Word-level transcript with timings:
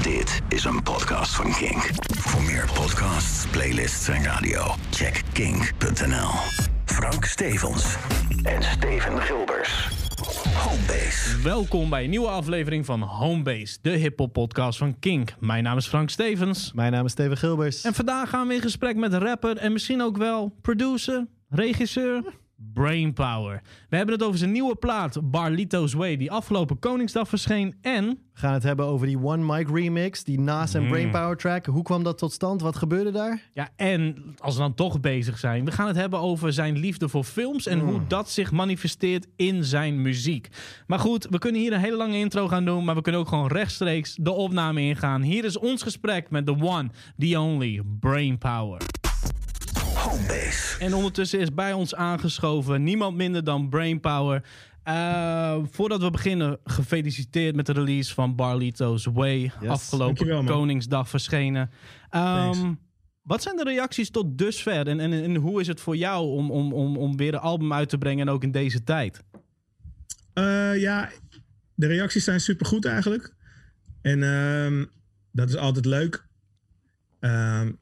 Dit 0.00 0.40
is 0.48 0.64
een 0.64 0.82
podcast 0.82 1.34
van 1.34 1.52
Kink. 1.52 1.90
Voor 2.18 2.42
meer 2.42 2.70
podcasts, 2.74 3.46
playlists 3.50 4.08
en 4.08 4.24
radio, 4.24 4.74
check 4.90 5.22
kink.nl. 5.32 6.30
Frank 6.84 7.24
Stevens 7.24 7.96
en 8.42 8.62
Steven 8.62 9.20
Gilbers. 9.20 9.88
Homebase. 10.54 11.42
Welkom 11.42 11.90
bij 11.90 12.04
een 12.04 12.10
nieuwe 12.10 12.28
aflevering 12.28 12.86
van 12.86 13.02
Homebase, 13.02 13.78
de 13.82 13.90
hip-hop 13.90 14.32
podcast 14.32 14.78
van 14.78 14.98
Kink. 14.98 15.34
Mijn 15.40 15.62
naam 15.62 15.76
is 15.76 15.86
Frank 15.86 16.10
Stevens. 16.10 16.72
Mijn 16.72 16.92
naam 16.92 17.04
is 17.04 17.12
Steven 17.12 17.36
Gilbers. 17.36 17.82
En 17.82 17.94
vandaag 17.94 18.28
gaan 18.28 18.48
we 18.48 18.54
in 18.54 18.60
gesprek 18.60 18.96
met 18.96 19.14
rapper 19.14 19.56
en 19.56 19.72
misschien 19.72 20.02
ook 20.02 20.16
wel 20.16 20.54
producer, 20.62 21.26
regisseur, 21.48 22.22
Brainpower. 22.74 23.62
We 23.88 23.96
hebben 23.96 24.14
het 24.14 24.24
over 24.24 24.38
zijn 24.38 24.52
nieuwe 24.52 24.76
plaat 24.76 25.30
Barlito's 25.30 25.92
Way, 25.92 26.16
die 26.16 26.30
afgelopen 26.30 26.78
Koningsdag 26.78 27.28
verscheen. 27.28 27.74
En 27.80 28.18
We 28.32 28.38
gaan 28.38 28.52
het 28.52 28.62
hebben 28.62 28.86
over 28.86 29.06
die 29.06 29.22
One 29.22 29.56
Mic 29.56 29.68
remix, 29.68 30.24
die 30.24 30.40
na 30.40 30.66
zijn 30.66 30.88
Brainpower 30.88 31.36
track. 31.36 31.66
Hoe 31.66 31.82
kwam 31.82 32.02
dat 32.02 32.18
tot 32.18 32.32
stand? 32.32 32.60
Wat 32.60 32.76
gebeurde 32.76 33.10
daar? 33.10 33.42
Ja, 33.52 33.68
en 33.76 34.34
als 34.38 34.54
we 34.54 34.60
dan 34.60 34.74
toch 34.74 35.00
bezig 35.00 35.38
zijn, 35.38 35.64
we 35.64 35.72
gaan 35.72 35.86
het 35.86 35.96
hebben 35.96 36.18
over 36.20 36.52
zijn 36.52 36.78
liefde 36.78 37.08
voor 37.08 37.24
films 37.24 37.66
en 37.66 37.78
hoe 37.78 38.00
dat 38.06 38.30
zich 38.30 38.52
manifesteert 38.52 39.26
in 39.36 39.64
zijn 39.64 40.02
muziek. 40.02 40.48
Maar 40.86 40.98
goed, 40.98 41.26
we 41.30 41.38
kunnen 41.38 41.60
hier 41.60 41.72
een 41.72 41.80
hele 41.80 41.96
lange 41.96 42.18
intro 42.18 42.48
gaan 42.48 42.64
doen, 42.64 42.84
maar 42.84 42.94
we 42.94 43.02
kunnen 43.02 43.20
ook 43.20 43.28
gewoon 43.28 43.46
rechtstreeks 43.46 44.16
de 44.20 44.32
opname 44.32 44.80
ingaan. 44.80 45.22
Hier 45.22 45.44
is 45.44 45.58
ons 45.58 45.82
gesprek 45.82 46.30
met 46.30 46.46
the 46.46 46.56
one, 46.60 46.90
the 47.18 47.38
only, 47.38 47.82
Brainpower. 48.00 49.01
Homebase. 50.02 50.78
En 50.78 50.94
ondertussen 50.94 51.40
is 51.40 51.54
bij 51.54 51.72
ons 51.72 51.94
aangeschoven 51.94 52.82
niemand 52.82 53.16
minder 53.16 53.44
dan 53.44 53.68
Brainpower. 53.68 54.44
Eh 54.82 55.58
voordat 55.70 56.02
we 56.02 56.10
beginnen, 56.10 56.58
gefeliciteerd 56.64 57.54
met 57.54 57.66
de 57.66 57.72
release 57.72 58.14
van 58.14 58.36
Barlito's 58.36 59.04
Way. 59.04 59.52
Afgelopen. 59.66 60.44
Koningsdag 60.44 61.08
verschenen. 61.08 61.70
Ehm, 62.10 62.72
wat 63.22 63.42
zijn 63.42 63.56
de 63.56 63.64
reacties 63.64 64.10
tot 64.10 64.38
dusver? 64.38 64.86
En, 64.86 65.00
en, 65.00 65.12
en 65.12 65.34
hoe 65.34 65.60
is 65.60 65.66
het 65.66 65.80
voor 65.80 65.96
jou 65.96 66.26
om, 66.26 66.50
om, 66.50 66.72
om, 66.72 66.96
om 66.96 67.16
weer 67.16 67.34
een 67.34 67.40
album 67.40 67.72
uit 67.72 67.88
te 67.88 67.98
brengen 67.98 68.26
en 68.26 68.32
ook 68.34 68.42
in 68.42 68.50
deze 68.50 68.84
tijd? 68.84 69.22
Eh, 70.32 70.80
ja, 70.80 71.10
de 71.74 71.86
reacties 71.86 72.24
zijn 72.24 72.40
supergoed 72.40 72.84
eigenlijk. 72.84 73.34
En 74.02 74.22
ehm, 74.22 74.84
dat 75.32 75.48
is 75.48 75.56
altijd 75.56 75.84
leuk. 75.84 76.26
Ehm, 77.20 77.72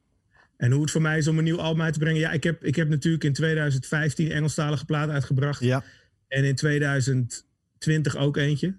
en 0.61 0.73
hoe 0.73 0.83
het 0.83 0.91
voor 0.91 1.03
mij 1.03 1.19
is 1.19 1.29
om 1.29 1.39
een 1.39 1.45
nieuw 1.45 1.61
album 1.61 1.83
uit 1.83 1.93
te 1.93 1.99
brengen. 1.99 2.21
Ja, 2.21 2.31
ik 2.31 2.45
heb, 2.45 2.65
ik 2.65 2.77
heb 2.77 2.89
natuurlijk 2.89 3.25
in 3.25 3.33
2015 3.33 4.31
Engelstalige 4.31 4.85
plaat 4.85 5.09
uitgebracht. 5.09 5.61
Ja. 5.61 5.85
En 6.29 6.45
in 6.45 6.55
2020 6.55 8.17
ook 8.17 8.37
eentje. 8.37 8.75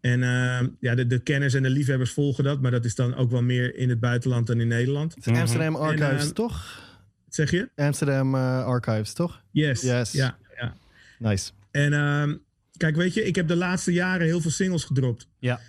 En 0.00 0.22
ehm, 0.22 0.68
ja, 0.80 0.94
de, 0.94 1.06
de 1.06 1.18
kenners 1.18 1.54
en 1.54 1.62
de 1.62 1.70
liefhebbers 1.70 2.12
volgen 2.12 2.44
dat. 2.44 2.60
Maar 2.60 2.70
dat 2.70 2.84
is 2.84 2.94
dan 2.94 3.14
ook 3.14 3.30
wel 3.30 3.42
meer 3.42 3.76
in 3.76 3.88
het 3.88 4.00
buitenland 4.00 4.46
dan 4.46 4.60
in 4.60 4.68
Nederland. 4.68 5.14
Het 5.14 5.26
is 5.26 5.38
Amsterdam 5.38 5.76
Archives, 5.76 6.24
ehm, 6.24 6.32
toch? 6.32 6.80
Wat 7.24 7.34
zeg 7.34 7.50
je? 7.50 7.68
Amsterdam 7.76 8.34
eh, 8.34 8.64
Archives, 8.64 9.12
toch? 9.12 9.42
Yes. 9.50 9.82
Yes. 9.82 10.12
Ja, 10.12 10.38
ja. 10.56 10.74
Nice. 11.18 11.50
En 11.70 11.92
ehm, 11.92 12.36
kijk, 12.76 12.96
weet 12.96 13.14
je, 13.14 13.24
ik 13.24 13.34
heb 13.36 13.48
de 13.48 13.56
laatste 13.56 13.92
jaren 13.92 14.26
heel 14.26 14.40
veel 14.40 14.50
singles 14.50 14.84
gedropt. 14.84 15.28
Ja. 15.38 15.60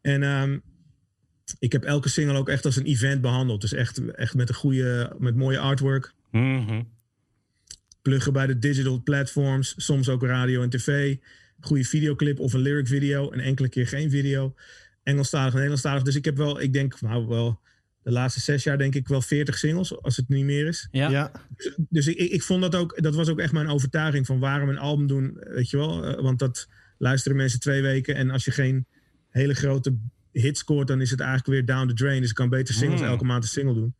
En 0.00 0.22
ehm, 0.22 0.58
ik 1.58 1.72
heb 1.72 1.84
elke 1.84 2.08
single 2.08 2.36
ook 2.36 2.48
echt 2.48 2.64
als 2.64 2.76
een 2.76 2.84
event 2.84 3.20
behandeld. 3.20 3.60
Dus 3.60 3.72
echt, 3.72 4.10
echt 4.14 4.34
met 4.34 4.48
een 4.48 4.54
goede, 4.54 5.16
met 5.18 5.36
mooie 5.36 5.58
artwork. 5.58 6.14
Pluggen 8.02 8.32
bij 8.32 8.46
de 8.46 8.58
digital 8.58 9.02
platforms. 9.02 9.74
Soms 9.76 10.08
ook 10.08 10.22
radio 10.22 10.62
en 10.62 10.70
tv. 10.70 11.16
Goede 11.60 11.84
videoclip 11.84 12.38
of 12.38 12.52
een 12.52 12.60
lyric 12.60 12.86
video. 12.86 13.30
En 13.30 13.40
enkele 13.40 13.68
keer 13.68 13.86
geen 13.86 14.10
video. 14.10 14.54
Engelstalig 15.02 15.48
en 15.48 15.54
Nederlandstalig. 15.54 16.02
Dus 16.02 16.14
ik 16.14 16.24
heb 16.24 16.36
wel, 16.36 16.60
ik 16.60 16.72
denk, 16.72 17.00
nou 17.00 17.26
wel, 17.26 17.60
de 18.02 18.12
laatste 18.12 18.40
zes 18.40 18.64
jaar 18.64 18.78
denk 18.78 18.94
ik 18.94 19.08
wel 19.08 19.22
40 19.22 19.58
singles. 19.58 20.02
Als 20.02 20.16
het 20.16 20.28
niet 20.28 20.44
meer 20.44 20.66
is. 20.66 20.88
Ja. 20.90 21.10
Ja. 21.10 21.32
Dus 21.76 22.06
ik, 22.06 22.16
ik, 22.16 22.30
ik 22.30 22.42
vond 22.42 22.62
dat 22.62 22.74
ook, 22.74 23.02
dat 23.02 23.14
was 23.14 23.28
ook 23.28 23.38
echt 23.38 23.52
mijn 23.52 23.68
overtuiging 23.68 24.26
van 24.26 24.38
waarom 24.38 24.68
een 24.68 24.78
album 24.78 25.06
doen, 25.06 25.36
weet 25.40 25.70
je 25.70 25.76
wel. 25.76 26.04
Eh, 26.04 26.22
want 26.22 26.38
dat 26.38 26.68
luisteren 26.98 27.36
mensen 27.36 27.60
twee 27.60 27.82
weken 27.82 28.14
en 28.14 28.30
als 28.30 28.44
je 28.44 28.50
geen 28.50 28.86
hele 29.28 29.54
grote 29.54 29.96
hit 30.32 30.58
scoort, 30.58 30.88
dan 30.88 31.00
is 31.00 31.10
het 31.10 31.20
eigenlijk 31.20 31.48
weer 31.48 31.64
down 31.76 31.88
the 31.88 31.94
drain. 31.94 32.20
Dus 32.20 32.28
ik 32.30 32.34
kan 32.34 32.48
beter 32.48 32.74
singles 32.74 33.00
Mm. 33.00 33.06
elke 33.06 33.24
maand 33.24 33.42
een 33.42 33.48
single 33.50 33.74
doen. 33.74 33.94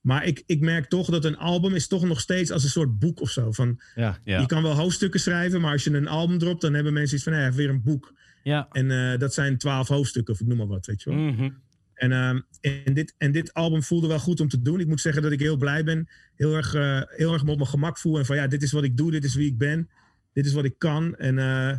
Maar 0.00 0.24
ik, 0.24 0.42
ik 0.46 0.60
merk 0.60 0.88
toch 0.88 1.10
dat 1.10 1.24
een 1.24 1.36
album 1.36 1.74
is 1.74 1.86
toch 1.88 2.04
nog 2.04 2.20
steeds 2.20 2.50
als 2.50 2.62
een 2.64 2.70
soort 2.70 2.98
boek 2.98 3.20
of 3.20 3.30
zo. 3.30 3.52
Van, 3.52 3.80
Ja. 3.94 4.18
Ja. 4.24 4.40
Je 4.40 4.46
kan 4.46 4.62
wel 4.62 4.72
hoofdstukken 4.72 5.20
schrijven, 5.20 5.60
maar 5.60 5.72
als 5.72 5.84
je 5.84 5.90
een 5.90 6.08
album 6.08 6.38
dropt, 6.38 6.60
dan 6.60 6.74
hebben 6.74 6.92
mensen 6.92 7.14
iets 7.16 7.24
van, 7.24 7.32
hé, 7.32 7.52
weer 7.52 7.68
een 7.68 7.82
boek. 7.82 8.14
Ja. 8.42 8.68
En 8.70 8.90
eh, 8.90 9.18
dat 9.18 9.34
zijn 9.34 9.58
twaalf 9.58 9.88
hoofdstukken 9.88 10.34
of 10.34 10.40
ik 10.40 10.46
noem 10.46 10.56
maar 10.56 10.66
wat, 10.66 10.86
weet 10.86 11.02
je 11.02 11.10
wel. 11.10 11.18
Mhm. 11.18 11.50
En, 11.94 12.12
ehm, 12.12 12.40
en, 12.60 12.94
dit, 12.94 13.14
en 13.18 13.32
dit 13.32 13.54
album 13.54 13.82
voelde 13.82 14.06
wel 14.06 14.18
goed 14.18 14.40
om 14.40 14.48
te 14.48 14.62
doen. 14.62 14.80
Ik 14.80 14.86
moet 14.86 15.00
zeggen 15.00 15.22
dat 15.22 15.32
ik 15.32 15.40
heel 15.40 15.56
blij 15.56 15.84
ben. 15.84 16.08
Heel 16.34 16.54
erg, 16.54 16.74
eh, 16.74 17.00
heel 17.06 17.32
erg 17.32 17.44
me 17.44 17.50
op 17.50 17.56
mijn 17.56 17.68
gemak 17.68 17.98
voel. 17.98 18.18
En 18.18 18.26
van 18.26 18.36
ja, 18.36 18.46
dit 18.46 18.62
is 18.62 18.72
wat 18.72 18.84
ik 18.84 18.96
doe. 18.96 19.10
Dit 19.10 19.24
is 19.24 19.34
wie 19.34 19.46
ik 19.46 19.58
ben. 19.58 19.88
Dit 20.32 20.46
is 20.46 20.52
wat 20.52 20.64
ik 20.64 20.74
kan. 20.78 21.16
En 21.16 21.38
eh, 21.38 21.76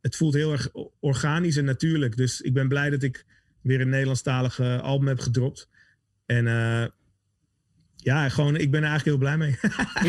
het 0.00 0.16
voelt 0.16 0.34
heel 0.34 0.52
erg 0.52 0.68
organisch 1.00 1.56
en 1.56 1.64
natuurlijk. 1.64 2.16
Dus 2.16 2.40
ik 2.40 2.52
ben 2.52 2.68
blij 2.68 2.90
dat 2.90 3.02
ik 3.02 3.24
weer 3.60 3.80
een 3.80 3.88
Nederlandstalige 3.88 4.80
album 4.80 5.08
heb 5.08 5.20
gedropt. 5.20 5.68
En 6.26 6.46
eh, 6.46 6.86
ja, 7.96 8.28
gewoon, 8.28 8.56
ik 8.56 8.70
ben 8.70 8.82
er 8.82 8.88
eigenlijk 8.88 9.04
heel 9.04 9.28
blij 9.28 9.36
mee. 9.36 9.50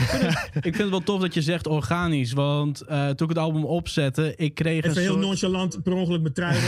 Ik, 0.01 0.03
vind 0.03 0.21
het, 0.21 0.55
ik 0.55 0.61
vind 0.61 0.77
het 0.77 0.89
wel 0.89 1.03
tof 1.03 1.21
dat 1.21 1.33
je 1.33 1.41
zegt 1.41 1.67
organisch, 1.67 2.33
want 2.33 2.81
eh, 2.81 3.05
toen 3.05 3.29
ik 3.29 3.35
het 3.35 3.43
album 3.43 3.65
opzette, 3.65 4.33
ik 4.35 4.55
kreeg 4.55 4.83
een 4.83 4.89
Even 4.89 5.01
heel 5.01 5.11
soort... 5.11 5.25
nonchalant 5.25 5.83
per 5.83 5.93
ongeluk 5.93 6.21
met 6.21 6.35
trui. 6.35 6.59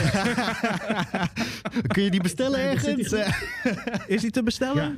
Kun 1.94 2.04
je 2.04 2.12
die 2.12 2.22
bestellen 2.22 2.60
ergens? 2.60 3.14
Is 4.08 4.22
die 4.22 4.32
te 4.32 4.44
bestellen? 4.44 4.84
Ja. 4.84 4.96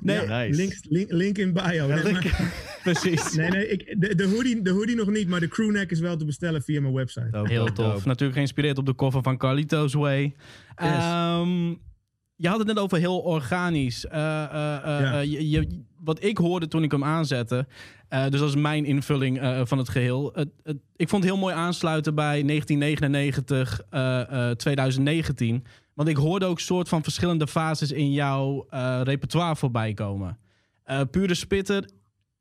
Nee, 0.00 0.20
Ja, 0.26 0.38
nice. 0.42 0.56
link, 0.60 0.72
link, 0.88 1.10
link 1.12 1.38
in 1.38 1.52
bio. 1.52 1.62
Ja, 1.72 1.86
Nee, 1.86 2.02
link- 2.04 2.22
maar- 2.24 2.52
precies. 2.82 3.32
nee, 3.34 3.50
nee 3.50 3.68
ik, 3.68 3.94
de, 4.00 4.14
de, 4.14 4.24
hoodie, 4.26 4.62
de 4.62 4.70
hoodie 4.70 4.96
nog 4.96 5.10
niet, 5.10 5.28
maar 5.28 5.40
de 5.40 5.48
crewneck 5.48 5.90
is 5.90 6.00
wel 6.00 6.16
te 6.16 6.24
bestellen 6.24 6.62
via 6.62 6.80
mijn 6.80 6.94
website. 6.94 7.28
Dope, 7.30 7.48
Heel 7.50 7.64
dope, 7.64 7.72
tof. 7.82 7.92
dope. 7.92 8.06
Natuurlijk 8.08 8.34
geïnspireerd 8.36 8.78
op 8.78 8.86
de 8.86 8.94
cover 8.94 9.22
van 9.22 9.36
Carlito's 9.36 9.94
Way. 9.94 10.34
Ehm, 10.74 11.68
je 12.36 12.48
had 12.48 12.58
het 12.58 12.66
net 12.66 12.78
over 12.78 12.98
heel 12.98 13.18
organisch. 13.18 14.06
Eh, 14.06 14.42
eh, 14.44 14.76
eh, 14.84 15.00
Ja. 15.00 15.18
je, 15.18 15.50
je- 15.50 15.82
wat 16.00 16.24
ik 16.24 16.38
hoorde 16.38 16.68
toen 16.68 16.82
ik 16.82 16.90
hem 16.90 17.04
aanzette, 17.04 17.66
eh, 18.08 18.28
dus 18.28 18.40
dat 18.40 18.48
is 18.48 18.56
mijn 18.56 18.84
invulling 18.84 19.40
eh, 19.40 19.60
van 19.64 19.78
het 19.78 19.88
geheel. 19.88 20.34
Ik 20.96 21.08
vond 21.08 21.22
het 21.22 21.32
heel 21.32 21.40
mooi 21.40 21.54
aansluiten 21.54 22.14
bij 22.14 22.42
1999, 22.42 23.80
eh, 23.90 24.50
eh, 24.50 24.56
2019. 24.56 25.64
Want 25.94 26.08
ik 26.08 26.16
hoorde 26.16 26.46
ook 26.46 26.60
soort 26.60 26.88
van 26.88 27.02
verschillende 27.02 27.46
fases 27.46 27.92
in 27.92 28.12
jouw 28.12 28.66
eh, 28.68 29.00
repertoire 29.02 29.56
voorbij 29.56 29.94
komen. 29.94 30.38
Eh, 30.82 31.00
Pure 31.10 31.34
Spitter, 31.34 31.90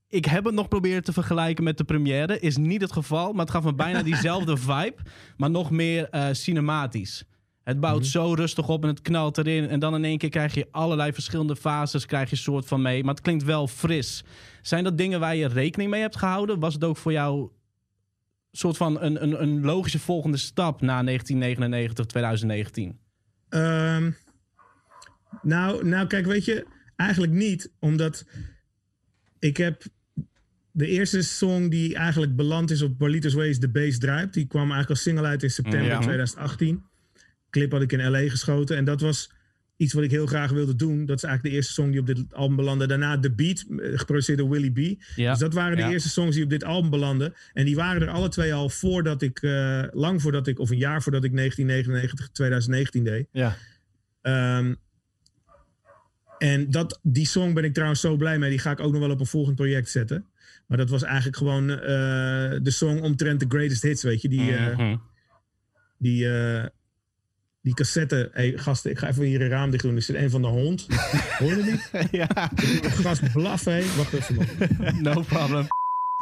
ik 0.08 0.25
heb 0.25 0.46
het 0.46 0.53
nog 0.53 0.68
proberen 0.68 1.03
te 1.03 1.14
vergelijken 1.14 1.63
met 1.63 1.78
de 1.78 1.84
première. 1.84 2.40
Is 2.40 2.58
niet 2.58 2.81
het 2.81 2.92
geval, 2.92 3.31
maar 3.31 3.46
het 3.46 3.53
gaf 3.53 3.63
me 3.63 3.74
bijna 3.74 4.03
diezelfde 4.12 4.58
vibe. 4.58 4.96
Maar 5.38 5.50
nog 5.50 5.72
meer 5.72 6.09
eh, 6.09 6.28
cinematisch. 6.31 7.24
Het 7.63 7.80
bouwt 7.80 8.06
zo 8.06 8.34
rustig 8.34 8.69
op 8.69 8.84
en 8.84 8.90
het 8.90 9.02
knalt 9.02 9.38
erin. 9.38 9.68
En 9.68 9.80
dan 9.80 9.96
in 9.96 10.03
één 10.03 10.18
keer 10.18 10.30
krijg 10.30 10.53
je 10.53 10.68
allerlei 10.72 11.13
verschillende 11.13 11.56
fases. 11.56 12.06
Krijg 12.06 12.30
je 12.30 12.36
soort 12.36 12.66
van 12.66 12.81
mee. 12.81 13.03
Maar 13.03 13.13
het 13.13 13.24
klinkt 13.24 13.44
wel 13.44 13.68
fris. 13.68 14.24
Zijn 14.62 14.84
dat 14.84 14.97
dingen 14.97 15.19
waar 15.19 15.36
je 15.36 15.47
rekening 15.47 15.90
mee 15.90 16.02
hebt 16.02 16.18
gehouden? 16.18 16.59
Was 16.59 16.74
het 16.74 16.84
ook 16.84 16.97
voor 16.97 17.12
jou 17.12 17.50
soort 18.52 18.78
van 18.78 19.02
een, 19.02 19.24
een, 19.24 19.42
een 19.42 19.66
logische 19.66 20.00
volgende 20.00 20.38
stap 20.38 20.81
na 20.81 21.03
1999, 21.03 22.06
2019? 22.06 23.00
Ehm, 23.53 24.12
nou, 25.41 25.86
nou, 25.88 26.08
kijk, 26.08 26.25
weet 26.25 26.46
je, 26.46 26.66
eigenlijk 26.96 27.31
niet. 27.31 27.72
Omdat 27.80 28.25
ik 29.40 29.58
heb 29.58 29.84
de 30.72 30.88
eerste 30.88 31.22
song 31.22 31.69
die 31.69 31.96
eigenlijk 31.96 32.36
beland 32.36 32.72
is 32.72 32.81
op 32.81 32.97
Barlito's 32.97 33.34
Way 33.34 33.47
is 33.50 33.59
The 33.59 33.69
Bass 33.69 33.97
Druipt. 33.97 34.34
Die 34.34 34.47
kwam 34.47 34.62
eigenlijk 34.62 34.90
als 34.90 35.02
single 35.02 35.25
uit 35.25 35.44
in 35.44 35.50
september 35.50 35.90
Ja. 35.90 36.00
2018. 36.00 36.84
Clip 37.50 37.72
had 37.72 37.81
ik 37.81 37.92
in 37.92 38.09
L.A. 38.09 38.30
geschoten. 38.30 38.78
En 38.78 38.86
dat 38.86 39.02
was 39.02 39.31
iets 39.78 39.94
wat 39.94 40.04
ik 40.04 40.12
heel 40.12 40.25
graag 40.25 40.52
wilde 40.52 40.75
doen. 40.75 41.06
Dat 41.06 41.18
is 41.18 41.24
eigenlijk 41.24 41.44
de 41.44 41.60
eerste 41.62 41.74
song 41.74 41.92
die 41.92 42.00
op 42.00 42.06
dit 42.06 42.24
album 42.34 42.56
belandde. 42.56 42.88
Daarna 42.88 43.20
The 43.20 43.31
Beat, 43.31 43.66
eh, 43.70 43.98
geproduceerd 44.00 44.38
door 44.38 44.50
Willie 44.50 44.72
B. 44.96 45.02
Ja. 45.16 45.30
Dus 45.30 45.40
dat 45.40 45.54
waren 45.54 45.78
de 45.78 45.84
Ja. 45.84 45.90
eerste 45.92 46.10
songs 46.10 46.36
die 46.36 46.44
op 46.44 46.50
dit 46.50 46.64
album 46.64 46.90
belanden. 46.90 47.34
En 47.54 47.66
die 47.66 47.75
waren 47.75 48.02
er 48.02 48.10
alle 48.10 48.30
twee 48.30 48.54
al 48.54 48.70
voordat 48.70 49.22
ik, 49.22 49.42
eh, 49.42 49.84
lang 49.92 50.22
voordat 50.22 50.48
ik, 50.48 50.60
of 50.60 50.70
een 50.70 50.78
jaar 50.78 51.02
voordat 51.02 51.24
ik 51.24 51.31
1999, 51.31 52.30
2019 52.31 53.04
deed. 53.04 53.28
Ja. 53.31 53.56
Ehm, 54.22 54.74
en 56.38 56.72
dat, 56.72 57.00
die 57.04 57.26
song 57.28 57.54
ben 57.54 57.64
ik 57.64 57.74
trouwens 57.74 58.02
zo 58.02 58.16
blij 58.16 58.40
mee. 58.40 58.50
Die 58.50 58.60
ga 58.60 58.72
ik 58.72 58.80
ook 58.80 58.92
nog 58.92 59.02
wel 59.02 59.12
op 59.12 59.19
een 59.19 59.26
volgend 59.26 59.56
project 59.56 59.90
zetten. 59.90 60.26
Maar 60.68 60.78
dat 60.78 60.90
was 60.90 61.04
eigenlijk 61.04 61.38
gewoon 61.38 61.69
eh, 61.69 61.78
de 62.62 62.72
song 62.72 63.00
omtrent 63.00 63.40
de 63.40 63.46
greatest 63.50 63.81
hits, 63.81 64.04
weet 64.04 64.22
je. 64.22 64.30
Die, 64.30 64.52
Mhm. 64.52 64.98
die, 65.98 66.28
die 67.63 67.74
cassette. 67.74 68.30
Hey, 68.33 68.54
gasten, 68.57 68.92
ik 68.92 68.98
ga 68.98 69.07
even 69.07 69.24
hier 69.24 69.42
een 69.42 69.50
raam 69.50 69.71
dicht 69.71 69.83
doen. 69.83 69.95
Er 69.95 70.01
zit 70.01 70.15
een 70.15 70.30
van 70.30 70.42
de 70.42 70.48
hond. 70.48 70.88
Hoor 71.39 71.56
je 71.56 71.63
die? 71.63 72.07
ja. 72.19 72.51
Gast 72.81 73.31
blaffen, 73.31 73.74
hé. 73.74 73.95
Wacht 73.98 74.13
even. 74.13 74.48
No 75.01 75.21
problem. 75.21 75.68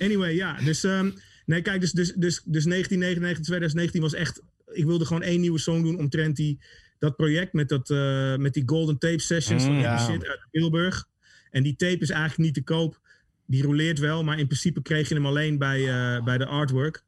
Anyway, 0.04 0.36
ja. 0.36 0.58
Dus, 0.64 0.84
ehm, 0.84 1.12
nee, 1.46 1.62
kijk, 1.62 1.82
dus, 1.82 1.92
dus, 1.92 2.08
dus, 2.08 2.42
dus 2.46 2.66
1999, 2.66 3.44
2019 3.46 4.02
was 4.02 4.14
echt... 4.14 4.42
Ik 4.72 4.86
wilde 4.86 5.06
gewoon 5.06 5.22
één 5.22 5.40
nieuwe 5.40 5.60
song 5.60 5.84
doen 5.84 5.98
omtrent 5.98 6.36
die, 6.36 6.60
dat 7.00 7.16
project 7.16 7.54
met, 7.54 7.70
dat, 7.70 7.90
eh, 7.90 8.36
met 8.36 8.54
die 8.54 8.64
Golden 8.66 8.98
Tape 8.98 9.20
Sessions 9.20 9.64
van 9.64 9.72
Mm, 9.72 9.78
die 9.78 9.88
ja. 9.88 9.98
shit 9.98 10.28
uit 10.28 10.48
Tilburg. 10.52 11.08
En 11.52 11.64
die 11.64 11.76
tape 11.76 12.00
is 12.00 12.10
eigenlijk 12.10 12.40
niet 12.40 12.54
te 12.54 12.64
koop. 12.64 13.00
Die 13.48 13.64
roleert 13.64 14.00
wel, 14.00 14.24
maar 14.24 14.40
in 14.40 14.48
principe 14.48 14.82
kreeg 14.82 15.10
je 15.10 15.16
hem 15.16 15.26
alleen 15.26 15.58
bij, 15.58 15.80
eh, 15.88 16.24
bij 16.24 16.38
de 16.38 16.46
artwork. 16.46 17.04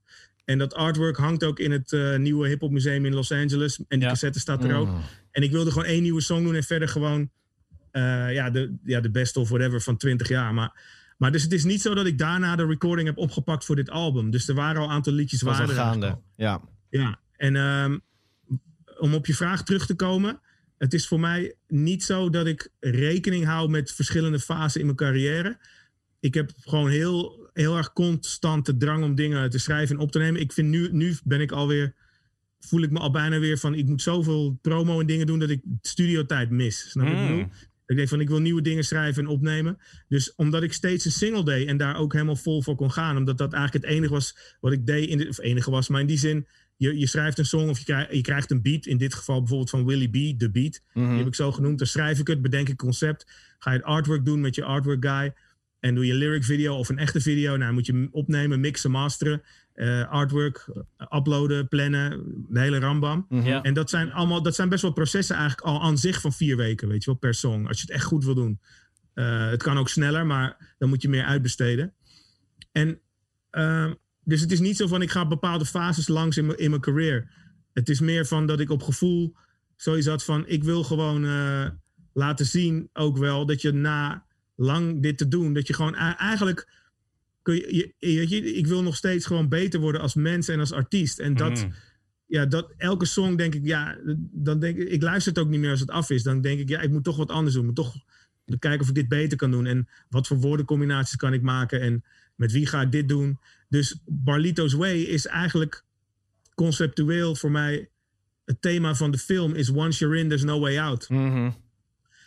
En 0.45 0.57
dat 0.57 0.73
artwork 0.73 1.17
hangt 1.17 1.43
ook 1.43 1.59
in 1.59 1.71
het 1.71 1.93
eh, 1.93 2.17
nieuwe 2.17 2.47
Hip 2.47 2.61
Hop 2.61 2.71
Museum 2.71 3.05
in 3.05 3.13
Los 3.13 3.31
Angeles. 3.31 3.77
En 3.77 3.85
die 3.87 3.99
Ja. 3.99 4.07
cassette 4.07 4.39
staat 4.39 4.63
er 4.63 4.75
ook. 4.75 4.87
Mm. 4.87 5.01
En 5.31 5.43
ik 5.43 5.51
wilde 5.51 5.71
gewoon 5.71 5.87
één 5.87 6.01
nieuwe 6.01 6.21
song 6.21 6.43
doen 6.43 6.55
en 6.55 6.63
verder 6.63 6.87
gewoon 6.87 7.29
eh, 7.91 8.33
ja, 8.33 8.49
de, 8.49 8.75
ja, 8.83 8.99
de 8.99 9.11
best 9.11 9.37
of 9.37 9.49
whatever 9.49 9.81
van 9.81 9.97
20 9.97 10.27
jaar. 10.27 10.53
Maar, 10.53 10.81
maar 11.17 11.31
dus 11.31 11.43
het 11.43 11.53
is 11.53 11.63
niet 11.63 11.81
zo 11.81 11.93
dat 11.93 12.05
ik 12.05 12.17
daarna 12.17 12.55
de 12.55 12.65
recording 12.65 13.07
heb 13.07 13.17
opgepakt 13.17 13.65
voor 13.65 13.75
dit 13.75 13.89
album. 13.89 14.31
Dus 14.31 14.47
er 14.47 14.55
waren 14.55 14.81
al 14.81 14.87
een 14.87 14.93
aantal 14.93 15.13
liedjes 15.13 15.41
was 15.41 15.59
al 15.59 15.65
waren 15.65 15.75
er 15.75 15.81
gaande. 15.81 16.17
Ja. 16.35 16.61
Ja, 16.89 17.19
en 17.35 17.55
ehm, 17.55 17.97
om 18.99 19.13
op 19.13 19.25
je 19.25 19.33
vraag 19.33 19.63
terug 19.63 19.85
te 19.85 19.95
komen. 19.95 20.39
Het 20.77 20.93
is 20.93 21.07
voor 21.07 21.19
mij 21.19 21.55
niet 21.67 22.03
zo 22.03 22.29
dat 22.29 22.45
ik 22.47 22.69
rekening 22.79 23.45
hou 23.45 23.69
met 23.69 23.91
verschillende 23.91 24.39
fasen 24.39 24.79
in 24.79 24.85
mijn 24.85 24.97
carrière. 24.97 25.57
Ik 26.19 26.33
heb 26.33 26.51
gewoon 26.59 26.89
heel, 26.89 27.42
heel 27.53 27.77
erg 27.77 27.93
constant 27.93 28.65
de 28.65 28.77
drang 28.77 29.03
om 29.03 29.15
dingen 29.15 29.49
te 29.49 29.59
schrijven 29.59 29.95
en 29.95 30.01
op 30.01 30.11
te 30.11 30.19
nemen. 30.19 30.41
Ik 30.41 30.51
vind 30.53 30.67
nu, 30.69 30.89
nu 30.91 31.15
ben 31.23 31.41
ik 31.41 31.51
alweer, 31.51 31.93
voel 32.59 32.81
ik 32.81 32.91
me 32.91 32.99
al 32.99 33.11
bijna 33.11 33.39
weer 33.39 33.57
van, 33.57 33.75
ik 33.75 33.85
moet 33.85 34.01
zoveel 34.01 34.57
promo 34.61 34.99
en 34.99 35.05
dingen 35.05 35.27
doen 35.27 35.39
dat 35.39 35.49
ik 35.49 35.61
studiotijd 35.81 36.49
mis. 36.49 36.89
Snap 36.89 37.07
je 37.07 37.13
wat 37.13 37.21
ik 37.21 37.29
Mm. 37.29 37.35
bedoel? 37.37 37.51
Ik 37.87 37.95
denk 37.95 38.09
van, 38.09 38.19
ik 38.21 38.29
wil 38.29 38.39
nieuwe 38.39 38.61
dingen 38.61 38.83
schrijven 38.83 39.23
en 39.23 39.29
opnemen. 39.29 39.77
Dus 40.07 40.35
omdat 40.35 40.63
ik 40.63 40.73
steeds 40.73 41.05
een 41.05 41.11
single 41.11 41.43
deed 41.45 41.67
en 41.67 41.77
daar 41.77 41.97
ook 41.97 42.13
helemaal 42.13 42.35
vol 42.35 42.61
voor 42.61 42.75
kon 42.75 42.91
gaan. 42.91 43.17
Omdat 43.17 43.37
dat 43.37 43.53
eigenlijk 43.53 43.85
het 43.85 43.95
enige 43.95 44.13
was 44.13 44.55
wat 44.59 44.71
ik 44.71 44.85
deed. 44.85 45.09
In 45.09 45.17
de, 45.17 45.27
of 45.29 45.39
enige 45.39 45.71
was, 45.71 45.87
maar 45.87 46.01
in 46.01 46.07
die 46.07 46.17
zin, 46.17 46.47
je, 46.77 46.99
je 46.99 47.07
schrijft 47.07 47.37
een 47.37 47.45
song 47.45 47.69
of 47.69 47.77
je 47.79 47.85
krijgt, 47.85 48.13
je 48.13 48.21
krijgt 48.21 48.51
een 48.51 48.61
beat. 48.61 48.85
In 48.85 48.97
dit 48.97 49.13
geval 49.13 49.39
bijvoorbeeld 49.39 49.69
van 49.69 49.85
Willy 49.85 50.07
B, 50.09 50.39
de 50.39 50.49
beat. 50.51 50.81
Mhm. 50.93 51.07
Die 51.09 51.17
heb 51.17 51.27
ik 51.27 51.35
zo 51.35 51.51
genoemd. 51.51 51.77
Dan 51.77 51.87
schrijf 51.87 52.19
ik 52.19 52.27
het, 52.27 52.41
bedenk 52.41 52.69
ik 52.69 52.77
concept. 52.77 53.31
Ga 53.59 53.71
je 53.71 53.77
het 53.77 53.85
artwork 53.85 54.25
doen 54.25 54.41
met 54.41 54.55
je 54.55 54.63
artwork 54.63 55.05
guy. 55.05 55.33
En 55.83 55.95
doe 55.95 56.05
je 56.05 56.11
een 56.11 56.17
lyric 56.17 56.43
video 56.43 56.75
of 56.75 56.89
een 56.89 56.97
echte 56.97 57.21
video. 57.21 57.57
Nou, 57.57 57.73
moet 57.73 57.85
je 57.85 58.07
opnemen, 58.11 58.59
mixen, 58.59 58.91
masteren. 58.91 59.41
eh, 59.73 60.09
artwork, 60.09 60.69
uploaden, 61.15 61.67
plannen. 61.67 62.23
De 62.49 62.59
hele 62.59 62.79
rambam. 62.79 63.25
Mhm. 63.29 63.47
Ja. 63.47 63.61
En 63.61 63.73
dat 63.73 63.89
zijn 63.89 64.11
allemaal, 64.11 64.41
dat 64.41 64.55
zijn 64.55 64.69
best 64.69 64.81
wel 64.81 64.91
processen 64.93 65.35
eigenlijk 65.35 65.67
al 65.67 65.81
aan 65.81 65.97
zich 65.97 66.21
van 66.21 66.33
vier 66.33 66.57
weken, 66.57 66.87
weet 66.87 67.03
je 67.03 67.09
wel, 67.09 67.19
per 67.19 67.33
song. 67.33 67.67
Als 67.67 67.77
je 67.77 67.85
het 67.85 67.95
echt 67.95 68.03
goed 68.05 68.25
wil 68.25 68.33
doen. 68.35 68.59
Eh, 69.13 69.49
het 69.49 69.63
kan 69.63 69.77
ook 69.77 69.89
sneller, 69.89 70.25
maar 70.25 70.75
dan 70.77 70.89
moet 70.89 71.01
je 71.01 71.09
meer 71.09 71.23
uitbesteden. 71.23 71.93
En 72.71 72.99
ehm, 73.49 73.93
dus 74.23 74.41
het 74.41 74.51
is 74.51 74.59
niet 74.59 74.77
zo 74.77 74.87
van 74.87 75.01
ik 75.01 75.11
ga 75.11 75.27
bepaalde 75.27 75.65
fases 75.65 76.07
langs 76.07 76.37
in 76.37 76.45
mijn, 76.45 76.57
in 76.57 76.69
mijn 76.69 76.81
career. 76.81 77.29
Het 77.73 77.89
is 77.89 77.99
meer 77.99 78.25
van 78.25 78.45
dat 78.45 78.59
ik 78.59 78.69
op 78.69 78.83
gevoel 78.83 79.35
zoiets 79.75 80.07
had 80.07 80.23
van 80.23 80.47
ik 80.47 80.63
wil 80.63 80.83
gewoon 80.83 81.25
eh, 81.25 81.65
laten 82.13 82.45
zien 82.45 82.89
ook 82.93 83.17
wel 83.17 83.45
dat 83.45 83.61
je 83.61 83.71
na 83.71 84.25
lang 84.63 85.01
dit 85.01 85.17
te 85.17 85.27
doen, 85.27 85.53
dat 85.53 85.67
je 85.67 85.73
gewoon 85.73 85.95
eigenlijk 85.95 86.67
kun 87.41 87.55
je, 87.55 87.93
je, 87.97 88.53
ik 88.53 88.67
wil 88.67 88.83
nog 88.83 88.95
steeds 88.95 89.25
gewoon 89.25 89.49
beter 89.49 89.79
worden 89.79 90.01
als 90.01 90.13
mens 90.13 90.47
en 90.47 90.59
als 90.59 90.71
artiest. 90.71 91.19
En 91.19 91.33
dat, 91.35 91.63
Mm. 91.63 91.73
ja, 92.25 92.45
dat 92.45 92.73
elke 92.77 93.05
song 93.05 93.35
denk 93.35 93.55
ik, 93.55 93.65
ja, 93.65 93.97
dan 94.31 94.59
denk 94.59 94.77
ik, 94.77 94.89
ik 94.89 95.01
luister 95.01 95.33
het 95.33 95.41
ook 95.41 95.49
niet 95.49 95.59
meer 95.59 95.69
als 95.69 95.79
het 95.79 95.89
af 95.89 96.09
is. 96.09 96.23
Dan 96.23 96.41
denk 96.41 96.59
ik, 96.59 96.69
ja, 96.69 96.81
ik 96.81 96.89
moet 96.89 97.03
toch 97.03 97.17
wat 97.17 97.29
anders 97.31 97.53
doen. 97.55 97.61
Ik 97.61 97.67
moet 97.67 97.85
toch 97.85 97.95
kijken 98.59 98.81
of 98.81 98.87
ik 98.87 98.95
dit 98.95 99.07
beter 99.07 99.37
kan 99.37 99.51
doen. 99.51 99.65
En 99.65 99.87
wat 100.09 100.27
voor 100.27 100.37
woordencombinaties 100.37 101.15
kan 101.15 101.33
ik 101.33 101.41
maken. 101.41 101.81
En 101.81 102.03
met 102.35 102.51
wie 102.51 102.65
ga 102.65 102.81
ik 102.81 102.91
dit 102.91 103.09
doen. 103.09 103.39
Dus 103.69 103.99
Barlito's 104.05 104.73
Way 104.73 105.01
is 105.01 105.25
eigenlijk 105.27 105.83
conceptueel 106.55 107.35
voor 107.35 107.51
mij. 107.51 107.89
Het 108.45 108.61
thema 108.61 108.95
van 108.95 109.11
de 109.11 109.17
film 109.17 109.53
is 109.53 109.69
Once 109.69 109.99
you're 109.99 110.19
in, 110.19 110.27
there's 110.27 110.43
no 110.43 110.59
way 110.59 110.79
out. 110.79 111.09
Mhm. 111.09 111.51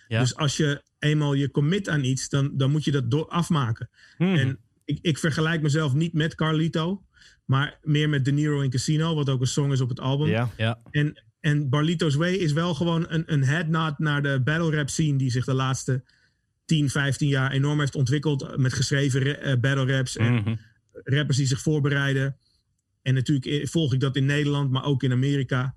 Ja. 0.08 0.20
Dus 0.20 0.36
als 0.36 0.56
je 0.56 0.82
eenmaal 1.06 1.34
je 1.34 1.50
commit 1.50 1.88
aan 1.88 2.04
iets, 2.04 2.28
dan, 2.28 2.50
dan 2.56 2.70
moet 2.70 2.84
je 2.84 2.90
dat 2.90 3.10
door 3.10 3.28
afmaken. 3.28 3.88
Mhm. 4.18 4.34
En 4.34 4.58
ik, 4.84 4.98
ik 5.02 5.18
vergelijk 5.18 5.62
mezelf 5.62 5.94
niet 5.94 6.12
met 6.12 6.34
Carlito, 6.34 7.02
maar 7.44 7.78
meer 7.82 8.08
met 8.08 8.24
De 8.24 8.32
Niro 8.32 8.60
in 8.60 8.70
Casino, 8.70 9.14
wat 9.14 9.28
ook 9.28 9.40
een 9.40 9.46
song 9.46 9.72
is 9.72 9.80
op 9.80 9.88
het 9.88 10.00
album. 10.00 10.28
Ja. 10.28 10.50
Ja. 10.56 10.80
En, 10.90 11.22
en 11.40 11.68
Barlito's 11.68 12.14
Way 12.14 12.32
is 12.34 12.52
wel 12.52 12.74
gewoon 12.74 13.06
een, 13.08 13.22
een 13.32 13.44
headnod 13.44 13.98
naar 13.98 14.22
de 14.22 14.40
battle 14.44 14.76
rap 14.76 14.88
scene 14.88 15.18
die 15.18 15.30
zich 15.30 15.44
de 15.44 15.54
laatste 15.54 16.02
10, 16.64 16.90
15 16.90 17.28
jaar 17.28 17.52
enorm 17.52 17.78
heeft 17.80 17.94
ontwikkeld 17.94 18.56
met 18.56 18.72
geschreven 18.72 19.40
eh, 19.40 19.56
battle 19.60 19.96
raps 19.96 20.16
en 20.16 20.34
Mhm. 20.34 20.54
rappers 21.04 21.36
die 21.36 21.46
zich 21.46 21.60
voorbereiden. 21.60 22.36
En 23.02 23.14
natuurlijk 23.14 23.46
eh, 23.46 23.66
volg 23.66 23.92
ik 23.92 24.00
dat 24.00 24.16
in 24.16 24.24
Nederland, 24.24 24.70
maar 24.70 24.84
ook 24.84 25.02
in 25.02 25.12
Amerika. 25.12 25.74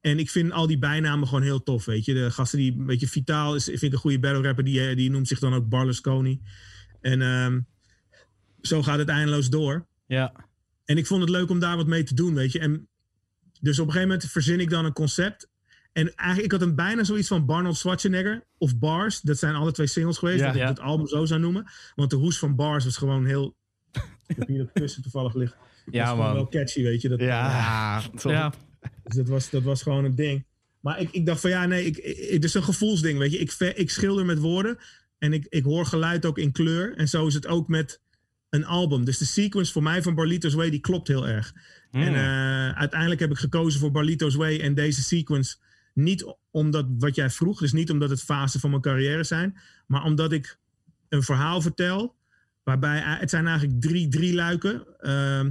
En 0.00 0.18
ik 0.18 0.30
vind 0.30 0.52
al 0.52 0.66
die 0.66 0.78
bijnamen 0.78 1.28
gewoon 1.28 1.42
heel 1.42 1.62
tof, 1.62 1.84
weet 1.84 2.04
je. 2.04 2.14
De 2.14 2.30
gasten 2.30 2.58
die, 2.58 2.74
weet 2.78 3.00
je, 3.00 3.08
Vitaal 3.08 3.54
is, 3.54 3.64
vind 3.64 3.82
ik 3.82 3.92
een 3.92 3.98
goede 3.98 4.18
battle 4.18 4.42
rapper. 4.42 4.64
Die, 4.64 4.88
eh, 4.88 4.96
die 4.96 5.10
noemt 5.10 5.28
zich 5.28 5.38
dan 5.38 5.54
ook 5.54 5.68
Barlusconi. 5.68 6.40
En 7.00 7.22
ehm, 7.22 7.60
zo 8.60 8.82
gaat 8.82 8.98
het 8.98 9.08
eindeloos 9.08 9.50
door. 9.50 9.86
Ja. 10.06 10.32
En 10.84 10.96
ik 10.96 11.06
vond 11.06 11.20
het 11.20 11.30
leuk 11.30 11.50
om 11.50 11.58
daar 11.58 11.76
wat 11.76 11.86
mee 11.86 12.02
te 12.02 12.14
doen, 12.14 12.34
weet 12.34 12.52
je. 12.52 12.58
En 12.58 12.88
dus 13.60 13.78
op 13.78 13.86
een 13.86 13.92
gegeven 13.92 14.12
moment 14.12 14.30
verzin 14.30 14.60
ik 14.60 14.70
dan 14.70 14.84
een 14.84 14.92
concept. 14.92 15.48
En 15.92 16.14
eigenlijk, 16.14 16.52
ik 16.52 16.60
had 16.60 16.68
een 16.68 16.74
bijna 16.74 17.04
zoiets 17.04 17.28
van 17.28 17.46
Barnold 17.46 17.76
Schwarzenegger 17.76 18.46
of 18.58 18.78
Bars. 18.78 19.20
Dat 19.20 19.38
zijn 19.38 19.54
alle 19.54 19.72
twee 19.72 19.86
singles 19.86 20.18
geweest. 20.18 20.40
Ja. 20.40 20.46
dat 20.46 20.56
ik 20.56 20.68
het 20.68 20.80
album 20.80 21.06
zo 21.06 21.24
zou 21.24 21.40
noemen. 21.40 21.70
Want 21.94 22.10
de 22.10 22.16
hoes 22.16 22.38
van 22.38 22.56
Bars 22.56 22.84
was 22.84 22.96
gewoon 22.96 23.26
heel... 23.26 23.56
ik 24.26 24.36
heb 24.36 24.48
hier 24.48 24.58
dat 24.58 24.72
kussen 24.72 25.02
toevallig 25.02 25.34
liggen. 25.34 25.58
Ja, 25.90 26.04
was 26.04 26.10
gewoon 26.10 26.34
wel 26.34 26.48
catchy, 26.48 26.82
weet 26.82 27.00
je. 27.00 27.08
Dat, 27.08 27.20
Ja. 27.20 28.00
Top. 28.00 28.30
Ja. 28.30 28.52
Dus 29.02 29.16
dat 29.16 29.28
was, 29.28 29.50
dat 29.50 29.62
was 29.62 29.82
gewoon 29.82 30.04
een 30.04 30.14
ding. 30.14 30.46
Maar 30.80 31.00
ik, 31.00 31.10
ik 31.10 31.26
dacht 31.26 31.40
van 31.40 31.50
ja, 31.50 31.66
nee, 31.66 31.84
ik, 31.84 31.96
ik, 31.96 32.30
het 32.30 32.44
is 32.44 32.54
een 32.54 32.62
gevoelsding, 32.62 33.18
weet 33.18 33.32
je. 33.32 33.38
Ik, 33.38 33.52
ik 33.52 33.90
schilder 33.90 34.24
met 34.24 34.38
woorden 34.38 34.78
en 35.18 35.32
ik, 35.32 35.46
ik 35.48 35.64
hoor 35.64 35.86
geluid 35.86 36.26
ook 36.26 36.38
in 36.38 36.52
kleur. 36.52 36.96
En 36.96 37.08
zo 37.08 37.26
is 37.26 37.34
het 37.34 37.46
ook 37.46 37.68
met 37.68 38.00
een 38.50 38.64
album. 38.64 39.04
Dus 39.04 39.18
de 39.18 39.24
sequence 39.24 39.72
voor 39.72 39.82
mij 39.82 40.02
van 40.02 40.14
Barlito's 40.14 40.54
Way, 40.54 40.70
die 40.70 40.80
klopt 40.80 41.08
heel 41.08 41.28
erg. 41.28 41.54
Mm. 41.90 42.02
En 42.02 42.14
eh, 42.14 42.78
uiteindelijk 42.78 43.20
heb 43.20 43.30
ik 43.30 43.38
gekozen 43.38 43.80
voor 43.80 43.90
Barlito's 43.90 44.34
Way 44.34 44.60
en 44.60 44.74
deze 44.74 45.02
sequence. 45.02 45.56
Niet 45.94 46.34
omdat 46.50 46.86
wat 46.98 47.14
jij 47.14 47.30
vroeg, 47.30 47.60
dus 47.60 47.72
niet 47.72 47.90
omdat 47.90 48.10
het 48.10 48.22
fasen 48.22 48.60
van 48.60 48.70
mijn 48.70 48.82
carrière 48.82 49.24
zijn, 49.24 49.58
maar 49.86 50.04
omdat 50.04 50.32
ik 50.32 50.58
een 51.08 51.22
verhaal 51.22 51.60
vertel. 51.60 52.16
Waarbij 52.62 53.00
het 53.04 53.30
zijn 53.30 53.46
eigenlijk 53.46 53.80
drie, 53.80 54.08
drie 54.08 54.34
luiken. 54.34 54.86
ehm, 55.00 55.50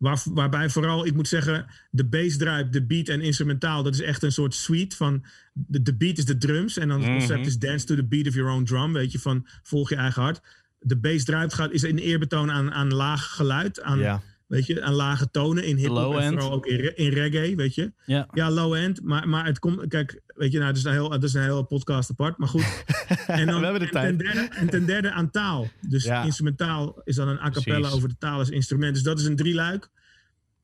waar, 0.00 0.22
waarbij 0.24 0.70
vooral, 0.70 1.06
ik 1.06 1.14
moet 1.14 1.28
zeggen, 1.28 1.66
de 1.90 2.04
bassdrive, 2.04 2.68
de 2.70 2.86
beat 2.86 3.08
en 3.08 3.20
instrumentaal, 3.20 3.82
dat 3.82 3.94
is 3.94 4.00
echt 4.00 4.22
een 4.22 4.32
soort 4.32 4.54
suite 4.54 4.96
van. 4.96 5.24
De, 5.52 5.82
de 5.82 5.94
beat 5.96 6.18
is 6.18 6.24
de 6.24 6.38
drums 6.38 6.76
en 6.78 6.88
dan 6.88 7.00
het 7.00 7.10
concept 7.10 7.38
Mhm. 7.38 7.48
is 7.48 7.58
dance 7.58 7.86
to 7.86 7.94
the 7.94 8.04
beat 8.04 8.26
of 8.26 8.34
your 8.34 8.50
own 8.50 8.64
drum. 8.64 8.92
Weet 8.92 9.12
je, 9.12 9.18
van 9.18 9.46
volg 9.62 9.88
je 9.88 9.96
eigen 9.96 10.22
hart. 10.22 10.40
De 10.78 10.96
bassdrive 10.96 11.54
gaat, 11.54 11.70
is 11.72 11.82
een 11.82 11.98
eerbetoon 11.98 12.50
aan, 12.50 12.72
aan 12.72 12.94
laag 12.94 13.34
geluid, 13.34 13.82
aan, 13.82 13.98
Ja. 13.98 14.22
Weet 14.50 14.66
je, 14.66 14.82
aan 14.82 14.92
lage 14.94 15.30
tonen 15.30 15.64
in 15.64 15.76
hip-hop 15.76 16.16
en 16.16 16.28
vooral 16.32 16.52
ook 16.52 16.66
in, 16.66 16.76
re- 16.76 16.92
in 16.94 17.08
reggae, 17.12 17.56
weet 17.56 17.74
je. 17.74 17.92
Ja. 18.06 18.28
Ja, 18.32 18.50
low 18.50 18.74
end, 18.74 19.02
maar, 19.02 19.28
maar 19.28 19.44
het 19.46 19.58
komt, 19.58 19.86
kijk, 19.88 20.20
weet 20.26 20.52
je, 20.52 20.58
nou, 20.58 20.70
dat 20.70 20.78
is 20.78 20.84
een 20.84 20.92
heel, 20.92 21.14
is 21.22 21.34
een 21.34 21.42
hele 21.42 21.64
podcast 21.64 22.10
apart, 22.10 22.38
maar 22.38 22.48
goed. 22.48 22.64
En 23.26 23.46
dan, 23.46 23.58
We 23.60 23.64
hebben 23.64 23.80
de 23.80 23.86
en 23.86 23.92
tijd. 23.92 24.06
Ten 24.08 24.18
derde, 24.18 24.48
en 24.54 24.68
ten 24.70 24.86
derde 24.86 25.10
aan 25.12 25.30
taal. 25.30 25.68
Dus 25.88 26.04
Ja. 26.04 26.22
instrumentaal 26.24 27.00
is 27.04 27.16
dan 27.16 27.28
een 27.28 27.38
a 27.40 27.50
cappella 27.50 27.88
over 27.90 28.08
de 28.08 28.16
taal 28.18 28.38
als 28.38 28.50
instrument. 28.50 28.94
Dus 28.94 29.02
dat 29.02 29.18
is 29.18 29.24
een 29.24 29.36
drieluik. 29.36 29.88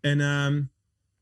En 0.00 0.20
ehm, 0.20 0.62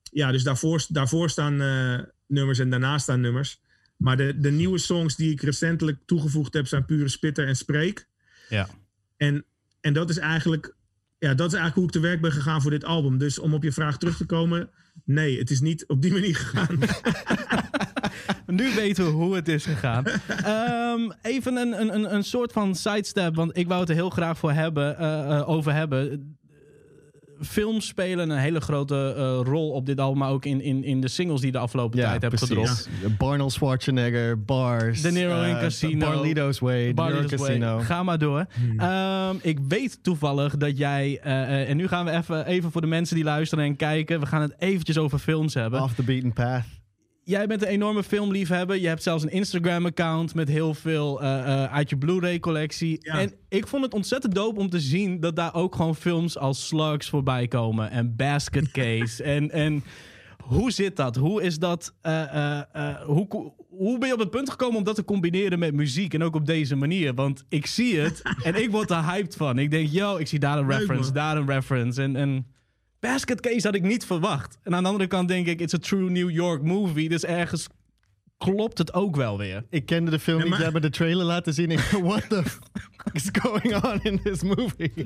ja, 0.03 0.31
dus 0.33 0.43
daarvoor, 0.43 0.85
daarvoor 0.89 1.31
staan 1.31 1.61
eh, 1.61 1.99
nummers 2.27 2.59
en 2.59 2.71
daarna 2.71 2.99
staan 2.99 3.21
nummers. 3.21 3.61
Maar 3.97 4.17
de, 4.17 4.39
de 4.39 4.51
nieuwe 4.51 4.79
songs 4.79 5.17
die 5.17 5.31
ik 5.31 5.41
recentelijk 5.43 5.99
toegevoegd 6.07 6.55
heb 6.55 6.67
zijn 6.67 6.85
pure 6.85 7.09
spitter 7.09 7.47
en 7.47 7.57
spreek. 7.57 8.09
Ja. 8.49 8.69
En, 9.17 9.45
en 9.81 9.93
dat 9.93 10.11
is 10.11 10.19
eigenlijk 10.19 10.75
ja, 11.25 11.35
dat 11.35 11.53
is 11.53 11.59
eigenlijk 11.59 11.75
hoe 11.75 11.85
ik 11.85 11.91
te 11.91 12.09
werk 12.09 12.21
ben 12.21 12.33
gegaan 12.33 12.63
voor 12.63 12.71
dit 12.71 12.85
album. 12.85 13.19
Dus 13.19 13.39
om 13.39 13.55
op 13.55 13.63
je 13.63 13.73
vraag 13.73 13.99
terug 13.99 14.17
te 14.17 14.27
komen, 14.27 14.71
nee, 15.05 15.39
het 15.39 15.51
is 15.51 15.61
niet 15.61 15.87
op 15.87 16.03
die 16.03 16.13
manier 16.13 16.37
gegaan. 16.37 16.79
Nu 18.47 18.75
weten 18.75 19.05
we 19.05 19.11
hoe 19.11 19.35
het 19.35 19.49
is 19.49 19.65
gegaan. 19.65 20.05
Ehm, 20.45 21.11
even 21.23 21.57
een, 21.57 21.81
een, 21.95 22.15
een, 22.15 22.25
soort 22.25 22.53
van 22.53 22.75
sidestep, 22.75 23.35
want 23.35 23.57
ik 23.57 23.69
wou 23.69 23.81
het 23.81 23.89
er 23.89 23.95
heel 23.95 24.11
graag 24.11 24.39
voor 24.39 24.53
hebben, 24.53 24.99
eh, 24.99 25.39
eh, 25.39 25.49
over 25.49 25.73
hebben. 25.73 26.37
Films 27.41 27.87
spelen 27.87 28.31
een 28.31 28.39
hele 28.39 28.61
grote 28.61 29.15
eh, 29.17 29.41
rol 29.53 29.71
op 29.71 29.87
dit 29.87 30.01
album, 30.01 30.19
maar 30.19 30.31
ook 30.31 30.45
in, 30.45 30.61
in, 30.61 30.85
in 30.85 31.01
de 31.01 31.09
singles 31.09 31.41
die 31.41 31.53
de 31.53 31.59
afgelopen 31.59 31.99
Ja, 31.99 32.19
tijd 32.19 32.29
precies. 32.29 32.49
gedropt. 32.49 32.89
Barnold 33.19 33.53
Schwarzenegger, 33.53 34.45
Bars. 34.45 35.01
De 35.01 35.11
Niro 35.13 35.43
in 35.43 35.55
eh, 35.55 35.61
Casino. 35.61 36.07
Barlito's 36.07 36.59
Way. 36.59 36.95
Casino. 37.27 37.79
Ga 37.79 38.03
maar 38.03 38.19
door. 38.19 38.47
Ehm, 38.77 39.37
ik 39.43 39.59
weet 39.69 39.99
toevallig 40.03 40.57
dat 40.57 40.79
jij, 40.79 41.21
eh, 41.23 41.43
eh, 41.43 41.69
en 41.71 41.77
nu 41.77 41.89
gaan 41.89 42.05
we 42.05 42.11
even, 42.11 42.47
even 42.47 42.73
voor 42.73 42.81
de 42.81 42.87
mensen 42.87 43.15
die 43.17 43.25
luisteren 43.25 43.65
en 43.65 43.77
kijken, 43.77 44.21
we 44.21 44.27
gaan 44.27 44.43
het 44.43 44.55
eventjes 44.59 44.99
over 44.99 45.19
films 45.19 45.55
hebben. 45.55 45.83
Off 45.83 45.95
the 45.95 46.03
Beaten 46.03 46.33
Path. 46.33 46.65
Jij 47.25 47.47
bent 47.47 47.63
een 47.63 47.69
enorme 47.69 48.03
filmliefhebber. 48.03 48.81
Je 48.81 48.89
hebt 48.89 49.03
zelfs 49.03 49.23
een 49.23 49.31
Instagram-account 49.31 50.35
met 50.35 50.49
heel 50.49 50.75
veel 50.75 51.23
eh, 51.23 51.39
eh, 51.39 51.73
uit 51.73 51.91
je 51.91 51.97
Blu-ray-collectie. 51.97 52.99
Ja. 53.01 53.19
En 53.19 53.33
ik 53.49 53.67
vond 53.67 53.85
het 53.85 53.95
ontzettend 53.95 54.35
dope 54.35 54.61
om 54.61 54.71
te 54.71 54.81
zien 54.81 55.21
dat 55.21 55.37
daar 55.37 55.55
ook 55.55 55.75
gewoon 55.75 55.97
films 55.97 56.39
als 56.39 56.67
Slugs 56.67 57.09
voorbij 57.09 57.49
komen. 57.49 57.91
En 57.91 58.17
Basket 58.17 58.71
Case. 58.71 59.23
en, 59.35 59.51
en 59.51 59.85
Hoe 60.43 60.71
zit 60.71 60.97
dat? 60.97 61.17
Hoe 61.17 61.43
is 61.43 61.59
dat? 61.59 61.95
eh, 62.03 62.61
hoe, 63.07 63.53
hoe 63.69 63.99
ben 63.99 64.09
je 64.09 64.15
op 64.15 64.21
het 64.21 64.31
punt 64.31 64.51
gekomen 64.51 64.77
om 64.77 64.85
dat 64.85 64.95
te 64.95 65.05
combineren 65.05 65.59
met 65.59 65.75
muziek 65.75 66.15
en 66.15 66.23
ook 66.23 66.35
op 66.35 66.47
deze 66.47 66.77
manier? 66.77 67.15
Want 67.15 67.45
ik 67.49 67.67
zie 67.67 67.99
het 67.99 68.23
en 68.43 68.63
ik 68.63 68.71
word 68.71 68.91
er 68.91 69.05
hyped 69.05 69.37
van. 69.37 69.59
Ik 69.59 69.71
denk, 69.71 69.89
yo, 69.89 70.17
ik 70.17 70.27
zie 70.27 70.39
daar 70.39 70.59
een 70.59 70.71
reference, 70.71 71.13
daar 71.13 71.37
een 71.37 71.47
reference. 71.47 72.03
En, 72.03 72.17
en 72.17 72.47
Basket 73.13 73.41
Case 73.41 73.67
had 73.67 73.75
ik 73.75 73.83
niet 73.83 74.05
verwacht. 74.07 74.59
En 74.63 74.75
aan 74.75 74.83
de 74.83 74.89
andere 74.89 75.09
kant 75.09 75.29
denk 75.29 75.47
ik, 75.47 75.61
it's 75.61 75.75
a 75.75 75.79
true 75.79 76.11
New 76.11 76.31
York 76.31 76.63
movie. 76.63 77.09
Dus 77.09 77.25
ergens 77.25 77.67
klopt 78.39 78.79
het 78.79 78.93
ook 78.93 79.17
wel 79.17 79.39
weer. 79.39 79.65
Ik 79.71 79.87
kende 79.87 80.11
de 80.11 80.19
film 80.19 80.37
Ja, 80.39 80.43
niet, 80.43 80.53
maar- 80.53 80.61
hebt 80.63 80.73
me 80.75 80.81
de 80.81 80.91
trailer 80.91 81.25
laten 81.25 81.55
zien. 81.55 81.71
Ik 81.71 81.81
what 82.03 82.29
the 82.29 82.43
fuck 82.45 83.03
is 83.13 83.29
going 83.33 83.85
on 83.85 84.01
in 84.03 84.21
this 84.23 84.43
movie? 84.43 84.93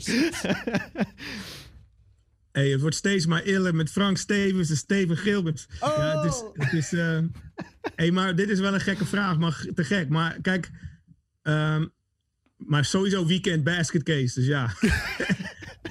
Hey, 2.52 2.68
het 2.68 2.80
wordt 2.80 2.96
steeds 2.96 3.26
maar 3.26 3.44
iller 3.44 3.74
met 3.74 3.90
Frank 3.90 4.16
Stevens 4.16 4.70
en 4.70 4.76
Steven 4.76 5.16
Gilbert. 5.16 5.66
Ja, 5.80 6.22
het 6.22 6.32
is, 6.32 6.42
het 6.52 6.72
is, 6.72 6.92
eh, 6.92 7.18
hey, 7.94 8.10
maar 8.10 8.34
dit 8.36 8.48
is 8.48 8.60
wel 8.60 8.74
een 8.74 8.80
gekke 8.80 9.04
vraag, 9.04 9.38
maar 9.38 9.66
te 9.74 9.84
gek. 9.84 10.08
Maar 10.08 10.38
kijk, 10.42 10.70
ehm, 11.42 11.86
maar 12.56 12.84
sowieso 12.84 13.26
weekend 13.26 13.64
basket 13.64 14.02
case, 14.02 14.34
dus 14.40 14.46
ja. 14.46 14.70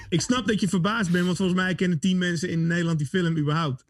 ik 0.09 0.21
snap 0.21 0.47
dat 0.47 0.59
je 0.59 0.67
verbaasd 0.67 1.11
bent, 1.11 1.25
want 1.25 1.37
volgens 1.37 1.57
mij 1.59 1.75
kennen 1.75 1.99
tien 1.99 2.17
mensen 2.17 2.49
in 2.49 2.67
Nederland 2.67 2.97
die 2.97 3.07
film 3.07 3.37
überhaupt. 3.37 3.85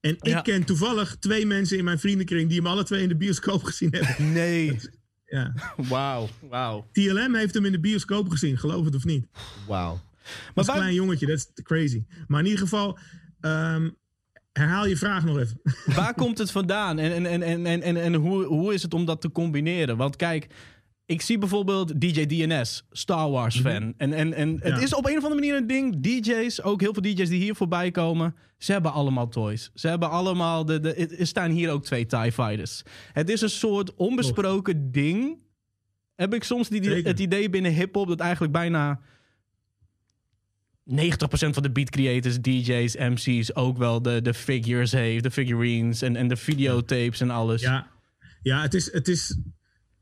En 0.00 0.10
ik 0.10 0.26
Ja. 0.26 0.40
ken 0.40 0.64
toevallig 0.64 1.16
twee 1.20 1.46
mensen 1.46 1.78
in 1.78 1.84
mijn 1.84 1.98
vriendenkring 1.98 2.48
die 2.48 2.56
hem 2.58 2.66
alle 2.66 2.84
twee 2.84 3.02
in 3.02 3.08
de 3.08 3.16
bioscoop 3.16 3.62
gezien 3.70 3.88
hebben. 3.94 4.32
Nee. 4.32 4.78
Ja. 5.26 5.54
Wauw, 5.88 6.28
wauw. 6.48 6.88
TLM 6.92 7.34
heeft 7.34 7.54
hem 7.54 7.64
in 7.64 7.72
de 7.72 7.80
bioscoop 7.80 8.28
gezien, 8.28 8.58
geloof 8.58 8.84
het 8.84 8.94
of 8.94 9.04
niet. 9.04 9.26
Wauw. 9.66 9.92
Dat 9.92 10.02
Maar 10.24 10.34
is 10.54 10.54
een 10.54 10.64
waar- 10.64 10.74
klein 10.76 10.94
jongetje, 10.94 11.26
dat 11.26 11.36
is 11.36 11.62
crazy. 11.62 12.04
Maar 12.26 12.38
in 12.40 12.44
ieder 12.46 12.60
geval, 12.60 12.98
ehm, 13.40 13.90
herhaal 14.52 14.86
je 14.86 14.96
vraag 14.96 15.24
nog 15.24 15.38
even. 15.38 15.60
Waar 15.86 16.14
komt 16.14 16.38
het 16.38 16.50
vandaan 16.50 16.98
en, 16.98 17.12
en, 17.12 17.26
en, 17.26 17.42
en, 17.42 17.66
en, 17.66 17.82
en, 17.82 17.96
en 17.96 18.14
hoe, 18.14 18.44
hoe 18.44 18.74
is 18.74 18.82
het 18.82 18.94
om 18.94 19.04
dat 19.04 19.20
te 19.20 19.30
combineren? 19.30 19.96
Want 19.96 20.16
kijk, 20.16 20.46
ik 21.06 21.20
zie 21.20 21.38
bijvoorbeeld 21.38 22.00
DJ 22.00 22.26
DNS, 22.26 22.86
Star 22.90 23.30
Wars 23.30 23.60
fan. 23.60 23.94
En, 23.96 24.12
en, 24.12 24.32
en 24.34 24.52
het 24.52 24.76
Ja. 24.76 24.80
is 24.80 24.94
op 24.94 25.06
een 25.06 25.16
of 25.16 25.22
andere 25.22 25.34
manier 25.34 25.56
een 25.56 25.66
ding. 25.66 26.00
DJ's, 26.02 26.60
ook 26.62 26.80
heel 26.80 26.92
veel 26.92 27.02
DJ's 27.02 27.28
die 27.28 27.42
hier 27.42 27.54
voorbij 27.54 27.90
komen, 27.90 28.34
ze 28.58 28.72
hebben 28.72 28.92
allemaal 28.92 29.28
toys. 29.28 29.70
Ze 29.74 29.88
hebben 29.88 30.10
allemaal, 30.10 30.64
de, 30.64 30.80
de, 30.80 30.94
er 30.94 31.26
staan 31.26 31.50
hier 31.50 31.70
ook 31.70 31.84
twee 31.84 32.06
TIE 32.06 32.32
Fighters. 32.32 32.82
Het 33.12 33.28
is 33.28 33.40
een 33.40 33.50
soort 33.50 33.94
onbesproken 33.94 34.92
ding. 34.92 35.38
Heb 36.14 36.34
ik 36.34 36.44
soms 36.44 36.68
die, 36.68 36.90
het 36.90 37.18
idee 37.20 37.50
binnen 37.50 37.72
hip-hop 37.72 38.08
dat 38.08 38.20
eigenlijk 38.20 38.52
bijna 38.52 39.00
90% 40.90 40.94
van 41.26 41.62
de 41.62 41.70
beat 41.70 41.90
creators, 41.90 42.40
DJ's, 42.40 42.96
MC's 42.96 43.54
ook 43.54 43.78
wel 43.78 44.02
de, 44.02 44.22
de 44.22 44.34
figures 44.34 44.92
heeft, 44.92 45.22
de 45.22 45.30
figurines 45.30 46.02
en, 46.02 46.16
en 46.16 46.28
de 46.28 46.36
videotapes 46.36 47.20
en 47.20 47.30
alles. 47.30 47.60
Ja, 47.62 47.86
ja 48.42 48.62
het, 48.62 48.74
is, 48.74 48.92
het, 48.92 49.08
is, 49.08 49.38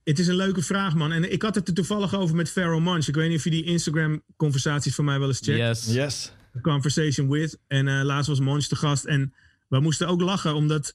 het 0.05 0.19
is 0.19 0.27
een 0.27 0.37
leuke 0.37 0.63
vraag, 0.63 0.95
man. 0.95 1.13
En 1.13 1.33
ik 1.33 1.43
had 1.43 1.55
het 1.55 1.69
er 1.69 1.75
toevallig 1.75 2.15
over 2.15 2.37
met 2.37 2.51
Pharaoh 2.51 2.83
Munch. 2.85 3.07
Ik 3.09 3.15
weet 3.15 3.29
niet 3.29 3.39
of 3.39 3.45
je 3.45 3.51
die 3.51 3.65
Instagram-conversaties 3.65 4.95
van 4.95 5.05
mij 5.05 5.19
wel 5.19 5.29
eens 5.29 5.41
checkt. 5.43 5.59
Yes. 5.59 5.95
Yes. 5.95 6.33
Conversation 6.63 7.29
with. 7.29 7.59
En 7.67 7.89
eh, 7.89 8.03
laatst 8.05 8.29
was 8.29 8.41
Munch 8.41 8.67
de 8.67 8.77
gast. 8.77 9.05
En 9.05 9.35
we 9.69 9.81
moesten 9.81 10.09
ook 10.09 10.21
lachen, 10.21 10.55
omdat 10.55 10.95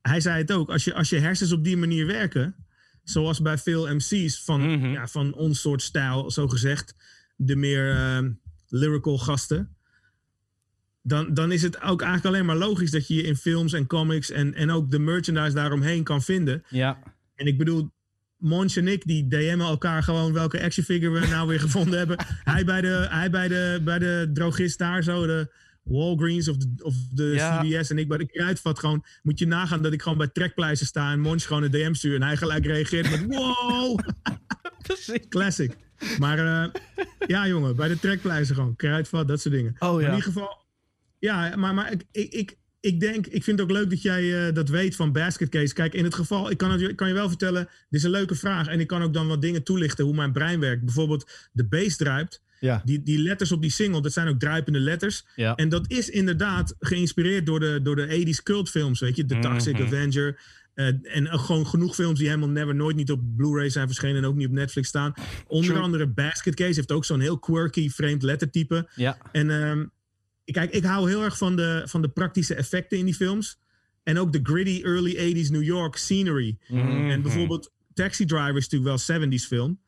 hij 0.00 0.20
zei 0.20 0.38
het 0.38 0.52
ook. 0.52 0.70
Als 0.70 0.84
je, 0.84 0.94
als 0.94 1.08
je 1.08 1.18
hersens 1.18 1.52
op 1.52 1.64
die 1.64 1.76
manier 1.76 2.06
werken, 2.06 2.54
zoals 3.04 3.42
bij 3.42 3.58
veel 3.58 3.94
MC's 3.94 4.42
van, 4.44 4.60
Mhm. 4.60 4.86
ja, 4.86 5.06
van 5.08 5.34
ons 5.34 5.60
soort 5.60 5.82
stijl, 5.82 6.30
zo 6.30 6.48
gezegd, 6.48 6.94
de 7.36 7.56
meer 7.56 7.90
eh, 7.90 8.18
lyrical 8.68 9.18
gasten. 9.18 9.76
Dan, 11.02 11.34
dan 11.34 11.52
is 11.52 11.62
het 11.62 11.80
ook 11.82 12.02
eigenlijk 12.02 12.34
alleen 12.34 12.46
maar 12.46 12.68
logisch 12.68 12.90
dat 12.90 13.06
je 13.08 13.14
je 13.14 13.22
in 13.22 13.36
films 13.36 13.72
en 13.72 13.86
comics 13.86 14.30
en, 14.30 14.54
en 14.54 14.70
ook 14.70 14.90
de 14.90 14.98
merchandise 14.98 15.54
daaromheen 15.54 16.02
kan 16.04 16.22
vinden. 16.22 16.64
Ja. 16.68 16.98
En 17.34 17.46
ik 17.46 17.58
bedoel, 17.58 17.90
Monch 18.42 18.76
en 18.76 18.88
ik, 18.88 19.06
die 19.06 19.28
DM'en 19.28 19.60
elkaar 19.60 20.02
gewoon 20.02 20.32
welke 20.32 20.62
action 20.62 20.84
figure 20.84 21.20
we 21.20 21.26
nou 21.26 21.48
weer 21.48 21.60
gevonden 21.60 21.98
hebben. 21.98 22.16
Hij 22.44 22.64
bij 22.64 22.80
de, 22.80 23.06
hij 23.10 23.30
bij 23.30 23.48
de, 23.48 23.80
bij 23.84 23.98
de 23.98 24.30
drogist 24.32 24.78
daar 24.78 25.02
zo, 25.02 25.26
de 25.26 25.52
Walgreens 25.82 26.48
of 26.48 26.56
de, 26.56 26.84
of 26.84 26.94
de 27.10 27.24
Ja. 27.24 27.60
CVS. 27.62 27.90
En 27.90 27.98
ik 27.98 28.08
bij 28.08 28.18
de 28.18 28.26
kruidvat 28.26 28.78
gewoon. 28.78 29.04
Moet 29.22 29.38
je 29.38 29.46
nagaan 29.46 29.82
dat 29.82 29.92
ik 29.92 30.02
gewoon 30.02 30.18
bij 30.18 30.28
trekpleizen 30.28 30.86
sta 30.86 31.12
en 31.12 31.20
Monch 31.20 31.42
gewoon 31.42 31.62
een 31.62 31.70
DM 31.70 31.92
stuur. 31.92 32.14
En 32.14 32.22
hij 32.22 32.36
gelijk 32.36 32.66
reageert 32.66 33.10
met 33.10 33.24
wow, 33.36 33.98
classic. 35.28 35.76
Maar 36.18 36.38
eh, 36.38 37.04
ja 37.26 37.46
jongen, 37.46 37.76
bij 37.76 37.88
de 37.88 37.98
trekpleizen 37.98 38.54
gewoon. 38.54 38.76
Kruidvat, 38.76 39.28
dat 39.28 39.40
soort 39.40 39.54
dingen. 39.54 39.76
Oh 39.78 39.92
Maar 39.92 40.00
ja. 40.00 40.08
in 40.08 40.14
ieder 40.14 40.32
geval, 40.32 40.64
ja, 41.18 41.56
maar, 41.56 41.74
maar 41.74 41.92
ik, 41.92 42.02
ik, 42.12 42.32
ik, 42.32 42.56
ik 42.82 43.00
denk, 43.00 43.26
ik 43.26 43.44
vind 43.44 43.58
het 43.58 43.70
ook 43.70 43.76
leuk 43.76 43.90
dat 43.90 44.02
jij 44.02 44.46
eh, 44.48 44.54
dat 44.54 44.68
weet 44.68 44.96
van 44.96 45.12
Basket 45.12 45.48
Case. 45.48 45.74
Kijk, 45.74 45.94
in 45.94 46.04
het 46.04 46.14
geval, 46.14 46.50
ik 46.50 46.56
kan, 46.58 46.70
het, 46.70 46.94
kan 46.94 47.08
je 47.08 47.14
wel 47.14 47.28
vertellen, 47.28 47.62
dit 47.64 47.98
is 48.00 48.02
een 48.02 48.10
leuke 48.10 48.34
vraag. 48.34 48.66
En 48.68 48.80
ik 48.80 48.86
kan 48.86 49.02
ook 49.02 49.14
dan 49.14 49.26
wat 49.26 49.42
dingen 49.42 49.62
toelichten 49.62 50.04
hoe 50.04 50.14
mijn 50.14 50.32
brein 50.32 50.60
werkt. 50.60 50.84
Bijvoorbeeld, 50.84 51.30
de 51.52 51.64
bass 51.64 51.96
druipt. 51.96 52.42
Ja. 52.60 52.82
Die, 52.84 53.02
die 53.02 53.18
letters 53.18 53.52
op 53.52 53.60
die 53.62 53.70
single, 53.70 54.02
dat 54.02 54.12
zijn 54.12 54.28
ook 54.28 54.38
druipende 54.38 54.80
letters. 54.80 55.24
Ja. 55.36 55.54
En 55.54 55.68
dat 55.68 55.90
is 55.90 56.08
inderdaad 56.10 56.74
geïnspireerd 56.80 57.46
door 57.46 57.60
de, 57.60 57.80
door 57.82 57.96
de 57.96 58.24
80s 58.26 58.42
cultfilms, 58.42 59.00
weet 59.00 59.16
je. 59.16 59.24
The 59.24 59.38
Toxic 59.38 59.72
Mhm. 59.78 59.82
Avenger. 59.82 60.40
eh, 60.74 60.86
en 61.02 61.30
ook 61.30 61.40
gewoon 61.40 61.66
genoeg 61.66 61.94
films 61.94 62.18
die 62.18 62.28
helemaal 62.28 62.48
never, 62.48 62.74
nooit 62.74 62.96
niet 62.96 63.10
op 63.10 63.20
Blu-ray 63.36 63.68
zijn 63.70 63.86
verschenen 63.86 64.16
en 64.16 64.24
ook 64.24 64.34
niet 64.36 64.46
op 64.46 64.52
Netflix 64.52 64.88
staan. 64.88 65.12
Onder 65.46 65.70
True. 65.70 65.82
andere 65.82 66.06
Basket 66.06 66.54
Case 66.54 66.74
heeft 66.74 66.92
ook 66.92 67.04
zo'n 67.04 67.20
heel 67.20 67.38
quirky, 67.38 67.88
vreemd 67.90 68.22
lettertype. 68.22 68.88
Ja. 68.94 69.18
En 69.32 69.50
ehm, 69.50 69.84
kijk, 70.44 70.70
ik 70.70 70.84
hou 70.84 71.08
heel 71.08 71.22
erg 71.22 71.38
van 71.38 71.56
de, 71.56 71.82
van 71.86 72.02
de 72.02 72.08
praktische 72.08 72.54
effecten 72.54 72.98
in 72.98 73.04
die 73.04 73.14
films. 73.14 73.58
En 74.02 74.18
ook 74.18 74.32
de 74.32 74.40
gritty 74.42 74.82
early 74.84 75.14
80s 75.14 75.50
New 75.50 75.62
York 75.62 75.96
scenery. 75.96 76.58
Mhm. 76.68 77.10
En 77.10 77.22
bijvoorbeeld 77.22 77.72
Taxi 77.94 78.24
Driver 78.24 78.56
is 78.56 78.68
natuurlijk 78.68 79.06
wel 79.06 79.20
70s 79.20 79.46
film. 79.46 79.80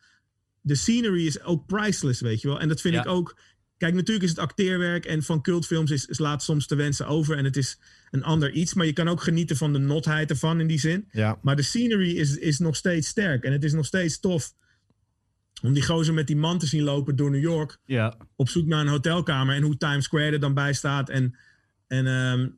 De 0.60 0.74
scenery 0.74 1.26
is 1.26 1.42
ook 1.42 1.66
priceless, 1.66 2.20
weet 2.20 2.40
je 2.40 2.48
wel. 2.48 2.60
En 2.60 2.68
dat 2.68 2.80
vind 2.80 2.94
Ja. 2.94 3.00
ik 3.00 3.08
ook... 3.08 3.38
Kijk, 3.76 3.94
natuurlijk 3.94 4.24
is 4.24 4.30
het 4.30 4.38
acteerwerk 4.38 5.04
en 5.04 5.22
van 5.22 5.42
cultfilms 5.42 5.90
is, 5.90 6.06
is 6.06 6.18
laat 6.18 6.42
soms 6.42 6.66
te 6.66 6.74
wensen 6.74 7.06
over. 7.06 7.36
En 7.36 7.44
het 7.44 7.56
is 7.56 7.78
een 8.10 8.22
ander 8.24 8.50
iets. 8.52 8.74
Maar 8.74 8.86
je 8.86 8.92
kan 8.92 9.08
ook 9.08 9.22
genieten 9.22 9.56
van 9.56 9.72
de 9.72 9.78
notheid 9.78 10.30
ervan 10.30 10.60
in 10.60 10.66
die 10.66 10.78
zin. 10.78 11.08
Ja. 11.10 11.38
Maar 11.42 11.56
de 11.56 11.62
scenery 11.62 12.16
is, 12.16 12.36
is 12.36 12.58
nog 12.58 12.76
steeds 12.76 13.08
sterk. 13.08 13.44
En 13.44 13.52
het 13.52 13.64
is 13.64 13.72
nog 13.72 13.86
steeds 13.86 14.20
tof 14.20 14.54
om 15.64 15.72
die 15.72 15.82
gozer 15.82 16.14
met 16.14 16.26
die 16.26 16.36
man 16.36 16.58
te 16.58 16.66
zien 16.66 16.82
lopen 16.82 17.16
door 17.16 17.30
New 17.30 17.42
York 17.42 17.78
Ja. 17.84 18.16
op 18.36 18.48
zoek 18.48 18.66
naar 18.66 18.80
een 18.80 18.88
hotelkamer 18.88 19.54
en 19.54 19.62
hoe 19.62 19.76
Times 19.76 20.04
Square 20.04 20.30
er 20.30 20.40
dan 20.40 20.54
bij 20.54 20.72
staat. 20.72 21.08
En, 21.08 21.36
en 21.86 22.06
ehm, 22.06 22.48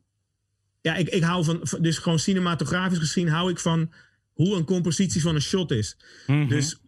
ja, 0.81 0.95
ik, 0.95 1.09
ik 1.09 1.23
hou 1.23 1.43
van, 1.43 1.67
dus 1.81 1.97
gewoon 1.97 2.19
cinematografisch 2.19 2.97
gezien, 2.97 3.27
hou 3.27 3.51
ik 3.51 3.59
van 3.59 3.91
hoe 4.33 4.55
een 4.55 4.63
compositie 4.63 5.21
van 5.21 5.35
een 5.35 5.41
shot 5.41 5.71
is. 5.71 5.97
Mhm. 6.27 6.47
Dus 6.47 6.81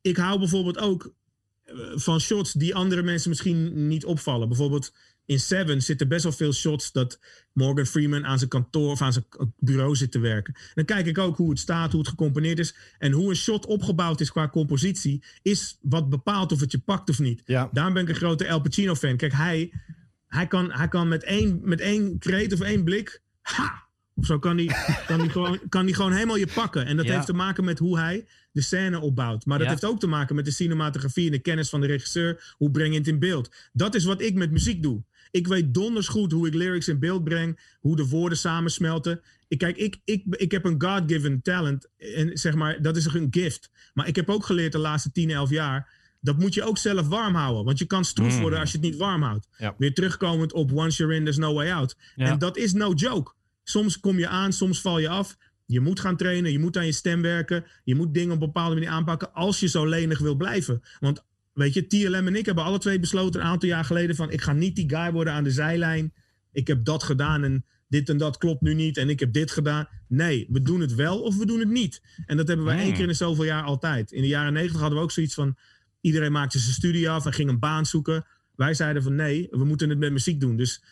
ik 0.00 0.16
hou 0.16 0.38
bijvoorbeeld 0.38 0.78
ook 0.78 1.14
eh, 1.64 1.74
van 1.94 2.20
shots 2.20 2.52
die 2.52 2.74
andere 2.74 3.02
mensen 3.02 3.28
misschien 3.28 3.88
niet 3.88 4.04
opvallen. 4.04 4.48
Bijvoorbeeld 4.48 4.92
in 5.28 5.40
Seven 5.40 5.82
zitten 5.82 6.08
best 6.08 6.22
wel 6.22 6.32
veel 6.32 6.52
shots 6.52 6.92
dat 6.92 7.18
Morgan 7.52 7.86
Freeman 7.86 8.26
aan 8.26 8.38
zijn 8.38 8.50
kantoor 8.50 8.90
of 8.90 9.02
aan 9.02 9.12
zijn 9.12 9.24
bureau 9.58 9.96
zit 9.96 10.12
te 10.12 10.18
werken. 10.18 10.54
Dan 10.74 10.84
kijk 10.84 11.06
ik 11.06 11.18
ook 11.18 11.36
hoe 11.36 11.50
het 11.50 11.58
staat, 11.58 11.90
hoe 11.90 12.00
het 12.00 12.08
gecomponeerd 12.08 12.58
is. 12.58 12.74
En 12.98 13.12
hoe 13.12 13.30
een 13.30 13.36
shot 13.36 13.66
opgebouwd 13.66 14.20
is 14.20 14.30
qua 14.30 14.48
compositie, 14.48 15.22
is 15.42 15.78
wat 15.82 16.08
bepaalt 16.08 16.52
of 16.52 16.60
het 16.60 16.72
je 16.72 16.78
pakt 16.78 17.08
of 17.10 17.18
niet. 17.18 17.42
Ja. 17.44 17.68
Daarom 17.72 17.92
ben 17.94 18.02
ik 18.02 18.08
een 18.08 18.14
grote 18.14 18.44
El 18.44 18.60
Pacino 18.60 18.94
fan. 18.94 19.16
Kijk, 19.16 19.32
hij, 19.32 19.72
hij 20.26 20.46
kan, 20.46 20.72
hij 20.72 20.88
kan 20.88 21.08
met, 21.08 21.22
één, 21.24 21.60
met 21.62 21.80
één 21.80 22.18
kreet 22.18 22.52
of 22.52 22.60
één 22.60 22.84
blik. 22.84 23.22
Ha! 23.40 23.86
Of 24.14 24.26
zo 24.26 24.38
kan 24.38 24.56
hij 24.56 24.76
kan 25.06 25.20
die 25.20 25.30
gewoon, 25.30 25.60
kan 25.68 25.86
die 25.86 25.94
gewoon 25.94 26.12
helemaal 26.12 26.36
je 26.36 26.48
pakken. 26.54 26.86
En 26.86 26.96
dat 26.96 27.06
Ja. 27.06 27.12
heeft 27.14 27.26
te 27.26 27.32
maken 27.32 27.64
met 27.64 27.78
hoe 27.78 27.98
hij 27.98 28.26
de 28.52 28.62
scène 28.62 29.00
opbouwt. 29.00 29.46
Maar 29.46 29.58
dat 29.58 29.66
Ja. 29.66 29.72
heeft 29.72 29.84
ook 29.84 30.00
te 30.00 30.06
maken 30.06 30.34
met 30.34 30.44
de 30.44 30.50
cinematografie 30.50 31.26
en 31.26 31.32
de 31.32 31.38
kennis 31.38 31.68
van 31.68 31.80
de 31.80 31.86
regisseur. 31.86 32.54
Hoe 32.56 32.70
breng 32.70 32.92
je 32.92 32.98
het 32.98 33.08
in 33.08 33.18
beeld? 33.18 33.54
Dat 33.72 33.94
is 33.94 34.04
wat 34.04 34.20
ik 34.20 34.34
met 34.34 34.50
muziek 34.50 34.82
doe. 34.82 35.02
Ik 35.38 35.46
weet 35.46 35.74
donders 35.74 36.08
goed 36.08 36.32
hoe 36.32 36.46
ik 36.46 36.54
lyrics 36.54 36.88
in 36.88 36.98
beeld 36.98 37.24
breng. 37.24 37.76
Hoe 37.80 37.96
de 37.96 38.08
woorden 38.08 38.38
samensmelten. 38.38 39.20
Ik, 39.48 39.58
kijk, 39.58 39.76
ik, 39.76 40.00
ik, 40.04 40.24
ik 40.28 40.50
heb 40.50 40.64
een 40.64 40.82
God-given 40.82 41.42
talent. 41.42 41.88
En 41.98 42.38
zeg 42.38 42.54
maar, 42.54 42.82
dat 42.82 42.96
is 42.96 43.04
een 43.14 43.26
gift. 43.30 43.70
Maar 43.94 44.08
ik 44.08 44.16
heb 44.16 44.28
ook 44.30 44.46
geleerd 44.46 44.72
de 44.72 44.78
laatste 44.78 45.12
10, 45.12 45.30
11 45.30 45.50
jaar. 45.50 45.88
Dat 46.20 46.38
moet 46.38 46.54
je 46.54 46.62
ook 46.62 46.78
zelf 46.78 47.08
warm 47.08 47.34
houden. 47.34 47.64
Want 47.64 47.78
je 47.78 47.84
kan 47.86 48.04
stroef 48.04 48.34
Mm. 48.34 48.40
worden 48.40 48.58
als 48.60 48.72
je 48.72 48.78
het 48.78 48.86
niet 48.86 48.96
warm 48.96 49.22
houdt. 49.22 49.48
Ja. 49.56 49.74
Weer 49.78 49.94
terugkomend 49.94 50.52
op 50.52 50.72
once 50.72 50.96
you're 51.02 51.14
in, 51.16 51.22
there's 51.22 51.38
no 51.38 51.54
way 51.54 51.70
out. 51.70 51.96
Ja. 52.16 52.26
En 52.26 52.38
dat 52.38 52.56
is 52.56 52.72
no 52.72 52.92
joke. 52.92 53.32
Soms 53.64 54.00
kom 54.00 54.18
je 54.18 54.28
aan, 54.28 54.52
soms 54.52 54.80
val 54.80 54.98
je 54.98 55.08
af. 55.08 55.36
Je 55.66 55.80
moet 55.80 56.00
gaan 56.00 56.16
trainen, 56.16 56.52
je 56.52 56.58
moet 56.58 56.76
aan 56.76 56.86
je 56.86 56.92
stem 56.92 57.22
werken. 57.22 57.64
Je 57.84 57.94
moet 57.94 58.14
dingen 58.14 58.34
op 58.34 58.40
een 58.40 58.46
bepaalde 58.46 58.74
manier 58.74 58.90
aanpakken 58.90 59.32
als 59.32 59.60
je 59.60 59.66
zo 59.68 59.86
lenig 59.86 60.18
wil 60.18 60.34
blijven. 60.34 60.82
Want 61.00 61.24
weet 61.58 61.74
je, 61.74 61.86
TLM 61.86 62.26
en 62.26 62.36
ik 62.36 62.46
hebben 62.46 62.64
alle 62.64 62.78
twee 62.78 62.98
besloten 62.98 63.40
een 63.40 63.46
aantal 63.46 63.68
jaar 63.68 63.84
geleden 63.84 64.16
van... 64.16 64.30
ik 64.30 64.40
ga 64.40 64.52
niet 64.52 64.76
die 64.76 64.88
guy 64.88 65.12
worden 65.12 65.32
aan 65.32 65.44
de 65.44 65.50
zijlijn. 65.50 66.12
Ik 66.52 66.66
heb 66.66 66.84
dat 66.84 67.02
gedaan 67.02 67.44
en 67.44 67.64
dit 67.88 68.08
en 68.08 68.16
dat 68.18 68.36
klopt 68.36 68.60
nu 68.60 68.74
niet 68.74 68.96
en 68.96 69.08
ik 69.08 69.20
heb 69.20 69.32
dit 69.32 69.50
gedaan. 69.50 69.88
Nee, 70.08 70.46
we 70.50 70.62
doen 70.62 70.80
het 70.80 70.94
wel 70.94 71.20
of 71.20 71.36
we 71.36 71.46
doen 71.46 71.58
het 71.58 71.68
niet. 71.68 72.02
En 72.26 72.36
dat 72.36 72.48
hebben 72.48 72.66
wij 72.66 72.74
Hmm. 72.74 72.84
één 72.84 72.94
keer 72.94 73.08
in 73.08 73.14
zoveel 73.14 73.44
jaar 73.44 73.62
altijd. 73.62 74.12
In 74.12 74.22
de 74.22 74.28
jaren 74.28 74.52
negentig 74.52 74.80
hadden 74.80 74.98
we 74.98 75.04
ook 75.04 75.10
zoiets 75.12 75.34
van... 75.34 75.56
iedereen 76.00 76.32
maakte 76.32 76.58
zijn 76.58 76.74
studie 76.74 77.10
af 77.10 77.26
en 77.26 77.32
ging 77.32 77.48
een 77.48 77.58
baan 77.58 77.86
zoeken. 77.86 78.26
Wij 78.56 78.74
zeiden 78.74 79.02
van 79.02 79.14
nee, 79.14 79.46
we 79.50 79.64
moeten 79.64 79.88
het 79.88 79.98
met 79.98 80.12
muziek 80.12 80.40
doen. 80.40 80.56
Dus 80.56 80.82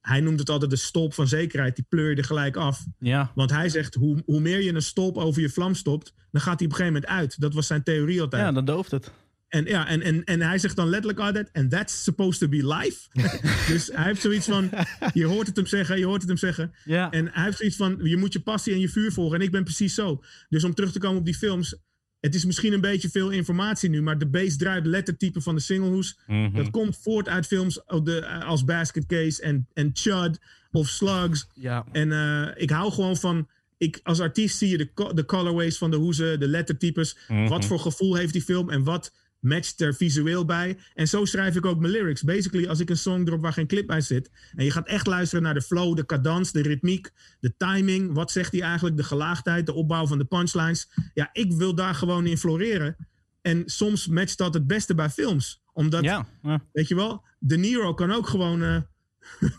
hij 0.00 0.20
noemt 0.20 0.38
het 0.38 0.50
altijd 0.50 0.70
de 0.70 0.76
stolp 0.76 1.14
van 1.14 1.28
zekerheid. 1.28 1.76
Die 1.76 1.86
pleur 1.88 2.10
je 2.10 2.16
er 2.16 2.24
gelijk 2.24 2.56
af. 2.56 2.84
Ja. 2.98 3.32
Want 3.34 3.50
hij 3.50 3.68
zegt, 3.68 3.94
hoe, 3.94 4.22
hoe 4.26 4.40
meer 4.40 4.62
je 4.62 4.74
een 4.74 4.82
stolp 4.82 5.16
over 5.16 5.42
je 5.42 5.48
vlam 5.48 5.74
stopt, 5.74 6.14
dan 6.30 6.40
gaat 6.40 6.58
hij 6.58 6.68
op 6.68 6.72
een 6.72 6.78
gegeven 6.78 7.00
moment 7.00 7.06
uit. 7.06 7.40
Dat 7.40 7.54
was 7.54 7.66
zijn 7.66 7.82
theorie 7.82 8.20
altijd. 8.20 8.42
ja, 8.42 8.52
dan 8.52 8.64
dooft 8.64 8.90
het. 8.90 9.10
En, 9.48 9.64
ja, 9.64 9.88
en, 9.88 10.02
en, 10.02 10.24
en 10.24 10.40
hij 10.40 10.58
zegt 10.58 10.76
dan 10.76 10.88
letterlijk 10.88 11.18
altijd, 11.20 11.50
and 11.52 11.70
that's 11.70 12.02
supposed 12.02 12.40
to 12.40 12.48
be 12.48 12.74
life. 12.76 13.08
dus 13.72 13.90
hij 13.92 14.04
heeft 14.04 14.20
zoiets 14.20 14.46
van, 14.46 14.70
je 15.12 15.24
hoort 15.24 15.46
het 15.46 15.56
hem 15.56 15.66
zeggen, 15.66 15.98
je 15.98 16.04
hoort 16.06 16.20
het 16.20 16.28
hem 16.28 16.38
zeggen. 16.38 16.72
En 17.10 17.28
hij 17.32 17.44
heeft 17.44 17.56
zoiets 17.58 17.76
van, 17.76 17.98
je 18.02 18.16
moet 18.16 18.32
je 18.32 18.40
passie 18.40 18.72
en 18.72 18.80
je 18.80 18.88
vuur 18.88 19.12
volgen. 19.12 19.38
En 19.38 19.44
ik 19.44 19.50
ben 19.50 19.64
precies 19.64 19.94
zo. 19.94 20.22
Dus 20.48 20.64
om 20.64 20.74
terug 20.74 20.92
te 20.92 20.98
komen 20.98 21.18
op 21.18 21.24
die 21.24 21.34
films, 21.34 21.76
het 22.20 22.34
is 22.34 22.44
misschien 22.44 22.72
een 22.72 22.80
beetje 22.80 23.08
veel 23.10 23.30
informatie 23.30 23.88
nu, 23.90 24.02
maar 24.02 24.18
de 24.18 24.26
base 24.28 24.56
drive 24.56 24.88
lettertype 24.88 25.40
van 25.40 25.54
de 25.54 25.60
singlehoes, 25.60 26.18
Mhm. 26.26 26.54
dat 26.56 26.70
komt 26.70 26.98
voort 27.02 27.28
uit 27.28 27.46
films 27.46 27.86
als 27.86 28.04
de- 28.04 28.26
als 28.44 28.64
Basket 28.64 29.06
Case 29.06 29.42
en, 29.42 29.68
en 29.74 29.90
Chud 29.92 30.38
of 30.70 30.88
Slugs. 30.88 31.46
ja. 31.54 31.86
En 31.92 32.12
eh, 32.12 32.62
ik 32.62 32.70
hou 32.70 32.92
gewoon 32.92 33.16
van. 33.16 33.48
Ik, 33.78 34.00
als 34.02 34.20
artiest 34.20 34.58
zie 34.58 34.68
je 34.68 34.76
de, 34.76 35.10
de 35.14 35.24
colorways 35.24 35.78
van 35.78 35.90
de 35.90 35.96
hoezen, 35.96 36.40
de 36.40 36.48
lettertypes. 36.48 37.16
Mhm. 37.28 37.48
Wat 37.48 37.64
voor 37.64 37.78
gevoel 37.80 38.14
heeft 38.14 38.32
die 38.32 38.42
film 38.42 38.70
en 38.70 38.82
wat 38.84 39.12
matcht 39.46 39.80
er 39.80 39.94
visueel 39.94 40.44
bij. 40.44 40.78
En 40.94 41.08
zo 41.08 41.24
schrijf 41.24 41.56
ik 41.56 41.66
ook 41.66 41.78
mijn 41.80 41.92
lyrics. 41.92 42.22
Basically, 42.22 42.66
als 42.68 42.80
ik 42.80 42.90
een 42.90 42.96
song 42.96 43.24
drop 43.24 43.40
waar 43.40 43.52
geen 43.52 43.66
clip 43.66 43.86
bij 43.86 44.00
zit. 44.00 44.30
En 44.54 44.64
je 44.64 44.70
gaat 44.70 44.86
echt 44.86 45.06
luisteren 45.06 45.42
naar 45.44 45.54
de 45.54 45.62
flow, 45.62 45.96
de 45.96 46.06
cadans, 46.06 46.52
de 46.52 46.62
ritmiek, 46.62 47.10
de 47.40 47.54
timing. 47.56 48.12
Wat 48.14 48.30
zegt 48.30 48.52
hij 48.52 48.60
eigenlijk? 48.60 48.96
De 48.96 49.04
gelaagdheid, 49.04 49.66
de 49.66 49.72
opbouw 49.72 50.06
van 50.06 50.18
de 50.18 50.24
punchlines. 50.24 50.88
Ja, 51.14 51.30
ik 51.32 51.52
wil 51.52 51.74
daar 51.74 51.94
gewoon 51.94 52.26
in 52.26 52.38
floreren. 52.38 52.96
En 53.42 53.62
soms 53.66 54.06
matcht 54.06 54.38
dat 54.38 54.54
het 54.54 54.66
beste 54.66 54.94
bij 54.94 55.10
films. 55.10 55.62
Omdat 55.72 56.04
Ja. 56.04 56.26
ja. 56.42 56.62
Weet 56.72 56.88
je 56.88 56.94
wel? 56.94 57.24
De 57.38 57.56
Niro 57.56 57.94
kan 57.94 58.12
ook 58.12 58.26
gewoon 58.26 58.62
eh, 58.62 58.80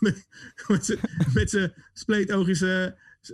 met- 1.34 1.50
zijn 1.50 1.72
spleetoogjes 1.92 2.60
eh, 2.60 2.86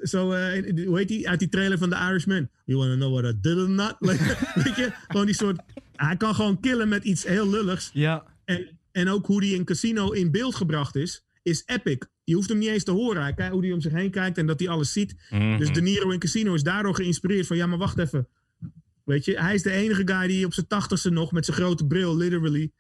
zo, 0.03 0.33
eh, 0.33 0.87
hoe 0.87 0.99
heet 0.99 1.09
die? 1.09 1.29
Uit 1.29 1.39
die 1.39 1.49
trailer 1.49 1.79
van 1.79 1.91
The 1.91 1.97
Irishman. 1.97 2.49
You 2.65 2.79
wanna 2.79 2.95
know 2.95 3.13
what 3.21 3.35
I 3.35 3.41
did 3.41 3.57
or 3.57 3.71
not? 3.71 3.97
Like, 3.99 4.25
weet 4.65 4.77
je? 4.77 4.93
Gewoon 5.09 5.27
die 5.27 5.35
soort... 5.35 5.61
Hij 5.97 6.17
kan 6.17 6.35
gewoon 6.35 6.61
killen 6.61 6.89
met 6.89 7.05
iets 7.05 7.25
heel 7.25 7.51
lulligs. 7.51 7.91
Ja. 7.93 8.25
En, 8.45 8.69
en 8.93 9.09
ook 9.09 9.27
hoe 9.27 9.41
die 9.41 9.55
in 9.55 9.65
Casino 9.65 10.11
in 10.11 10.31
beeld 10.31 10.55
gebracht 10.55 10.97
is, 10.97 11.25
is 11.43 11.63
epic. 11.67 11.99
Je 12.25 12.35
hoeft 12.35 12.49
hem 12.49 12.59
niet 12.59 12.69
eens 12.69 12.85
te 12.85 12.91
horen. 12.91 13.23
Hij 13.23 13.35
kijkt 13.35 13.53
hoe 13.53 13.63
hij 13.65 13.73
om 13.73 13.81
zich 13.81 13.93
heen 13.93 14.11
kijkt 14.11 14.39
en 14.39 14.47
dat 14.47 14.61
hij 14.61 14.69
alles 14.69 14.93
ziet. 14.93 15.15
Mhm. 15.31 15.59
Dus 15.59 15.73
De 15.73 15.83
Niro 15.83 16.11
in 16.11 16.19
Casino 16.19 16.55
is 16.55 16.63
daardoor 16.63 16.95
geïnspireerd 16.95 17.47
van... 17.47 17.57
Ja, 17.57 17.67
maar 17.67 17.79
wacht 17.79 17.99
even. 17.99 18.29
Weet 19.05 19.25
je, 19.25 19.41
hij 19.41 19.55
is 19.55 19.63
de 19.63 19.71
enige 19.71 20.03
guy 20.05 20.27
die 20.27 20.45
op 20.47 20.53
zijn 20.55 20.67
tachtigste 20.67 21.11
nog... 21.11 21.33
met 21.33 21.45
zijn 21.45 21.57
grote 21.57 21.87
bril, 21.87 22.17
literally... 22.17 22.71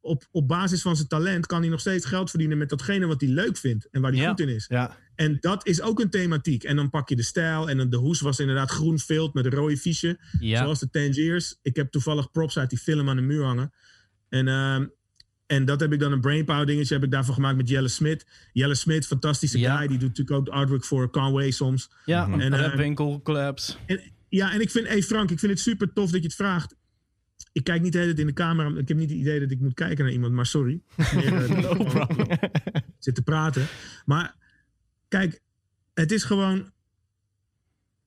Op, 0.00 0.28
op 0.30 0.48
basis 0.48 0.82
van 0.82 0.96
zijn 0.96 1.08
talent 1.08 1.46
kan 1.46 1.60
hij 1.60 1.70
nog 1.70 1.80
steeds 1.80 2.06
geld 2.06 2.30
verdienen... 2.30 2.58
met 2.58 2.68
datgene 2.68 3.06
wat 3.06 3.20
hij 3.20 3.30
leuk 3.30 3.56
vindt 3.56 3.88
en 3.90 4.00
waar 4.00 4.10
hij 4.12 4.20
Ja. 4.20 4.28
goed 4.28 4.40
in 4.40 4.48
is. 4.48 4.66
Ja. 4.68 4.96
En 5.14 5.36
dat 5.40 5.66
is 5.66 5.80
ook 5.80 6.00
een 6.00 6.10
thematiek. 6.10 6.64
En 6.64 6.76
dan 6.76 6.90
pak 6.90 7.08
je 7.08 7.16
de 7.16 7.22
stijl. 7.22 7.70
En 7.70 7.76
dan 7.76 7.90
de 7.90 7.96
hoes 7.96 8.20
was 8.20 8.38
inderdaad 8.38 8.70
groen 8.70 8.98
vilt 8.98 9.34
met 9.34 9.44
een 9.44 9.50
rode 9.52 9.76
fiche. 9.76 10.18
Ja. 10.40 10.62
Zoals 10.62 10.78
de 10.80 10.90
Tangiers. 10.90 11.58
Ik 11.62 11.76
heb 11.76 11.90
toevallig 11.90 12.30
props 12.30 12.58
uit 12.58 12.70
die 12.70 12.78
film 12.78 13.08
aan 13.08 13.16
de 13.16 13.22
muur 13.22 13.44
hangen. 13.44 13.72
En, 14.28 14.48
ehm, 14.48 14.86
en 15.46 15.64
dat 15.64 15.80
heb 15.80 15.92
ik 15.92 16.00
dan 16.00 16.12
een 16.12 16.20
brainpower 16.20 16.66
dingetje 16.66 16.94
heb 16.94 17.04
ik 17.04 17.10
daarvan 17.10 17.34
gemaakt 17.34 17.56
met 17.56 17.68
Jelle 17.68 17.88
Smit. 17.88 18.26
Jelle 18.52 18.74
Smit, 18.74 19.06
fantastische 19.06 19.58
Ja. 19.58 19.76
guy. 19.76 19.86
Die 19.86 19.98
doet 19.98 20.08
natuurlijk 20.08 20.36
ook 20.38 20.44
de 20.44 20.50
artwork 20.52 20.84
voor 20.84 21.10
Conway 21.10 21.50
soms. 21.50 21.90
Ja. 22.04 22.28
En, 22.30 22.52
eh, 22.52 22.60
Rapwinkel 22.60 23.20
collapse. 23.22 23.74
En, 23.86 24.00
ja, 24.28 24.52
en 24.52 24.60
ik 24.60 24.70
vind, 24.70 24.88
hey 24.88 25.02
Frank, 25.02 25.30
ik 25.30 25.38
vind 25.38 25.52
het 25.52 25.60
super 25.60 25.92
tof 25.92 26.10
dat 26.10 26.20
je 26.20 26.26
het 26.26 26.36
vraagt. 26.36 26.74
Ik 27.52 27.64
kijk 27.64 27.82
niet 27.82 27.92
de 27.92 27.98
hele 27.98 28.10
tijd 28.14 28.20
in 28.20 28.34
de 28.34 28.40
camera. 28.42 28.78
Ik 28.78 28.88
heb 28.88 28.96
niet 28.96 29.10
het 29.10 29.18
idee 29.18 29.40
dat 29.40 29.50
ik 29.50 29.60
moet 29.60 29.74
kijken 29.74 30.04
naar 30.04 30.12
iemand, 30.12 30.32
maar 30.32 30.46
sorry. 30.46 30.80
Meer, 31.14 31.34
eh, 31.34 31.62
dat 31.62 31.80
ik 31.80 31.88
gewoon 31.88 32.38
zit 32.98 33.14
te 33.14 33.22
praten. 33.22 33.66
Maar 34.04 34.34
kijk, 35.18 35.40
het 35.94 36.12
is 36.12 36.24
gewoon. 36.24 36.72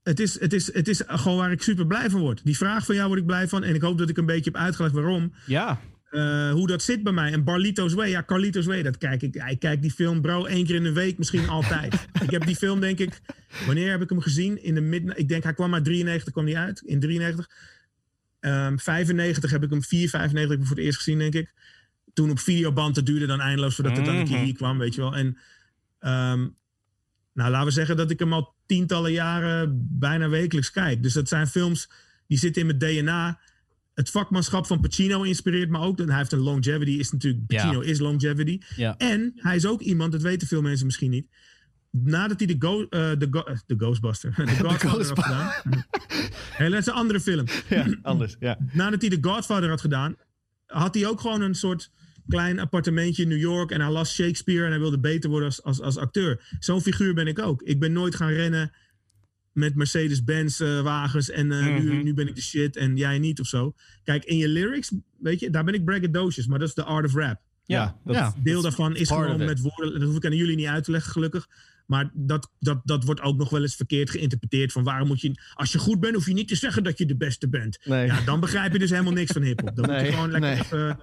Het 0.03 0.19
is, 0.19 0.39
het, 0.39 0.53
is, 0.53 0.73
het 0.73 0.87
is 0.87 1.01
gewoon 1.05 1.37
waar 1.37 1.51
ik 1.51 1.61
super 1.61 1.87
blij 1.87 2.09
van 2.09 2.19
word. 2.21 2.41
Die 2.43 2.57
vraag 2.57 2.85
van 2.85 2.95
jou 2.95 3.07
word 3.07 3.19
ik 3.19 3.25
blij 3.25 3.47
van. 3.47 3.63
En 3.63 3.75
ik 3.75 3.81
hoop 3.81 3.97
dat 3.97 4.09
ik 4.09 4.17
een 4.17 4.25
beetje 4.25 4.51
heb 4.51 4.59
uitgelegd 4.61 4.93
waarom. 4.93 5.33
Ja. 5.45 5.79
eh, 6.09 6.51
hoe 6.51 6.67
dat 6.67 6.83
zit 6.83 7.03
bij 7.03 7.13
mij. 7.13 7.31
En 7.31 7.43
Barlito's 7.43 7.93
Way, 7.93 8.09
ja, 8.09 8.23
Carlito's 8.23 8.65
Way, 8.65 8.83
dat 8.83 8.97
kijk 8.97 9.21
ik. 9.21 9.35
Ik 9.35 9.59
kijk 9.59 9.81
die 9.81 9.91
film, 9.91 10.21
bro, 10.21 10.45
één 10.45 10.65
keer 10.65 10.75
in 10.75 10.83
de 10.83 10.91
week, 10.93 11.17
misschien 11.17 11.49
altijd. 11.57 12.07
ik 12.23 12.29
heb 12.31 12.45
die 12.45 12.55
film, 12.55 12.79
denk 12.79 12.99
ik, 12.99 13.21
wanneer 13.65 13.91
heb 13.91 14.01
ik 14.01 14.09
hem 14.09 14.21
gezien? 14.21 14.63
In 14.63 14.75
de 14.75 14.81
mid, 14.81 15.11
ik 15.15 15.27
denk, 15.29 15.43
hij 15.43 15.53
kwam 15.53 15.73
uit 15.73 15.83
93, 15.83 16.33
kwam 16.33 16.45
die 16.45 16.57
uit, 16.57 16.81
in 16.81 16.99
93. 16.99 17.49
Ehm 18.39 18.77
95 18.77 19.51
heb 19.51 19.63
ik 19.63 19.69
hem, 19.69 19.83
4, 19.83 20.09
95 20.09 20.41
heb 20.41 20.51
ik 20.51 20.57
hem 20.57 20.67
voor 20.67 20.75
het 20.77 20.85
eerst 20.85 20.97
gezien, 20.97 21.19
denk 21.19 21.33
ik. 21.33 21.53
Toen 22.13 22.29
op 22.29 22.39
videoband, 22.39 22.95
dat 22.95 23.05
duurde 23.05 23.25
dan 23.25 23.39
eindeloos 23.41 23.75
voordat 23.75 23.97
het 23.97 24.05
dan 24.05 24.15
een 24.15 24.25
keer 24.25 24.35
Mhm. 24.35 24.45
hier 24.45 24.55
kwam, 24.55 24.77
weet 24.77 24.95
je 24.95 25.01
wel. 25.01 25.15
En 25.15 25.37
ehm, 25.99 26.47
nou, 27.37 27.51
laten 27.51 27.67
we 27.67 27.73
zeggen 27.73 27.97
dat 27.97 28.11
ik 28.11 28.19
hem 28.19 28.33
al 28.33 28.53
tientallen 28.65 29.11
jaren 29.11 29.87
bijna 29.91 30.29
wekelijks 30.29 30.71
kijk. 30.71 31.03
Dus 31.03 31.13
dat 31.13 31.27
zijn 31.27 31.47
films 31.47 31.89
die 32.27 32.37
zitten 32.37 32.61
in 32.61 32.67
mijn 32.67 32.79
DNA. 32.79 33.39
Het 33.93 34.09
vakmanschap 34.09 34.65
van 34.65 34.79
Pacino 34.79 35.21
inspireert 35.23 35.69
me 35.69 35.79
ook. 35.79 35.97
Hij 35.97 36.17
heeft 36.17 36.31
een 36.31 36.39
longevity, 36.39 36.91
is 36.91 37.11
natuurlijk, 37.11 37.43
Ja. 37.47 37.63
Pacino 37.63 37.79
is 37.81 37.99
longevity. 37.99 38.59
Ja. 38.75 38.97
En 38.97 39.31
hij 39.35 39.55
is 39.55 39.65
ook 39.65 39.81
iemand, 39.81 40.11
dat 40.11 40.21
weten 40.21 40.47
veel 40.47 40.61
mensen 40.61 40.85
misschien 40.85 41.09
niet. 41.09 41.27
Nadat 41.91 42.39
hij 42.39 42.47
de, 42.47 42.55
Go, 42.59 42.81
eh, 42.89 43.11
de, 43.17 43.27
Go- 43.31 43.43
eh, 43.43 43.57
de 43.65 43.75
Ghostbuster, 43.77 44.33
de 44.45 44.47
Godfather 44.47 45.07
had 45.07 45.23
gedaan. 45.23 45.51
Hé, 46.51 46.69
dat 46.69 46.79
is 46.79 46.85
een 46.85 46.93
andere 46.93 47.19
film. 47.19 47.45
ja, 47.69 47.97
anders. 48.01 48.35
Ja. 48.39 48.57
Nadat 48.71 49.01
hij 49.01 49.09
de 49.09 49.17
Godfather 49.21 49.69
had 49.69 49.81
gedaan, 49.81 50.15
had 50.65 50.93
hij 50.95 51.07
ook 51.07 51.21
gewoon 51.21 51.41
een 51.41 51.55
soort 51.55 51.91
klein 52.27 52.59
appartementje 52.59 53.23
in 53.23 53.29
New 53.29 53.39
York. 53.39 53.71
En 53.71 53.81
hij 53.81 53.91
las 53.91 54.13
Shakespeare 54.13 54.63
en 54.63 54.69
hij 54.69 54.79
wilde 54.79 54.99
beter 54.99 55.29
worden 55.29 55.47
als, 55.47 55.63
als, 55.63 55.81
als 55.81 55.97
acteur. 55.97 56.55
Zo'n 56.59 56.81
figuur 56.81 57.13
ben 57.13 57.27
ik 57.27 57.39
ook. 57.39 57.61
Ik 57.61 57.79
ben 57.79 57.91
nooit 57.91 58.15
gaan 58.15 58.31
rennen 58.31 58.71
met 59.51 59.75
Mercedes-Benz 59.75 60.61
eh, 60.61 60.81
wagens 60.81 61.29
en 61.29 61.51
eh, 61.51 61.65
nu, 61.65 61.93
Mhm. 61.93 62.03
nu 62.03 62.13
ben 62.13 62.27
ik 62.27 62.35
de 62.35 62.41
shit 62.41 62.75
en 62.75 62.97
jij 62.97 63.19
niet 63.19 63.39
of 63.39 63.47
zo. 63.47 63.73
Kijk, 64.03 64.25
in 64.25 64.37
je 64.37 64.47
lyrics, 64.47 64.91
weet 65.19 65.39
je, 65.39 65.49
daar 65.49 65.63
ben 65.63 65.73
ik 65.73 65.85
braggadocious, 65.85 66.47
maar 66.47 66.59
dat 66.59 66.67
is 66.67 66.73
de 66.73 66.83
art 66.83 67.05
of 67.05 67.13
rap. 67.13 67.41
Ja. 67.65 67.99
dat 68.05 68.15
Ja. 68.15 68.33
Deel 68.43 68.61
daarvan 68.61 68.95
is 68.95 69.07
gewoon 69.07 69.45
met 69.45 69.59
woorden, 69.61 69.99
dat 69.99 70.07
hoef 70.07 70.15
ik 70.17 70.25
aan 70.25 70.35
jullie 70.35 70.55
niet 70.55 70.65
uit 70.67 70.83
te 70.83 70.91
leggen 70.91 71.11
gelukkig. 71.11 71.47
Maar 71.87 72.11
dat, 72.13 72.51
dat, 72.59 72.81
dat 72.83 73.03
wordt 73.03 73.21
ook 73.21 73.37
nog 73.37 73.49
wel 73.49 73.61
eens 73.61 73.75
verkeerd 73.75 74.09
geïnterpreteerd. 74.09 74.71
Van 74.71 74.83
waarom 74.83 75.07
moet 75.07 75.21
je, 75.21 75.41
als 75.53 75.71
je 75.71 75.77
goed 75.77 75.99
bent, 75.99 76.15
hoef 76.15 76.25
je 76.25 76.33
niet 76.33 76.47
te 76.47 76.55
zeggen 76.55 76.83
dat 76.83 76.97
je 76.97 77.05
de 77.05 77.17
beste 77.17 77.49
bent. 77.49 77.79
Nee. 77.83 78.05
Ja, 78.05 78.21
dan 78.21 78.39
begrijp 78.39 78.73
je 78.73 78.79
dus 78.79 78.89
helemaal 78.89 79.13
niks 79.13 79.31
van 79.31 79.41
hip-hop. 79.41 79.75
Dan 79.75 79.91
moet 79.91 80.05
je 80.05 80.11
gewoon 80.11 80.31
lekker 80.31 80.49
nee. 80.49 80.59
even, 80.59 80.99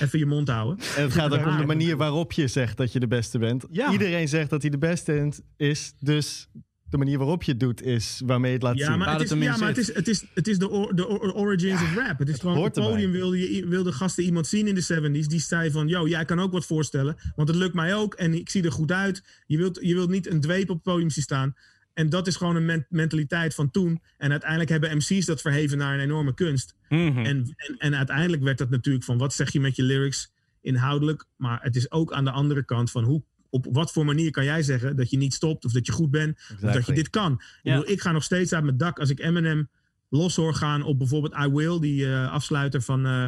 even 0.00 0.18
je 0.18 0.26
mond 0.26 0.48
houden. 0.48 0.84
En 0.96 1.02
het 1.02 1.12
gaat 1.12 1.32
ook 1.32 1.46
om 1.46 1.56
de 1.56 1.66
manier 1.66 1.96
waarop 1.96 2.32
je 2.32 2.46
zegt 2.46 2.76
dat 2.76 2.92
je 2.92 3.00
de 3.00 3.08
beste 3.08 3.38
bent. 3.38 3.66
Ja. 3.70 3.92
Iedereen 3.92 4.28
zegt 4.28 4.50
dat 4.50 4.62
hij 4.62 4.70
de 4.70 4.78
beste 4.78 5.32
is, 5.56 5.92
dus 5.98 6.48
de 6.90 6.98
manier 6.98 7.18
waarop 7.18 7.42
je 7.42 7.50
het 7.50 7.60
doet 7.60 7.82
is 7.82 8.22
waarmee 8.24 8.48
je 8.50 8.56
het 8.56 8.64
laat 8.66 8.78
Ja, 8.78 8.86
zien. 8.86 8.98
maar, 8.98 9.12
het 9.12 9.30
is, 9.30 9.38
ja, 9.38 9.56
maar 9.56 9.68
het, 9.68 9.78
is, 9.78 9.94
het, 9.94 10.08
is, 10.08 10.24
het 10.34 10.48
is 10.48 10.58
de, 10.58 10.68
or- 10.68 10.94
de 10.96 11.08
or- 11.08 11.34
origins 11.34 11.82
of 11.82 11.94
rap. 11.94 12.18
Het 12.18 12.28
is 12.28 12.38
gewoon 12.38 12.56
op 12.56 12.64
het 12.64 12.72
podium 12.74 13.10
wilde, 13.10 13.54
je, 13.56 13.66
wilde 13.66 13.92
gasten 13.92 14.24
iemand 14.24 14.46
zien 14.46 14.66
in 14.66 14.74
de 14.74 15.20
70s. 15.22 15.26
Die 15.26 15.40
zei 15.40 15.70
van, 15.70 15.88
yo, 15.88 16.08
jij 16.08 16.24
kan 16.24 16.40
ook 16.40 16.52
wat 16.52 16.66
voorstellen. 16.66 17.16
Want 17.36 17.48
het 17.48 17.56
lukt 17.56 17.74
mij 17.74 17.94
ook 17.94 18.14
en 18.14 18.34
ik 18.34 18.50
zie 18.50 18.62
er 18.62 18.72
goed 18.72 18.92
uit. 18.92 19.22
Je 19.46 19.56
wilt, 19.56 19.78
je 19.82 19.94
wilt 19.94 20.10
niet 20.10 20.30
een 20.30 20.40
dweep 20.40 20.70
op 20.70 20.74
het 20.74 20.82
podium 20.84 21.10
zien 21.10 21.22
staan. 21.22 21.54
En 21.94 22.08
dat 22.08 22.26
is 22.26 22.36
gewoon 22.36 22.56
een 22.56 22.64
men- 22.64 22.86
mentaliteit 22.88 23.54
van 23.54 23.70
toen. 23.70 24.02
En 24.18 24.30
uiteindelijk 24.30 24.70
hebben 24.70 24.96
MC's 24.96 25.24
dat 25.24 25.40
verheven 25.40 25.78
naar 25.78 25.94
een 25.94 26.00
enorme 26.00 26.34
kunst. 26.34 26.74
Mhm. 26.88 27.18
En, 27.18 27.54
en, 27.56 27.74
en 27.78 27.94
uiteindelijk 27.94 28.42
werd 28.42 28.58
dat 28.58 28.70
natuurlijk 28.70 29.04
van 29.04 29.18
wat 29.18 29.34
zeg 29.34 29.52
je 29.52 29.60
met 29.60 29.76
je 29.76 29.82
lyrics 29.82 30.30
inhoudelijk. 30.60 31.24
Maar 31.36 31.58
het 31.62 31.76
is 31.76 31.90
ook 31.90 32.12
aan 32.12 32.24
de 32.24 32.30
andere 32.30 32.64
kant 32.64 32.90
van 32.90 33.04
hoe, 33.04 33.22
op 33.50 33.66
wat 33.72 33.92
voor 33.92 34.04
manier 34.04 34.30
kan 34.30 34.44
jij 34.44 34.62
zeggen 34.62 34.96
dat 34.96 35.10
je 35.10 35.16
niet 35.16 35.34
stopt 35.34 35.64
of 35.64 35.72
dat 35.72 35.86
je 35.86 35.92
goed 35.92 36.10
bent. 36.10 36.38
Of 36.52 36.72
dat 36.72 36.86
je 36.86 36.92
dit 36.92 37.10
kan. 37.10 37.32
Ik, 37.32 37.40
Ja. 37.62 37.76
bedoel, 37.76 37.92
ik 37.92 38.00
ga 38.00 38.12
nog 38.12 38.22
steeds 38.22 38.52
uit 38.52 38.64
mijn 38.64 38.76
dak 38.76 38.98
als 38.98 39.10
ik 39.10 39.20
Eminem 39.20 39.68
los 40.08 40.36
hoor 40.36 40.54
gaan 40.54 40.82
op 40.82 40.98
bijvoorbeeld 40.98 41.34
I 41.34 41.48
Will, 41.48 41.80
die 41.80 42.06
eh, 42.06 42.32
afsluiter 42.32 42.82
van 42.82 43.06
eh, 43.06 43.24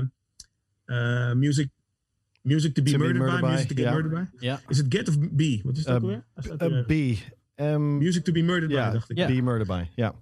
eh, 0.84 1.34
Music, 1.36 1.68
Music 2.42 2.74
to 2.74 2.82
Be 2.82 2.90
To 2.90 2.98
Be 2.98 3.04
Murdered, 3.04 3.22
Murdered 3.22 3.40
by, 3.40 3.46
By, 3.46 3.52
Music 3.52 3.68
to 3.68 3.82
Get. 3.82 3.92
Murdered 3.92 4.30
By. 4.40 4.56
Is 4.68 4.76
het 4.78 4.86
Get 4.88 5.08
of 5.08 5.18
B? 5.18 5.62
Wat 5.62 5.76
is 5.76 5.84
dat 5.84 6.02
hier. 6.02 6.84
B. 6.86 7.18
Ehm, 7.54 7.96
Music 7.98 8.24
to 8.24 8.32
Be 8.32 8.40
Murdered 8.40 8.68
By, 8.68 8.92
dacht 8.92 9.10
ik. 9.10 9.16
Ja. 9.16 9.26
Be 9.26 9.42
Murder 9.42 9.66
By. 9.66 9.84
Ja. 9.94 10.14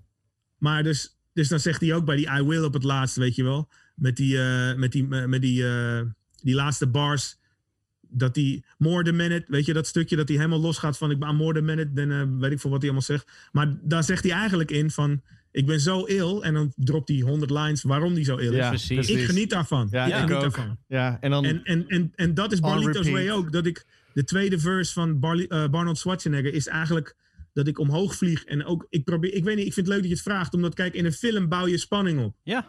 Maar 0.58 0.82
dus, 0.82 1.18
dus 1.32 1.48
dan 1.48 1.60
zegt 1.60 1.80
hij 1.80 1.94
ook 1.94 2.04
bij 2.04 2.16
die 2.16 2.28
I 2.30 2.42
Will 2.42 2.64
op 2.64 2.72
het 2.72 2.82
laatste, 2.84 3.20
weet 3.20 3.34
je 3.34 3.42
wel. 3.42 3.68
Met 3.94 4.16
die, 4.16 4.38
eh, 4.40 4.74
met 4.74 4.92
die, 4.92 5.04
met 5.06 5.42
die, 5.42 5.66
eh, 5.66 6.00
die 6.42 6.54
laatste 6.54 6.86
bars. 6.86 7.37
Dat 8.10 8.34
die 8.34 8.64
more 8.78 9.04
the 9.04 9.12
minute, 9.12 9.44
weet 9.48 9.64
je, 9.66 9.72
dat 9.72 9.86
stukje 9.86 10.16
dat 10.16 10.28
hij 10.28 10.36
helemaal 10.36 10.60
losgaat 10.60 10.98
van 10.98 11.10
ik 11.10 11.18
ben 11.18 11.36
more 11.36 11.54
the 11.54 11.60
minute. 11.60 11.92
Dan 11.92 12.10
eh, 12.10 12.22
weet 12.38 12.52
ik 12.52 12.60
veel 12.60 12.70
wat 12.70 12.82
hij 12.82 12.90
allemaal 12.90 13.06
zegt. 13.06 13.30
Maar 13.52 13.78
daar 13.82 14.04
zegt 14.04 14.22
hij 14.22 14.32
eigenlijk 14.32 14.70
in 14.70 14.90
van 14.90 15.22
ik 15.50 15.66
ben 15.66 15.80
zo 15.80 16.04
ill. 16.04 16.40
En 16.40 16.54
dan 16.54 16.72
dropt 16.76 17.08
hij 17.08 17.18
100 17.18 17.50
lines 17.50 17.82
waarom 17.82 18.12
hij 18.12 18.24
zo 18.24 18.36
ill 18.36 18.50
is. 18.50 18.56
Ja, 18.56 18.68
precies. 18.68 19.08
Ik 19.08 19.24
geniet 19.24 19.50
daarvan. 19.50 19.88
Ja, 19.90 20.04
ik 20.04 20.12
ik 20.12 20.14
geniet 20.14 20.32
ook. 20.32 20.40
daarvan. 20.40 20.78
Ja, 20.86 21.18
en 21.20 21.30
dan... 21.30 21.44
En, 21.44 21.64
en, 21.64 21.84
en, 21.86 22.12
en 22.14 22.34
dat 22.34 22.52
is 22.52 22.60
Barlito's. 22.60 23.10
Way 23.10 23.30
ook. 23.30 23.52
Dat 23.52 23.66
ik 23.66 23.86
de 24.12 24.24
tweede 24.24 24.58
verse 24.58 24.92
van 24.92 25.18
Barli, 25.18 25.44
eh, 25.44 25.68
Barnold 25.68 25.98
Schwarzenegger 25.98 26.54
is 26.54 26.66
eigenlijk 26.66 27.16
dat 27.52 27.66
ik 27.66 27.78
omhoog 27.78 28.14
vlieg. 28.14 28.44
En 28.44 28.64
ook, 28.64 28.86
ik 28.90 29.04
probeer, 29.04 29.34
ik 29.34 29.44
weet 29.44 29.56
niet, 29.56 29.66
ik 29.66 29.72
vind 29.72 29.86
het 29.86 29.94
leuk 29.94 30.02
dat 30.04 30.10
je 30.10 30.16
het 30.16 30.32
vraagt. 30.32 30.54
Omdat 30.54 30.74
kijk, 30.74 30.94
in 30.94 31.04
een 31.04 31.12
film 31.12 31.48
bouw 31.48 31.66
je 31.66 31.78
spanning 31.78 32.20
op. 32.20 32.36
Ja. 32.42 32.66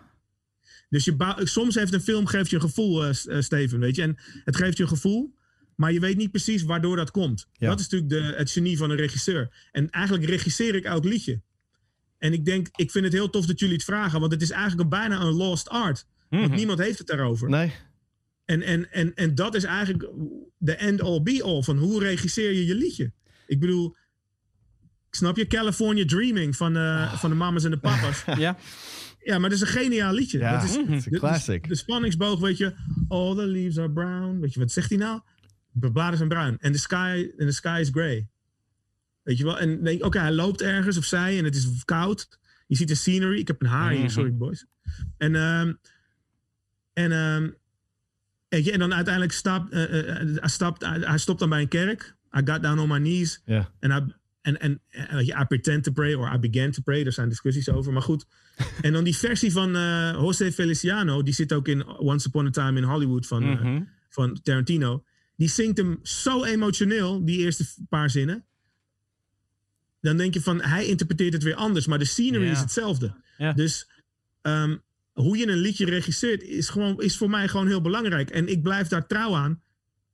Dus 0.90 1.06
je 1.06 1.36
soms 1.44 1.76
heeft 1.76 1.94
een 1.94 2.02
film 2.02 2.26
geeft 2.26 2.50
je 2.50 2.56
een 2.56 2.62
gevoel, 2.62 3.04
eh, 3.06 3.10
eh, 3.26 3.42
Steven, 3.42 3.80
weet 3.80 3.96
je. 3.96 4.02
En 4.02 4.18
het 4.44 4.56
geeft 4.56 4.78
je 4.78 4.84
een 4.84 4.90
gevoel. 4.90 5.38
Maar 5.76 5.92
je 5.94 6.00
weet 6.00 6.18
niet 6.18 6.32
precies 6.32 6.64
waardoor 6.64 6.96
dat 6.96 7.12
komt. 7.12 7.48
Ja. 7.54 7.70
Dat 7.70 7.80
is 7.80 7.88
natuurlijk 7.90 8.12
de, 8.32 8.38
het 8.38 8.52
genie 8.52 8.78
van 8.78 8.90
een 8.90 8.98
regisseur. 8.98 9.68
En 9.72 9.90
eigenlijk 9.90 10.26
regisseer 10.26 10.76
ik 10.76 10.84
elk 10.84 11.04
liedje. 11.04 11.42
En 12.18 12.34
ik 12.34 12.46
denk, 12.46 12.68
ik 12.76 12.92
vind 12.92 13.04
het 13.06 13.14
heel 13.14 13.30
tof 13.30 13.46
dat 13.46 13.60
jullie 13.60 13.76
het 13.76 13.84
vragen. 13.84 14.20
Want 14.20 14.32
het 14.32 14.42
is 14.42 14.50
eigenlijk 14.50 14.82
een, 14.82 14.90
bijna 15.00 15.20
een 15.22 15.34
lost 15.34 15.70
art. 15.70 16.06
Want 16.30 16.48
Mhm. 16.48 16.56
niemand 16.56 16.80
heeft 16.80 16.98
het 16.98 17.08
daarover. 17.08 17.50
Nee. 17.50 17.72
En, 18.46 18.62
en, 18.62 18.92
en, 18.92 19.14
en 19.16 19.36
dat 19.36 19.56
is 19.56 19.64
eigenlijk 19.64 20.10
de 20.58 20.76
end-all 20.76 21.22
be-all 21.22 21.62
van 21.64 21.78
hoe 21.78 22.00
regisseer 22.04 22.52
je 22.54 22.66
je 22.66 22.76
liedje. 22.76 23.12
Ik 23.48 23.60
bedoel, 23.60 23.96
snap 25.12 25.38
je? 25.38 25.48
California 25.48 26.06
Dreaming 26.06 26.56
van, 26.56 26.78
eh, 26.78 27.14
van 27.20 27.30
de 27.30 27.36
mamas 27.36 27.64
en 27.64 27.72
de 27.72 27.80
papas. 27.80 28.24
Ja. 28.38 28.58
Ja, 29.24 29.40
maar 29.40 29.50
dat 29.50 29.62
is 29.62 29.62
een 29.62 29.82
geniaal 29.82 30.14
liedje. 30.14 30.38
Ja, 30.40 30.52
dat 30.60 30.64
is, 30.70 30.76
het 30.76 30.90
is 30.90 31.06
een 31.06 31.20
classic. 31.20 31.62
De, 31.64 31.70
de 31.70 31.76
spanningsboog, 31.76 32.40
weet 32.40 32.58
je. 32.58 32.74
All 33.08 33.36
the 33.36 33.48
leaves 33.48 33.78
are 33.78 33.92
brown. 33.92 34.40
Weet 34.40 34.54
je, 34.54 34.60
wat 34.60 34.72
zegt 34.72 34.90
hij 34.90 34.98
nou? 35.00 35.22
De 35.72 35.92
bladeren 35.92 36.18
zijn 36.18 36.30
bruin. 36.30 36.58
En 36.60 36.72
the 36.72 36.78
sky, 36.80 37.28
and 37.38 37.48
the 37.50 37.52
sky 37.52 37.78
is 37.82 37.90
grey. 37.92 38.28
Weet 39.24 39.38
je 39.38 39.44
wel? 39.44 39.60
En 39.60 39.84
denk 39.84 40.06
oké, 40.06 40.20
hij 40.20 40.32
loopt 40.32 40.62
ergens 40.62 40.98
of 40.98 41.06
zij 41.06 41.38
en 41.38 41.44
het 41.44 41.56
is 41.56 41.68
koud. 41.86 42.40
Je 42.68 42.76
ziet 42.76 42.88
de 42.88 42.96
scenery. 42.96 43.40
Ik 43.40 43.48
heb 43.48 43.62
een 43.62 43.68
haar 43.68 43.92
hier, 43.92 44.00
Mhm. 44.00 44.10
sorry 44.10 44.34
boys. 44.38 44.66
En, 45.18 45.36
ehm, 45.36 45.74
en, 46.94 47.12
ehm, 47.12 47.50
en 48.50 48.80
dan 48.80 48.94
uiteindelijk 48.94 49.34
stapt, 49.34 49.72
eh, 49.74 50.10
eh, 50.10 50.38
hij, 50.40 50.50
stapt, 50.50 50.86
hij, 50.86 51.00
hij 51.00 51.18
stopt 51.18 51.40
dan 51.40 51.50
bij 51.50 51.62
een 51.62 51.68
kerk. 51.68 52.16
I 52.38 52.42
got 52.46 52.62
down 52.64 52.80
on 52.80 52.88
my 52.88 53.00
knees. 53.00 53.42
Ja. 53.46 53.72
En 53.80 53.92
I, 53.92 54.14
en, 54.58 54.80
en, 54.92 55.26
je, 55.26 55.36
I 55.42 55.46
pretend 55.48 55.84
to 55.84 55.92
pray 55.92 56.14
or 56.14 56.34
I 56.36 56.38
began 56.50 56.72
to 56.72 56.82
pray. 56.82 57.06
Er 57.06 57.12
zijn 57.12 57.30
discussies 57.30 57.70
over, 57.70 57.94
maar 57.94 58.02
goed. 58.02 58.26
en 58.82 58.94
dan 58.94 59.04
die 59.04 59.16
versie 59.18 59.52
van 59.52 59.76
eh, 59.76 60.12
José 60.12 60.52
Feliciano, 60.52 61.24
die 61.24 61.34
zit 61.34 61.54
ook 61.54 61.68
in 61.68 61.88
Once 61.88 62.28
Upon 62.28 62.46
a 62.46 62.50
Time 62.50 62.78
in 62.78 62.84
Hollywood 62.84 63.28
van, 63.28 63.44
Mhm. 63.50 63.82
van 64.10 64.40
Tarantino. 64.44 65.04
Die 65.36 65.50
zingt 65.50 65.78
hem 65.78 66.00
zo 66.04 66.44
emotioneel, 66.44 67.26
die 67.26 67.38
eerste 67.40 67.66
paar 67.90 68.10
zinnen. 68.10 68.44
Dan 70.02 70.18
denk 70.18 70.34
je 70.34 70.42
van, 70.42 70.62
hij 70.62 70.86
interpreteert 70.86 71.34
het 71.34 71.44
weer 71.44 71.56
anders, 71.56 71.88
maar 71.88 72.00
de 72.00 72.06
scenery 72.06 72.48
is 72.50 72.60
hetzelfde. 72.60 73.14
Dus 73.56 73.90
ehm, 74.42 74.78
hoe 75.14 75.38
je 75.38 75.48
een 75.48 75.58
liedje 75.58 75.86
regisseert 75.86 76.44
is, 76.44 76.70
gewoon, 76.70 77.02
is 77.02 77.18
voor 77.18 77.30
mij 77.30 77.48
gewoon 77.48 77.68
heel 77.68 77.82
belangrijk. 77.82 78.30
En 78.30 78.48
ik 78.48 78.62
blijf 78.64 78.88
daar 78.88 79.08
trouw 79.08 79.36
aan, 79.36 79.62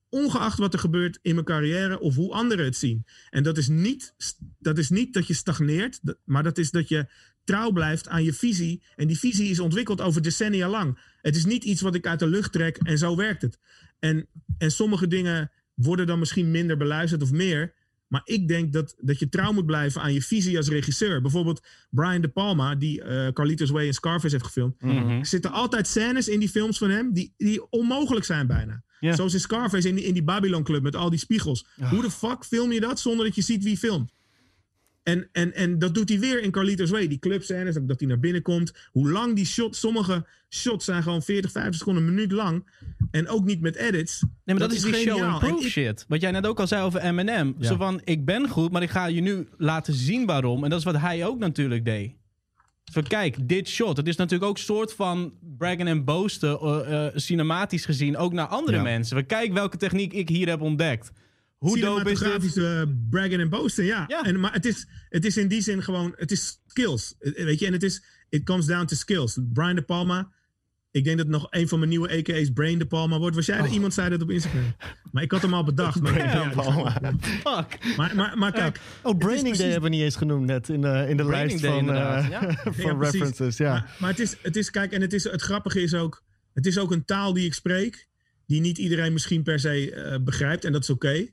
ongeacht 0.09 0.57
wat 0.57 0.73
er 0.73 0.79
gebeurt 0.79 1.19
in 1.21 1.33
mijn 1.33 1.45
carrière 1.45 1.99
of 1.99 2.15
hoe 2.15 2.33
anderen 2.33 2.65
het 2.65 2.77
zien. 2.77 3.05
En 3.29 3.43
dat 3.43 3.57
is 3.57 3.67
niet 3.67 4.15
dat, 4.59 4.77
is 4.77 4.89
niet 4.89 5.13
dat 5.13 5.27
je 5.27 5.33
stagneert, 5.33 6.01
maar 6.23 6.43
dat 6.43 6.57
is 6.57 6.71
dat 6.71 6.87
je 6.87 7.07
trouw 7.43 7.71
blijft 7.71 8.07
aan 8.07 8.23
je 8.23 8.33
visie. 8.33 8.83
En 8.95 9.07
die 9.07 9.19
visie 9.19 9.49
is 9.49 9.59
ontwikkeld 9.59 10.01
over 10.01 10.21
decennia 10.21 10.69
lang. 10.69 10.99
Het 11.21 11.35
is 11.35 11.45
niet 11.45 11.63
iets 11.63 11.81
wat 11.81 11.95
ik 11.95 12.07
uit 12.07 12.19
de 12.19 12.27
lucht 12.27 12.51
trek 12.51 12.77
en 12.77 12.97
zo 12.97 13.15
werkt 13.15 13.41
het. 13.41 13.59
En, 13.99 14.27
en 14.57 14.71
sommige 14.71 15.07
dingen 15.07 15.51
worden 15.73 16.07
dan 16.07 16.19
misschien 16.19 16.51
minder 16.51 16.77
beluisterd 16.77 17.21
of 17.21 17.31
meer. 17.31 17.73
Maar 18.07 18.21
ik 18.23 18.47
denk 18.47 18.73
dat, 18.73 18.95
dat 18.99 19.19
je 19.19 19.29
trouw 19.29 19.51
moet 19.51 19.65
blijven 19.65 20.01
aan 20.01 20.13
je 20.13 20.21
visie 20.21 20.57
als 20.57 20.67
regisseur. 20.67 21.21
Bijvoorbeeld 21.21 21.65
Brian 21.89 22.21
De 22.21 22.27
Palma, 22.27 22.75
die 22.75 23.01
eh, 23.01 23.31
Carlitos 23.31 23.69
Way 23.69 23.87
en 23.87 23.93
Scarface 23.93 24.33
heeft 24.33 24.45
gefilmd. 24.45 24.81
Mhm. 24.81 25.09
Er 25.09 25.25
zitten 25.25 25.51
altijd 25.51 25.87
scènes 25.87 26.27
in 26.27 26.39
die 26.39 26.49
films 26.49 26.77
van 26.77 26.89
hem 26.89 27.13
die, 27.13 27.33
die 27.37 27.71
onmogelijk 27.71 28.25
zijn 28.25 28.47
bijna. 28.47 28.83
Ja. 28.99 29.15
Zoals 29.15 29.33
in 29.33 29.39
Scarface 29.39 29.89
in 29.89 29.95
die, 29.95 30.03
in 30.05 30.13
die 30.13 30.23
Babylon 30.23 30.63
Club 30.63 30.83
met 30.83 30.95
al 30.95 31.09
die 31.09 31.19
spiegels. 31.19 31.65
Hoe 31.89 32.01
de 32.01 32.11
fuck 32.11 32.45
film 32.45 32.71
je 32.71 32.79
dat 32.79 32.99
zonder 32.99 33.25
dat 33.25 33.35
je 33.35 33.41
ziet 33.41 33.63
wie 33.63 33.77
filmt? 33.77 34.11
En, 35.03 35.29
en, 35.31 35.53
en 35.53 35.79
dat 35.79 35.93
doet 35.93 36.09
hij 36.09 36.19
weer 36.19 36.41
in 36.41 36.51
Carlitos 36.51 36.89
Way. 36.89 37.07
Die 37.07 37.19
clubscènes, 37.19 37.73
dat- 37.73 37.87
dat 37.87 37.99
hij 37.99 38.07
naar 38.09 38.19
binnen 38.19 38.41
komt. 38.41 38.71
Hoe 38.91 39.09
lang 39.11 39.35
die 39.35 39.45
shots, 39.45 39.79
sommige 39.79 40.25
shots 40.49 40.85
zijn 40.85 41.03
gewoon 41.03 41.21
40, 41.21 41.51
50 41.51 41.75
seconden, 41.75 42.03
een 42.03 42.09
minuut 42.13 42.31
lang. 42.31 42.69
En 43.11 43.27
ook 43.27 43.45
niet 43.45 43.61
met 43.61 43.75
edits. 43.75 44.21
Nee, 44.21 44.29
maar 44.45 44.57
dat, 44.67 44.71
is 44.73 44.81
die 44.81 44.93
show 44.95 45.21
and 45.43 45.63
ik- 45.63 45.69
shit. 45.69 46.05
Wat 46.07 46.21
jij 46.21 46.31
net 46.31 46.45
ook 46.47 46.59
al 46.59 46.67
zei 46.67 46.83
over 46.83 46.99
Eminem. 47.01 47.55
Ja. 47.59 47.67
Zo 47.67 47.75
van, 47.75 48.01
ik 48.03 48.25
ben 48.25 48.49
goed, 48.49 48.71
maar 48.71 48.81
ik 48.81 48.89
ga 48.89 49.05
je 49.05 49.21
nu 49.21 49.47
laten 49.57 49.93
zien 49.93 50.25
waarom. 50.25 50.63
En 50.63 50.69
dat 50.69 50.79
is 50.79 50.85
wat 50.85 50.97
hij 50.97 51.25
ook 51.25 51.39
natuurlijk 51.39 51.85
deed. 51.85 52.13
Van 52.95 53.03
kijk, 53.03 53.47
dit 53.47 53.67
shot. 53.67 53.97
Het 53.97 54.07
is 54.07 54.15
natuurlijk 54.15 54.49
ook 54.49 54.57
soort 54.57 54.93
van 54.93 55.33
braggen 55.57 55.87
en 55.87 56.03
boasten, 56.03 56.59
eh, 56.59 57.05
eh, 57.05 57.11
cinematisch 57.15 57.85
gezien, 57.85 58.17
ook 58.17 58.33
naar 58.33 58.47
andere 58.47 58.77
Ja. 58.77 58.83
mensen. 58.83 59.17
Van 59.17 59.25
kijk 59.25 59.53
welke 59.53 59.77
techniek 59.77 60.13
ik 60.13 60.29
hier 60.29 60.47
heb 60.47 60.61
ontdekt. 60.61 61.11
Hoe 61.57 61.79
dope 61.79 61.99
is 61.99 62.03
dit? 62.05 62.17
Cinematografische 62.17 62.95
braggen 63.09 63.39
en 63.39 63.49
boasten, 63.49 63.85
ja. 63.85 64.03
Ja. 64.07 64.23
En, 64.23 64.39
maar 64.39 64.53
het 64.53 64.65
is, 64.65 64.87
het 65.09 65.25
is 65.25 65.37
in 65.37 65.47
die 65.47 65.61
zin 65.61 65.83
gewoon, 65.83 66.13
het 66.15 66.31
is 66.31 66.61
skills. 66.67 67.15
Weet 67.19 67.59
je, 67.59 67.65
en 67.65 67.73
het 67.73 67.83
is, 67.83 68.03
it 68.29 68.43
comes 68.43 68.65
down 68.65 68.85
to 68.85 68.95
skills. 68.95 69.37
Brian 69.53 69.75
De 69.75 69.81
Palma, 69.81 70.31
ik 70.95 71.03
denk 71.03 71.17
dat 71.17 71.27
nog 71.27 71.47
een 71.49 71.67
van 71.67 71.79
mijn 71.79 71.89
nieuwe 71.89 72.17
AKA's 72.17 72.49
Brain 72.53 72.77
De 72.77 72.85
Palma 72.85 73.19
wordt. 73.19 73.35
Was 73.35 73.45
jij 73.45 73.57
er? 73.57 73.67
Iemand 73.67 73.93
zei 73.93 74.09
dat 74.09 74.21
op 74.21 74.29
Instagram. 74.29 74.75
Maar 75.11 75.23
ik 75.23 75.31
had 75.31 75.41
hem 75.41 75.53
al 75.53 75.63
bedacht. 75.63 76.01
Maar, 76.01 76.13
Brain 76.13 76.31
De 76.31 76.37
ja, 76.37 76.49
Palma. 76.49 76.91
Fuck. 77.19 77.95
maar, 77.97 78.15
maar, 78.15 78.37
maar 78.37 78.51
kijk, 78.51 78.79
Oh, 79.01 79.17
Braining 79.17 79.41
precies- 79.41 79.57
Day 79.57 79.71
hebben 79.71 79.89
we 79.89 79.95
niet 79.95 80.05
eens 80.05 80.15
genoemd 80.15 80.45
net 80.45 80.69
in 80.69 80.81
de, 80.81 81.05
in 81.09 81.17
de 81.17 81.23
Braining 81.23 81.61
lijst 81.61 81.61
Day, 81.61 81.71
van, 81.71 81.89
eh, 81.89 82.29
ja. 82.29 82.63
van 82.91 83.01
references. 83.01 83.57
Ja. 83.57 83.71
Maar, 83.71 83.95
maar 83.99 84.09
het 84.09 84.19
is, 84.19 84.37
het 84.41 84.55
is, 84.55 84.71
kijk, 84.71 84.91
en 84.91 85.01
het, 85.01 85.13
is, 85.13 85.23
het 85.23 85.41
grappige 85.41 85.81
is 85.81 85.93
ook, 85.93 86.23
het 86.53 86.65
is 86.65 86.77
ook 86.77 86.91
een 86.91 87.05
taal 87.05 87.33
die 87.33 87.45
ik 87.45 87.53
spreek, 87.53 88.07
die 88.47 88.61
niet 88.61 88.77
iedereen 88.77 89.13
misschien 89.13 89.43
per 89.43 89.59
se 89.59 89.91
eh, 89.91 90.19
begrijpt, 90.21 90.65
en 90.65 90.71
dat 90.71 90.81
is 90.81 90.89
oké. 90.89 91.27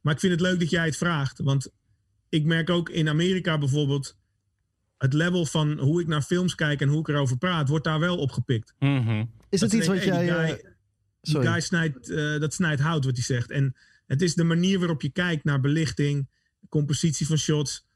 Maar 0.00 0.14
ik 0.14 0.20
vind 0.20 0.32
het 0.32 0.40
leuk 0.40 0.60
dat 0.60 0.70
jij 0.70 0.84
het 0.84 0.96
vraagt, 0.96 1.38
want 1.38 1.68
ik 2.28 2.44
merk 2.44 2.70
ook 2.70 2.88
in 2.88 3.08
Amerika 3.08 3.58
bijvoorbeeld, 3.58 4.16
het 5.00 5.12
level 5.12 5.46
van 5.46 5.78
hoe 5.78 6.00
ik 6.00 6.06
naar 6.06 6.22
films 6.22 6.54
kijk 6.54 6.80
en 6.80 6.88
hoe 6.88 7.00
ik 7.00 7.08
erover 7.08 7.38
praat, 7.38 7.68
wordt 7.68 7.84
daar 7.84 8.00
wel 8.00 8.16
opgepikt. 8.18 8.74
Mhm. 8.78 9.24
Is 9.48 9.60
Dat 9.60 9.72
iets 9.72 9.86
wat 9.86 10.04
jij... 10.04 10.14
hey, 10.14 10.22
die 10.24 10.30
eh, 10.34 10.46
guy, 10.46 10.54
die 11.20 11.32
sorry. 11.32 11.46
guy 11.46 11.60
snijdt, 11.60 12.10
eh, 12.10 12.38
dat 12.38 12.54
snijdt 12.54 12.80
hout 12.80 13.04
wat 13.04 13.14
hij 13.14 13.24
zegt. 13.24 13.50
En 13.50 13.76
het 14.06 14.22
is 14.22 14.34
de 14.34 14.44
manier 14.44 14.78
waarop 14.78 15.02
je 15.02 15.10
kijkt 15.10 15.44
naar 15.44 15.60
belichting, 15.60 16.28
compositie 16.68 17.26
van 17.26 17.36
shots. 17.36 17.86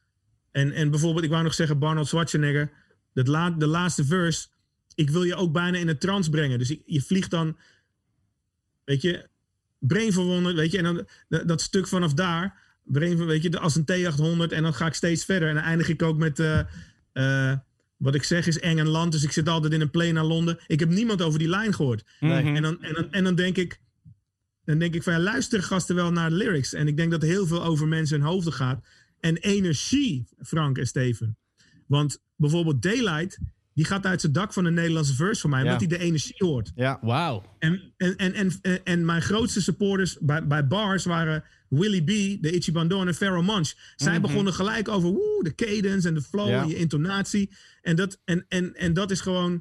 En, 0.51 0.73
en 0.73 0.91
bijvoorbeeld, 0.91 1.25
ik 1.25 1.31
wou 1.31 1.43
nog 1.43 1.55
zeggen, 1.55 1.81
Arnold 1.83 2.09
Schwarzenegger, 2.09 2.71
dat 3.13 3.29
la, 3.29 3.51
de 3.51 3.67
laatste 3.67 4.05
verse, 4.05 4.49
ik 4.95 5.11
wil 5.11 5.23
je 5.23 5.35
ook 5.35 5.53
bijna 5.53 5.79
in 5.79 5.89
een 5.89 5.99
trance 5.99 6.31
brengen. 6.31 6.59
Dus 6.59 6.71
ik- 6.71 6.83
je 6.87 7.03
vliegt 7.03 7.31
dan, 7.31 7.57
weet 8.85 9.03
je, 9.03 9.29
brain 9.79 10.13
verwonderd, 10.13 10.57
weet 10.57 10.71
je, 10.71 10.79
en 10.79 10.85
dan 10.85 11.07
dat, 11.29 11.49
dat 11.49 11.61
stuk 11.61 11.87
vanaf 11.89 12.15
daar, 12.15 12.63
brain, 12.83 13.27
weet 13.27 13.43
je, 13.43 13.59
als 13.59 13.75
een 13.77 13.83
T800 13.85 14.53
en 14.53 14.63
dan 14.63 14.75
ga 14.75 14.87
ik 14.87 14.95
steeds 14.95 15.25
verder. 15.25 15.49
En 15.49 15.55
dan 15.55 15.65
eindig 15.65 15.89
ik 15.89 16.03
ook 16.03 16.17
met, 16.19 16.39
eh, 16.39 16.61
eh, 17.15 17.53
wat 17.97 18.15
ik 18.15 18.23
zeg 18.23 18.47
is 18.47 18.59
eng 18.59 18.79
en 18.79 18.89
land, 18.89 19.13
dus 19.13 19.23
ik 19.23 19.33
zit 19.33 19.49
altijd 19.49 19.73
in 19.73 19.81
een 19.81 19.91
plane 19.91 20.13
naar 20.13 20.25
Londen. 20.25 20.59
Ik 20.67 20.81
heb 20.81 20.89
niemand 20.89 21.23
over 21.23 21.39
die 21.39 21.49
lijn 21.49 21.75
gehoord. 21.75 22.05
Nee. 22.21 22.43
Mhm. 22.43 22.57
En 22.57 22.63
dan, 22.63 22.83
en 22.83 22.95
dan, 22.95 23.13
en 23.13 23.25
dan 23.25 23.35
denk 23.35 23.57
ik, 23.57 23.81
dan 24.65 24.79
denk 24.79 24.95
ik 24.95 25.03
van 25.03 25.13
ja, 25.13 25.19
luisteren 25.19 25.65
gasten 25.65 25.95
wel 25.95 26.13
naar 26.13 26.31
de 26.31 26.37
lyrics. 26.37 26.73
En 26.73 26.89
ik 26.89 26.97
denk 26.97 27.11
dat 27.11 27.23
er 27.23 27.29
heel 27.29 27.47
veel 27.47 27.65
over 27.65 27.89
mensen 27.89 28.21
hun 28.21 28.29
hoofden 28.29 28.53
gaat. 28.53 28.85
En 29.21 29.37
energie, 29.37 30.25
Frank 30.39 30.79
en 30.79 30.87
Steven. 30.87 31.37
Want 31.87 32.23
bijvoorbeeld 32.37 32.83
Daylight, 32.83 33.39
die 33.75 33.85
gaat 33.85 34.07
uit 34.07 34.21
zijn 34.21 34.33
dak 34.33 34.53
van 34.53 34.65
een 34.65 34.75
Nederlandse 34.75 35.15
verse 35.15 35.41
voor 35.41 35.51
mij, 35.51 35.63
omdat 35.63 35.79
hij 35.79 35.89
de 35.89 35.99
energie 35.99 36.35
hoort. 36.39 36.73
Ja. 36.75 36.99
Wauw. 37.01 37.43
En, 37.59 37.93
en, 37.97 38.17
en, 38.17 38.35
en, 38.35 38.85
en, 38.85 39.05
mijn 39.05 39.23
grootste 39.23 39.63
supporters 39.63 40.19
bij, 40.21 40.47
bij 40.47 40.67
bars 40.67 41.05
waren 41.05 41.45
Willie 41.69 42.03
B, 42.03 42.43
de 42.43 42.51
Itchy 42.51 42.73
Bandon 42.73 43.07
en 43.07 43.15
Pharaoh 43.15 43.47
Munch. 43.47 43.73
Zij 43.97 44.13
Mhm. 44.13 44.23
begonnen 44.23 44.53
gelijk 44.53 44.89
over 44.89 45.09
woe, 45.09 45.43
de 45.43 45.55
cadence 45.55 46.09
en 46.09 46.15
de 46.15 46.23
flow 46.23 46.49
en 46.49 46.69
je 46.69 46.77
intonatie. 46.77 47.51
En 47.83 47.97
dat, 47.97 48.21
en, 48.25 48.45
en, 48.49 48.75
en 48.75 48.93
dat 48.93 49.11
is 49.11 49.21
gewoon... 49.21 49.61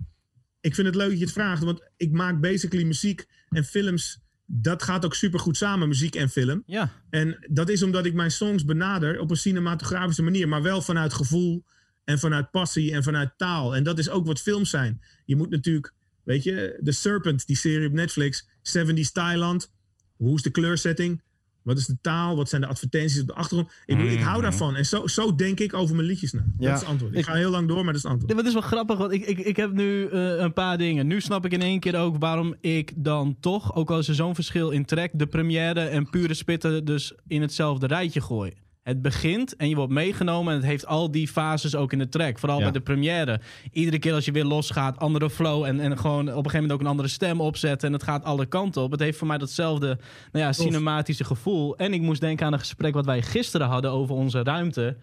Ik 0.61 0.75
vind 0.75 0.87
het 0.87 0.95
leuk 0.95 1.09
dat 1.09 1.17
je 1.17 1.23
het 1.23 1.33
vraagt, 1.33 1.63
want 1.63 1.89
ik 1.97 2.11
maak 2.11 2.41
basically 2.41 2.85
muziek 2.85 3.25
en 3.49 3.63
films. 3.63 4.19
Dat 4.45 4.83
gaat 4.83 5.05
ook 5.05 5.15
super 5.15 5.39
goed 5.39 5.57
samen, 5.57 5.87
muziek 5.87 6.15
en 6.15 6.29
film. 6.29 6.63
Ja. 6.65 6.91
En 7.09 7.45
dat 7.49 7.69
is 7.69 7.83
omdat 7.83 8.05
ik 8.05 8.13
mijn 8.13 8.31
songs 8.31 8.65
benader 8.65 9.19
op 9.19 9.29
een 9.29 9.37
cinematografische 9.37 10.23
manier, 10.23 10.47
maar 10.47 10.61
wel 10.61 10.81
vanuit 10.81 11.13
gevoel 11.13 11.63
en 12.03 12.19
vanuit 12.19 12.51
passie 12.51 12.91
en 12.93 13.03
vanuit 13.03 13.31
taal. 13.37 13.75
En 13.75 13.83
dat 13.83 13.99
is 13.99 14.09
ook 14.09 14.25
wat 14.25 14.39
films 14.41 14.69
zijn. 14.69 15.01
Je 15.25 15.35
moet 15.35 15.49
natuurlijk, 15.49 15.93
weet 16.23 16.43
je, 16.43 16.79
The 16.83 16.91
Serpent, 16.91 17.47
die 17.47 17.55
serie 17.57 17.87
op 17.87 17.93
Netflix, 17.93 18.47
70s 18.79 19.11
Thailand. 19.13 19.71
Hoe 20.17 20.35
is 20.35 20.41
de 20.41 20.49
kleursetting? 20.49 21.21
Wat 21.61 21.77
is 21.77 21.85
de 21.85 21.97
taal? 22.01 22.35
Wat 22.35 22.49
zijn 22.49 22.61
de 22.61 22.67
advertenties 22.67 23.21
op 23.21 23.27
de 23.27 23.33
achtergrond? 23.33 23.71
Ik, 23.85 23.97
bedoel, 23.97 24.11
ik 24.11 24.19
hou 24.19 24.41
daarvan. 24.41 24.75
En 24.75 24.85
zo, 24.85 25.07
zo 25.07 25.35
denk 25.35 25.59
ik 25.59 25.73
over 25.73 25.95
mijn 25.95 26.07
liedjes 26.07 26.31
na. 26.31 26.45
Ja. 26.59 26.65
Dat 26.67 26.73
is 26.75 26.79
het 26.79 26.89
antwoord. 26.89 27.11
Ik, 27.13 27.19
Ik- 27.19 27.25
ga 27.25 27.33
heel 27.33 27.49
lang 27.51 27.67
door, 27.67 27.75
maar 27.83 27.85
dat 27.85 27.95
is 27.95 28.01
het 28.03 28.11
antwoord. 28.11 28.37
Het 28.37 28.47
is 28.47 28.53
wel 28.53 28.61
grappig, 28.61 28.97
want 28.97 29.11
ik, 29.11 29.25
ik, 29.25 29.37
ik 29.39 29.55
heb 29.55 29.71
nu 29.71 30.07
eh, 30.07 30.35
een 30.37 30.53
paar 30.53 30.77
dingen. 30.77 31.07
Nu 31.07 31.21
snap 31.21 31.45
ik 31.45 31.51
in 31.51 31.61
één 31.61 31.79
keer 31.79 31.95
ook 31.95 32.15
waarom 32.19 32.55
ik 32.61 32.91
dan 32.95 33.37
toch, 33.39 33.75
ook 33.75 33.91
al 33.91 33.99
is 33.99 34.07
er 34.07 34.15
zo'n 34.15 34.35
verschil 34.35 34.69
in 34.69 34.85
track, 34.85 35.09
de 35.13 35.27
première 35.27 35.79
en 35.81 36.09
pure 36.09 36.33
spitten 36.33 36.85
dus 36.85 37.13
in 37.27 37.41
hetzelfde 37.41 37.87
rijtje 37.87 38.21
gooi. 38.21 38.53
Het 38.83 39.01
begint 39.01 39.55
en 39.55 39.69
je 39.69 39.75
wordt 39.75 39.91
meegenomen 39.91 40.53
en 40.53 40.59
het 40.59 40.69
heeft 40.69 40.85
al 40.85 41.11
die 41.11 41.27
fases 41.27 41.75
ook 41.75 41.91
in 41.91 41.99
de 41.99 42.09
track. 42.09 42.39
Vooral 42.39 42.57
Ja. 42.57 42.63
bij 42.63 42.71
de 42.71 42.79
première. 42.81 43.39
Iedere 43.71 43.99
keer 43.99 44.13
als 44.13 44.25
je 44.25 44.31
weer 44.31 44.45
losgaat, 44.45 44.99
andere 44.99 45.29
flow 45.29 45.63
en, 45.63 45.79
en 45.79 45.97
gewoon 45.97 46.21
op 46.21 46.27
een 46.27 46.33
gegeven 46.35 46.53
moment 46.53 46.71
ook 46.71 46.79
een 46.79 46.87
andere 46.87 47.07
stem 47.07 47.41
opzetten. 47.41 47.87
En 47.87 47.93
het 47.93 48.03
gaat 48.03 48.23
alle 48.23 48.45
kanten 48.45 48.81
op. 48.81 48.91
Het 48.91 48.99
heeft 48.99 49.17
voor 49.17 49.27
mij 49.27 49.37
datzelfde 49.37 49.87
nou 50.31 50.45
ja, 50.45 50.51
cinematische 50.53 51.23
gevoel. 51.23 51.77
En 51.77 51.93
ik 51.93 52.01
moest 52.01 52.21
denken 52.21 52.45
aan 52.45 52.53
een 52.53 52.59
gesprek 52.59 52.93
wat 52.93 53.05
wij 53.05 53.21
gisteren 53.21 53.67
hadden 53.67 53.91
over 53.91 54.15
onze 54.15 54.43
ruimte. 54.43 54.95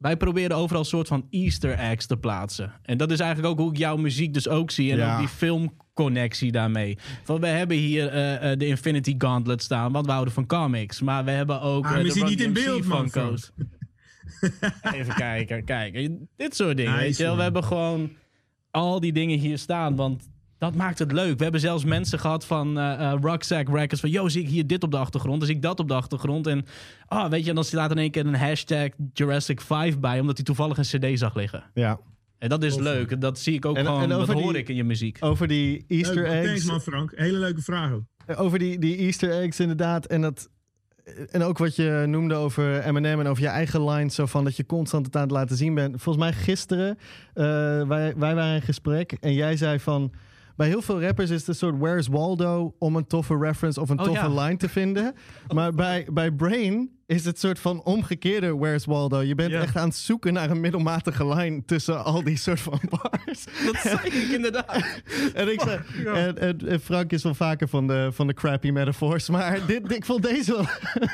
Wij 0.00 0.16
proberen 0.16 0.56
overal 0.56 0.80
een 0.80 0.86
soort 0.86 1.08
van 1.08 1.26
easter 1.30 1.72
eggs 1.78 2.06
te 2.06 2.16
plaatsen. 2.16 2.72
En 2.82 2.96
dat 2.98 3.10
is 3.10 3.20
eigenlijk 3.20 3.52
ook 3.52 3.58
hoe 3.58 3.70
ik 3.70 3.78
jouw 3.78 3.96
muziek 3.96 4.34
dus 4.34 4.48
ook 4.48 4.70
zie. 4.70 4.90
En 4.90 4.96
Ja. 4.96 5.12
ook 5.12 5.18
die 5.18 5.28
filmconnectie 5.28 6.52
daarmee. 6.52 6.98
Van, 7.24 7.40
we 7.40 7.46
hebben 7.46 7.76
hier 7.76 8.08
eh, 8.08 8.52
eh, 8.52 8.58
de 8.58 8.66
Infinity 8.66 9.14
Gauntlet 9.18 9.62
staan, 9.62 9.92
want 9.92 10.06
we 10.06 10.12
houden 10.12 10.34
van 10.34 10.46
comics. 10.46 11.00
Maar 11.00 11.24
we 11.24 11.30
hebben 11.30 11.60
ook 11.60 11.84
Ah, 11.86 11.92
de 11.92 12.12
Run 12.12 12.24
niet 12.24 12.40
in 12.40 12.52
beeld, 12.52 12.84
man. 12.84 13.10
Even 14.94 15.14
kijken, 15.14 15.64
kijken. 15.64 16.28
Dit 16.36 16.56
soort 16.56 16.76
dingen, 16.76 16.92
Nice, 16.92 17.04
weet 17.04 17.16
je 17.16 17.22
wel. 17.22 17.36
We 17.36 17.42
hebben 17.42 17.64
gewoon 17.64 18.10
al 18.70 19.00
die 19.00 19.12
dingen 19.12 19.38
hier 19.38 19.58
staan, 19.58 19.96
want 19.96 20.28
dat 20.60 20.74
maakt 20.74 20.98
het 20.98 21.12
leuk. 21.12 21.36
We 21.36 21.42
hebben 21.42 21.60
zelfs 21.60 21.84
mensen 21.84 22.18
gehad 22.18 22.44
van 22.46 22.78
eh 22.78 23.12
eh, 23.12 23.18
Rucksack 23.20 23.68
Records. 23.68 24.00
Van, 24.00 24.10
yo, 24.10 24.28
zie 24.28 24.42
ik 24.42 24.48
hier 24.48 24.66
dit 24.66 24.82
op 24.82 24.90
de 24.90 24.96
achtergrond? 24.96 25.38
Dan 25.38 25.46
zie 25.46 25.56
ik 25.56 25.62
dat 25.62 25.80
op 25.80 25.88
de 25.88 25.94
achtergrond. 25.94 26.46
En 26.46 26.64
ah, 27.06 27.30
weet 27.30 27.42
je, 27.42 27.48
en 27.48 27.54
dan 27.54 27.64
staat 27.64 27.90
in 27.90 27.98
één 27.98 28.10
keer 28.10 28.26
een 28.26 28.34
hashtag 28.34 28.88
Jurassic 29.12 29.60
5 29.60 29.98
bij, 29.98 30.20
omdat 30.20 30.36
hij 30.36 30.44
toevallig 30.44 30.76
een 30.78 30.84
cd 31.12 31.18
zag 31.18 31.34
liggen. 31.34 31.64
Ja. 31.74 31.98
En 32.38 32.48
dat 32.48 32.62
is 32.62 32.72
Tof, 32.72 32.82
leuk. 32.82 33.20
Dat 33.20 33.38
zie 33.38 33.54
ik 33.54 33.64
ook 33.64 33.76
En- 33.76 33.84
gewoon, 33.84 34.02
en 34.02 34.08
dat 34.08 34.26
hoor 34.28 34.52
die- 34.52 34.60
ik 34.62 34.68
in 34.68 34.76
je 34.76 34.84
muziek. 34.84 35.16
Over 35.20 35.46
die 35.48 35.84
Easter 35.88 36.14
Leuk, 36.22 36.26
eggs. 36.32 36.46
Thanks 36.46 36.64
man 36.64 36.80
Frank. 36.80 37.12
Hele 37.14 37.38
leuke 37.38 37.62
vraag 37.62 37.92
ook. 37.92 38.02
Over 38.36 38.58
die, 38.58 38.78
die 38.78 38.96
Easter 38.96 39.30
eggs 39.30 39.60
inderdaad. 39.60 40.06
En, 40.06 40.20
dat, 40.20 40.48
en 41.30 41.42
ook 41.42 41.58
wat 41.58 41.76
je 41.76 42.04
noemde 42.06 42.34
over 42.34 42.80
Eminem 42.84 43.20
en 43.20 43.26
over 43.26 43.42
je 43.42 43.48
eigen 43.48 43.84
lines. 43.84 44.14
Zo 44.14 44.26
van 44.26 44.44
dat 44.44 44.56
je 44.56 44.66
constant 44.66 45.06
het 45.06 45.16
aan 45.16 45.22
het 45.22 45.30
laten 45.30 45.56
zien 45.56 45.74
bent. 45.74 46.02
Volgens 46.02 46.24
mij 46.24 46.32
gisteren, 46.32 46.98
eh, 47.34 47.44
wij, 47.88 48.14
wij 48.16 48.34
waren 48.34 48.54
in 48.54 48.62
gesprek. 48.62 49.12
En 49.12 49.32
jij 49.34 49.56
zei 49.56 49.78
van... 49.78 50.12
Bij 50.60 50.68
heel 50.68 50.82
veel 50.82 51.00
rappers 51.02 51.30
is 51.30 51.38
het 51.38 51.48
een 51.48 51.54
soort 51.54 51.78
Where's 51.78 52.06
Waldo... 52.06 52.74
om 52.78 52.96
een 52.96 53.06
toffe 53.06 53.38
reference 53.38 53.80
of 53.80 53.88
een 53.88 53.98
Oh, 53.98 54.04
toffe 54.04 54.28
ja. 54.30 54.42
line 54.44 54.56
te 54.56 54.68
vinden. 54.68 55.14
Maar 55.54 55.74
bij, 55.74 56.06
bij 56.12 56.30
Brain 56.30 56.90
is 57.06 57.24
het 57.24 57.38
soort 57.38 57.58
van 57.58 57.82
omgekeerde 57.82 58.56
Where's 58.56 58.84
Waldo. 58.84 59.22
Je 59.22 59.34
bent 59.34 59.52
echt 59.52 59.76
aan 59.76 59.88
het 59.88 59.96
zoeken 59.96 60.32
naar 60.32 60.50
een 60.50 60.60
middelmatige 60.60 61.26
line... 61.34 61.64
tussen 61.64 62.04
al 62.04 62.24
die 62.24 62.36
soort 62.36 62.60
van 62.60 62.80
bars. 62.88 63.44
Dat 63.44 63.76
zei 63.82 63.98
ik 64.02 64.12
inderdaad. 64.12 64.84
En, 65.34 65.52
ik 65.52 65.60
zei, 65.60 65.80
en, 66.14 66.38
en, 66.38 66.68
en 66.68 66.80
Frank 66.80 67.12
is 67.12 67.22
wel 67.22 67.34
vaker 67.34 67.68
van 67.68 67.86
de, 67.86 68.08
van 68.12 68.26
de 68.26 68.34
crappy 68.34 68.70
metaphors. 68.70 69.28
Maar 69.28 69.60
dit, 69.66 69.92
ik 69.92 70.04
vond 70.04 70.22
deze, 70.22 70.52
wel, 70.52 70.66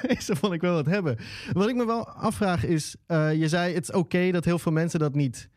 deze 0.07 0.37
vond 0.37 0.53
ik 0.53 0.61
wel 0.61 0.75
wat 0.75 0.87
hebben. 0.87 1.17
Wat 1.53 1.69
ik 1.69 1.75
me 1.75 1.87
wel 1.87 2.09
afvraag 2.09 2.65
is... 2.65 2.97
eh, 3.07 3.35
je 3.35 3.49
zei 3.49 3.75
het 3.75 3.83
is 3.83 3.93
oké 3.95 4.31
dat 4.31 4.45
heel 4.45 4.59
veel 4.59 4.73
mensen 4.73 4.99
dat 4.99 5.15
niet 5.15 5.49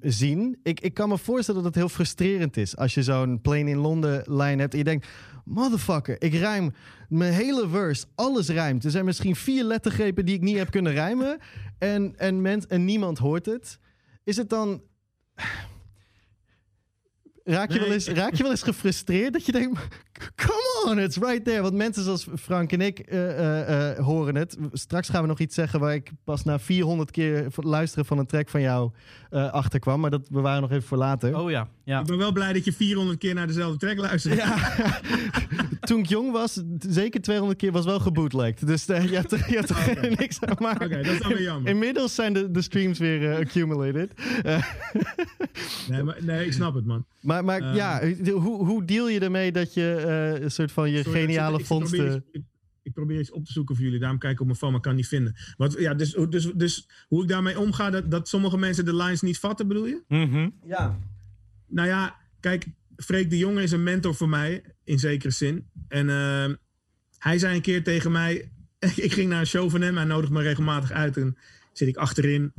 zien. 0.00 0.58
Ik, 0.62 0.80
ik 0.80 0.94
kan 0.94 1.08
me 1.08 1.18
voorstellen 1.18 1.62
dat 1.62 1.74
het 1.74 1.82
heel 1.82 1.92
frustrerend 1.94 2.56
is... 2.56 2.76
als 2.76 2.94
je 2.94 3.02
zo'n 3.02 3.40
Plane 3.40 3.70
in 3.70 3.78
Londen 3.78 4.22
lijn 4.26 4.58
hebt 4.58 4.72
en 4.72 4.78
je 4.78 4.84
denkt... 4.84 5.06
Motherfucker, 5.44 6.22
ik 6.22 6.34
rijm 6.34 6.74
mijn 7.08 7.32
hele 7.32 7.68
verse. 7.68 8.06
Alles 8.14 8.48
rijmt. 8.48 8.84
Er 8.84 8.90
zijn 8.90 9.04
misschien 9.04 9.36
vier 9.36 9.64
lettergrepen 9.64 10.26
die 10.26 10.34
ik 10.34 10.40
niet 10.40 10.56
heb 10.56 10.70
kunnen 10.70 10.92
rijmen. 10.92 11.38
En, 11.78 12.14
en, 12.16 12.66
en 12.68 12.84
niemand 12.84 13.18
hoort 13.18 13.46
het. 13.46 13.78
Is 14.24 14.36
het 14.36 14.48
dan... 14.48 14.82
Raak 17.50 17.72
je, 17.72 17.78
Nee, 17.78 17.88
wel 17.88 17.96
eens, 17.96 18.08
raak 18.08 18.34
je 18.34 18.42
wel 18.42 18.50
eens 18.50 18.62
gefrustreerd 18.62 19.32
dat 19.32 19.46
je 19.46 19.52
denkt... 19.52 19.80
Come 20.36 20.84
on, 20.86 20.98
it's 20.98 21.16
right 21.16 21.44
there. 21.44 21.62
Want 21.62 21.74
mensen 21.74 22.04
zoals 22.04 22.26
Frank 22.40 22.72
en 22.72 22.80
ik 22.80 22.98
eh, 22.98 23.38
eh, 23.38 23.90
eh, 23.90 24.04
horen 24.04 24.34
het. 24.34 24.56
Straks 24.72 25.08
gaan 25.08 25.22
we 25.22 25.28
nog 25.28 25.38
iets 25.38 25.54
zeggen 25.54 25.80
waar 25.80 25.94
ik 25.94 26.10
pas 26.24 26.44
na 26.44 26.58
400 26.58 27.10
keer 27.10 27.46
luisteren 27.56 28.04
van 28.04 28.18
een 28.18 28.26
track 28.26 28.48
van 28.48 28.60
jou 28.60 28.90
eh 29.30 29.52
achterkwam. 29.52 30.00
Maar 30.00 30.10
dat 30.10 30.30
bewaren 30.30 30.54
we 30.54 30.60
nog 30.60 30.70
even 30.70 30.88
voor 30.88 30.98
later. 30.98 31.38
Oh 31.38 31.50
ja, 31.50 31.68
ja. 31.84 32.00
Ik 32.00 32.06
ben 32.06 32.18
wel 32.18 32.32
blij 32.32 32.52
dat 32.52 32.64
je 32.64 32.72
400 32.72 33.18
keer 33.18 33.34
naar 33.34 33.46
dezelfde 33.46 33.78
track 33.78 33.96
luistert. 33.96 34.34
Ja, 34.34 34.56
toen 35.90 35.98
ik 36.00 36.06
jong 36.06 36.32
was, 36.32 36.62
zeker 36.78 37.20
200 37.20 37.58
keer 37.58 37.72
was 37.72 37.84
wel 37.84 38.00
gebootlegged. 38.00 38.66
Dus 38.66 38.86
eh, 38.86 39.04
je 39.10 39.16
er, 39.16 39.50
je 39.50 39.56
hebt 39.56 39.70
er 39.70 40.14
niks 40.18 40.40
aan 40.40 40.56
maken. 40.58 40.86
Oké, 40.86 41.02
dat 41.02 41.12
is 41.12 41.20
dan 41.20 41.28
weer 41.32 41.42
jammer. 41.42 41.70
Inmiddels 41.70 42.14
zijn 42.14 42.32
de, 42.32 42.50
de 42.50 42.62
streams 42.62 42.98
weer 42.98 43.30
eh, 43.30 43.38
accumulated. 43.38 44.12
Eh, 44.42 44.64
Nee, 45.88 46.02
maar, 46.02 46.16
nee, 46.20 46.46
ik 46.46 46.52
snap 46.52 46.74
het 46.74 46.84
man. 46.86 47.06
maar 47.20 47.44
maar 47.44 47.74
ja, 47.74 48.12
hoe, 48.32 48.66
hoe 48.66 48.84
deal 48.84 49.08
je 49.08 49.20
ermee 49.20 49.52
dat 49.52 49.74
je 49.74 49.94
eh, 49.94 50.42
een 50.42 50.50
soort 50.50 50.72
van 50.72 50.90
je 50.90 51.02
Sorry, 51.02 51.20
geniale 51.20 51.58
ik, 51.58 51.66
zit- 51.66 51.70
ik, 51.70 51.78
probeer 51.78 51.98
vondsten... 52.00 52.16
iets, 52.16 52.26
ik, 52.32 52.42
ik 52.82 52.92
probeer 52.92 53.20
iets 53.20 53.32
op 53.32 53.44
te 53.44 53.52
zoeken 53.52 53.74
voor 53.74 53.84
jullie. 53.84 54.00
Daarom 54.00 54.18
kijk 54.18 54.32
ik 54.32 54.40
op 54.40 54.46
mijn 54.46 54.58
phone, 54.58 54.72
maar 54.72 54.80
kan 54.80 54.94
niet 54.94 55.08
vinden. 55.08 55.34
Wat, 55.56 55.76
ja, 55.78 55.94
dus, 55.94 56.16
dus, 56.28 56.52
dus 56.54 56.88
hoe 57.08 57.22
ik 57.22 57.28
daarmee 57.28 57.58
omga, 57.58 57.90
dat, 57.90 58.10
dat 58.10 58.28
sommige 58.28 58.58
mensen 58.58 58.84
de 58.84 58.94
lines 58.96 59.20
niet 59.20 59.38
vatten, 59.38 59.68
bedoel 59.68 59.86
je? 59.86 60.02
Mhm. 60.08 60.48
Ja. 60.66 60.98
Nou 61.66 61.88
ja, 61.88 62.16
kijk, 62.40 62.66
Freek 63.04 63.30
de 63.30 63.38
Jonge 63.38 63.62
is 63.62 63.72
een 63.72 63.82
mentor 63.82 64.14
voor 64.14 64.28
mij, 64.28 64.62
in 64.84 64.98
zekere 64.98 65.30
zin. 65.32 65.66
En 65.88 66.10
ehm, 66.10 66.54
hij 67.18 67.38
zei 67.38 67.54
een 67.54 67.62
keer 67.62 67.82
tegen 67.84 68.12
mij... 68.12 68.50
ik 68.96 69.12
ging 69.12 69.28
naar 69.28 69.40
een 69.40 69.46
show 69.46 69.70
van 69.70 69.80
hem, 69.80 69.96
hij 69.96 70.04
nodigt 70.04 70.32
me 70.32 70.42
regelmatig 70.42 70.92
uit. 70.92 71.16
En 71.16 71.36
zit 71.72 71.88
ik 71.88 71.96
achterin. 71.96 72.52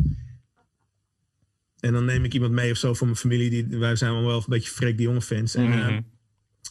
En 1.80 1.94
dan 1.94 2.06
neem 2.06 2.24
ik 2.24 2.34
iemand 2.34 2.52
mee 2.52 2.72
of 2.72 2.78
zo 2.78 2.94
van 2.94 3.08
mijn 3.08 3.20
familie. 3.20 3.50
Die, 3.50 3.78
wij 3.80 3.96
zijn 3.96 4.12
allemaal 4.12 4.30
wel 4.30 4.38
een 4.40 4.46
beetje 4.48 4.72
Freek 4.72 4.98
de 4.98 5.04
Jonge 5.04 5.22
fans. 5.22 5.56
En, 5.56 5.70
Mhm. 5.70 5.80
ehm, 5.80 6.02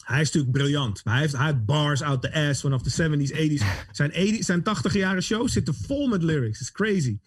hij 0.03 0.21
is 0.21 0.25
natuurlijk 0.31 0.51
briljant. 0.53 1.01
Maar 1.05 1.13
hij 1.13 1.23
heeft, 1.23 1.37
hij 1.37 1.45
heeft 1.45 1.65
bars 1.65 2.01
out 2.01 2.21
the 2.21 2.33
ass 2.33 2.61
vanaf 2.61 2.81
de 2.81 2.89
70s, 2.89 3.31
80s. 3.31 3.63
Zijn, 3.91 4.11
80, 4.11 4.43
zijn 4.45 4.63
80 4.63 4.93
jaren 4.93 5.23
shows 5.23 5.53
zitten 5.53 5.73
vol 5.75 6.07
met 6.07 6.23
lyrics. 6.23 6.59
Dat 6.59 6.67
is 6.67 6.71
crazy. 6.71 7.19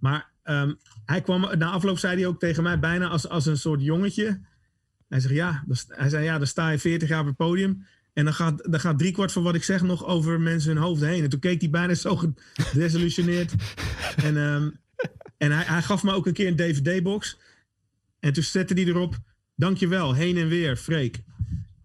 Maar 0.00 0.30
ehm, 0.42 0.74
hij 1.04 1.20
kwam, 1.22 1.58
na 1.58 1.70
afloop 1.70 1.98
zei 1.98 2.16
hij 2.16 2.26
ook 2.26 2.40
tegen 2.40 2.62
mij 2.62 2.78
bijna 2.78 3.08
als, 3.08 3.28
als 3.28 3.46
een 3.46 3.58
soort 3.58 3.82
jongetje. 3.82 4.40
Hij 5.12 5.20
zegt 5.20 5.34
ja, 5.34 5.64
hij 5.88 6.08
zei 6.08 6.24
ja, 6.24 6.38
dan 6.38 6.46
sta 6.46 6.70
je 6.70 6.78
40 6.78 7.08
jaar 7.08 7.20
op 7.20 7.26
het 7.26 7.36
podium. 7.36 7.86
En 8.12 8.24
dan 8.24 8.34
gaat, 8.34 8.70
dan 8.70 8.80
gaat 8.80 8.98
driekwart 8.98 9.32
van 9.32 9.42
wat 9.42 9.54
ik 9.54 9.64
zeg 9.64 9.82
nog 9.82 10.06
over 10.06 10.40
mensen 10.40 10.72
hun 10.72 10.82
hoofd 10.82 11.00
heen. 11.00 11.22
En 11.22 11.28
toen 11.28 11.40
keek 11.40 11.60
hij 11.60 11.70
bijna 11.70 11.94
zo 11.94 12.20
gedesillusioneerd. 12.54 13.52
en 14.26 14.36
ehm, 14.36 14.68
en 15.38 15.52
hij, 15.52 15.64
hij 15.64 15.82
gaf 15.82 16.02
me 16.02 16.12
ook 16.12 16.26
een 16.26 16.32
keer 16.32 16.46
een 16.46 16.56
DVD-box. 16.56 17.38
En 18.20 18.32
toen 18.32 18.42
zette 18.42 18.74
hij 18.74 18.84
erop: 18.84 19.18
Dankjewel, 19.56 20.14
heen 20.14 20.36
en 20.36 20.48
weer, 20.48 20.76
Freek. 20.76 21.22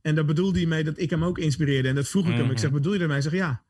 En 0.02 0.16
daar 0.16 0.26
bedoelde 0.26 0.60
hij 0.60 0.68
mee 0.68 0.84
dat 0.84 1.00
ik 1.00 1.10
hem 1.10 1.24
ook 1.24 1.38
inspireerde. 1.38 1.88
En 1.88 1.96
dat 1.96 2.08
vroeg 2.08 2.28
ik 2.28 2.36
hem. 2.36 2.52
Ik 2.52 2.60
zeg: 2.60 2.72
Bedoel 2.72 2.94
je 2.94 3.00
ermee? 3.00 3.14
Hij 3.14 3.22
zegt 3.22 3.36
ja. 3.36 3.64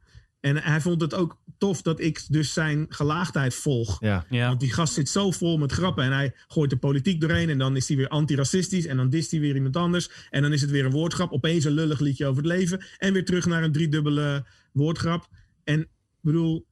En 0.47 0.57
hij 0.63 0.81
vond 0.81 1.01
het 1.01 1.13
ook 1.13 1.41
tof 1.57 1.81
dat 1.81 1.99
ik 1.99 2.25
dus 2.29 2.53
zijn 2.53 2.85
gelaagdheid 2.89 3.55
volg. 3.55 3.97
Ja. 3.99 4.25
Ja. 4.29 4.47
Want 4.47 4.59
die 4.59 4.73
gast 4.73 4.93
zit 4.93 5.09
zo 5.09 5.31
vol 5.31 5.57
met 5.57 5.71
grappen. 5.71 6.03
En 6.03 6.11
hij 6.11 6.33
gooit 6.47 6.69
de 6.69 6.77
politiek 6.77 7.21
doorheen. 7.21 7.49
En 7.49 7.57
dan 7.57 7.75
is 7.75 7.87
hij 7.87 7.97
weer 7.97 8.07
antiracistisch. 8.07 8.85
En 8.85 8.97
dan 8.97 9.09
dist 9.09 9.31
hij 9.31 9.39
weer 9.39 9.55
iemand 9.55 9.75
anders. 9.75 10.09
En 10.29 10.41
dan 10.41 10.53
is 10.53 10.61
het 10.61 10.69
weer 10.69 10.85
een 10.85 10.91
woordgrap. 10.91 11.31
Opeens 11.31 11.63
een 11.63 11.71
lullig 11.71 11.99
liedje 11.99 12.25
over 12.25 12.43
het 12.43 12.51
leven. 12.51 12.85
En 12.97 13.13
weer 13.13 13.25
terug 13.25 13.45
naar 13.45 13.63
een 13.63 13.71
driedubbele 13.71 14.45
woordgrap. 14.71 15.27
En 15.63 15.79
ik 15.79 15.87
bedoel, 16.21 16.67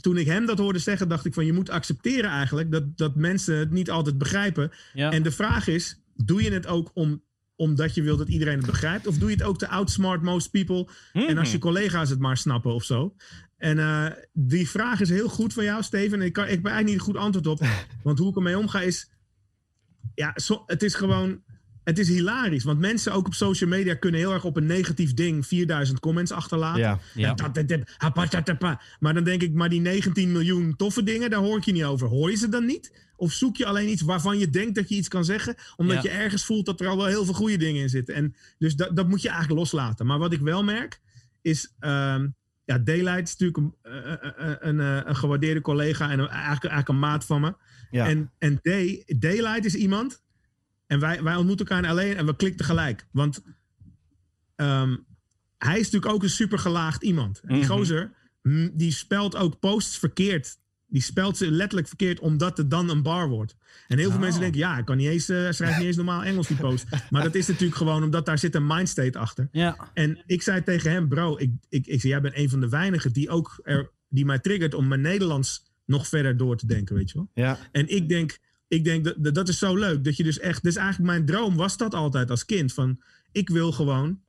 toen 0.00 0.16
ik 0.16 0.26
hem 0.26 0.46
dat 0.46 0.58
hoorde 0.58 0.78
zeggen, 0.78 1.08
dacht 1.08 1.24
ik 1.24 1.34
van 1.34 1.46
je 1.46 1.52
moet 1.52 1.70
accepteren 1.70 2.30
eigenlijk 2.30 2.72
dat, 2.72 2.98
dat 2.98 3.14
mensen 3.14 3.56
het 3.56 3.70
niet 3.70 3.90
altijd 3.90 4.18
begrijpen. 4.18 4.70
Ja. 4.92 5.12
En 5.12 5.22
de 5.22 5.30
vraag 5.30 5.68
is, 5.68 6.00
doe 6.14 6.42
je 6.42 6.52
het 6.52 6.66
ook 6.66 6.90
om, 6.94 7.22
omdat 7.56 7.94
je 7.94 8.02
wil 8.02 8.16
dat 8.16 8.28
iedereen 8.28 8.56
het 8.56 8.66
begrijpt? 8.66 9.06
Of 9.06 9.18
doe 9.18 9.30
je 9.30 9.36
het 9.36 9.44
ook 9.44 9.58
te 9.58 9.68
outsmart 9.68 10.22
most 10.22 10.50
people? 10.50 10.88
En 11.12 11.38
als 11.38 11.52
je 11.52 11.58
collega's 11.58 12.10
het 12.10 12.18
maar 12.18 12.36
snappen 12.36 12.74
of 12.74 12.84
zo? 12.84 13.14
En 13.56 13.78
eh, 13.78 14.06
die 14.32 14.68
vraag 14.68 15.00
is 15.00 15.08
heel 15.08 15.28
goed 15.28 15.52
van 15.52 15.64
jou, 15.64 15.82
Steven. 15.82 16.20
En 16.20 16.26
ik, 16.26 16.32
kan, 16.32 16.44
ik 16.44 16.62
ben 16.62 16.72
eigenlijk 16.72 16.86
niet 16.86 16.94
een 16.94 17.14
goed 17.14 17.24
antwoord 17.24 17.46
op. 17.46 17.66
Want 18.02 18.18
hoe 18.18 18.30
ik 18.30 18.36
ermee 18.36 18.58
omga 18.58 18.80
is... 18.80 19.10
Ja, 20.14 20.34
het 20.66 20.82
is 20.82 20.94
gewoon... 20.94 21.44
Het 21.84 21.98
is 21.98 22.08
hilarisch. 22.08 22.64
Want 22.64 22.78
mensen 22.78 23.12
ook 23.12 23.26
op 23.26 23.34
social 23.34 23.70
media 23.70 23.94
kunnen 23.94 24.20
heel 24.20 24.32
erg 24.32 24.44
op 24.44 24.56
een 24.56 24.66
negatief 24.66 25.14
ding 25.14 25.46
4000 25.46 26.00
comments 26.00 26.32
achterlaten. 26.32 26.80
Ja. 26.80 27.00
Ja. 27.14 27.34
Maar 29.00 29.14
dan 29.14 29.24
denk 29.24 29.42
ik, 29.42 29.52
maar 29.52 29.68
die 29.68 29.80
19 29.80 30.32
miljoen 30.32 30.76
toffe 30.76 31.02
dingen, 31.02 31.30
daar 31.30 31.40
hoor 31.40 31.56
ik 31.56 31.64
je 31.64 31.72
niet 31.72 31.84
over. 31.84 32.08
Hoor 32.08 32.30
je 32.30 32.36
ze 32.36 32.48
dan 32.48 32.64
niet? 32.64 33.05
Of 33.16 33.32
zoek 33.32 33.56
je 33.56 33.66
alleen 33.66 33.88
iets 33.88 34.02
waarvan 34.02 34.38
je 34.38 34.50
denkt 34.50 34.74
dat 34.74 34.88
je 34.88 34.94
iets 34.94 35.08
kan 35.08 35.24
zeggen, 35.24 35.54
omdat 35.76 35.96
Ja. 35.96 36.02
je 36.02 36.08
ergens 36.18 36.44
voelt 36.44 36.66
dat 36.66 36.80
er 36.80 36.88
al 36.88 36.96
wel 36.96 37.06
heel 37.06 37.24
veel 37.24 37.34
goede 37.34 37.56
dingen 37.56 37.82
in 37.82 37.88
zitten. 37.88 38.14
En 38.14 38.34
dus 38.58 38.76
dat, 38.76 38.96
dat 38.96 39.08
moet 39.08 39.22
je 39.22 39.28
eigenlijk 39.28 39.58
loslaten. 39.58 40.06
Maar 40.06 40.18
wat 40.18 40.32
ik 40.32 40.40
wel 40.40 40.64
merk, 40.64 41.00
is. 41.42 41.74
ehm, 41.78 42.28
ja, 42.64 42.78
Daylight 42.78 43.28
is 43.28 43.36
natuurlijk 43.36 43.58
een, 43.58 43.74
eh, 43.92 44.12
eh, 44.12 44.50
eh, 44.50 44.56
een, 44.60 44.80
eh, 44.80 45.00
een 45.04 45.16
gewaardeerde 45.16 45.60
collega 45.60 46.04
en 46.10 46.18
een, 46.18 46.28
eigenlijk, 46.28 46.64
eigenlijk 46.64 46.88
een 46.88 46.98
maat 46.98 47.24
van 47.24 47.40
me. 47.40 47.54
Ja. 47.90 48.06
En, 48.08 48.30
en 48.38 48.58
Day, 48.62 49.02
Daylight 49.18 49.64
is 49.64 49.74
iemand. 49.74 50.22
En 50.86 51.00
wij, 51.00 51.22
wij 51.22 51.36
ontmoeten 51.36 51.66
elkaar 51.66 51.90
alleen 51.90 52.16
en 52.16 52.26
we 52.26 52.36
klikten 52.36 52.64
gelijk. 52.66 53.06
Want 53.12 53.42
ehm, 54.56 54.96
hij 55.58 55.78
is 55.78 55.84
natuurlijk 55.84 56.12
ook 56.12 56.22
een 56.22 56.30
super 56.30 56.58
gelaagd 56.58 57.02
iemand. 57.02 57.40
Die 57.44 57.56
Mhm. 57.56 57.66
gozer, 57.66 58.12
die 58.72 58.92
spelt 58.92 59.36
ook 59.36 59.58
posts 59.58 59.98
verkeerd. 59.98 60.58
Die 60.88 61.02
spelt 61.02 61.36
ze 61.36 61.50
letterlijk 61.50 61.88
verkeerd 61.88 62.20
omdat 62.20 62.56
het 62.56 62.70
dan 62.70 62.88
een 62.90 63.02
bar 63.02 63.28
wordt. 63.28 63.56
En 63.88 63.98
heel 63.98 64.06
veel 64.06 64.16
Oh. 64.16 64.22
mensen 64.22 64.40
denken, 64.40 64.60
ja, 64.60 64.78
ik 64.78 64.84
kan 64.84 64.96
niet 64.96 65.08
eens, 65.08 65.26
hij 65.26 65.52
schrijft 65.52 65.76
niet 65.78 65.86
eens 65.86 65.96
normaal 65.96 66.22
Engels 66.22 66.46
die 66.46 66.56
post. 66.56 66.84
Maar 67.10 67.22
dat 67.22 67.34
is 67.34 67.46
natuurlijk 67.46 67.76
gewoon 67.76 68.02
omdat 68.02 68.26
daar 68.26 68.38
zit 68.38 68.54
een 68.54 68.66
mindstate 68.66 69.18
achter. 69.18 69.48
Ja. 69.52 69.90
En 69.94 70.22
ik 70.26 70.42
zei 70.42 70.62
tegen 70.62 70.90
hem, 70.90 71.08
bro, 71.08 71.38
ik, 71.38 71.50
ik, 71.68 71.86
ik 71.86 72.00
zei, 72.00 72.12
jij 72.12 72.20
bent 72.20 72.36
een 72.36 72.48
van 72.50 72.60
de 72.60 72.68
weinigen 72.68 73.12
die 73.12 73.28
ook 73.28 73.60
er, 73.62 73.90
die 74.08 74.24
mij 74.24 74.38
triggert 74.38 74.74
om 74.74 74.88
mijn 74.88 75.00
Nederlands 75.00 75.64
nog 75.84 76.08
verder 76.08 76.36
door 76.36 76.56
te 76.56 76.66
denken, 76.66 76.94
weet 76.94 77.10
je 77.10 77.14
wel. 77.18 77.30
Ja. 77.34 77.58
En 77.72 77.88
ik 77.88 78.08
denk, 78.08 78.38
ik 78.68 78.84
denk 78.84 79.04
dat, 79.04 79.14
dat, 79.18 79.34
dat 79.34 79.48
is 79.48 79.58
zo 79.58 79.76
leuk. 79.76 80.04
Dat 80.04 80.16
je 80.16 80.22
dus 80.22 80.38
echt, 80.38 80.62
dus 80.62 80.76
eigenlijk 80.76 81.10
mijn 81.10 81.26
droom 81.26 81.56
was 81.56 81.76
dat 81.76 81.94
altijd 81.94 82.30
als 82.30 82.44
kind. 82.44 82.72
Van, 82.72 83.00
ik 83.32 83.48
wil 83.48 83.72
gewoon 83.72 84.20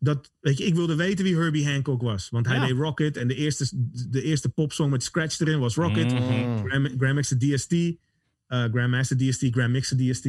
dat, 0.00 0.32
weet 0.40 0.58
je, 0.58 0.64
ik 0.64 0.74
wilde 0.74 0.94
weten 0.94 1.24
wie 1.24 1.36
Herbie 1.36 1.68
Hancock 1.68 2.02
was. 2.02 2.28
Want 2.28 2.46
hij 2.46 2.56
Ja. 2.56 2.66
deed 2.66 2.76
Rocket 2.76 3.16
en 3.16 3.28
de 3.28 3.34
eerste, 3.34 3.68
de 4.10 4.22
eerste 4.22 4.48
popsong 4.48 4.90
met 4.90 5.02
Scratch 5.02 5.40
erin 5.40 5.58
was 5.58 5.74
Rocket. 5.74 6.12
Grand, 6.64 6.90
Grandmaster 6.98 7.38
DST, 7.38 7.72
eh, 7.72 8.64
Grandmaster 8.64 9.16
DST, 9.16 9.46
Grandmixer 9.50 9.96
DST. 9.96 10.26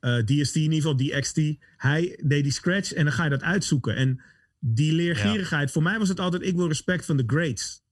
eh, 0.00 0.16
DST 0.24 0.56
in 0.56 0.62
ieder 0.72 0.74
geval, 0.76 0.96
DXT. 0.96 1.40
Hij 1.76 2.20
deed 2.24 2.42
die 2.42 2.52
scratch 2.52 2.92
en 2.92 3.04
dan 3.04 3.12
ga 3.12 3.24
je 3.24 3.30
dat 3.30 3.42
uitzoeken. 3.42 3.96
En 3.96 4.20
die 4.58 4.92
leergierigheid, 4.92 5.70
voor 5.70 5.82
mij 5.82 5.98
was 5.98 6.08
het 6.08 6.20
altijd, 6.20 6.42
ik 6.42 6.56
wil 6.56 6.68
respect 6.68 7.04
van 7.04 7.16
de 7.16 7.24
greats. 7.26 7.82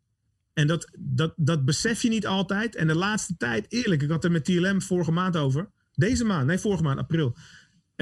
En 0.53 0.67
dat, 0.67 0.91
dat, 0.99 1.33
dat 1.37 1.65
besef 1.65 2.03
je 2.03 2.09
niet 2.09 2.27
altijd. 2.27 2.77
En 2.77 2.87
de 2.87 2.95
laatste 2.95 3.37
tijd, 3.37 3.67
eerlijk, 3.69 4.03
ik 4.03 4.11
had 4.11 4.25
er 4.25 4.31
met 4.31 4.45
TLM 4.45 4.83
vorige 4.83 5.13
maand 5.13 5.37
over. 5.37 5.71
Deze 5.95 6.25
maand, 6.25 6.47
nee, 6.47 6.59
vorige 6.59 6.83
maand, 6.83 6.99
april. 6.99 7.37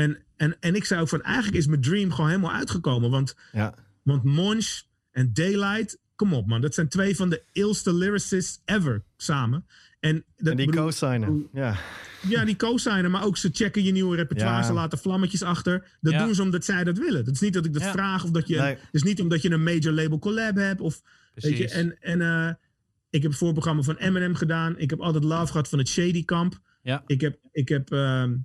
En, 0.01 0.19
en, 0.37 0.57
en 0.61 0.75
ik 0.75 0.85
zei 0.85 1.01
ook 1.01 1.09
van, 1.09 1.23
eigenlijk 1.23 1.57
is 1.57 1.67
mijn 1.67 1.81
dream 1.81 2.13
gewoon 2.13 2.31
helemaal 2.31 2.53
uitgekomen. 2.53 3.11
Want 3.11 3.37
Ja. 3.53 3.75
want 4.03 4.25
Monch 4.25 4.83
en 5.11 5.33
Daylight, 5.33 5.99
kom 6.17 6.33
op 6.35 6.47
man. 6.47 6.61
Dat 6.61 6.75
zijn 6.75 6.89
twee 6.89 7.17
van 7.17 7.31
de 7.31 7.43
ilste 7.53 7.95
lyricists 7.95 8.61
ever 8.65 9.03
samen. 9.17 9.67
En, 10.01 10.25
dat 10.37 10.51
En 10.51 10.57
die 10.57 10.67
bedoel- 10.67 10.83
co-signen. 10.85 11.49
Ja. 11.53 11.77
Ja, 12.29 12.45
die 12.45 12.57
co-signen, 12.57 13.11
maar 13.11 13.25
ook 13.25 13.37
ze 13.37 13.49
checken 13.53 13.83
je 13.85 13.93
nieuwe 13.93 14.17
repertoire. 14.17 14.57
Ja. 14.57 14.63
Ze 14.63 14.73
laten 14.73 14.99
vlammetjes 14.99 15.43
achter. 15.43 15.97
Dat 16.01 16.13
Ja. 16.13 16.25
doen 16.25 16.35
ze 16.35 16.43
omdat 16.43 16.65
zij 16.65 16.85
dat 16.85 16.99
willen. 16.99 17.25
Het 17.25 17.35
is 17.35 17.41
niet 17.41 17.53
dat 17.53 17.65
ik 17.65 17.73
dat 17.73 17.83
Ja. 17.83 17.93
vraag 17.93 18.25
of 18.25 18.31
dat 18.31 18.49
je... 18.49 18.57
Nee. 18.59 18.75
Het 18.75 18.89
is 18.91 19.03
niet 19.03 19.21
omdat 19.21 19.43
je 19.43 19.51
een 19.51 19.63
major 19.63 19.93
label 19.93 20.19
collab 20.19 20.55
hebt 20.57 20.81
of... 20.81 21.03
Weet 21.35 21.57
je, 21.57 21.69
en 21.69 22.01
en 22.01 22.21
eh, 22.21 22.53
ik 23.11 23.23
heb 23.23 23.31
het 23.31 23.41
voorprogramma 23.41 23.83
van 23.83 23.97
Eminem 23.97 24.35
gedaan. 24.35 24.79
Ik 24.79 24.91
heb 24.91 25.01
altijd 25.01 25.25
love 25.25 25.47
gehad 25.47 25.69
van 25.69 25.79
het 25.79 25.89
Shady 25.89 26.25
Kamp. 26.25 26.61
Ja. 26.83 27.03
Ik 27.07 27.21
heb... 27.21 27.39
Ik 27.53 27.69
heb 27.69 27.93
ehm, 27.93 28.37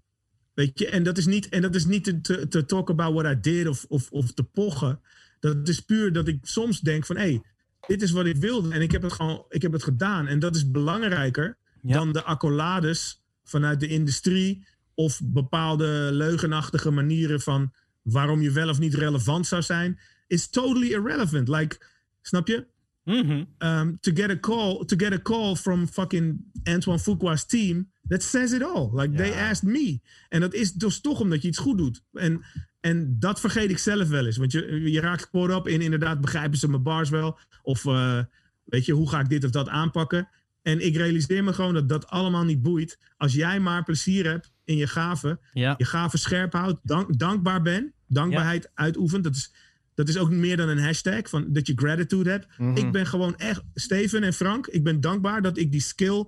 weet 0.56 0.80
je, 0.80 0.90
en 0.90 1.04
dat 1.04 1.18
is 1.18 1.26
niet, 1.26 1.50
en 1.50 1.62
dat 1.62 1.76
is 1.76 1.86
niet 1.86 2.24
te, 2.24 2.64
talk 2.66 2.90
about 2.90 3.14
what 3.14 3.38
I 3.38 3.40
did 3.40 3.68
of, 3.68 3.86
of, 3.90 4.12
of 4.12 4.34
te 4.34 4.44
pochen. 4.44 5.00
Dat 5.40 5.68
is 5.68 5.80
puur 5.80 6.14
dat 6.14 6.28
ik 6.28 6.40
soms 6.42 6.80
denk 6.82 7.06
van... 7.06 7.16
hé, 7.16 7.22
hey, 7.22 7.42
dit 7.88 8.02
is 8.02 8.12
wat 8.12 8.26
ik 8.26 8.36
wilde 8.36 8.74
en 8.74 8.82
ik 8.82 8.92
heb 8.92 9.02
het 9.02 9.14
gewoon 9.14 9.46
ik 9.50 9.62
heb 9.62 9.72
het 9.72 9.84
gedaan. 9.84 10.28
En 10.28 10.40
dat 10.40 10.56
is 10.56 10.72
belangrijker 10.72 11.58
Ja. 11.82 11.94
dan 11.94 12.12
de 12.14 12.24
accolades 12.24 13.24
vanuit 13.44 13.80
de 13.80 13.88
industrie... 13.88 14.66
of 14.94 15.22
bepaalde 15.24 16.10
leugenachtige 16.12 16.92
manieren 16.92 17.42
van... 17.42 17.74
waarom 18.02 18.42
je 18.42 18.52
wel 18.52 18.70
of 18.70 18.80
niet 18.80 18.94
relevant 18.94 19.48
zou 19.48 19.62
zijn... 19.62 20.00
is 20.28 20.50
totally 20.50 20.92
irrelevant. 20.92 21.48
Like, 21.48 21.78
snap 22.22 22.48
je? 22.48 22.66
Mhm. 23.04 23.44
um, 23.60 24.00
to 24.00 24.12
get 24.14 24.30
a 24.30 24.40
call 24.40 24.86
to 24.86 24.98
get 24.98 25.14
a 25.14 25.22
call 25.22 25.56
from 25.56 25.88
fucking 25.88 26.44
Antoine 26.64 27.00
Fuqua's 27.00 27.46
team 27.46 27.92
that 28.08 28.24
says 28.24 28.52
it 28.52 28.64
all. 28.64 28.90
Like 28.94 29.16
they 29.16 29.32
asked 29.50 29.72
me. 29.72 30.00
En 30.30 30.42
dat 30.42 30.54
is 30.54 30.72
dus 30.74 31.02
toch 31.02 31.20
omdat 31.20 31.42
je 31.42 31.48
iets 31.48 31.58
goed 31.58 31.78
doet. 31.78 32.04
En 32.14 32.44
en 32.80 33.16
dat 33.20 33.40
vergeet 33.40 33.70
ik 33.70 33.78
zelf 33.78 34.08
wel 34.08 34.26
eens. 34.26 34.38
Want 34.38 34.52
je, 34.52 34.92
je 34.92 35.00
raakt 35.00 35.30
caught 35.30 35.56
up 35.56 35.68
in 35.68 35.82
inderdaad 35.82 36.22
begrijpen 36.22 36.58
ze 36.58 36.70
mijn 36.70 36.84
bars 36.84 37.10
wel? 37.10 37.40
Of 37.62 37.86
eh, 37.86 38.20
weet 38.64 38.86
je 38.86 38.94
hoe 38.94 39.10
ga 39.10 39.20
ik 39.20 39.30
dit 39.30 39.44
of 39.44 39.52
dat 39.52 39.70
aanpakken? 39.70 40.30
En 40.62 40.86
ik 40.86 40.96
realiseer 40.96 41.44
me 41.44 41.54
gewoon 41.54 41.74
dat 41.74 41.90
dat 41.90 42.08
allemaal 42.08 42.44
niet 42.44 42.62
boeit. 42.62 42.98
Als 43.18 43.34
jij 43.34 43.60
maar 43.60 43.84
plezier 43.84 44.26
hebt 44.28 44.52
in 44.64 44.78
je 44.78 44.88
gaven 44.88 45.40
Ja. 45.54 45.76
je 45.78 45.86
gaven 45.86 46.20
scherp 46.20 46.54
houdt, 46.54 46.80
dank, 46.84 47.20
dankbaar 47.20 47.62
ben, 47.62 47.94
dankbaarheid 48.08 48.72
uitoefent. 48.74 49.24
Dat 49.24 49.36
is, 49.36 49.54
dat 49.94 50.10
is 50.10 50.18
ook 50.18 50.30
meer 50.30 50.58
dan 50.58 50.70
een 50.70 50.80
hashtag, 50.80 51.30
van, 51.30 51.54
dat 51.54 51.68
je 51.68 51.74
gratitude 51.76 52.30
hebt. 52.30 52.48
Ik 52.78 52.92
ben 52.92 53.06
gewoon 53.06 53.38
echt, 53.38 53.64
Steven 53.74 54.24
en 54.24 54.34
Frank, 54.34 54.68
ik 54.68 54.84
ben 54.84 55.02
dankbaar 55.02 55.42
dat 55.42 55.58
ik 55.58 55.72
die 55.72 55.82
skill, 55.82 56.26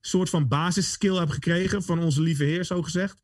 soort 0.00 0.30
van 0.30 0.48
basisskill 0.48 1.14
heb 1.16 1.28
gekregen 1.28 1.82
van 1.82 1.98
onze 1.98 2.20
lieve 2.22 2.44
heer, 2.44 2.64
zo 2.64 2.82
gezegd. 2.82 3.20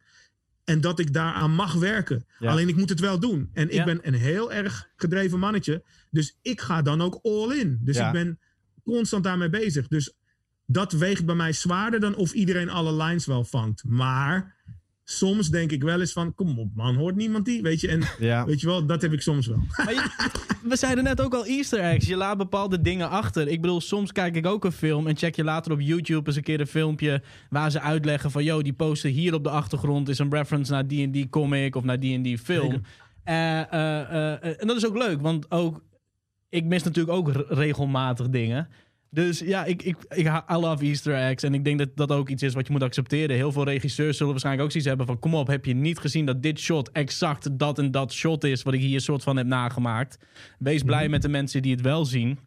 En 0.64 0.80
dat 0.80 0.98
ik 0.98 1.12
daaraan 1.12 1.50
mag 1.54 1.72
werken. 1.74 2.26
Ja. 2.38 2.50
Alleen 2.50 2.68
ik 2.68 2.76
moet 2.76 2.88
het 2.88 3.00
wel 3.00 3.18
doen. 3.18 3.50
En 3.52 3.68
ik 3.68 3.74
Ja. 3.74 3.84
ben 3.84 3.98
een 4.02 4.14
heel 4.14 4.52
erg 4.52 4.88
gedreven 4.96 5.38
mannetje. 5.38 5.82
Dus 6.10 6.38
ik 6.42 6.60
ga 6.60 6.82
dan 6.82 7.00
ook 7.02 7.18
all 7.22 7.58
in. 7.58 7.78
Dus 7.82 7.96
Ja. 7.96 8.06
ik 8.06 8.12
ben 8.12 8.38
constant 8.84 9.24
daarmee 9.24 9.50
bezig. 9.50 9.88
Dus 9.88 10.12
dat 10.66 10.92
weegt 10.92 11.24
bij 11.26 11.34
mij 11.34 11.52
zwaarder 11.52 12.00
dan 12.00 12.14
of 12.14 12.32
iedereen 12.32 12.68
alle 12.70 13.04
lines 13.04 13.26
wel 13.26 13.44
vangt. 13.44 13.84
Maar 13.86 14.54
soms 15.04 15.48
denk 15.48 15.70
ik 15.72 15.82
wel 15.82 16.00
eens 16.00 16.12
van, 16.12 16.34
kom 16.34 16.58
op 16.58 16.68
man, 16.74 16.94
hoort 16.94 17.16
niemand 17.16 17.44
die? 17.44 17.62
Weet 17.62 17.80
je, 17.80 17.88
en 17.88 18.02
Ja. 18.18 18.44
weet 18.44 18.60
je 18.60 18.66
wel, 18.66 18.86
dat 18.86 19.02
heb 19.02 19.12
ik 19.12 19.20
soms 19.20 19.46
wel. 19.46 19.58
Maar 19.76 19.92
je- 19.94 20.32
we 20.68 20.76
zeiden 20.76 21.04
net 21.04 21.20
ook 21.20 21.34
al 21.34 21.44
Easter 21.46 21.78
eggs. 21.78 22.06
Je 22.06 22.16
laat 22.16 22.36
bepaalde 22.38 22.80
dingen 22.80 23.10
achter. 23.10 23.48
Ik 23.48 23.60
bedoel, 23.60 23.80
soms 23.80 24.12
kijk 24.12 24.36
ik 24.36 24.46
ook 24.46 24.64
een 24.64 24.72
film 24.72 25.06
en 25.06 25.16
check 25.16 25.34
je 25.36 25.44
later 25.44 25.72
op 25.72 25.80
YouTube 25.80 26.26
eens 26.26 26.36
een 26.36 26.42
keer 26.42 26.60
een 26.60 26.66
filmpje 26.66 27.22
waar 27.50 27.70
ze 27.70 27.80
uitleggen 27.80 28.30
van, 28.30 28.44
yo, 28.44 28.62
die 28.62 28.72
poster 28.72 29.10
hier 29.10 29.34
op 29.34 29.44
de 29.44 29.50
achtergrond 29.50 30.08
is 30.08 30.18
een 30.18 30.30
reference 30.32 30.72
naar 30.72 30.86
die 30.86 31.04
en 31.04 31.10
die 31.10 31.28
comic 31.28 31.76
of 31.76 31.84
naar 31.84 32.00
die 32.00 32.14
en 32.14 32.22
die 32.22 32.38
film. 32.38 32.82
Eh, 33.24 33.60
eh, 33.60 34.32
eh, 34.32 34.60
en 34.60 34.66
dat 34.66 34.76
is 34.76 34.86
ook 34.86 34.96
leuk, 34.96 35.20
want 35.20 35.50
ook 35.50 35.82
ik 36.48 36.64
mis 36.64 36.82
natuurlijk 36.82 37.16
ook 37.16 37.30
regelmatig 37.48 38.28
dingen. 38.28 38.68
Dus 39.14 39.38
ja, 39.38 39.64
ik, 39.64 39.82
ik, 39.82 39.96
ik 40.08 40.26
I 40.26 40.54
love 40.54 40.84
Easter 40.84 41.14
eggs. 41.14 41.42
En 41.42 41.54
ik 41.54 41.64
denk 41.64 41.78
dat 41.78 41.88
dat 41.94 42.12
ook 42.12 42.28
iets 42.28 42.42
is 42.42 42.54
wat 42.54 42.66
je 42.66 42.72
moet 42.72 42.82
accepteren. 42.82 43.36
Heel 43.36 43.52
veel 43.52 43.64
regisseurs 43.64 44.16
zullen 44.16 44.32
waarschijnlijk 44.32 44.64
ook 44.64 44.70
zoiets 44.70 44.88
hebben 44.88 45.06
van... 45.06 45.18
kom 45.18 45.34
op, 45.34 45.46
heb 45.46 45.64
je 45.64 45.74
niet 45.74 45.98
gezien 45.98 46.26
dat 46.26 46.42
dit 46.42 46.58
shot 46.58 46.90
exact 46.90 47.58
dat 47.58 47.78
en 47.78 47.90
dat 47.90 48.12
shot 48.12 48.44
is... 48.44 48.62
wat 48.62 48.74
ik 48.74 48.80
hier 48.80 49.00
soort 49.00 49.22
van 49.22 49.36
heb 49.36 49.46
nagemaakt. 49.46 50.18
Wees 50.58 50.82
blij 50.82 51.08
met 51.08 51.22
de 51.22 51.28
mensen 51.28 51.62
die 51.62 51.72
het 51.72 51.80
wel 51.80 52.04
zien. 52.04 52.38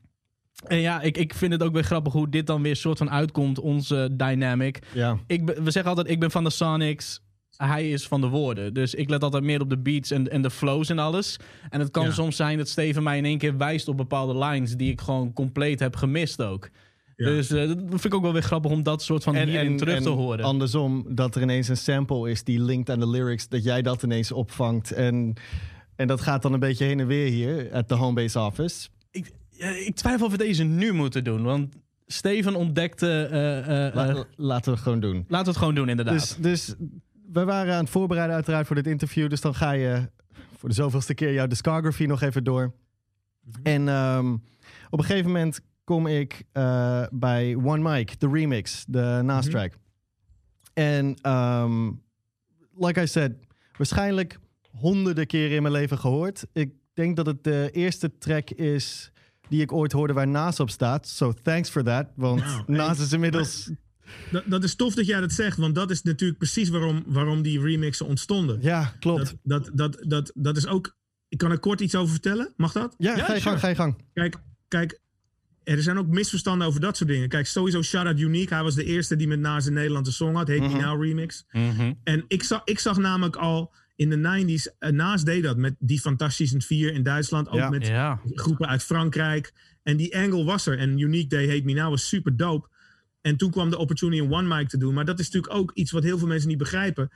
En 0.68 0.78
ja, 0.78 1.02
ik, 1.02 1.18
ik 1.18 1.34
vind 1.34 1.52
het 1.52 1.64
ook 1.64 1.74
weer 1.74 1.84
grappig 1.84 2.14
hoe 2.14 2.30
dit 2.30 2.48
dan 2.48 2.62
weer 2.62 2.76
soort 2.76 2.98
van 2.98 3.10
uitkomt, 3.10 3.60
onze 3.60 4.10
dynamic. 4.14 4.80
Ja. 4.94 5.18
Ik 5.28 5.42
we 5.46 5.72
zeggen 5.72 5.92
altijd, 5.92 6.10
ik 6.10 6.20
ben 6.20 6.32
van 6.32 6.44
de 6.44 6.50
Sonics. 6.50 7.22
Hij 7.58 7.90
is 7.92 8.08
van 8.08 8.22
de 8.22 8.28
woorden. 8.28 8.74
Dus 8.74 8.94
ik 8.94 9.10
let 9.10 9.24
altijd 9.24 9.44
meer 9.44 9.62
op 9.62 9.70
de 9.70 9.78
beats 9.78 10.12
en, 10.12 10.32
en 10.32 10.42
de 10.42 10.50
flows 10.50 10.90
en 10.90 11.00
alles. 11.00 11.38
En 11.70 11.80
het 11.80 11.92
kan 11.92 12.06
Ja. 12.06 12.12
soms 12.12 12.36
zijn 12.36 12.58
dat 12.58 12.68
Steven 12.68 13.04
mij 13.04 13.18
in 13.18 13.26
één 13.26 13.38
keer 13.38 13.58
wijst 13.58 13.88
op 13.88 13.98
bepaalde 13.98 14.38
lines... 14.46 14.76
die 14.76 14.92
ik 14.92 15.02
gewoon 15.02 15.34
compleet 15.34 15.80
heb 15.80 15.96
gemist 15.96 16.42
ook. 16.42 16.70
Ja. 17.16 17.26
Dus 17.26 17.50
eh, 17.52 17.68
dat 17.68 17.78
vind 17.88 18.06
ik 18.06 18.14
ook 18.14 18.22
wel 18.22 18.34
weer 18.34 18.42
grappig 18.42 18.72
om 18.72 18.84
dat 18.84 19.02
soort 19.04 19.24
van 19.24 19.36
hierin 19.36 19.78
terug 19.78 20.02
te 20.02 20.10
horen. 20.10 20.46
andersom, 20.46 21.06
dat 21.10 21.36
er 21.36 21.42
ineens 21.42 21.68
een 21.68 21.78
sample 21.78 22.30
is 22.30 22.44
die 22.44 22.60
linkt 22.62 22.90
aan 22.90 23.00
de 23.00 23.10
lyrics, 23.10 23.48
dat 23.48 23.64
jij 23.64 23.82
dat 23.82 24.04
ineens 24.04 24.32
opvangt. 24.32 24.92
En, 24.92 25.34
en 25.96 26.08
dat 26.08 26.22
gaat 26.22 26.42
dan 26.42 26.54
een 26.54 26.60
beetje 26.60 26.86
heen 26.86 27.00
en 27.00 27.08
weer 27.08 27.30
hier, 27.30 27.72
at 27.74 27.88
the 27.88 27.94
homebase 27.94 28.40
office. 28.40 28.88
ik, 29.12 29.32
ja, 29.50 29.70
ik 29.70 29.96
twijfel 29.96 30.26
of 30.26 30.32
we 30.32 30.38
deze 30.38 30.64
nu 30.64 30.94
moeten 30.94 31.24
doen. 31.24 31.44
Want 31.44 31.76
Steven 32.08 32.56
ontdekte... 32.56 33.28
eh, 33.32 33.58
eh, 33.58 33.88
eh, 33.88 33.96
La- 33.96 34.26
laten 34.36 34.66
we 34.66 34.72
het 34.72 34.80
gewoon 34.80 35.00
doen. 35.00 35.16
laten 35.28 35.46
we 35.46 35.50
het 35.50 35.58
gewoon 35.58 35.76
doen, 35.76 35.90
inderdaad. 35.90 36.14
Dus, 36.20 36.36
dus 36.36 36.76
we 37.32 37.44
waren 37.44 37.74
aan 37.74 37.80
het 37.84 37.90
voorbereiden 37.90 38.36
uiteraard 38.36 38.68
voor 38.68 38.76
dit 38.76 38.88
interview. 38.88 39.30
Dus 39.30 39.42
dan 39.42 39.56
ga 39.56 39.72
je 39.72 40.10
voor 40.58 40.70
de 40.70 40.76
zoveelste 40.76 41.14
keer 41.14 41.34
jouw 41.34 41.48
discography 41.48 42.06
nog 42.06 42.22
even 42.22 42.44
door. 42.44 42.74
En 43.64 43.88
ehm, 43.88 44.34
op 44.90 45.00
een 45.00 45.06
gegeven 45.06 45.32
moment 45.32 45.60
kom 45.84 46.08
ik 46.08 46.44
eh, 46.52 47.04
bij 47.12 47.56
One 47.56 47.90
Mic, 47.90 48.20
de 48.20 48.30
remix, 48.30 48.86
de 48.88 49.22
naastrack. 49.24 49.74
En 50.74 51.16
ehm, 51.22 51.92
like 52.76 53.02
I 53.02 53.08
said, 53.08 53.32
waarschijnlijk 53.78 54.40
honderden 54.72 55.28
keren 55.28 55.56
in 55.56 55.62
mijn 55.62 55.74
leven 55.74 55.98
gehoord. 55.98 56.46
Ik 56.54 56.74
denk 56.94 57.16
dat 57.16 57.26
het 57.26 57.44
de 57.44 57.70
eerste 57.72 58.18
track 58.18 58.50
is 58.50 59.12
die 59.48 59.62
ik 59.62 59.72
ooit 59.72 59.92
hoorde 59.92 60.14
waar 60.14 60.28
Naas 60.28 60.60
op 60.60 60.70
staat. 60.70 61.08
So 61.08 61.34
thanks 61.34 61.70
for 61.70 61.84
that. 61.84 62.08
Want 62.16 62.40
Nou, 62.40 62.64
Naas 62.68 62.98
hey, 62.98 63.06
is 63.06 63.14
inmiddels... 63.14 63.72
Dat, 64.32 64.44
dat 64.46 64.64
is 64.64 64.76
tof 64.76 64.94
dat 64.96 65.06
jij 65.06 65.20
dat 65.20 65.32
zegt, 65.32 65.58
want 65.58 65.76
dat 65.76 65.92
is 65.92 66.02
natuurlijk 66.02 66.40
precies 66.40 66.70
waarom, 66.70 67.04
waarom 67.08 67.42
die 67.42 67.60
remixen 67.62 68.06
ontstonden. 68.06 68.58
Ja, 68.62 68.96
klopt. 69.00 69.20
Dat, 69.44 69.64
dat, 69.64 69.72
dat, 69.74 70.04
dat, 70.10 70.32
dat 70.36 70.58
is 70.58 70.68
ook. 70.68 70.96
Ik 71.30 71.38
kan 71.38 71.52
er 71.52 71.60
kort 71.60 71.82
iets 71.82 71.96
over 71.96 72.12
vertellen. 72.12 72.54
Mag 72.58 72.72
dat? 72.72 72.96
Ja, 72.98 73.16
Ja, 73.18 73.24
ga 73.24 73.34
je 73.34 73.40
sure. 73.40 73.50
gang, 73.50 73.60
ga 73.60 73.68
je 73.68 73.76
gang. 73.76 73.96
Kijk, 74.14 74.36
kijk, 74.68 75.00
er 75.64 75.82
zijn 75.82 75.98
ook 75.98 76.08
misverstanden 76.08 76.68
over 76.68 76.80
dat 76.82 76.98
soort 76.98 77.10
dingen. 77.10 77.30
Kijk, 77.30 77.48
sowieso 77.48 77.82
Shout 77.82 78.06
Out 78.06 78.20
Unique. 78.20 78.54
Hij 78.54 78.64
was 78.64 78.76
de 78.76 78.84
eerste 78.84 79.16
die 79.16 79.28
met 79.28 79.40
Naast 79.40 79.68
in 79.68 79.74
Nederland 79.74 80.08
een 80.08 80.14
song 80.14 80.36
had. 80.36 80.48
Heet. 80.48 80.62
Me 80.62 80.68
Now 80.82 81.04
Remix. 81.04 81.46
Mhm. 81.52 81.94
En 82.04 82.24
ik 82.28 82.44
zag, 82.44 82.62
ik 82.64 82.80
zag 82.80 82.98
namelijk 82.98 83.36
al 83.36 83.74
in 83.96 84.10
de 84.10 84.16
90s. 84.18 84.76
Uh, 84.80 84.90
Naast 84.92 85.26
deed 85.26 85.44
dat 85.44 85.58
met 85.58 85.76
die 85.80 86.00
Fantastische 86.00 86.62
4 86.62 86.94
in 86.94 87.04
Duitsland. 87.04 87.50
Ook 87.50 87.56
Ja. 87.56 87.70
met 87.70 87.88
Ja. 87.88 88.20
groepen 88.34 88.68
uit 88.68 88.84
Frankrijk. 88.84 89.54
En 89.84 89.98
die 89.98 90.18
angle 90.18 90.44
was 90.44 90.66
er. 90.68 90.78
En 90.78 91.00
Unique 91.00 91.28
Day 91.28 91.48
Hate 91.48 91.64
Me 91.64 91.74
Now 91.74 91.90
was 91.90 92.08
super 92.08 92.38
dope. 92.38 92.68
En 93.28 93.38
toen 93.38 93.52
kwam 93.52 93.70
de 93.70 93.78
opportunity 93.78 94.22
om 94.22 94.34
One 94.34 94.56
Mic 94.56 94.70
te 94.70 94.78
doen. 94.78 94.94
Maar 94.94 95.06
dat 95.06 95.20
is 95.20 95.26
natuurlijk 95.30 95.54
ook 95.54 95.72
iets 95.74 95.92
wat 95.92 96.04
heel 96.04 96.18
veel 96.18 96.28
mensen 96.28 96.50
niet 96.50 96.58
begrijpen. 96.58 97.10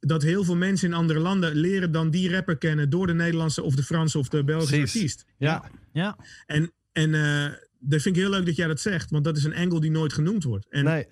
Dat 0.00 0.22
heel 0.22 0.44
veel 0.44 0.56
mensen 0.56 0.88
in 0.88 0.94
andere 0.94 1.18
landen 1.18 1.54
leren 1.54 1.92
dan 1.92 2.10
die 2.10 2.30
rapper 2.30 2.56
kennen... 2.58 2.90
door 2.90 3.06
de 3.06 3.14
Nederlandse 3.14 3.62
of 3.62 3.74
de 3.74 3.82
Franse 3.82 4.18
of 4.18 4.28
de 4.28 4.44
Belgische 4.44 4.76
Precies. 4.76 4.94
artiest. 4.94 5.24
Ja, 5.38 5.70
Ja. 5.92 6.16
En, 6.46 6.72
en 6.92 7.14
eh, 7.14 7.52
dat 7.78 8.02
vind 8.02 8.16
ik 8.16 8.22
heel 8.22 8.30
leuk 8.30 8.46
dat 8.46 8.56
jij 8.56 8.66
dat 8.66 8.80
zegt. 8.80 9.10
Want 9.10 9.24
dat 9.24 9.36
is 9.36 9.44
een 9.44 9.54
angle 9.54 9.80
die 9.80 9.90
nooit 9.90 10.12
genoemd 10.12 10.44
wordt. 10.44 10.66
En 10.70 10.84
nee. 10.84 11.06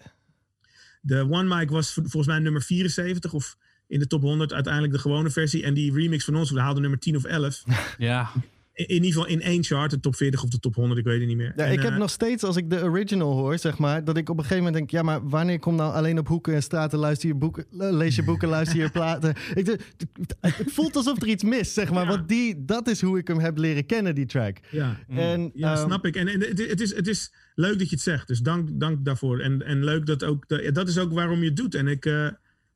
de 1.01 1.20
One 1.31 1.57
Mic 1.57 1.70
was 1.70 1.93
vol- 1.93 2.03
volgens 2.03 2.27
mij 2.27 2.39
nummer 2.39 2.62
74 2.62 3.33
of 3.33 3.57
in 3.87 3.99
de 3.99 4.07
top 4.07 4.23
100 4.23 4.53
uiteindelijk 4.53 4.93
de 4.93 4.99
gewone 4.99 5.31
versie. 5.31 5.62
En 5.62 5.75
die 5.75 5.93
remix 5.93 6.25
van 6.25 6.37
ons, 6.37 6.51
we 6.51 6.61
haalden 6.61 6.83
nummer 6.83 7.01
10 7.01 7.16
of 7.16 7.25
11. 7.25 7.62
Ja. 7.99 8.31
in 8.77 8.89
ieder 8.95 9.07
geval 9.12 9.27
in 9.27 9.41
één 9.43 9.64
chart, 9.64 9.91
de 9.91 10.01
top 10.01 10.16
40 10.16 10.43
of 10.43 10.49
de 10.49 10.59
top 10.59 10.74
100, 10.74 10.99
ik 10.99 11.05
weet 11.05 11.18
het 11.18 11.29
niet 11.29 11.37
meer. 11.37 11.53
Ja, 11.57 11.64
En, 11.64 11.72
ik 11.72 11.83
heb 11.83 11.93
eh, 11.93 11.99
nog 11.99 12.11
steeds, 12.11 12.43
als 12.43 12.57
ik 12.57 12.70
de 12.70 12.83
original 12.83 13.33
hoor, 13.33 13.59
zeg 13.59 13.79
maar, 13.79 14.05
dat 14.05 14.16
ik 14.16 14.29
op 14.29 14.37
een 14.37 14.43
gegeven 14.43 14.64
moment 14.64 14.74
denk, 14.74 14.91
ja, 14.91 15.03
maar 15.03 15.29
wanneer 15.29 15.59
komt 15.59 15.77
nou 15.77 15.95
alleen 15.95 16.18
op 16.18 16.29
hoeken 16.29 16.55
en 16.55 16.62
straten, 16.62 16.99
luister 16.99 17.29
je 17.29 17.35
boeken, 17.35 17.64
lees 17.70 18.16
je 18.16 18.24
boeken, 18.24 18.49
luister 18.49 18.79
je 18.79 18.91
platen. 18.99 19.35
Ik, 19.55 19.66
het 20.41 20.72
voelt 20.72 20.97
alsof 20.97 21.22
er 21.22 21.29
iets 21.29 21.43
mis, 21.43 21.74
zeg 21.74 21.91
maar, 21.91 22.03
Ja. 22.03 22.09
want 22.09 22.29
die, 22.29 22.64
dat 22.64 22.89
is 22.89 23.01
hoe 23.01 23.18
ik 23.18 23.29
hem 23.29 23.39
heb 23.39 23.59
leren 23.59 23.87
kennen, 23.87 24.14
die 24.14 24.27
track. 24.27 24.57
Ja, 24.70 24.97
En, 25.09 25.51
ja 25.55 25.74
ehm, 25.74 25.85
snap 25.87 26.07
ik. 26.07 26.16
En, 26.16 26.29
en 26.29 26.41
het, 26.41 26.68
het 26.68 26.81
is, 26.81 26.95
het 26.95 27.07
is 27.07 27.33
leuk 27.55 27.79
dat 27.79 27.89
je 27.89 27.95
het 27.95 28.05
zegt, 28.05 28.29
dus 28.29 28.39
dank, 28.41 28.68
dank 28.72 29.05
daarvoor. 29.05 29.41
En, 29.41 29.62
en 29.62 29.85
leuk 29.85 30.07
dat 30.07 30.24
ook, 30.24 30.49
dat 30.74 30.89
is 30.89 30.99
ook 30.99 31.12
waarom 31.12 31.39
je 31.41 31.47
het 31.47 31.57
doet. 31.57 31.74
En 31.74 31.87
ik, 31.89 32.05
eh, 32.07 32.27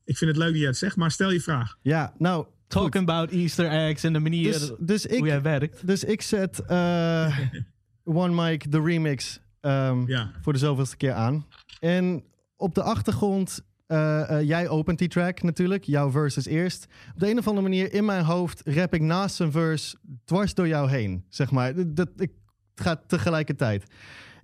ik 0.04 0.16
vind 0.16 0.30
het 0.30 0.36
leuk 0.40 0.50
dat 0.52 0.60
je 0.60 0.66
het 0.66 0.76
zegt, 0.76 0.96
maar 0.96 1.10
stel 1.10 1.30
je 1.30 1.40
vraag. 1.40 1.76
Ja, 1.82 2.14
nou, 2.18 2.46
Talking 2.70 3.08
about 3.08 3.30
Easter 3.30 3.70
eggs 3.70 4.04
en 4.04 4.12
de 4.12 4.18
manier 4.18 4.52
dus, 4.52 4.72
dus, 4.78 5.04
hoe 5.04 5.26
jij 5.26 5.36
ik, 5.36 5.42
werkt. 5.42 5.86
dus 5.86 6.04
ik 6.04 6.22
zet 6.22 6.60
eh, 6.66 7.38
One 8.04 8.42
Mic, 8.42 8.72
de 8.72 8.82
remix, 8.82 9.40
ehm, 9.60 10.06
Ja, 10.06 10.30
voor 10.42 10.52
de 10.52 10.58
zoveelste 10.58 10.96
keer 10.96 11.12
aan. 11.12 11.46
En 11.80 12.24
op 12.56 12.74
de 12.74 12.82
achtergrond, 12.82 13.64
eh, 13.86 14.30
eh, 14.30 14.46
jij 14.46 14.68
opent 14.68 14.98
die 14.98 15.08
track 15.08 15.42
natuurlijk. 15.42 15.84
Jouw 15.84 16.10
verse 16.10 16.38
is 16.38 16.46
eerst. 16.46 16.86
Op 17.14 17.20
de 17.20 17.30
een 17.30 17.38
of 17.38 17.46
andere 17.46 17.68
manier 17.68 17.92
in 17.92 18.04
mijn 18.04 18.24
hoofd 18.24 18.62
rap 18.64 18.94
ik 18.94 19.00
naast 19.00 19.40
een 19.40 19.52
verse 19.52 19.96
dwars 20.24 20.54
door 20.54 20.68
jou 20.68 20.90
heen. 20.90 21.24
Zeg 21.28 21.50
maar. 21.50 21.74
Dat, 21.74 21.96
dat, 21.96 22.08
ik, 22.16 22.32
het 22.74 22.86
gaat 22.86 23.08
tegelijkertijd. 23.08 23.84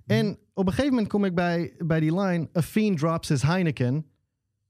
En 0.05 0.37
op 0.53 0.65
een 0.65 0.73
gegeven 0.73 0.91
moment 0.91 1.09
kom 1.09 1.25
ik 1.25 1.35
bij, 1.35 1.73
bij 1.77 1.99
die 1.99 2.19
line... 2.19 2.49
A 2.57 2.61
fiend 2.61 2.97
drops 2.97 3.27
his 3.27 3.41
Heineken. 3.41 4.05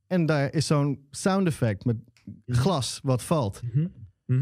En 0.07 0.25
daar 0.25 0.53
is 0.53 0.65
zo'n 0.67 1.07
sound 1.11 1.47
effect 1.47 1.85
met 1.85 1.95
glas 2.47 2.99
wat 3.03 3.21
valt. 3.23 3.61
Mhm. 3.61 3.87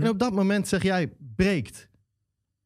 En 0.04 0.10
op 0.10 0.20
dat 0.20 0.34
moment 0.34 0.68
zeg 0.68 0.84
jij, 0.84 1.14
breekt. 1.36 1.90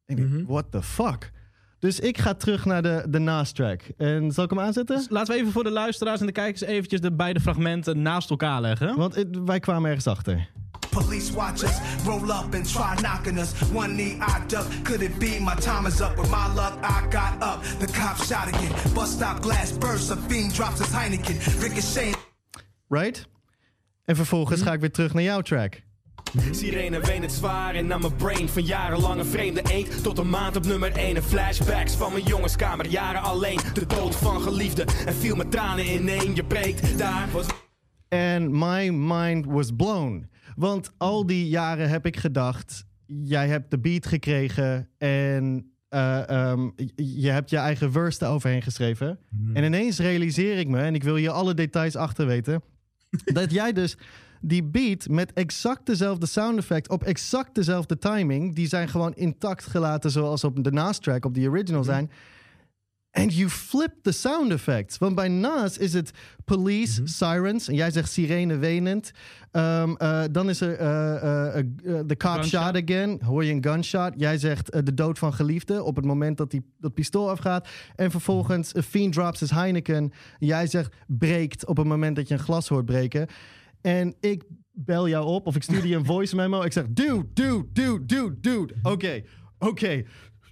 En 0.06 0.16
ik 0.18 0.22
denk, 0.22 0.30
Mhm. 0.34 0.46
what 0.52 0.72
the 0.72 0.82
fuck? 0.82 1.32
Dus 1.80 2.00
ik 2.00 2.18
ga 2.18 2.34
terug 2.34 2.66
naar 2.66 2.82
de, 2.82 3.06
de 3.10 3.20
naast 3.20 3.56
track. 3.56 3.82
En 3.98 4.32
zal 4.32 4.44
ik 4.44 4.50
hem 4.50 4.60
aanzetten? 4.60 4.96
Dus 4.98 5.10
laten 5.10 5.34
we 5.34 5.40
even 5.40 5.52
voor 5.52 5.64
de 5.64 5.72
luisteraars 5.72 6.20
en 6.20 6.26
de 6.26 6.32
kijkers 6.32 6.62
eventjes 6.62 7.02
de 7.02 7.12
beide 7.14 7.40
fragmenten 7.40 8.02
naast 8.02 8.30
elkaar 8.30 8.62
leggen. 8.62 8.96
Want 8.96 9.16
het- 9.16 9.40
wij 9.46 9.60
kwamen 9.60 9.86
ergens 9.88 10.08
achter. 10.08 10.50
Police 10.90 11.34
watch 11.34 11.64
us, 11.64 11.78
roll 12.06 12.24
up 12.24 12.54
and 12.56 12.72
try 12.74 12.96
knocking 12.96 13.40
us. 13.40 13.52
One 13.74 13.88
knee 13.94 14.16
I 14.16 14.48
duck, 14.48 14.66
could 14.84 15.02
it 15.02 15.18
be 15.20 15.38
my 15.42 15.56
time 15.56 15.88
is 15.88 16.00
up? 16.02 16.16
With 16.18 16.30
my 16.30 16.48
luck, 16.56 16.74
I 16.84 17.16
got 17.16 17.34
up. 17.44 17.64
The 17.80 17.86
cop 17.94 18.18
shot 18.18 18.48
again. 18.56 18.94
Bus 18.94 19.12
stop 19.12 19.42
glass 19.42 19.78
bursts, 19.78 20.10
a 20.12 20.18
fiend 20.18 20.54
drops 20.54 20.80
his 20.80 20.92
Heineken. 20.92 21.62
Ricochet. 21.62 22.16
Right? 22.90 23.28
En 24.10 24.16
vervolgens 24.16 24.62
ga 24.62 24.74
ik 24.74 24.80
weer 24.80 24.92
terug 24.92 25.14
naar 25.14 25.24
jouw 25.24 25.42
track. 25.42 25.82
Sirene 26.52 27.00
ween 27.00 27.22
het 27.22 27.32
zwaar 27.32 27.76
en 27.76 27.88
naar 27.88 28.00
mijn 28.00 28.16
brain 28.16 28.50
Van 28.50 28.64
jarenlange 28.64 29.26
vreemde 29.26 29.62
eend 29.72 30.04
tot 30.04 30.18
een 30.18 30.30
maand 30.30 30.56
op 30.56 30.66
nummer 30.66 30.92
1 30.92 31.16
En 31.16 31.24
flashbacks 31.24 31.96
van 31.96 32.12
mijn 32.12 32.24
jongenskamer, 32.24 32.88
jaren 32.88 33.22
alleen 33.22 33.60
De 33.74 33.86
dood 33.86 34.16
van 34.16 34.42
geliefde 34.42 34.86
en 35.06 35.14
viel 35.14 35.36
met 35.36 35.52
tranen 35.52 35.94
ineen 35.94 36.36
Je 36.36 36.44
preekt, 36.44 36.98
daar 36.98 37.28
was 37.32 37.46
En 38.08 38.58
my 38.58 38.90
mind 38.90 39.46
was 39.46 39.72
blown. 39.78 40.30
Want 40.56 40.92
al 40.98 41.26
die 41.26 41.48
jaren 41.48 41.90
heb 41.90 42.06
ik 42.06 42.18
gedacht... 42.18 42.86
jij 43.06 43.48
hebt 43.48 43.72
de 43.72 43.80
beat 43.80 44.06
gekregen 44.06 44.90
en 44.98 45.72
eh, 45.90 46.30
ehm, 46.30 46.70
j- 46.76 46.92
je 46.96 47.30
hebt 47.30 47.50
je 47.50 47.58
eigen 47.58 47.92
verse 47.92 48.26
eroverheen 48.26 48.62
geschreven. 48.62 49.20
En 49.54 49.64
ineens 49.64 50.00
realiseer 50.00 50.58
ik 50.58 50.68
me, 50.68 50.80
en 50.82 50.96
ik 50.96 51.04
wil 51.04 51.16
hier 51.16 51.30
alle 51.32 51.54
details 51.54 51.96
achter 51.96 52.26
weten... 52.26 52.62
dat 53.40 53.52
jij 53.52 53.74
dus 53.74 53.98
die 54.42 54.64
beat 54.64 55.08
met 55.08 55.34
exact 55.34 55.86
dezelfde 55.86 56.26
sound 56.26 56.58
effect... 56.58 56.90
op 56.90 57.04
exact 57.04 57.56
dezelfde 57.56 57.98
timing... 57.98 58.56
die 58.56 58.68
zijn 58.68 58.90
gewoon 58.90 59.14
intact 59.14 59.66
gelaten 59.66 60.12
zoals 60.12 60.44
op 60.44 60.64
de 60.64 60.72
Nas 60.72 61.00
track, 61.00 61.26
op 61.26 61.34
die 61.34 61.50
original 61.50 61.84
zijn... 61.84 62.12
And 63.12 63.34
you 63.34 63.50
flip 63.50 63.92
the 64.02 64.12
sound 64.12 64.52
effects. 64.52 64.98
Want 64.98 65.16
bij 65.16 65.28
Nas 65.28 65.78
is 65.78 65.94
het 65.94 66.12
police, 66.46 67.02
sirens. 67.04 67.68
En 67.68 67.76
jij 67.76 67.92
zegt 67.92 68.12
sirene 68.12 68.58
wenend. 68.58 69.12
Ehm, 69.52 69.94
eh, 69.96 70.24
dan 70.32 70.50
is 70.50 70.62
er 70.62 70.76
eh, 70.78 71.16
eh, 71.16 71.58
eh, 71.58 71.66
the 71.84 72.16
cop 72.18 72.32
Gunshot. 72.32 72.46
shot 72.46 72.76
again. 72.84 73.22
Hoor 73.24 73.46
je 73.46 73.52
een 73.54 73.64
gunshot. 73.64 74.14
Jij 74.18 74.38
zegt 74.38 74.86
de 74.86 74.94
dood 74.94 75.20
van 75.20 75.34
geliefde. 75.34 75.84
Op 75.84 75.96
het 75.96 76.06
moment 76.06 76.38
dat 76.38 76.52
die, 76.52 76.66
dat 76.78 76.94
pistool 76.94 77.30
afgaat. 77.30 77.68
En 77.96 78.12
vervolgens 78.12 78.76
a 78.76 78.82
fiend 78.82 79.14
drops 79.14 79.40
his 79.40 79.52
Heineken. 79.52 80.12
Jij 80.40 80.68
zegt 80.68 80.96
breekt 81.08 81.66
op 81.66 81.78
het 81.78 81.88
moment 81.88 82.16
dat 82.16 82.28
je 82.28 82.34
een 82.34 82.40
glas 82.40 82.68
hoort 82.68 82.86
breken. 82.86 83.28
En 83.82 84.16
ik 84.20 84.44
bel 84.72 85.08
jou 85.08 85.26
op 85.26 85.46
of 85.48 85.56
ik 85.56 85.64
stuur 85.64 85.88
je 85.88 85.96
een 85.96 86.06
voice 86.14 86.36
memo. 86.36 86.62
Ik 86.62 86.74
zeg 86.74 86.86
dude, 86.90 87.26
dude, 87.34 87.66
dude, 87.74 88.06
dude, 88.06 88.40
dude. 88.40 88.74
Oké, 88.84 89.22
oké. 89.60 90.04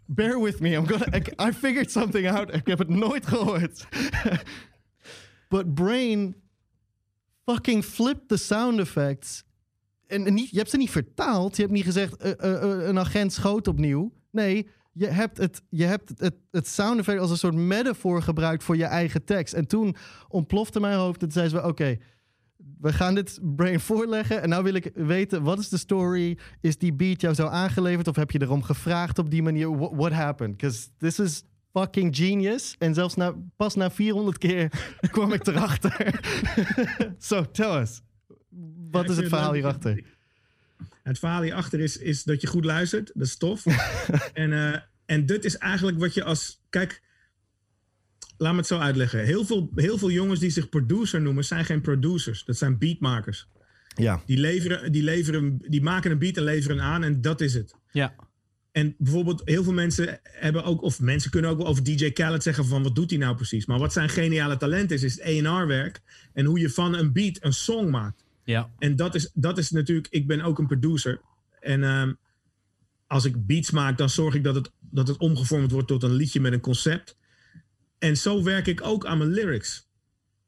Bear 0.08 0.42
with 0.42 0.60
me. 0.60 0.70
I'm 0.70 0.88
gonna, 0.88 1.12
ik- 1.12 1.42
I 1.42 1.52
figured 1.54 1.92
something 1.92 2.30
out. 2.30 2.54
Ik 2.54 2.68
heb 2.68 2.80
het 2.80 2.90
nooit 2.90 3.28
gehoord. 3.28 3.88
But 5.50 5.74
Brain 5.74 6.36
fucking 7.46 7.84
flipped 7.86 8.28
the 8.28 8.38
sound 8.38 8.80
effects. 8.80 9.44
En, 10.08 10.38
je 10.38 10.48
hebt 10.58 10.70
ze 10.70 10.78
niet 10.78 10.90
vertaald. 10.90 11.56
Je 11.56 11.62
hebt 11.62 11.74
niet 11.74 11.84
gezegd 11.84 12.16
eh, 12.18 12.32
eh, 12.32 12.64
eh, 12.64 12.88
een 12.88 13.00
agent 13.00 13.34
schoot 13.34 13.68
opnieuw. 13.68 14.14
Nee, 14.32 14.68
je 14.94 15.08
hebt, 15.08 15.38
het, 15.38 15.62
je 15.70 15.84
hebt 15.84 16.12
het, 16.18 16.36
het 16.52 16.68
sound 16.68 17.00
effect 17.00 17.20
als 17.20 17.30
een 17.32 17.38
soort 17.38 17.56
metafoor 17.56 18.22
gebruikt 18.22 18.64
voor 18.64 18.78
je 18.78 18.86
eigen 18.86 19.24
tekst. 19.24 19.54
En 19.54 19.68
toen 19.68 19.96
ontplofte 20.28 20.80
mijn 20.80 20.98
hoofd. 20.98 21.24
En 21.24 21.32
zei 21.32 21.50
ze: 21.50 21.64
Oké, 21.64 21.98
we 22.80 22.94
gaan 22.94 23.16
dit 23.16 23.40
brain 23.42 23.80
voorleggen. 23.80 24.42
En 24.42 24.50
nou 24.50 24.64
wil 24.64 24.74
ik 24.74 24.92
weten, 24.94 25.44
wat 25.44 25.60
is 25.60 25.70
de 25.70 25.78
story? 25.78 26.38
Is 26.62 26.78
die 26.78 26.94
beat 26.94 27.22
jou 27.22 27.34
zo 27.34 27.48
aangeleverd? 27.48 28.08
Of 28.08 28.16
heb 28.16 28.32
je 28.32 28.42
erom 28.42 28.64
gevraagd 28.64 29.20
op 29.20 29.30
die 29.30 29.44
manier? 29.44 29.78
What, 29.78 29.92
what 29.96 30.12
happened? 30.12 30.58
Because 30.58 30.88
this 30.98 31.20
is 31.20 31.44
fucking 31.74 32.16
genius. 32.16 32.76
En 32.78 32.94
zelfs 32.94 33.16
na, 33.16 33.34
pas 33.56 33.76
na 33.76 33.92
400 33.92 34.38
keer 34.38 34.72
kwam 35.12 35.34
ik 35.34 35.48
erachter. 35.48 36.20
so, 37.18 37.52
tell 37.52 37.82
us. 37.82 38.02
Wat 38.92 39.10
is 39.10 39.18
het 39.18 39.28
verhaal 39.28 39.54
hierachter? 39.54 40.04
Het 41.04 41.20
verhaal 41.20 41.42
hierachter 41.42 41.80
is, 41.80 41.98
is 41.98 42.24
dat 42.24 42.42
je 42.42 42.48
goed 42.48 42.66
luistert. 42.66 43.12
Dat 43.14 43.28
is 43.28 43.38
tof. 43.38 43.66
en, 44.34 44.54
eh, 44.54 44.80
en 45.06 45.26
dit 45.26 45.46
is 45.46 45.58
eigenlijk 45.58 46.00
wat 46.00 46.14
je 46.14 46.24
als... 46.24 46.62
Kijk, 46.70 47.02
laat 48.38 48.52
me 48.52 48.58
het 48.58 48.68
zo 48.68 48.78
uitleggen. 48.80 49.24
Heel 49.24 49.46
veel, 49.46 49.70
heel 49.76 49.98
veel 49.98 50.12
jongens 50.12 50.40
die 50.40 50.50
zich 50.50 50.70
producer 50.70 51.22
noemen, 51.22 51.46
zijn 51.46 51.66
geen 51.66 51.82
producers. 51.82 52.46
Dat 52.46 52.58
zijn 52.58 52.78
beatmakers. 52.78 53.48
Ja. 53.96 54.22
Die, 54.26 54.38
leveren, 54.38 54.92
die, 54.92 55.04
leveren, 55.04 55.58
die 55.68 55.82
maken 55.82 56.12
een 56.12 56.20
beat 56.20 56.38
en 56.38 56.44
leveren 56.44 56.82
aan 56.82 57.04
en 57.04 57.22
dat 57.22 57.42
is 57.42 57.54
het. 57.54 57.76
Ja. 57.92 58.16
En 58.72 58.96
bijvoorbeeld, 58.98 59.42
heel 59.46 59.64
veel 59.64 59.74
mensen 59.74 60.20
hebben 60.24 60.64
ook, 60.64 60.82
of 60.82 61.00
mensen 61.00 61.32
kunnen 61.32 61.52
ook 61.52 61.58
wel 61.58 61.68
over 61.68 61.84
DJ 61.84 62.12
Khaled 62.12 62.44
zeggen 62.44 62.66
van 62.66 62.84
wat 62.84 62.96
doet 62.96 63.10
hij 63.10 63.20
nou 63.20 63.36
precies. 63.36 63.66
Maar 63.66 63.80
wat 63.80 63.94
zijn 63.94 64.10
geniale 64.10 64.58
talent 64.58 64.92
is, 64.92 65.04
is 65.04 65.22
het 65.22 65.46
A&R-werk 65.46 66.02
en 66.34 66.46
hoe 66.46 66.60
je 66.60 66.70
van 66.70 66.94
een 66.94 67.14
beat 67.14 67.38
een 67.40 67.54
song 67.54 67.90
maakt. 67.90 68.26
Ja. 68.44 68.70
En 68.80 68.96
dat 68.96 69.16
is, 69.16 69.32
dat 69.34 69.58
is 69.58 69.72
natuurlijk, 69.72 70.08
ik 70.10 70.28
ben 70.28 70.42
ook 70.42 70.60
een 70.60 70.68
producer. 70.68 71.22
En 71.60 71.84
ehm, 71.84 72.14
als 73.08 73.26
ik 73.26 73.46
beats 73.46 73.72
maak, 73.72 73.98
dan 73.98 74.10
zorg 74.10 74.36
ik 74.36 74.44
dat 74.44 74.56
het, 74.56 74.72
dat 74.80 75.08
het 75.08 75.18
omgevormd 75.18 75.72
wordt 75.72 75.88
tot 75.88 76.04
een 76.04 76.14
liedje 76.14 76.40
met 76.40 76.54
een 76.54 76.60
concept. 76.60 77.17
En 78.00 78.18
zo 78.18 78.44
werk 78.44 78.68
ik 78.68 78.82
ook 78.84 79.06
aan 79.06 79.18
mijn 79.18 79.30
lyrics. 79.30 79.90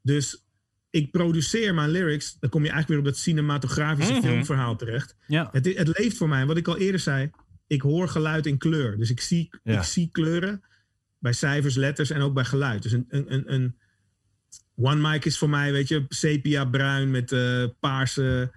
Dus 0.02 0.44
ik 0.90 1.10
produceer 1.10 1.74
mijn 1.74 1.90
lyrics. 1.90 2.36
Dan 2.40 2.50
kom 2.50 2.64
je 2.64 2.70
eigenlijk 2.70 3.00
weer 3.00 3.08
op 3.10 3.14
dat 3.14 3.22
cinematografische 3.24 4.20
filmverhaal 4.22 4.76
terecht. 4.76 5.16
Ja. 5.26 5.48
Het, 5.52 5.64
het 5.76 5.98
leeft 5.98 6.16
voor 6.16 6.28
mij. 6.28 6.46
Wat 6.46 6.56
ik 6.56 6.68
al 6.68 6.76
eerder 6.78 7.00
zei, 7.00 7.30
ik 7.66 7.82
hoor 7.82 8.08
geluid 8.08 8.46
in 8.46 8.58
kleur. 8.58 8.98
Dus 8.98 9.10
ik 9.10 9.20
zie, 9.20 9.50
Ja. 9.62 9.78
ik 9.78 9.84
zie 9.84 10.08
kleuren 10.12 10.62
bij 11.18 11.32
cijfers, 11.32 11.74
letters 11.74 12.10
en 12.10 12.20
ook 12.20 12.34
bij 12.34 12.44
geluid. 12.44 12.82
Dus 12.82 12.92
een, 12.92 13.06
een, 13.08 13.34
een, 13.34 13.52
een 13.54 13.76
One 14.76 15.10
Mic 15.10 15.24
is 15.24 15.38
voor 15.38 15.50
mij, 15.50 15.72
weet 15.72 15.88
je, 15.88 16.04
sepia 16.08 16.64
bruin 16.64 17.10
met 17.10 17.32
eh, 17.32 17.64
paarse 17.80 18.52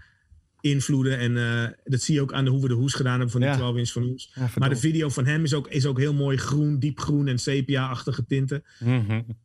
invloeden. 0.64 1.18
En 1.18 1.38
eh, 1.38 1.72
dat 1.84 2.02
zie 2.02 2.16
je 2.16 2.22
ook 2.22 2.34
aan 2.34 2.46
de 2.46 2.52
hoe 2.52 2.62
we 2.62 2.68
de 2.68 2.74
hoes 2.74 2.94
gedaan 2.94 3.14
hebben 3.14 3.32
van 3.32 3.42
die 3.42 3.50
Ja. 3.50 3.56
12 3.56 3.76
inch 3.76 3.92
van. 3.92 4.20
Ja, 4.34 4.50
Maar 4.58 4.70
de 4.70 4.76
video 4.76 5.10
van 5.10 5.26
hem 5.26 5.44
is 5.44 5.54
ook, 5.54 5.68
is 5.68 5.86
ook 5.86 5.98
heel 5.98 6.14
mooi 6.14 6.38
groen, 6.38 6.80
diep 6.80 7.00
groen 7.00 7.28
en 7.28 7.40
sepia-achtige 7.40 8.26
tinten. 8.26 8.64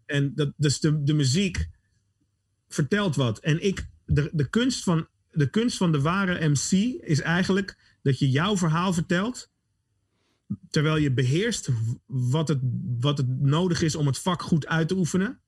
En 0.06 0.32
dat, 0.34 0.52
dus 0.56 0.80
de, 0.80 1.02
de 1.02 1.12
muziek 1.12 1.68
vertelt 2.68 3.16
wat. 3.16 3.38
En 3.38 3.64
ik, 3.64 3.86
de, 4.04 4.30
de, 4.32 4.48
kunst 4.48 4.82
van, 4.82 5.06
de 5.30 5.50
kunst 5.50 5.76
van 5.76 5.92
de 5.92 6.00
ware 6.00 6.48
MC 6.48 6.72
is 7.00 7.20
eigenlijk 7.20 7.76
dat 8.02 8.18
je 8.18 8.30
jouw 8.30 8.56
verhaal 8.56 8.92
vertelt. 8.92 9.50
Terwijl 10.70 10.96
je 10.96 11.12
beheerst 11.12 11.68
wat 12.06 12.48
het, 12.48 12.58
wat 13.00 13.18
het 13.18 13.40
nodig 13.40 13.82
is 13.82 13.94
om 13.94 14.06
het 14.06 14.18
vak 14.18 14.42
goed 14.42 14.66
uit 14.66 14.88
te 14.88 14.96
oefenen. 14.96 15.40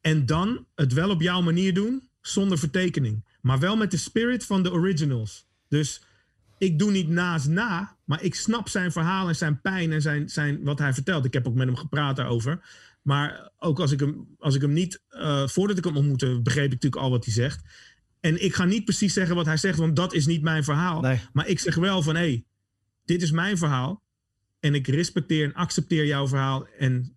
En 0.00 0.26
dan 0.26 0.66
het 0.74 0.92
wel 0.92 1.10
op 1.10 1.20
jouw 1.20 1.40
manier 1.40 1.74
doen, 1.74 2.08
zonder 2.20 2.58
vertekening. 2.58 3.24
Maar 3.42 3.58
wel 3.58 3.76
met 3.76 3.90
de 3.90 3.96
spirit 3.96 4.46
van 4.46 4.62
de 4.62 4.72
originals. 4.72 5.46
Dus 5.68 6.02
ik 6.58 6.78
doe 6.78 6.90
niet 6.90 7.08
naast 7.08 7.48
na, 7.48 7.96
maar 8.04 8.22
ik 8.22 8.34
snap 8.34 8.68
zijn 8.68 8.92
verhaal 8.92 9.28
en 9.28 9.36
zijn 9.36 9.60
pijn 9.60 9.92
en 9.92 10.02
zijn, 10.02 10.28
zijn, 10.28 10.64
wat 10.64 10.78
hij 10.78 10.94
vertelt. 10.94 11.24
Ik 11.24 11.32
heb 11.32 11.46
ook 11.46 11.54
met 11.54 11.66
hem 11.66 11.76
gepraat 11.76 12.16
daarover. 12.16 12.60
Maar 13.02 13.50
ook 13.58 13.80
als 13.80 13.90
ik 13.92 14.00
hem, 14.00 14.26
als 14.38 14.54
ik 14.54 14.60
hem 14.60 14.72
niet, 14.72 15.02
eh, 15.08 15.46
voordat 15.46 15.78
ik 15.78 15.84
hem 15.84 15.96
ontmoette, 15.96 16.40
begreep 16.42 16.64
ik 16.64 16.72
natuurlijk 16.72 17.02
al 17.02 17.10
wat 17.10 17.24
hij 17.24 17.34
zegt. 17.34 17.62
En 18.20 18.44
ik 18.44 18.54
ga 18.54 18.64
niet 18.64 18.84
precies 18.84 19.12
zeggen 19.12 19.36
wat 19.36 19.46
hij 19.46 19.56
zegt, 19.56 19.78
want 19.78 19.96
dat 19.96 20.14
is 20.14 20.26
niet 20.26 20.42
mijn 20.42 20.64
verhaal. 20.64 21.00
Nee. 21.00 21.20
Maar 21.32 21.48
ik 21.48 21.58
zeg 21.58 21.74
wel 21.74 22.02
van, 22.02 22.14
hé, 22.14 22.20
hey, 22.20 22.44
dit 23.04 23.22
is 23.22 23.30
mijn 23.30 23.58
verhaal. 23.58 24.02
En 24.60 24.74
ik 24.74 24.86
respecteer 24.86 25.44
en 25.44 25.54
accepteer 25.54 26.06
jouw 26.06 26.28
verhaal 26.28 26.66
en 26.78 27.16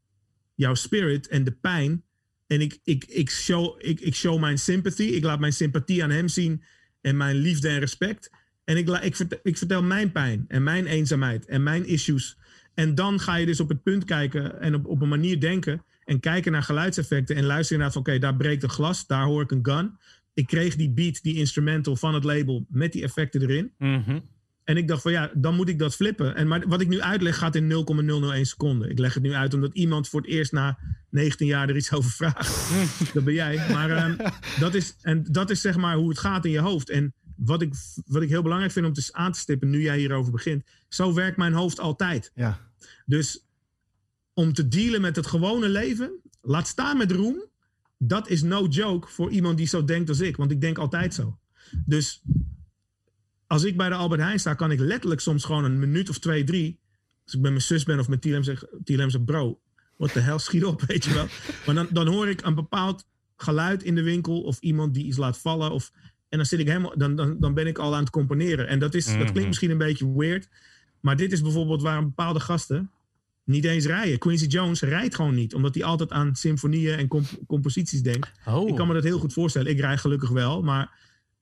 jouw 0.56 0.74
spirit 0.74 1.28
en 1.28 1.44
de 1.44 1.52
pijn. 1.52 2.04
En 2.48 2.62
ik, 2.62 2.80
ik, 2.84 3.06
ik, 3.06 3.30
show, 3.30 3.76
ik, 3.78 4.00
ik 4.00 4.16
show 4.16 4.40
mijn 4.40 4.58
sympathie. 4.58 5.12
Ik 5.12 5.24
laat 5.24 5.40
mijn 5.40 5.54
sympathie 5.54 6.04
aan 6.04 6.10
hem 6.10 6.28
zien. 6.28 6.64
En 7.02 7.18
mijn 7.18 7.36
liefde 7.36 7.70
en 7.70 7.80
respect. 7.80 8.30
En 8.64 8.78
ik, 8.78 8.90
ik, 8.90 9.16
vertel, 9.16 9.40
ik 9.44 9.58
vertel 9.58 9.84
mijn 9.84 10.12
pijn 10.12 10.46
en 10.48 10.64
mijn 10.64 10.86
eenzaamheid 10.86 11.46
en 11.46 11.64
mijn 11.64 11.88
issues. 11.88 12.38
En 12.74 12.96
dan 12.96 13.20
ga 13.20 13.36
je 13.36 13.46
dus 13.46 13.60
op 13.60 13.70
het 13.70 13.84
punt 13.84 14.04
kijken 14.04 14.62
en 14.62 14.76
op, 14.76 14.86
op 14.86 15.02
een 15.02 15.10
manier 15.10 15.40
denken. 15.40 15.84
En 16.04 16.20
kijken 16.20 16.52
naar 16.52 16.64
geluidseffecten. 16.64 17.36
En 17.36 17.46
luisteren 17.46 17.82
naar 17.82 17.92
van 17.92 18.02
oké, 18.02 18.20
daar 18.20 18.36
breekt 18.36 18.64
een 18.64 18.70
glas. 18.70 19.08
Daar 19.08 19.26
hoor 19.26 19.42
ik 19.42 19.52
een 19.52 19.66
gun. 19.66 19.98
Ik 20.34 20.48
kreeg 20.48 20.76
die 20.76 20.90
beat, 20.90 21.24
die 21.24 21.36
instrumental 21.36 21.96
van 21.96 22.14
het 22.14 22.24
label 22.24 22.66
met 22.70 22.92
die 22.92 23.04
effecten 23.04 23.42
erin. 23.42 23.72
Mhm. 23.78 24.20
En 24.66 24.78
ik 24.78 24.88
dacht 24.88 25.02
van 25.02 25.12
ja, 25.12 25.32
dan 25.34 25.56
moet 25.56 25.70
ik 25.70 25.80
dat 25.80 25.96
flippen. 25.96 26.36
En 26.36 26.48
maar 26.48 26.68
wat 26.68 26.82
ik 26.82 26.88
nu 26.88 27.02
uitleg 27.02 27.38
gaat 27.38 27.56
in 27.56 27.68
0,001 27.68 28.46
seconden. 28.46 28.90
Ik 28.90 29.00
leg 29.00 29.14
het 29.14 29.24
nu 29.24 29.34
uit 29.34 29.54
omdat 29.54 29.74
iemand 29.74 30.10
voor 30.10 30.22
het 30.22 30.30
eerst 30.30 30.52
na 30.52 30.78
19 31.10 31.48
jaar 31.48 31.70
er 31.70 31.76
iets 31.76 31.94
over 31.94 32.12
vraagt. 32.12 32.70
dat 33.14 33.24
ben 33.24 33.34
jij. 33.34 33.70
Maar 33.72 33.90
ehm, 33.90 34.30
dat, 34.60 34.74
is, 34.74 34.96
en 35.02 35.24
dat 35.32 35.50
is 35.50 35.62
zeg 35.62 35.78
maar 35.78 35.96
hoe 35.96 36.10
het 36.10 36.20
gaat 36.20 36.46
in 36.46 36.52
je 36.52 36.60
hoofd. 36.60 36.90
En 36.90 37.14
wat 37.36 37.62
ik, 37.62 37.74
wat 38.06 38.22
ik 38.22 38.30
heel 38.30 38.42
belangrijk 38.42 38.72
vind 38.72 38.86
om 38.86 38.94
te, 38.94 39.10
aan 39.12 39.32
te 39.32 39.40
stippen 39.40 39.70
nu 39.70 39.82
jij 39.82 39.98
hierover 39.98 40.32
begint. 40.32 40.64
Zo 40.88 41.14
werkt 41.14 41.38
mijn 41.38 41.54
hoofd 41.54 41.80
altijd. 41.80 42.32
Ja. 42.36 42.60
Dus 43.06 43.46
om 44.34 44.54
te 44.54 44.68
dealen 44.68 45.02
met 45.02 45.16
het 45.16 45.28
gewone 45.28 45.70
leven, 45.70 46.20
laat 46.42 46.68
staan 46.68 46.98
met 46.98 47.12
roem. 47.12 47.44
Dat 47.98 48.30
is 48.30 48.42
no 48.42 48.68
joke 48.68 49.08
voor 49.08 49.32
iemand 49.32 49.58
die 49.58 49.68
zo 49.68 49.84
denkt 49.86 50.10
als 50.10 50.20
ik. 50.20 50.38
Want 50.38 50.52
ik 50.52 50.62
denk 50.62 50.78
altijd 50.78 51.14
zo. 51.14 51.40
Dus 51.86 52.22
als 53.48 53.64
ik 53.64 53.78
bij 53.78 53.90
de 53.90 53.96
Albert 53.96 54.22
Heijn 54.22 54.40
sta, 54.40 54.54
kan 54.54 54.72
ik 54.72 54.80
letterlijk 54.80 55.22
soms 55.22 55.44
gewoon 55.44 55.64
een 55.64 55.80
minuut 55.80 56.10
of 56.10 56.20
twee, 56.20 56.44
drie. 56.44 56.80
Als 57.24 57.34
ik 57.34 57.42
bij 57.42 57.52
mijn 57.52 57.64
zus 57.64 57.84
ben 57.84 58.00
of 58.00 58.08
met 58.08 58.22
Tilem 58.22 58.44
zeg, 58.44 58.64
Tilem 58.84 59.10
zegt, 59.10 59.26
bro, 59.26 59.60
wat 59.98 60.14
de 60.14 60.20
hel 60.20 60.40
schiet 60.40 60.66
op, 60.66 60.82
weet 60.88 61.06
je 61.06 61.14
wel. 61.14 61.28
Maar 61.66 61.76
dan, 61.76 61.88
dan 61.92 62.08
hoor 62.08 62.28
ik 62.30 62.42
een 62.42 62.56
bepaald 62.56 63.08
geluid 63.38 63.84
in 63.84 63.96
de 63.96 64.04
winkel 64.04 64.42
of 64.42 64.60
iemand 64.60 64.94
die 64.94 65.06
iets 65.06 65.18
laat 65.18 65.38
vallen. 65.38 65.72
Of, 65.72 65.92
en 66.30 66.38
dan, 66.38 66.46
zit 66.46 66.60
ik 66.60 66.68
helemaal, 66.68 66.98
dan, 66.98 67.16
dan, 67.16 67.40
dan 67.40 67.54
ben 67.54 67.68
ik 67.68 67.78
al 67.78 67.94
aan 67.94 68.00
het 68.00 68.10
componeren. 68.10 68.68
En 68.68 68.80
dat, 68.80 68.94
is, 68.94 69.06
dat 69.06 69.32
klinkt 69.32 69.48
misschien 69.48 69.72
een 69.72 69.78
beetje 69.78 70.18
weird. 70.18 70.50
Maar 71.00 71.16
dit 71.16 71.32
is 71.32 71.42
bijvoorbeeld 71.42 71.82
waar 71.82 71.98
een 71.98 72.04
bepaalde 72.04 72.40
gasten 72.40 72.92
niet 73.44 73.66
eens 73.66 73.86
rijden. 73.86 74.18
Quincy 74.18 74.46
Jones 74.46 74.82
rijdt 74.82 75.16
gewoon 75.16 75.36
niet, 75.36 75.54
omdat 75.54 75.76
hij 75.76 75.84
altijd 75.84 76.12
aan 76.12 76.36
symfonieën 76.36 76.98
en 76.98 77.08
comp- 77.08 77.40
composities 77.48 78.02
denkt. 78.02 78.32
Oh. 78.46 78.70
Ik 78.70 78.76
kan 78.76 78.88
me 78.88 78.94
dat 78.94 79.04
heel 79.04 79.20
goed 79.20 79.34
voorstellen. 79.34 79.72
Ik 79.72 79.80
rij 79.80 79.98
gelukkig 79.98 80.30
wel, 80.30 80.62
maar 80.62 80.92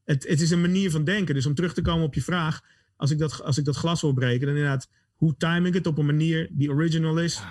het, 0.04 0.28
het 0.28 0.42
is 0.42 0.52
een 0.52 0.62
manier 0.62 0.92
van 0.92 1.04
denken. 1.04 1.36
Dus 1.36 1.46
om 1.46 1.54
terug 1.54 1.74
te 1.74 1.82
komen 1.82 2.06
op 2.06 2.14
je 2.14 2.22
vraag, 2.22 2.62
als 2.96 3.12
ik 3.12 3.18
dat, 3.18 3.42
als 3.44 3.58
ik 3.58 3.66
dat 3.66 3.76
glas 3.76 4.02
wil 4.02 4.14
breken, 4.14 4.48
dan 4.48 4.56
inderdaad, 4.56 4.90
hoe 5.16 5.38
time 5.38 5.68
ik 5.68 5.74
het 5.74 5.88
op 5.88 5.98
een 5.98 6.06
manier 6.06 6.50
die 6.52 6.72
original 6.72 7.20
is? 7.20 7.42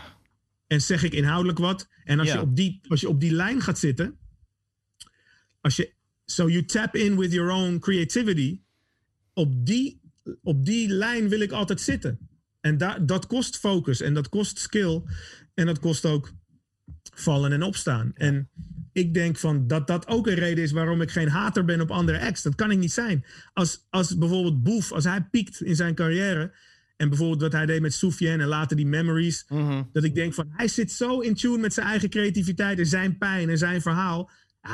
En 0.66 0.80
zeg 0.82 1.02
ik 1.02 1.12
inhoudelijk 1.12 1.58
wat? 1.58 1.88
En 2.04 2.18
als, 2.18 2.32
je, 2.32 2.40
op 2.40 2.56
die, 2.56 2.80
als 2.88 3.00
je 3.00 3.08
op 3.08 3.20
die 3.20 3.32
lijn 3.32 3.60
gaat 3.60 3.78
zitten, 3.78 4.16
als 5.60 5.76
je, 5.76 5.92
so 6.24 6.48
you 6.48 6.64
tap 6.64 6.96
in 6.96 7.18
with 7.18 7.32
your 7.32 7.50
own 7.50 7.78
creativity, 7.78 8.60
op 9.32 9.66
die, 9.66 10.00
op 10.42 10.64
die 10.64 10.88
lijn 10.88 11.28
wil 11.28 11.40
ik 11.40 11.52
altijd 11.52 11.80
zitten. 11.80 12.18
En 12.60 12.78
da, 12.78 12.98
dat 12.98 13.26
kost 13.26 13.58
focus 13.58 14.00
en 14.00 14.14
dat 14.14 14.28
kost 14.28 14.58
skill 14.58 15.02
en 15.54 15.66
dat 15.66 15.78
kost 15.78 16.06
ook 16.06 16.32
vallen 17.02 17.52
en 17.52 17.62
opstaan. 17.62 18.10
En 18.14 18.48
ik 18.92 19.14
denk 19.14 19.38
van 19.38 19.66
dat 19.66 19.86
dat 19.86 20.08
ook 20.08 20.26
een 20.26 20.34
reden 20.34 20.64
is 20.64 20.72
waarom 20.72 21.00
ik 21.00 21.10
geen 21.10 21.28
hater 21.28 21.64
ben 21.64 21.80
op 21.80 21.90
andere 21.90 22.20
acts. 22.20 22.42
Dat 22.42 22.54
kan 22.54 22.70
ik 22.70 22.78
niet 22.78 22.92
zijn. 22.92 23.24
Als, 23.52 23.86
als 23.90 24.18
bijvoorbeeld 24.18 24.62
Boef, 24.62 24.92
als 24.92 25.04
hij 25.04 25.26
piekt 25.30 25.62
in 25.62 25.76
zijn 25.76 25.94
carrière. 25.94 26.54
En 26.96 27.08
bijvoorbeeld 27.08 27.40
wat 27.40 27.52
hij 27.52 27.66
deed 27.66 27.80
met 27.80 27.94
Soufiane 27.94 28.42
en 28.42 28.48
later 28.48 28.76
die 28.76 28.86
memories. 28.86 29.46
Dat 29.92 30.04
ik 30.04 30.14
denk 30.14 30.34
van 30.34 30.46
hij 30.50 30.68
zit 30.68 30.92
zo 30.92 31.20
in 31.20 31.34
tune 31.34 31.58
met 31.58 31.74
zijn 31.74 31.86
eigen 31.86 32.10
creativiteit 32.10 32.78
en 32.78 32.86
zijn 32.86 33.18
pijn 33.18 33.50
en 33.50 33.58
zijn 33.58 33.82
verhaal. 33.82 34.30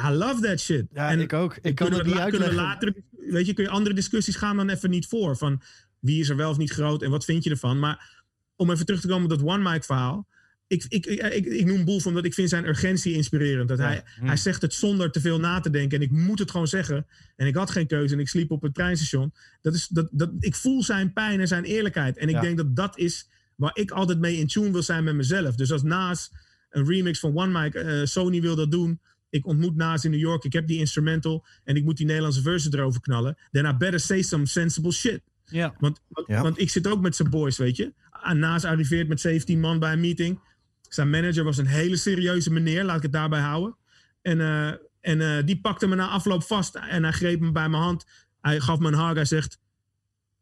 I 0.07 0.11
love 0.11 0.41
that 0.41 0.61
shit. 0.61 0.87
Ja, 0.93 1.11
en 1.11 1.21
ik 1.21 1.33
ook. 1.33 1.59
Ik 1.63 1.75
kan 1.75 1.93
het 1.93 2.07
niet 2.07 2.15
uitleggen. 2.15 2.55
later, 2.55 2.95
weet 3.11 3.47
je, 3.47 3.53
kun 3.53 3.65
je 3.65 3.71
andere 3.71 3.95
discussies 3.95 4.37
gaan 4.37 4.57
dan 4.57 4.69
even 4.69 4.91
niet 4.91 5.07
voor. 5.07 5.37
Van 5.37 5.63
wie 6.01 6.21
is 6.21 6.29
er 6.29 6.37
wel 6.37 6.51
of 6.51 6.57
niet 6.57 6.71
groot 6.71 7.03
en 7.03 7.11
wat 7.11 7.25
vind 7.25 7.45
je 7.45 7.51
ervan. 7.51 7.79
Maar 7.79 8.25
om 8.57 8.71
even 8.71 8.87
terug 8.87 9.01
te 9.01 9.09
komen 9.09 9.31
op 9.31 9.39
dat 9.39 9.49
one 9.49 9.71
mic 9.71 9.85
verhaal. 9.85 10.28
Ik, 10.69 10.85
ik, 10.89 11.07
ik, 11.07 11.47
ik, 11.47 11.67
noem 11.67 11.85
Boef 11.85 12.07
omdat 12.07 12.25
ik 12.25 12.35
vind 12.35 12.49
zijn 12.49 12.67
urgentie 12.67 13.15
inspirerend. 13.15 13.69
Dat 13.69 13.79
hij, 13.79 14.03
hij 14.21 14.37
zegt 14.37 14.63
het 14.63 14.75
zonder 14.75 15.11
te 15.11 15.21
veel 15.21 15.41
na 15.41 15.61
te 15.61 15.71
denken. 15.71 15.99
En 15.99 16.05
ik 16.05 16.11
moet 16.11 16.39
het 16.39 16.51
gewoon 16.51 16.69
zeggen. 16.69 17.07
En 17.37 17.47
ik 17.47 17.55
had 17.55 17.71
geen 17.71 17.87
keuze 17.87 18.15
en 18.15 18.21
ik 18.21 18.29
sliep 18.29 18.51
op 18.51 18.63
het 18.63 18.75
treinstation. 18.75 19.33
Dat 19.63 19.75
is, 19.75 19.89
dat, 19.89 20.09
dat, 20.13 20.31
ik 20.39 20.55
voel 20.55 20.83
zijn 20.83 21.13
pijn 21.13 21.41
en 21.41 21.49
zijn 21.49 21.65
eerlijkheid. 21.65 22.17
En 22.17 22.29
ik 22.29 22.35
Ja. 22.35 22.41
denk 22.41 22.57
dat 22.57 22.77
dat 22.77 22.99
is 22.99 23.29
waar 23.55 23.71
ik 23.75 23.91
altijd 23.91 24.19
mee 24.19 24.37
in 24.37 24.47
tune 24.47 24.71
wil 24.71 24.83
zijn 24.83 25.05
met 25.05 25.15
mezelf. 25.15 25.55
Dus 25.55 25.73
als 25.73 25.83
Naas 25.83 26.31
een 26.71 26.87
remix 26.87 27.19
van 27.19 27.37
One 27.37 27.61
Mic, 27.61 27.75
eh, 27.75 28.01
Sony 28.05 28.41
wil 28.41 28.57
dat 28.57 28.71
doen. 28.71 29.01
Ik 29.31 29.47
ontmoet 29.47 29.77
Naas 29.77 30.05
in 30.05 30.11
New 30.11 30.21
York. 30.21 30.45
Ik 30.45 30.53
heb 30.53 30.67
die 30.67 30.79
instrumental. 30.79 31.47
En 31.65 31.77
ik 31.77 31.85
moet 31.85 31.97
die 31.97 32.07
Nederlandse 32.07 32.43
verse 32.43 32.69
erover 32.73 33.01
knallen. 33.01 33.39
Then 33.51 33.65
I 33.65 33.73
better 33.73 34.01
say 34.01 34.23
some 34.23 34.47
sensible 34.47 34.93
shit. 34.93 35.21
Ja. 35.45 35.75
Want, 35.79 36.01
want, 36.09 36.27
want 36.29 36.61
ik 36.61 36.71
zit 36.71 36.87
ook 36.87 37.01
met 37.01 37.17
zijn 37.17 37.31
boys, 37.31 37.57
weet 37.59 37.77
je. 37.77 37.93
En 38.23 38.39
Naas 38.39 38.65
arriveert 38.65 39.09
met 39.09 39.21
17 39.21 39.61
man 39.61 39.79
bij 39.79 39.93
een 39.93 40.01
meeting. 40.01 40.41
Zijn 40.89 41.11
manager 41.11 41.45
was 41.45 41.57
een 41.59 41.67
hele 41.67 41.97
serieuze 41.97 42.51
meneer, 42.53 42.85
laat 42.85 42.97
ik 42.97 43.03
het 43.03 43.13
daarbij 43.13 43.41
houden. 43.41 43.77
En, 44.23 44.41
eh, 44.41 44.67
en 45.01 45.21
eh, 45.21 45.45
die 45.45 45.61
pakte 45.61 45.87
me 45.87 45.95
na 45.95 46.09
afloop 46.09 46.43
vast 46.43 46.75
en 46.75 47.03
hij 47.03 47.13
greep 47.13 47.41
me 47.41 47.53
bij 47.53 47.69
mijn 47.69 47.83
hand. 47.83 48.07
Hij 48.41 48.61
gaf 48.61 48.79
me 48.79 48.89
een 48.89 48.99
hug. 49.07 49.15
Hij 49.15 49.25
zegt: 49.25 49.59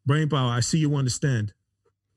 Brainpower, 0.03 0.59
I 0.59 0.63
see 0.63 0.81
you 0.81 0.97
understand. 0.99 1.55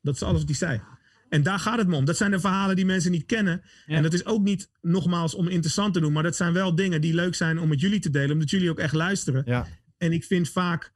Dat 0.02 0.16
is 0.16 0.24
alles 0.24 0.40
wat 0.40 0.48
hij 0.48 0.58
zei. 0.58 0.82
En 1.30 1.44
daar 1.44 1.60
gaat 1.60 1.78
het 1.78 1.88
me 1.88 1.96
om. 1.96 2.06
Dat 2.06 2.18
zijn 2.18 2.32
de 2.32 2.40
verhalen 2.40 2.76
die 2.76 2.86
mensen 2.86 3.12
niet 3.12 3.26
kennen. 3.26 3.62
Ja. 3.86 3.96
En 3.96 4.04
dat 4.04 4.14
is 4.14 4.26
ook 4.26 4.42
niet 4.44 4.70
nogmaals 4.82 5.34
om 5.36 5.48
interessant 5.48 5.94
te 5.94 6.00
doen. 6.00 6.14
Maar 6.14 6.24
dat 6.24 6.36
zijn 6.36 6.54
wel 6.54 6.76
dingen 6.76 7.02
die 7.02 7.14
leuk 7.14 7.36
zijn 7.36 7.60
om 7.60 7.68
met 7.70 7.80
jullie 7.80 8.00
te 8.00 8.10
delen. 8.10 8.32
Omdat 8.32 8.50
jullie 8.50 8.70
ook 8.70 8.80
echt 8.80 8.94
luisteren. 8.94 9.44
Ja. 9.46 9.68
En 9.98 10.12
ik 10.12 10.24
vind 10.24 10.50
vaak. 10.50 10.92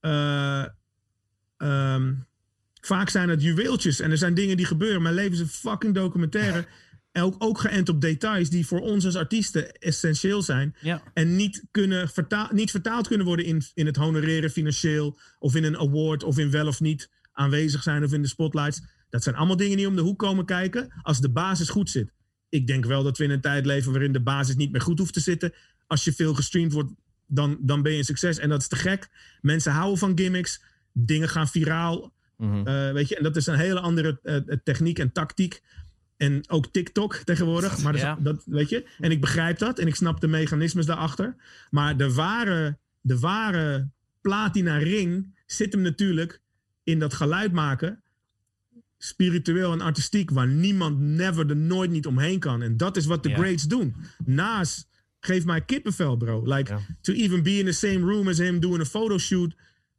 eh, 0.00 0.64
ehm, 1.56 2.14
vaak 2.88 3.08
zijn 3.08 3.28
het 3.28 3.42
juweeltjes. 3.42 4.00
En 4.00 4.10
er 4.10 4.18
zijn 4.18 4.34
dingen 4.34 4.56
die 4.56 4.66
gebeuren. 4.66 5.02
Mijn 5.02 5.14
leven 5.14 5.32
is 5.32 5.40
een 5.40 5.48
fucking 5.48 5.94
documentaire. 5.94 6.66
En 7.12 7.22
ook, 7.22 7.34
ook 7.38 7.58
geënt 7.58 7.88
op 7.88 8.00
details 8.00 8.50
die 8.50 8.66
voor 8.66 8.80
ons 8.80 9.04
als 9.04 9.16
artiesten 9.16 9.72
essentieel 9.72 10.42
zijn. 10.42 10.76
Ja. 10.80 11.02
En 11.14 11.36
niet, 11.36 11.64
kunnen 11.70 12.08
vertaal, 12.08 12.48
niet 12.52 12.70
vertaald 12.70 13.08
kunnen 13.08 13.26
worden 13.26 13.44
in, 13.44 13.62
in 13.74 13.86
het 13.86 13.96
honoreren 13.96 14.50
financieel. 14.50 15.18
Of 15.38 15.54
in 15.54 15.64
een 15.64 15.78
award. 15.78 16.24
Of 16.24 16.38
in 16.38 16.50
wel 16.50 16.66
of 16.66 16.80
niet 16.80 17.10
aanwezig 17.32 17.82
zijn. 17.82 18.04
Of 18.04 18.12
in 18.12 18.22
de 18.22 18.28
spotlights. 18.28 18.82
Dat 19.10 19.22
zijn 19.22 19.34
allemaal 19.34 19.56
dingen 19.56 19.76
die 19.76 19.88
om 19.88 19.96
de 19.96 20.02
hoek 20.02 20.18
komen 20.18 20.44
kijken. 20.44 20.92
Als 21.02 21.20
de 21.20 21.30
basis 21.30 21.68
goed 21.68 21.90
zit. 21.90 22.12
Ik 22.48 22.66
denk 22.66 22.84
wel 22.84 23.02
dat 23.02 23.18
we 23.18 23.24
in 23.24 23.30
een 23.30 23.40
tijd 23.40 23.66
leven 23.66 23.92
waarin 23.92 24.12
de 24.12 24.22
basis 24.22 24.56
niet 24.56 24.72
meer 24.72 24.80
goed 24.80 24.98
hoeft 24.98 25.14
te 25.14 25.20
zitten. 25.20 25.54
Als 25.86 26.04
je 26.04 26.12
veel 26.12 26.34
gestreamd 26.34 26.72
wordt, 26.72 26.92
dan, 27.26 27.58
dan 27.60 27.82
ben 27.82 27.92
je 27.92 27.98
een 27.98 28.04
succes. 28.04 28.38
En 28.38 28.48
dat 28.48 28.60
is 28.60 28.68
te 28.68 28.76
gek. 28.76 29.08
Mensen 29.40 29.72
houden 29.72 29.98
van 29.98 30.18
gimmicks. 30.18 30.62
Dingen 30.92 31.28
gaan 31.28 31.48
viraal. 31.48 32.12
Mhm. 32.38 32.66
Eh, 32.66 32.92
weet 32.92 33.08
je, 33.08 33.16
en 33.16 33.22
dat 33.22 33.36
is 33.36 33.46
een 33.46 33.58
hele 33.58 33.80
andere 33.80 34.18
eh, 34.22 34.36
eh, 34.36 34.42
techniek 34.64 34.98
en 34.98 35.12
tactiek. 35.12 35.62
En 36.16 36.42
ook 36.48 36.66
TikTok 36.72 37.14
tegenwoordig. 37.16 37.82
Maar 37.82 37.92
dat, 37.92 38.00
Ja. 38.00 38.16
dat, 38.20 38.42
weet 38.46 38.68
je, 38.68 38.88
en 39.00 39.10
ik 39.10 39.20
begrijp 39.20 39.58
dat. 39.58 39.78
En 39.78 39.86
ik 39.86 39.94
snap 39.94 40.20
de 40.20 40.28
mechanismes 40.28 40.86
daarachter. 40.86 41.36
Maar 41.70 41.96
de 41.96 42.12
ware, 42.14 42.78
de 43.00 43.18
ware 43.18 43.88
platina 44.20 44.76
ring 44.76 45.34
zit 45.46 45.72
hem 45.72 45.82
natuurlijk 45.82 46.40
in 46.84 46.98
dat 46.98 47.14
geluid 47.14 47.52
maken. 47.52 48.02
Spiritueel 48.98 49.72
en 49.72 49.80
artistiek. 49.80 50.30
Waar 50.30 50.48
niemand 50.48 50.98
never 51.00 51.50
er 51.50 51.56
nooit 51.56 51.90
niet 51.90 52.06
omheen 52.06 52.38
kan. 52.38 52.62
En 52.62 52.76
dat 52.76 52.96
is 52.96 53.06
wat 53.06 53.22
de 53.22 53.28
Ja. 53.28 53.36
greats 53.36 53.62
doen. 53.64 53.94
Naast 54.24 54.88
geef 55.20 55.44
mij 55.44 55.60
kippenvel, 55.64 56.16
bro. 56.16 56.42
Like, 56.54 56.72
Ja. 56.72 56.80
to 57.00 57.12
even 57.12 57.42
be 57.42 57.58
in 57.58 57.64
the 57.64 57.72
same 57.72 57.98
room 57.98 58.28
as 58.28 58.38
him, 58.38 58.60
doing 58.60 58.82
a 58.82 58.84
photoshoot. 58.84 59.54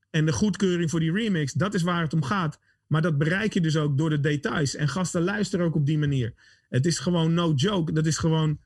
En 0.10 0.26
de 0.26 0.32
goedkeuring 0.32 0.90
voor 0.90 1.00
die 1.00 1.12
remix, 1.12 1.54
dat 1.54 1.74
is 1.74 1.82
waar 1.82 2.02
het 2.02 2.14
om 2.14 2.24
gaat. 2.24 2.60
Maar 2.88 3.02
dat 3.02 3.18
bereik 3.18 3.54
je 3.54 3.62
dus 3.62 3.78
ook 3.78 3.98
door 3.98 4.10
de 4.10 4.20
details. 4.20 4.76
En 4.76 4.88
gasten 4.88 5.22
luisteren 5.22 5.66
ook 5.66 5.76
op 5.76 5.86
die 5.86 5.98
manier. 5.98 6.34
Het 6.70 6.86
is 6.86 7.00
gewoon 7.00 7.34
no 7.34 7.54
joke. 7.56 7.92
Dat 7.92 8.06
is 8.06 8.18
gewoon, 8.18 8.60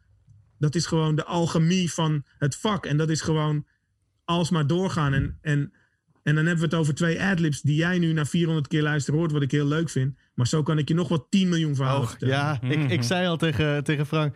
dat 0.59 0.75
is 0.75 0.85
gewoon 0.85 1.15
de 1.15 1.23
alchemie 1.25 1.91
van 1.93 2.23
het 2.37 2.55
vak. 2.55 2.85
En 2.85 2.97
dat 2.97 3.09
is 3.09 3.21
gewoon 3.21 3.65
alsmaar 4.25 4.67
doorgaan. 4.67 5.13
En, 5.13 5.37
en, 5.41 5.73
en 6.23 6.35
dan 6.35 6.45
hebben 6.45 6.57
we 6.57 6.69
het 6.69 6.73
over 6.73 6.95
twee 6.95 7.21
adlibs 7.21 7.61
die 7.61 7.75
jij 7.75 7.99
nu 7.99 8.13
na 8.13 8.25
400 8.25 8.67
keer 8.67 8.81
luisteren 8.81 9.19
hoort, 9.19 9.31
wat 9.31 9.41
ik 9.41 9.51
heel 9.51 9.67
leuk 9.67 9.89
vind. 9.89 10.15
Maar 10.33 10.47
zo 10.47 10.63
kan 10.63 10.77
ik 10.77 10.87
je 10.87 10.93
nog 10.93 11.07
wat 11.07 11.25
10 11.29 11.49
miljoen 11.49 11.75
verhalen 11.75 12.01
Oh, 12.01 12.09
vertellen. 12.09 12.35
ja, 12.35 12.61
ik, 12.61 12.89
ik 12.91 13.03
zei 13.03 13.27
al 13.27 13.37
tegen, 13.37 13.83
tegen 13.83 14.05
Frank. 14.05 14.35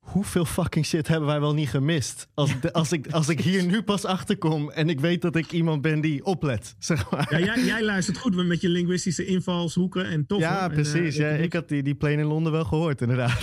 Hoeveel 0.00 0.44
fucking 0.44 0.86
shit 0.86 1.08
hebben 1.08 1.28
wij 1.28 1.40
wel 1.40 1.54
niet 1.54 1.68
gemist? 1.68 2.28
Als, 2.34 2.60
de- 2.60 2.72
als, 2.72 2.92
ik, 2.92 3.06
als 3.10 3.28
ik 3.28 3.40
hier 3.40 3.64
nu 3.64 3.82
pas 3.82 4.04
achterkom 4.04 4.70
en 4.70 4.88
ik 4.88 5.00
weet 5.00 5.22
dat 5.22 5.36
ik 5.36 5.52
iemand 5.52 5.82
ben 5.82 6.00
die 6.00 6.24
oplet, 6.24 6.74
zeg 6.78 7.10
maar. 7.10 7.26
Ja, 7.38 7.44
jij, 7.54 7.64
jij 7.64 7.84
luistert 7.84 8.18
goed 8.18 8.46
met 8.46 8.60
je 8.60 8.68
linguïstische 8.68 9.24
invalshoeken 9.24 10.04
en 10.04 10.26
tof. 10.26 10.40
Ja. 10.40 10.62
En, 10.62 10.70
precies. 10.70 11.16
eh, 11.16 11.30
ja, 11.30 11.36
ik 11.44 11.52
had 11.52 11.68
die, 11.68 11.82
die 11.82 11.94
plane 11.94 12.14
in 12.16 12.24
Londen 12.24 12.52
wel 12.52 12.64
gehoord, 12.64 13.00
inderdaad. 13.00 13.40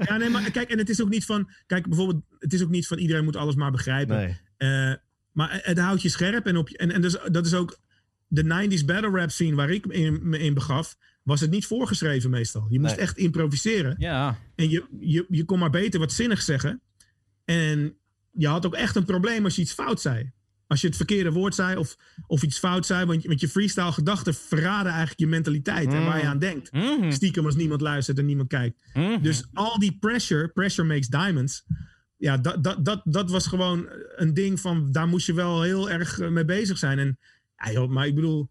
Ja, 0.00 0.16
nee, 0.16 0.28
maar 0.30 0.50
kijk, 0.50 0.70
en 0.70 0.78
het 0.78 0.88
is 0.88 1.02
ook 1.02 1.08
niet 1.08 1.24
van. 1.24 1.50
Kijk, 1.66 1.86
bijvoorbeeld, 1.88 2.22
het 2.38 2.52
is 2.52 2.62
ook 2.62 2.70
niet 2.70 2.86
van 2.86 2.98
iedereen 2.98 3.24
moet 3.24 3.36
alles 3.36 3.54
maar 3.54 3.70
begrijpen. 3.70 4.16
nee. 4.16 4.36
Eh, 4.56 4.94
maar 5.32 5.60
het 5.62 5.78
houdt 5.78 6.02
je 6.02 6.08
scherp 6.08 6.46
en 6.46 6.56
op 6.56 6.68
je. 6.68 6.76
En, 6.76 6.92
en 6.92 7.00
dus, 7.00 7.16
dat 7.30 7.46
is 7.46 7.54
ook 7.54 7.78
de 8.26 8.42
90s 8.44 8.84
battle 8.84 9.10
rap 9.10 9.30
scene 9.30 9.54
waar 9.56 9.70
ik 9.70 9.86
in, 9.86 10.28
me 10.28 10.38
in 10.38 10.54
begaf. 10.54 10.96
Was 11.26 11.40
het 11.40 11.50
niet 11.50 11.66
voorgeschreven 11.66 12.30
meestal. 12.30 12.66
Je 12.70 12.80
moest 12.80 12.92
Nee. 12.94 13.00
echt 13.02 13.16
improviseren. 13.16 13.94
Ja. 13.98 14.38
En 14.54 14.70
je, 14.70 14.84
je, 15.00 15.26
je 15.28 15.44
kon 15.44 15.58
maar 15.58 15.70
beter 15.70 16.00
wat 16.00 16.12
zinnig 16.12 16.42
zeggen. 16.42 16.80
En 17.44 17.96
je 18.30 18.46
had 18.48 18.66
ook 18.66 18.74
echt 18.74 18.96
een 18.96 19.04
probleem 19.04 19.44
als 19.44 19.56
je 19.56 19.62
iets 19.62 19.72
fout 19.72 20.00
zei. 20.00 20.32
Als 20.66 20.80
je 20.80 20.86
het 20.86 20.96
verkeerde 20.96 21.32
woord 21.32 21.54
zei 21.54 21.76
of, 21.76 21.96
of 22.26 22.42
iets 22.42 22.58
fout 22.58 22.86
zei. 22.86 23.04
Want 23.06 23.22
je, 23.22 23.28
met 23.28 23.40
je 23.40 23.48
freestyle 23.48 23.92
gedachten 23.92 24.34
verraden 24.34 24.90
eigenlijk 24.90 25.20
je 25.20 25.26
mentaliteit 25.26 25.92
en 25.92 26.04
waar 26.04 26.18
je 26.18 26.26
aan 26.26 26.38
denkt. 26.38 26.72
Mhm. 26.72 27.10
Stiekem 27.10 27.44
als 27.44 27.56
niemand 27.56 27.80
luistert 27.80 28.18
en 28.18 28.26
niemand 28.26 28.48
kijkt. 28.48 28.80
Mhm. 28.94 29.22
Dus 29.22 29.44
al 29.52 29.78
die 29.78 29.96
pressure, 30.00 30.48
pressure 30.48 30.88
makes 30.88 31.08
diamonds. 31.08 31.64
Ja, 32.16 32.36
dat, 32.38 32.64
dat, 32.64 32.84
dat, 32.84 33.00
dat 33.04 33.30
was 33.30 33.46
gewoon 33.46 33.88
een 34.16 34.34
ding 34.34 34.60
van, 34.60 34.92
daar 34.92 35.08
moest 35.08 35.26
je 35.26 35.34
wel 35.34 35.62
heel 35.62 35.90
erg 35.90 36.18
eh, 36.18 36.28
mee 36.28 36.44
bezig 36.44 36.78
zijn. 36.78 36.98
En 36.98 37.18
ja, 37.56 37.72
joh, 37.72 37.90
maar 37.90 38.06
ik 38.06 38.14
bedoel, 38.14 38.50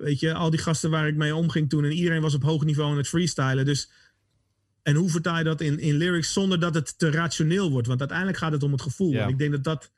weet 0.00 0.20
je, 0.20 0.34
al 0.34 0.50
die 0.50 0.60
gasten 0.60 0.90
waar 0.90 1.08
ik 1.08 1.16
mee 1.16 1.34
omging 1.34 1.68
toen 1.68 1.84
en 1.84 1.92
iedereen 1.92 2.20
was 2.22 2.34
op 2.34 2.42
hoog 2.42 2.64
niveau 2.64 2.90
aan 2.90 2.96
het 2.96 3.08
freestylen. 3.08 3.64
Dus, 3.64 3.90
en 4.82 4.94
hoe 4.94 5.10
vertaal 5.10 5.38
je 5.38 5.44
dat 5.44 5.60
in, 5.60 5.78
in 5.78 5.94
lyrics 5.96 6.32
zonder 6.32 6.60
dat 6.60 6.74
het 6.74 6.98
te 6.98 7.10
rationeel 7.10 7.70
wordt? 7.70 7.86
Want 7.86 8.00
uiteindelijk 8.00 8.38
gaat 8.38 8.52
het 8.52 8.62
om 8.62 8.72
het 8.72 8.82
gevoel. 8.82 9.12
Ja. 9.12 9.22
En 9.22 9.28
ik 9.28 9.38
denk 9.38 9.50
dat 9.50 9.64
dat 9.64 9.90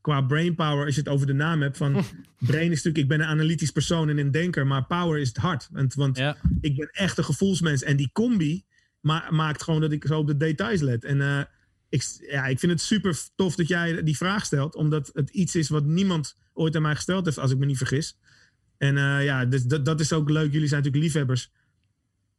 qua 0.00 0.20
brainpower, 0.20 0.84
als 0.86 0.94
je 0.94 1.00
het 1.00 1.10
over 1.10 1.26
de 1.26 1.32
naam 1.32 1.62
hebt, 1.62 1.76
van 1.76 1.92
brain 2.38 2.70
is 2.70 2.76
natuurlijk, 2.82 2.98
ik 2.98 3.08
ben 3.08 3.20
een 3.20 3.26
analytisch 3.26 3.70
persoon 3.70 4.08
en 4.08 4.18
een 4.18 4.30
denker, 4.30 4.66
maar 4.66 4.84
power 4.84 5.20
is 5.20 5.28
het 5.28 5.36
hart. 5.36 5.68
Want, 5.72 5.94
want 5.94 6.16
Ja. 6.16 6.36
ik 6.60 6.76
ben 6.76 6.88
echt 6.92 7.18
een 7.18 7.24
gevoelsmens. 7.24 7.82
En 7.82 7.96
die 7.96 8.10
combi 8.12 8.64
ma- 9.00 9.30
maakt 9.30 9.62
gewoon 9.62 9.80
dat 9.80 9.92
ik 9.92 10.04
zo 10.06 10.18
op 10.18 10.26
de 10.26 10.36
details 10.36 10.80
let. 10.80 11.04
En 11.04 11.20
eh, 11.20 11.40
ik, 11.88 12.04
ja, 12.30 12.46
ik 12.46 12.58
vind 12.58 12.72
het 12.72 12.80
super 12.80 13.18
tof 13.34 13.54
dat 13.54 13.68
jij 13.68 14.02
die 14.02 14.16
vraag 14.16 14.44
stelt. 14.44 14.74
Omdat 14.74 15.10
het 15.12 15.30
iets 15.30 15.54
is 15.56 15.68
wat 15.68 15.84
niemand 15.84 16.36
ooit 16.52 16.76
aan 16.76 16.82
mij 16.82 16.94
gesteld 16.94 17.24
heeft, 17.24 17.38
als 17.38 17.50
ik 17.50 17.58
me 17.58 17.66
niet 17.66 17.76
vergis. 17.76 18.16
En 18.78 18.96
eh, 18.96 19.24
ja, 19.24 19.44
dus 19.44 19.62
dat, 19.64 19.84
dat 19.84 20.00
is 20.00 20.12
ook 20.12 20.30
leuk. 20.30 20.52
Jullie 20.52 20.68
zijn 20.68 20.82
natuurlijk 20.82 21.04
liefhebbers. 21.04 21.50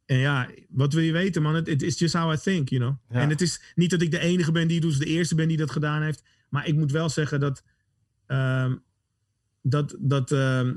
En 0.06 0.18
ja, 0.18 0.50
wat 0.68 0.92
wil 0.92 1.02
je 1.02 1.12
weten, 1.12 1.42
man? 1.42 1.54
Het 1.54 1.82
is 1.82 1.98
just 1.98 2.14
how 2.14 2.32
I 2.32 2.36
think, 2.36 2.68
you 2.68 2.80
know. 2.80 2.96
Ja. 3.16 3.20
En 3.20 3.28
het 3.28 3.40
is 3.40 3.72
niet 3.74 3.90
dat 3.90 4.02
ik 4.02 4.10
de 4.10 4.18
enige 4.18 4.52
ben 4.52 4.68
die 4.68 4.78
het 4.80 4.88
doet, 4.88 4.98
de 4.98 5.04
eerste 5.04 5.34
ben 5.34 5.48
die 5.48 5.56
dat 5.56 5.70
gedaan 5.70 6.02
heeft. 6.02 6.24
Maar 6.48 6.66
ik 6.66 6.74
moet 6.74 6.90
wel 6.90 7.08
zeggen 7.08 7.40
dat... 7.40 7.62
ehm, 8.26 8.76
dat, 9.62 9.96
dat 9.98 10.32
ehm, 10.32 10.74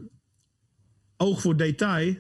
oog 1.18 1.41
voor 1.41 1.57
detail 1.57 2.16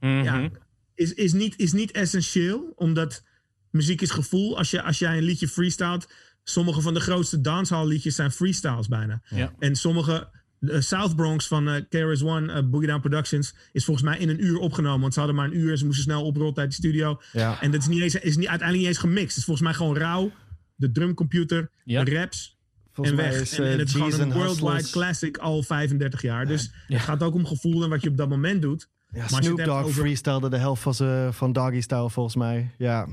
Mhm. 0.00 0.22
ja, 0.22 0.50
is, 0.94 1.14
is, 1.14 1.32
niet, 1.32 1.58
is 1.58 1.72
niet 1.72 1.90
essentieel, 1.90 2.72
omdat 2.74 3.24
muziek 3.70 4.00
is 4.00 4.10
gevoel. 4.10 4.58
Als, 4.58 4.70
je, 4.70 4.82
als 4.82 4.98
jij 4.98 5.16
een 5.16 5.22
liedje 5.22 5.48
freestylt, 5.48 6.12
sommige 6.44 6.80
van 6.80 6.94
de 6.94 7.00
grootste 7.00 7.40
dancehall 7.40 7.86
liedjes 7.86 8.14
zijn 8.14 8.30
freestyles 8.30 8.88
bijna. 8.88 9.22
Ja. 9.28 9.54
En 9.58 9.76
sommige, 9.76 10.30
de 10.60 10.80
South 10.80 11.16
Bronx 11.16 11.46
van 11.48 11.68
eh 11.68 11.82
KRS 11.88 12.22
One, 12.22 12.52
eh, 12.52 12.62
Boogie 12.64 12.88
Down 12.88 13.00
Productions, 13.00 13.54
is 13.72 13.84
volgens 13.84 14.06
mij 14.06 14.18
in 14.18 14.28
een 14.28 14.44
uur 14.44 14.58
opgenomen. 14.58 15.00
Want 15.00 15.12
ze 15.12 15.18
hadden 15.18 15.36
maar 15.38 15.46
een 15.46 15.56
uur 15.56 15.70
en 15.70 15.78
ze 15.78 15.84
moesten 15.84 16.04
snel 16.04 16.24
oprollen 16.24 16.56
uit 16.56 16.68
de 16.68 16.74
studio. 16.74 17.20
Ja. 17.32 17.60
En 17.60 17.70
dat 17.70 17.80
is, 17.80 17.86
niet 17.88 18.00
eens, 18.00 18.14
is 18.14 18.36
niet, 18.36 18.48
uiteindelijk 18.48 18.78
niet 18.78 18.86
eens 18.86 18.98
gemixt. 18.98 19.28
Het 19.28 19.36
is 19.36 19.44
volgens 19.44 19.66
mij 19.66 19.74
gewoon 19.76 19.96
rauw, 19.96 20.32
de 20.74 20.90
drumcomputer, 20.92 21.70
Ja. 21.84 22.04
de 22.04 22.14
raps 22.14 22.56
Volgens 22.92 23.18
en 23.18 23.24
weg. 23.30 23.40
is 23.40 23.58
en, 23.58 23.64
en 23.64 23.72
eh, 23.72 23.78
het 23.78 23.88
is 23.88 23.94
gewoon 23.94 24.12
en 24.12 24.20
een 24.20 24.32
worldwide 24.32 24.90
classic 24.90 25.36
al 25.38 25.62
35 25.62 26.22
jaar. 26.22 26.46
Dus 26.46 26.70
Ja. 26.86 26.94
het 26.96 27.04
gaat 27.04 27.22
ook 27.22 27.34
om 27.34 27.46
gevoel 27.46 27.82
en 27.82 27.88
wat 27.90 28.02
je 28.02 28.08
op 28.08 28.16
dat 28.16 28.28
moment 28.28 28.62
doet. 28.62 28.88
Ja, 29.12 29.20
het 29.20 29.30
Snoop 29.44 29.64
Dogg 29.64 29.82
over- 29.84 30.00
freestylde 30.02 30.48
de 30.48 30.56
helft 30.56 30.82
van, 30.82 30.94
z'n- 30.94 31.28
van 31.30 31.52
Doggy 31.52 31.80
Style 31.80 32.10
volgens 32.10 32.36
mij. 32.36 32.70
Ja. 32.78 33.08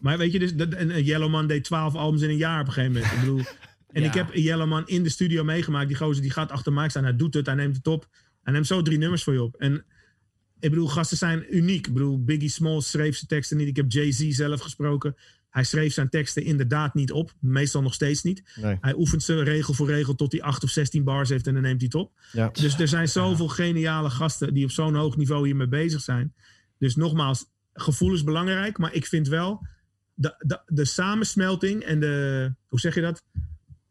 Maar 0.00 0.18
weet 0.18 0.32
je, 0.32 0.38
dus, 0.38 0.54
dat, 0.54 0.72
en 0.72 0.90
eh, 0.90 1.06
Yellowman 1.06 1.46
deed 1.46 1.64
12 1.64 1.94
albums 1.94 2.22
in 2.22 2.28
een 2.28 2.36
jaar 2.36 2.60
op 2.60 2.66
een 2.66 2.72
gegeven 2.72 2.92
moment. 2.94 3.12
Ik 3.12 3.18
bedoel, 3.20 3.40
en 3.94 4.02
Ja. 4.02 4.08
ik 4.08 4.14
heb 4.14 4.34
Yellowman 4.34 4.88
in 4.88 5.02
de 5.02 5.08
studio 5.08 5.44
meegemaakt. 5.44 5.88
Die 5.88 5.96
gozer 5.96 6.22
die 6.22 6.30
gaat 6.30 6.50
achter 6.50 6.72
Mike 6.72 6.88
staan, 6.90 7.02
hij 7.02 7.16
doet 7.16 7.34
het, 7.34 7.46
hij 7.46 7.54
neemt 7.54 7.76
het 7.76 7.86
op. 7.86 8.08
Hij 8.42 8.52
neemt 8.52 8.66
zo 8.66 8.82
drie 8.82 8.98
nummers 8.98 9.22
voor 9.22 9.32
je 9.32 9.42
op. 9.42 9.56
En 9.56 9.84
ik 10.60 10.70
bedoel, 10.70 10.88
gasten 10.88 11.16
zijn 11.16 11.56
uniek. 11.56 11.86
Ik 11.86 11.92
bedoel, 11.92 12.24
Biggie 12.24 12.48
Smalls 12.48 12.90
schreef 12.90 13.16
zijn 13.16 13.26
teksten 13.26 13.56
niet. 13.56 13.68
Ik 13.68 13.76
heb 13.76 13.92
Jay-Z 13.92 14.28
zelf 14.28 14.60
gesproken. 14.60 15.16
Hij 15.50 15.64
schreef 15.64 15.92
zijn 15.92 16.08
teksten 16.08 16.44
inderdaad 16.44 16.94
niet 16.94 17.12
op. 17.12 17.32
Meestal 17.40 17.82
nog 17.82 17.94
steeds 17.94 18.22
niet. 18.22 18.42
Nee. 18.54 18.78
Hij 18.80 18.94
oefent 18.94 19.22
ze 19.22 19.42
regel 19.42 19.74
voor 19.74 19.86
regel 19.86 20.14
tot 20.14 20.32
hij 20.32 20.42
8 20.42 20.64
of 20.64 20.70
16 20.70 21.04
bars 21.04 21.28
heeft 21.28 21.46
en 21.46 21.54
dan 21.54 21.62
neemt 21.62 21.80
hij 21.80 21.90
het 21.92 22.00
op. 22.02 22.12
Ja. 22.32 22.48
Dus 22.52 22.78
er 22.78 22.88
zijn 22.88 23.08
zoveel 23.08 23.48
geniale 23.48 24.10
gasten 24.10 24.54
die 24.54 24.64
op 24.64 24.70
zo'n 24.70 24.94
hoog 24.94 25.16
niveau 25.16 25.46
hiermee 25.46 25.68
bezig 25.68 26.00
zijn. 26.00 26.34
Dus 26.78 26.96
nogmaals, 26.96 27.44
gevoel 27.72 28.14
is 28.14 28.24
belangrijk, 28.24 28.78
maar 28.78 28.94
ik 28.94 29.06
vind 29.06 29.28
wel 29.28 29.66
de, 30.14 30.34
de, 30.38 30.62
de 30.66 30.84
samensmelting 30.84 31.82
en 31.82 32.00
de, 32.00 32.52
hoe 32.68 32.80
zeg 32.80 32.94
je 32.94 33.00
dat? 33.00 33.22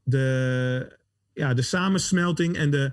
De, 0.04 0.98
ja, 1.34 1.54
de 1.54 1.62
samensmelting 1.62 2.56
en 2.58 2.70
de, 2.70 2.92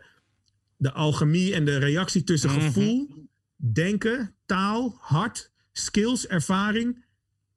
de 0.77 0.93
alchemie 0.93 1.55
en 1.55 1.65
de 1.65 1.77
reactie 1.79 2.25
tussen 2.25 2.51
Mhm. 2.51 2.61
gevoel, 2.61 3.27
denken, 3.57 4.35
taal, 4.47 4.97
hart, 5.01 5.51
skills, 5.73 6.27
ervaring 6.27 7.05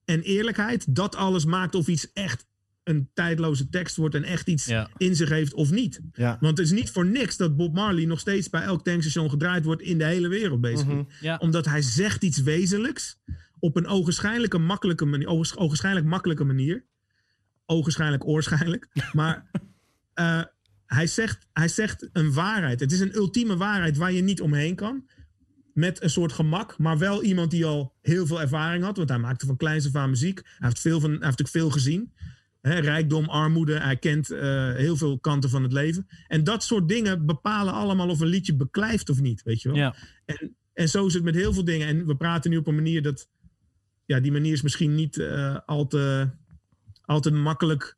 en 0.05 0.21
eerlijkheid. 0.21 0.95
Dat 0.95 1.15
alles 1.15 1.45
maakt 1.45 1.75
of 1.75 1.87
iets 1.87 2.11
echt 2.13 2.45
een 2.83 3.09
tijdloze 3.13 3.69
tekst 3.69 3.95
wordt 3.95 4.15
en 4.15 4.23
echt 4.23 4.47
iets 4.47 4.65
Ja. 4.65 4.89
in 4.97 5.15
zich 5.15 5.29
heeft 5.29 5.53
of 5.53 5.71
niet. 5.71 5.99
Ja. 6.13 6.37
Want 6.39 6.57
het 6.57 6.67
is 6.67 6.73
niet 6.73 6.91
voor 6.91 7.05
niks 7.05 7.37
dat 7.37 7.55
Bob 7.57 7.73
Marley 7.73 8.05
nog 8.05 8.19
steeds 8.19 8.49
bij 8.49 8.61
elk 8.61 8.83
tankstation 8.83 9.29
gedraaid 9.29 9.65
wordt 9.65 9.81
in 9.81 9.97
de 9.97 10.05
hele 10.05 10.27
wereld, 10.27 10.61
basically. 10.61 10.95
Mhm. 11.01 11.05
Ja. 11.25 11.37
Omdat 11.37 11.65
hij 11.65 11.81
zegt 11.81 12.23
iets 12.23 12.41
wezenlijks 12.41 13.17
op 13.59 13.75
een 13.75 13.87
ogenschijnlijke 13.87 14.57
makkelijke 14.57 15.05
manier. 15.05 15.27
ogens- 15.27 15.57
Ogenschijnlijk 15.57 16.05
makkelijke 16.05 16.43
manier. 16.43 16.83
Ogenschijnlijk 17.65 18.27
oorschijnlijk. 18.27 18.87
Maar 19.13 19.49
eh, 20.13 20.43
hij, 20.85 21.07
zegt, 21.07 21.47
hij 21.53 21.67
zegt 21.67 22.09
een 22.11 22.33
waarheid. 22.33 22.79
Het 22.79 22.91
is 22.91 22.99
een 22.99 23.15
ultieme 23.15 23.57
waarheid 23.57 23.97
waar 23.97 24.11
je 24.11 24.21
niet 24.21 24.41
omheen 24.41 24.75
kan. 24.75 25.09
Met 25.73 26.03
een 26.03 26.09
soort 26.09 26.31
gemak, 26.31 26.77
maar 26.77 26.97
wel 26.97 27.23
iemand 27.23 27.51
die 27.51 27.65
al 27.65 27.93
heel 28.01 28.25
veel 28.27 28.41
ervaring 28.41 28.83
had. 28.83 28.97
Want 28.97 29.09
hij 29.09 29.17
maakte 29.17 29.45
van 29.45 29.57
kleins 29.57 29.87
af 29.87 29.95
aan 29.95 30.09
muziek. 30.09 30.41
Hij 30.43 30.67
heeft, 30.67 30.79
veel 30.79 30.99
van, 30.99 31.11
hij 31.11 31.25
heeft 31.25 31.41
ook 31.41 31.47
veel 31.47 31.69
gezien. 31.69 32.13
Rijkdom, 32.61 33.25
armoede. 33.25 33.79
Hij 33.79 33.97
kent 33.97 34.31
eh, 34.31 34.73
heel 34.73 34.97
veel 34.97 35.19
kanten 35.19 35.49
van 35.49 35.63
het 35.63 35.73
leven. 35.73 36.07
En 36.27 36.43
dat 36.43 36.63
soort 36.63 36.87
dingen 36.87 37.25
bepalen 37.25 37.73
allemaal 37.73 38.09
of 38.09 38.19
een 38.19 38.27
liedje 38.27 38.55
beklijft 38.55 39.09
of 39.09 39.21
niet. 39.21 39.43
Weet 39.43 39.61
je 39.61 39.69
wel? 39.69 39.77
Ja. 39.77 39.95
En, 40.25 40.55
en 40.73 40.89
zo 40.89 41.05
is 41.05 41.13
het 41.13 41.23
met 41.23 41.35
heel 41.35 41.53
veel 41.53 41.63
dingen. 41.63 41.87
En 41.87 42.05
we 42.05 42.15
praten 42.15 42.49
nu 42.51 42.57
op 42.57 42.67
een 42.67 42.75
manier 42.75 43.01
dat. 43.01 43.29
Ja, 44.05 44.19
die 44.19 44.31
manier 44.31 44.53
is 44.53 44.61
misschien 44.61 44.95
niet 44.95 45.17
eh, 45.17 45.57
al, 45.65 45.87
te, 45.87 46.29
al 47.05 47.19
te 47.19 47.31
makkelijk 47.31 47.97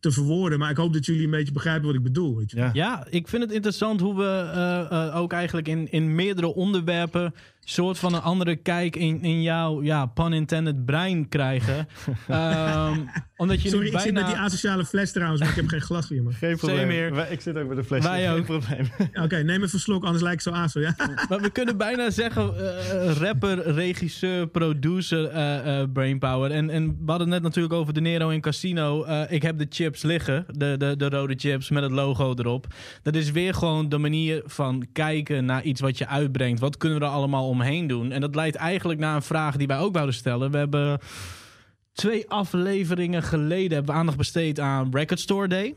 te 0.00 0.10
verwoorden. 0.10 0.58
Maar 0.58 0.70
ik 0.70 0.76
hoop 0.76 0.92
dat 0.92 1.06
jullie 1.06 1.24
een 1.24 1.30
beetje 1.30 1.52
begrijpen 1.52 1.86
wat 1.86 1.94
ik 1.94 2.02
bedoel. 2.02 2.36
Weet 2.36 2.50
je? 2.50 2.56
Ja. 2.56 2.70
Ja, 2.72 3.06
ik 3.10 3.28
vind 3.28 3.42
het 3.42 3.52
interessant 3.52 4.00
hoe 4.00 4.16
we 4.16 4.50
eh, 4.54 5.06
eh, 5.06 5.16
ook 5.16 5.32
eigenlijk 5.32 5.68
in, 5.68 5.90
in 5.90 6.14
meerdere 6.14 6.54
onderwerpen 6.54 7.34
soort 7.68 7.98
van 7.98 8.14
een 8.14 8.20
andere 8.22 8.56
kijk 8.56 8.96
in, 8.96 9.22
in 9.22 9.42
jouw, 9.42 9.82
ja, 9.82 10.06
pun 10.06 10.32
intended, 10.32 10.84
brein 10.84 11.28
krijgen. 11.28 11.88
Ehm, 12.28 12.98
omdat 13.36 13.62
je 13.62 13.68
Sorry, 13.68 13.84
nu 13.88 13.92
ik 13.94 14.00
zit 14.00 14.12
met 14.12 14.26
die 14.26 14.36
asociale 14.36 14.84
fles 14.84 15.12
trouwens, 15.12 15.40
maar 15.40 15.50
ik 15.50 15.56
heb 15.56 15.68
geen 15.68 15.80
glas 15.80 16.08
meer. 16.10 16.22
man. 16.22 16.32
Geen 16.32 16.56
probleem. 16.56 16.86
meer. 16.86 17.14
Wij- 17.14 17.28
Ik 17.30 17.40
zit 17.40 17.56
ook 17.56 17.68
met 17.68 17.78
een 17.78 17.84
flesje. 17.84 18.08
Wij 18.08 18.26
Geen 18.26 18.38
ook. 18.38 18.44
probleem. 18.44 18.88
Ja, 19.12 19.24
Oké, 19.24 19.36
neem 19.36 19.62
even 19.62 19.74
een 19.74 19.80
slok, 19.80 20.04
anders 20.04 20.22
lijkt 20.22 20.46
ik 20.46 20.52
zo 20.52 20.58
aso. 20.60 20.80
Ja? 20.80 20.94
Maar 21.28 21.40
we 21.40 21.50
kunnen 21.50 21.76
bijna 21.76 22.10
zeggen 22.10 22.54
eh, 22.58 23.12
rapper, 23.16 23.72
regisseur, 23.72 24.46
producer, 24.48 25.24
eh, 25.28 25.80
eh, 25.80 25.88
brainpower. 25.92 26.50
En, 26.50 26.70
en 26.70 26.86
we 26.86 26.94
hadden 27.10 27.20
het 27.20 27.28
net 27.28 27.42
natuurlijk 27.42 27.74
over 27.74 27.92
De 27.94 28.00
Nero 28.00 28.28
in 28.28 28.40
Casino. 28.40 29.02
Eh, 29.04 29.20
ik 29.32 29.42
heb 29.42 29.58
de 29.58 29.66
chips 29.70 30.02
liggen, 30.02 30.44
de, 30.48 30.74
de, 30.78 30.94
de 30.96 31.08
rode 31.08 31.34
chips 31.36 31.70
met 31.70 31.82
het 31.82 31.92
logo 31.92 32.34
erop. 32.36 32.66
Dat 33.02 33.14
is 33.14 33.30
weer 33.30 33.54
gewoon 33.54 33.88
de 33.88 33.98
manier 33.98 34.42
van 34.44 34.86
kijken 34.92 35.44
naar 35.44 35.62
iets 35.62 35.80
wat 35.80 35.98
je 35.98 36.06
uitbrengt. 36.06 36.60
Wat 36.60 36.76
kunnen 36.76 36.98
we 36.98 37.04
er 37.04 37.10
allemaal 37.10 37.48
omheen 37.60 37.86
doen? 37.86 38.12
En 38.12 38.20
dat 38.20 38.34
leidt 38.34 38.56
eigenlijk 38.56 39.00
naar 39.00 39.14
een 39.16 39.22
vraag 39.22 39.56
die 39.56 39.66
wij 39.66 39.78
ook 39.78 39.92
wouden 39.92 40.14
stellen. 40.14 40.50
We 40.50 40.58
hebben 40.58 40.98
twee 41.92 42.30
afleveringen 42.30 43.22
geleden 43.22 43.72
hebben 43.72 43.94
we 43.94 44.00
aandacht 44.00 44.18
besteed 44.18 44.60
aan 44.60 44.88
Record 44.92 45.20
Store 45.20 45.48
Day. 45.48 45.74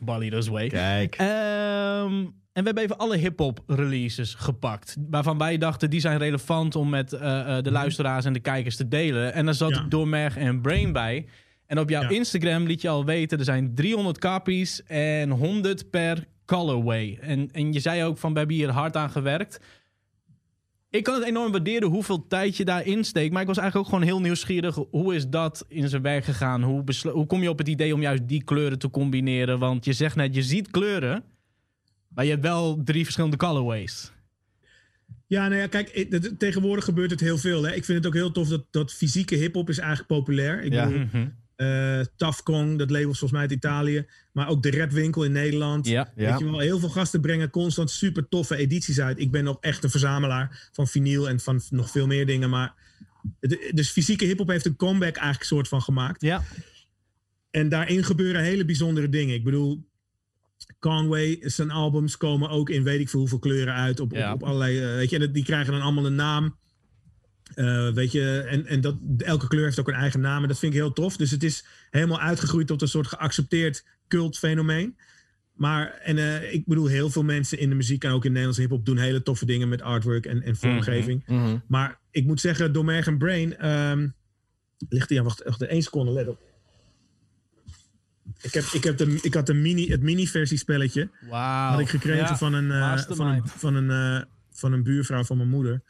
Balido's 0.00 0.48
Way. 0.48 0.68
Kijk. 0.68 1.14
Ehm, 1.14 2.14
en 2.52 2.60
we 2.62 2.62
hebben 2.62 2.82
even 2.82 2.98
alle 2.98 3.16
hip-hop 3.16 3.60
releases 3.66 4.34
gepakt. 4.34 4.96
Waarvan 5.10 5.38
wij 5.38 5.58
dachten 5.58 5.90
die 5.90 6.00
zijn 6.00 6.18
relevant 6.18 6.76
om 6.76 6.88
met 6.88 7.12
eh, 7.12 7.56
eh, 7.56 7.64
de 7.64 7.70
luisteraars 7.70 8.24
en 8.24 8.32
de 8.32 8.40
kijkers 8.40 8.76
te 8.76 8.88
delen. 8.88 9.32
En 9.32 9.44
daar 9.44 9.54
zat 9.54 9.70
Ja. 9.74 9.86
Doormerg 9.88 10.36
en 10.36 10.60
Brain 10.60 10.92
bij. 10.92 11.26
En 11.66 11.78
op 11.78 11.88
jouw 11.88 12.02
Ja. 12.02 12.08
Instagram 12.08 12.66
liet 12.66 12.80
je 12.80 12.88
al 12.88 13.04
weten, 13.04 13.38
er 13.38 13.44
zijn 13.44 13.74
300 13.74 14.18
copies 14.18 14.82
en 14.86 15.30
100 15.30 15.90
per 15.90 16.24
colorway. 16.46 17.18
En, 17.20 17.48
en 17.52 17.72
je 17.72 17.80
zei 17.80 18.04
ook 18.04 18.18
van, 18.18 18.32
we 18.32 18.38
hebben 18.38 18.56
hier 18.56 18.70
hard 18.70 18.96
aan 18.96 19.10
gewerkt. 19.10 19.60
Ik 20.92 21.02
kan 21.04 21.14
het 21.14 21.24
enorm 21.24 21.52
waarderen 21.52 21.88
hoeveel 21.88 22.26
tijd 22.26 22.56
je 22.56 22.64
daarin 22.64 23.04
steekt. 23.04 23.32
Maar 23.32 23.40
ik 23.42 23.46
was 23.48 23.56
eigenlijk 23.58 23.86
ook 23.88 23.94
gewoon 23.94 24.08
heel 24.12 24.20
nieuwsgierig. 24.20 24.78
Hoe 24.90 25.14
is 25.14 25.28
dat 25.28 25.64
in 25.68 25.88
zijn 25.88 26.02
werk 26.02 26.24
gegaan? 26.24 26.62
Hoe, 26.62 26.84
hoe 27.12 27.26
kom 27.26 27.42
je 27.42 27.48
op 27.50 27.58
het 27.58 27.68
idee 27.68 27.94
om 27.94 28.00
juist 28.00 28.28
die 28.28 28.44
kleuren 28.44 28.78
te 28.78 28.90
combineren? 28.90 29.58
Want 29.58 29.84
je 29.84 29.92
zegt 29.92 30.16
net, 30.16 30.34
je 30.34 30.42
ziet 30.42 30.70
kleuren. 30.70 31.24
Maar 32.08 32.24
je 32.24 32.30
hebt 32.30 32.42
wel 32.42 32.82
drie 32.84 33.02
verschillende 33.04 33.36
colorways. 33.36 34.12
Ja, 35.26 35.48
nou 35.48 35.60
ja, 35.60 35.66
kijk, 35.66 35.88
tegenwoordig 36.38 36.84
gebeurt 36.84 37.10
het 37.10 37.20
heel 37.20 37.38
veel. 37.38 37.62
Hè. 37.62 37.74
Ik 37.74 37.84
vind 37.84 37.98
het 37.98 38.06
ook 38.06 38.14
heel 38.14 38.32
tof 38.32 38.48
dat, 38.48 38.64
dat 38.70 38.92
fysieke 38.92 39.34
hip-hop 39.34 39.68
is 39.68 39.78
eigenlijk 39.78 40.08
populair. 40.08 40.62
Ik 40.62 40.72
Ja. 40.72 40.86
bedoel, 40.86 41.06
Eh 41.12 41.20
Tough 42.16 42.42
Kong, 42.42 42.78
dat 42.78 42.90
label 42.90 43.10
is 43.10 43.18
volgens 43.18 43.30
mij 43.32 43.40
uit 43.40 43.50
Italië. 43.52 44.06
Maar 44.32 44.48
ook 44.48 44.62
de 44.62 44.70
rapwinkel 44.70 45.24
in 45.24 45.32
Nederland. 45.32 45.86
Ja. 45.86 46.12
Ja. 46.16 46.30
Weet 46.30 46.38
je 46.38 46.44
wel, 46.50 46.58
heel 46.58 46.78
veel 46.78 46.88
gasten 46.88 47.20
brengen 47.20 47.50
constant 47.50 47.90
super 47.90 48.28
toffe 48.28 48.56
edities 48.56 49.00
uit. 49.00 49.18
Ik 49.20 49.30
ben 49.30 49.44
nog 49.44 49.56
echt 49.60 49.84
een 49.84 49.90
verzamelaar 49.90 50.68
van 50.72 50.88
vinyl 50.88 51.28
en 51.28 51.40
van 51.40 51.60
nog 51.70 51.90
veel 51.90 52.06
meer 52.06 52.26
dingen. 52.26 52.50
Maar 52.50 52.74
het- 53.40 53.70
dus 53.74 53.90
fysieke 53.90 54.24
hip-hop 54.24 54.48
heeft 54.48 54.66
een 54.66 54.76
comeback 54.76 55.16
eigenlijk 55.16 55.44
soort 55.46 55.68
van 55.68 55.82
gemaakt. 55.82 56.20
Ja. 56.22 56.42
En 57.50 57.68
daarin 57.68 58.04
gebeuren 58.04 58.42
hele 58.42 58.64
bijzondere 58.64 59.08
dingen. 59.08 59.34
Ik 59.34 59.44
bedoel, 59.44 59.86
Conway, 60.78 61.38
zijn 61.40 61.70
albums 61.70 62.16
komen 62.16 62.48
ook 62.50 62.70
in 62.70 62.82
weet 62.82 63.00
ik 63.00 63.08
veel 63.08 63.20
hoeveel 63.20 63.38
kleuren 63.38 63.74
uit. 63.74 64.00
Op, 64.00 64.12
Ja. 64.12 64.32
op, 64.32 64.42
op 64.42 64.48
allerlei, 64.48 64.78
eh, 64.80 64.94
weet 64.94 65.10
je, 65.10 65.18
en 65.18 65.32
die 65.32 65.44
krijgen 65.44 65.72
dan 65.72 65.82
allemaal 65.82 66.06
een 66.06 66.14
naam. 66.14 66.56
Eh, 67.54 67.92
weet 67.92 68.12
je, 68.12 68.44
en, 68.48 68.66
en 68.66 68.80
dat, 68.80 68.96
elke 69.18 69.48
kleur 69.48 69.64
heeft 69.64 69.80
ook 69.80 69.88
een 69.88 69.94
eigen 69.94 70.20
naam. 70.20 70.42
En 70.42 70.48
dat 70.48 70.58
vind 70.58 70.72
ik 70.74 70.78
heel 70.78 70.92
tof. 70.92 71.16
Dus 71.16 71.30
het 71.30 71.42
is 71.42 71.64
helemaal 71.90 72.20
uitgegroeid 72.20 72.66
tot 72.66 72.82
een 72.82 72.88
soort 72.88 73.06
geaccepteerd 73.06 73.84
cultfenomeen. 74.08 74.96
Maar, 75.52 75.90
en 75.90 76.18
eh, 76.18 76.52
ik 76.52 76.66
bedoel, 76.66 76.86
heel 76.86 77.10
veel 77.10 77.22
mensen 77.24 77.58
in 77.58 77.68
de 77.68 77.74
muziek 77.74 78.04
en 78.04 78.10
ook 78.10 78.24
in 78.24 78.30
Nederlandse 78.30 78.60
hip-hop 78.62 78.86
doen 78.86 78.98
hele 78.98 79.22
toffe 79.22 79.46
dingen 79.46 79.68
met 79.68 79.82
artwork 79.82 80.26
en, 80.26 80.42
en 80.42 80.56
vormgeving. 80.56 81.22
Mhm. 81.26 81.56
Maar 81.66 81.98
ik 82.10 82.24
moet 82.24 82.40
zeggen, 82.40 82.72
door 82.72 82.84
Merg 82.84 83.16
Brain. 83.16 83.56
ehm, 83.58 84.08
ligt 84.88 85.08
hij 85.08 85.18
aan, 85.18 85.24
wacht, 85.24 85.42
wacht 85.44 85.62
één 85.62 85.82
seconde, 85.82 86.12
let 86.12 86.28
op. 86.28 86.40
Ik, 88.40 88.52
heb, 88.52 88.64
ik, 88.64 88.84
heb 88.84 88.96
de, 88.96 89.18
ik 89.22 89.34
had 89.34 89.46
de 89.46 89.54
mini, 89.54 89.88
het 89.90 90.02
mini-versiespelletje. 90.02 91.08
Wauw. 91.30 91.70
had 91.70 91.80
ik 91.80 91.88
gekregen 91.88 92.18
Ja. 92.26 92.36
van, 92.36 92.54
een, 92.54 92.70
eh, 92.70 92.98
van, 92.98 93.26
een, 93.26 93.42
van, 93.46 93.74
een, 93.74 94.24
van 94.50 94.72
een 94.72 94.82
buurvrouw 94.82 95.24
van 95.24 95.36
mijn 95.36 95.48
moeder. 95.48 95.82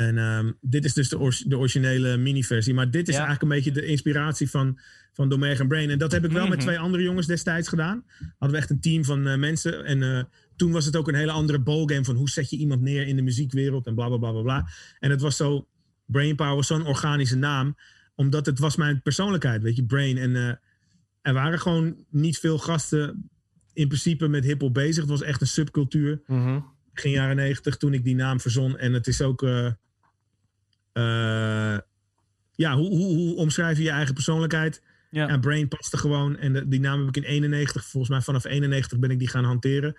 En 0.00 0.18
ehm, 0.18 0.52
dit 0.60 0.84
is 0.84 0.92
dus 0.94 1.08
de, 1.08 1.42
de 1.46 1.58
originele 1.58 2.16
mini-versie. 2.16 2.74
Maar 2.74 2.90
dit 2.90 3.08
is 3.08 3.14
Ja. 3.14 3.20
eigenlijk 3.26 3.42
een 3.42 3.56
beetje 3.58 3.80
de 3.80 3.86
inspiratie 3.86 4.50
van, 4.50 4.78
van 5.12 5.28
Domergue 5.28 5.66
Brain. 5.66 5.90
En 5.90 5.98
dat 5.98 6.12
heb 6.12 6.24
ik 6.24 6.30
wel 6.32 6.46
met 6.48 6.58
Mhm. 6.58 6.66
twee 6.66 6.78
andere 6.78 7.02
jongens 7.02 7.26
destijds 7.26 7.68
gedaan. 7.68 8.04
Hadden 8.38 8.50
we 8.50 8.56
echt 8.56 8.70
een 8.70 8.80
team 8.80 9.04
van 9.04 9.26
eh, 9.26 9.36
mensen. 9.38 9.84
En 9.84 10.02
eh, 10.02 10.22
toen 10.56 10.72
was 10.72 10.84
het 10.84 10.96
ook 10.96 11.08
een 11.08 11.14
hele 11.14 11.30
andere 11.32 11.60
ballgame 11.60 12.04
van 12.04 12.16
hoe 12.16 12.28
zet 12.28 12.50
je 12.50 12.56
iemand 12.56 12.80
neer 12.80 13.06
in 13.06 13.16
de 13.16 13.22
muziekwereld 13.22 13.86
en 13.86 13.94
bla 13.94 14.08
bla 14.08 14.16
bla 14.16 14.30
bla 14.30 14.42
bla. 14.42 14.68
En 14.98 15.10
het 15.10 15.20
was 15.20 15.36
zo, 15.36 15.66
Brainpower 16.06 16.54
was 16.54 16.66
zo'n 16.66 16.86
organische 16.86 17.36
naam. 17.36 17.76
Omdat 18.14 18.46
het 18.46 18.58
was 18.58 18.76
mijn 18.76 19.02
persoonlijkheid, 19.02 19.62
weet 19.62 19.76
je, 19.76 19.84
Brain. 19.84 20.18
En 20.18 20.36
eh, 20.36 20.54
er 21.22 21.32
waren 21.32 21.58
gewoon 21.60 21.96
niet 22.10 22.38
veel 22.38 22.58
gasten 22.58 23.30
in 23.72 23.88
principe 23.88 24.28
met 24.28 24.44
hiphop 24.44 24.74
bezig. 24.74 25.00
Het 25.00 25.10
was 25.10 25.22
echt 25.22 25.40
een 25.40 25.46
subcultuur 25.46 26.20
Mhm. 26.26 26.60
begin 26.92 27.10
jaren 27.10 27.36
negentig 27.36 27.76
toen 27.76 27.94
ik 27.94 28.04
die 28.04 28.14
naam 28.14 28.40
verzon. 28.40 28.78
En 28.78 28.92
het 28.92 29.06
is 29.06 29.22
ook. 29.22 29.42
Eh, 31.00 31.78
ja, 32.54 32.76
hoe, 32.76 32.88
hoe, 32.88 33.16
hoe 33.16 33.36
omschrijf 33.36 33.76
je 33.76 33.82
je 33.82 33.90
eigen 33.90 34.14
persoonlijkheid? 34.14 34.82
Ja. 35.10 35.28
Ja, 35.28 35.38
Brain 35.38 35.68
paste 35.68 35.96
gewoon. 35.96 36.36
En 36.36 36.52
de- 36.52 36.68
die 36.68 36.80
naam 36.80 36.98
heb 36.98 37.08
ik 37.08 37.16
in 37.16 37.22
91, 37.30 37.84
volgens 37.84 38.12
mij 38.12 38.20
vanaf 38.20 38.44
91 38.44 38.98
ben 38.98 39.10
ik 39.10 39.18
die 39.18 39.28
gaan 39.28 39.44
hanteren. 39.44 39.96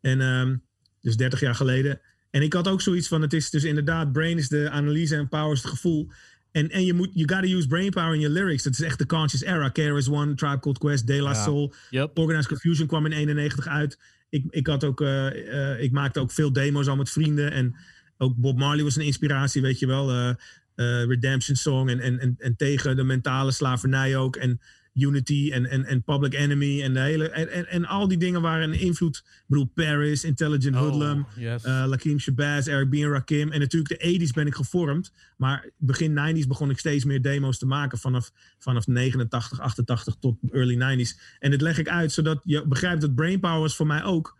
En 0.00 0.20
ehm, 0.20 0.56
dus 1.00 1.16
30 1.16 1.40
jaar 1.40 1.54
geleden. 1.54 2.00
En 2.30 2.42
ik 2.42 2.52
had 2.52 2.68
ook 2.68 2.80
zoiets 2.80 3.08
van: 3.08 3.22
het 3.22 3.32
is 3.32 3.50
dus 3.50 3.64
inderdaad, 3.64 4.12
Brain 4.12 4.38
is 4.38 4.48
de 4.48 4.70
analyse 4.70 5.16
en 5.16 5.28
Power 5.28 5.52
is 5.52 5.62
het 5.62 5.70
gevoel. 5.70 6.10
En, 6.52 6.70
en 6.70 6.84
je 6.84 6.92
moet, 6.94 7.10
you 7.12 7.28
gotta 7.34 7.56
use 7.56 7.66
brainpower 7.66 8.14
in 8.14 8.20
je 8.20 8.28
lyrics. 8.30 8.62
Dat 8.62 8.72
is 8.72 8.80
echt 8.80 8.98
de 8.98 9.06
conscious 9.06 9.42
era. 9.42 9.68
KRS 9.68 10.08
One, 10.08 10.34
Tribe 10.34 10.60
Called 10.60 10.78
Quest, 10.78 11.06
De 11.06 11.22
La 11.22 11.30
Ja. 11.32 11.42
Soul. 11.42 11.72
Yep. 11.90 12.18
Organized 12.18 12.48
Confusion 12.48 12.86
kwam 12.86 13.06
in 13.06 13.12
91 13.12 13.66
uit. 13.66 13.98
Ik, 14.28 14.44
ik, 14.50 14.66
had 14.66 14.84
ook, 14.84 15.00
eh, 15.00 15.72
eh, 15.72 15.82
ik 15.82 15.92
maakte 15.92 16.20
ook 16.20 16.30
veel 16.32 16.52
demo's 16.52 16.86
al 16.86 16.96
met 16.96 17.10
vrienden. 17.10 17.52
En 17.52 17.76
ook 18.18 18.36
Bob 18.36 18.58
Marley 18.58 18.84
was 18.84 18.96
een 18.96 19.04
inspiratie, 19.04 19.62
weet 19.62 19.78
je 19.78 19.86
wel. 19.86 20.10
eh, 20.10 20.28
eh, 20.28 21.04
Redemption 21.08 21.56
Song 21.56 21.88
en, 21.88 22.00
en, 22.00 22.18
en, 22.18 22.34
en 22.38 22.56
tegen 22.56 22.96
de 22.96 23.04
mentale 23.04 23.52
slavernij 23.52 24.16
ook. 24.16 24.36
En 24.36 24.60
Unity 24.94 25.50
en, 25.52 25.66
en, 25.66 25.84
en 25.84 26.02
Public 26.02 26.34
Enemy. 26.34 26.82
En, 26.82 26.92
de 26.94 27.00
hele, 27.00 27.28
en, 27.30 27.52
en, 27.52 27.66
en 27.66 27.84
al 27.86 28.08
die 28.08 28.18
dingen 28.18 28.40
waren 28.40 28.72
een 28.72 28.80
invloed. 28.80 29.16
Ik 29.16 29.44
bedoel, 29.46 29.70
Paris, 29.74 30.24
Intelligent 30.24 30.74
Hoodlum. 30.74 31.20
Oh, 31.20 31.42
yes. 31.42 31.64
eh, 31.64 31.84
Lakim 31.86 32.18
Shabazz, 32.18 32.68
Eric 32.68 32.90
B. 32.90 32.94
en 32.94 33.10
Rakim. 33.10 33.52
En 33.52 33.60
natuurlijk 33.60 34.00
de 34.00 34.18
80s 34.28 34.32
ben 34.34 34.46
ik 34.46 34.54
gevormd. 34.54 35.12
Maar 35.36 35.68
begin 35.76 36.36
90s 36.36 36.46
begon 36.48 36.70
ik 36.70 36.78
steeds 36.78 37.04
meer 37.04 37.22
demo's 37.22 37.58
te 37.58 37.66
maken. 37.66 37.98
Vanaf, 37.98 38.32
vanaf 38.58 38.86
89, 38.86 39.60
88 39.60 40.16
tot 40.20 40.36
early 40.52 41.04
90s. 41.04 41.20
En 41.38 41.50
dit 41.50 41.60
leg 41.60 41.78
ik 41.78 41.88
uit 41.88 42.12
zodat 42.12 42.40
je 42.44 42.66
begrijpt 42.66 43.00
dat 43.00 43.14
Brainpower 43.14 43.60
was 43.60 43.76
voor 43.76 43.86
mij 43.86 44.04
ook. 44.04 44.37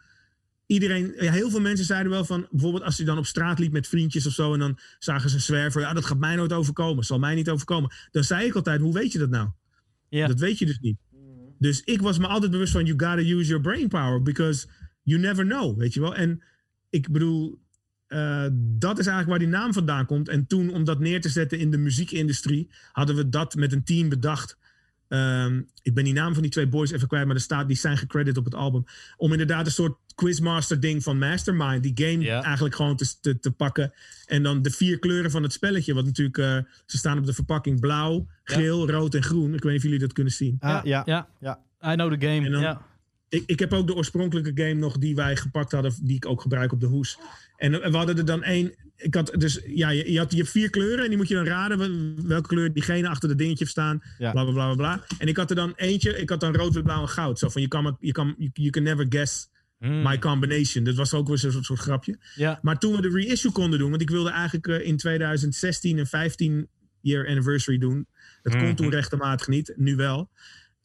Iedereen, 0.68 1.14
ja, 1.20 1.32
heel 1.32 1.50
veel 1.50 1.60
mensen 1.60 1.86
zeiden 1.86 2.12
wel 2.12 2.24
van, 2.24 2.46
bijvoorbeeld 2.50 2.82
als 2.82 2.96
je 2.96 3.04
dan 3.04 3.18
op 3.18 3.26
straat 3.26 3.58
liep 3.58 3.72
met 3.72 3.88
vriendjes 3.88 4.26
of 4.26 4.32
zo 4.32 4.52
en 4.52 4.58
dan 4.58 4.78
zagen 4.98 5.30
ze 5.30 5.36
een 5.36 5.42
zwerver, 5.42 5.80
ja, 5.80 5.92
dat 5.92 6.04
gaat 6.04 6.18
mij 6.18 6.36
nooit 6.36 6.52
overkomen, 6.52 7.04
zal 7.04 7.18
mij 7.18 7.34
niet 7.34 7.50
overkomen. 7.50 7.90
Dan 8.10 8.24
zei 8.24 8.46
ik 8.46 8.54
altijd, 8.54 8.80
hoe 8.80 8.92
weet 8.92 9.12
je 9.12 9.18
dat 9.18 9.30
nou? 9.30 9.48
Ja. 10.08 10.26
Dat 10.26 10.40
weet 10.40 10.58
je 10.58 10.66
dus 10.66 10.78
niet. 10.78 10.96
Dus 11.58 11.82
ik 11.84 12.00
was 12.00 12.18
me 12.18 12.26
altijd 12.26 12.50
bewust 12.50 12.72
van, 12.72 12.84
you 12.84 12.98
gotta 12.98 13.30
use 13.36 13.48
your 13.48 13.60
brain 13.60 13.88
power, 13.88 14.22
because 14.22 14.66
you 15.02 15.20
never 15.20 15.44
know, 15.44 15.78
weet 15.78 15.94
je 15.94 16.00
wel. 16.00 16.14
En 16.14 16.42
ik 16.90 17.10
bedoel, 17.10 17.58
eh, 18.06 18.46
dat 18.52 18.98
is 18.98 19.06
eigenlijk 19.06 19.28
waar 19.28 19.38
die 19.38 19.58
naam 19.58 19.72
vandaan 19.72 20.06
komt. 20.06 20.28
En 20.28 20.46
toen, 20.46 20.70
om 20.70 20.84
dat 20.84 21.00
neer 21.00 21.20
te 21.20 21.28
zetten 21.28 21.58
in 21.58 21.70
de 21.70 21.78
muziekindustrie, 21.78 22.70
hadden 22.92 23.16
we 23.16 23.28
dat 23.28 23.54
met 23.54 23.72
een 23.72 23.84
team 23.84 24.08
bedacht. 24.08 24.58
Ehm, 25.08 25.62
ik 25.82 25.94
ben 25.94 26.04
die 26.04 26.12
naam 26.12 26.32
van 26.32 26.42
die 26.42 26.50
twee 26.50 26.68
boys 26.68 26.90
even 26.90 27.08
kwijt, 27.08 27.26
maar 27.26 27.34
er 27.34 27.40
staat, 27.40 27.66
die 27.66 27.76
zijn 27.76 27.96
gecredit 27.96 28.36
op 28.36 28.44
het 28.44 28.54
album. 28.54 28.84
Om 29.16 29.32
inderdaad 29.32 29.66
een 29.66 29.72
soort 29.72 29.98
quizmaster 30.18 30.80
ding 30.80 31.02
van 31.02 31.18
Mastermind, 31.18 31.82
die 31.82 31.92
game 32.06 32.24
Ja. 32.24 32.42
eigenlijk 32.42 32.74
gewoon 32.74 32.96
te, 32.96 33.20
te, 33.20 33.38
te 33.38 33.50
pakken. 33.50 33.92
En 34.26 34.42
dan 34.42 34.62
de 34.62 34.70
vier 34.70 34.98
kleuren 34.98 35.30
van 35.30 35.42
het 35.42 35.52
spelletje, 35.52 35.94
wat 35.94 36.04
natuurlijk, 36.04 36.38
eh, 36.38 36.58
ze 36.86 36.96
staan 36.96 37.18
op 37.18 37.26
de 37.26 37.32
verpakking 37.32 37.80
blauw, 37.80 38.26
geel, 38.44 38.90
rood 38.90 39.14
en 39.14 39.22
groen. 39.22 39.54
Ik 39.54 39.62
weet 39.62 39.64
niet 39.72 39.76
of 39.76 39.82
jullie 39.82 39.98
dat 39.98 40.12
kunnen 40.12 40.32
zien. 40.32 40.56
Ah, 40.60 40.80
ja. 40.84 41.02
ja. 41.06 41.28
Ja. 41.40 41.58
I 41.92 41.94
know 41.94 42.12
the 42.18 42.26
game. 42.26 42.50
Dan- 42.50 42.60
ja. 42.60 42.86
Ik, 43.28 43.42
ik 43.46 43.58
heb 43.58 43.72
ook 43.72 43.86
de 43.86 43.94
oorspronkelijke 43.94 44.62
game 44.62 44.74
nog 44.74 44.98
die 44.98 45.14
wij 45.14 45.36
gepakt 45.36 45.72
hadden, 45.72 45.94
die 46.02 46.16
ik 46.16 46.26
ook 46.26 46.40
gebruik 46.40 46.72
op 46.72 46.80
de 46.80 46.86
hoes. 46.86 47.18
En 47.56 47.70
we 47.90 47.96
hadden 47.96 48.18
er 48.18 48.24
dan 48.24 48.42
één. 48.42 48.74
Ik 48.96 49.14
had 49.14 49.32
dus, 49.38 49.60
ja, 49.66 49.88
je, 49.88 50.12
je, 50.12 50.18
had, 50.18 50.32
je 50.32 50.44
vier 50.44 50.70
kleuren 50.70 51.02
en 51.02 51.08
die 51.08 51.16
moet 51.16 51.28
je 51.28 51.34
dan 51.34 51.44
raden 51.46 51.78
wel- 51.78 52.26
welke 52.26 52.48
kleur 52.48 52.72
diegene 52.72 53.08
achter 53.08 53.28
dat 53.28 53.38
dingetje 53.38 53.58
heeft 53.58 53.70
staan. 53.70 54.02
Ja. 54.18 54.30
Bla 54.30 54.42
bla 54.44 54.52
bla 54.52 54.74
bla. 54.74 55.04
En 55.18 55.28
ik 55.28 55.36
had 55.36 55.50
er 55.50 55.56
dan 55.56 55.72
eentje, 55.76 56.18
ik 56.18 56.28
had 56.30 56.40
dan 56.40 56.54
rood, 56.56 56.74
wit, 56.74 56.82
blauw 56.84 57.00
en 57.02 57.08
goud. 57.08 57.38
Zo 57.38 57.48
van 57.48 57.62
je 57.62 57.68
kan, 57.68 57.96
je 58.00 58.12
kan, 58.12 58.34
you, 58.38 58.50
you 58.52 58.70
can 58.70 58.82
never 58.82 59.06
guess 59.08 59.48
Hmm. 59.78 60.02
my 60.02 60.18
combination. 60.18 60.84
Dat 60.84 60.94
was 60.94 61.14
ook 61.14 61.28
weer 61.28 61.38
zo'n 61.38 61.52
soort, 61.52 61.64
soort 61.64 61.78
grapje. 61.78 62.18
ja. 62.34 62.58
Maar 62.62 62.78
toen 62.78 62.94
we 62.96 63.02
de 63.02 63.08
reissue 63.08 63.52
konden 63.52 63.78
doen, 63.78 63.90
want 63.90 64.02
ik 64.02 64.10
wilde 64.10 64.30
eigenlijk 64.30 64.66
eh, 64.66 64.86
in 64.86 64.96
2016 64.96 65.98
een 65.98 66.06
15 66.06 66.68
year 67.00 67.28
anniversary 67.28 67.78
doen. 67.78 68.06
Dat 68.42 68.56
kon 68.56 68.74
toen 68.74 68.90
rechtmatig 68.90 69.48
niet, 69.48 69.72
nu 69.76 69.96
wel. 69.96 70.30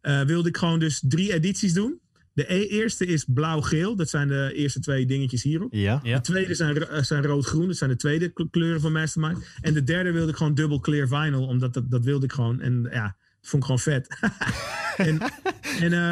Eh, 0.01 0.21
wilde 0.21 0.49
ik 0.49 0.57
gewoon 0.57 0.79
dus 0.79 1.03
drie 1.07 1.33
edities 1.33 1.73
doen. 1.73 1.99
De 2.33 2.53
e- 2.53 2.65
eerste 2.67 3.05
is 3.05 3.25
blauw-geel, 3.27 3.95
dat 3.95 4.09
zijn 4.09 4.27
de 4.27 4.51
eerste 4.55 4.79
twee 4.79 5.05
dingetjes 5.05 5.43
hierop. 5.43 5.73
Ja. 5.73 5.99
Ja. 6.03 6.15
De 6.15 6.21
tweede 6.21 6.53
zijn, 6.55 6.77
eh, 6.87 7.01
zijn 7.03 7.25
rood-groen, 7.25 7.67
dat 7.67 7.77
zijn 7.77 7.89
de 7.89 7.95
tweede 7.95 8.29
kle- 8.29 8.49
kleuren 8.49 8.81
van 8.81 8.91
Mastermind. 8.91 9.45
En 9.61 9.73
de 9.73 9.83
derde 9.83 10.11
wilde 10.11 10.31
ik 10.31 10.37
gewoon 10.37 10.53
dubbel 10.53 10.79
clear 10.79 11.07
vinyl, 11.07 11.47
omdat 11.47 11.73
dat, 11.73 11.91
dat 11.91 12.03
wilde 12.03 12.25
ik 12.25 12.31
gewoon. 12.31 12.61
En 12.61 12.87
ja, 12.91 13.15
vond 13.43 13.63
ik 13.63 13.69
gewoon 13.69 13.79
vet. 13.79 14.07
en, 15.07 15.19
en, 15.79 15.93
eh, 15.93 16.11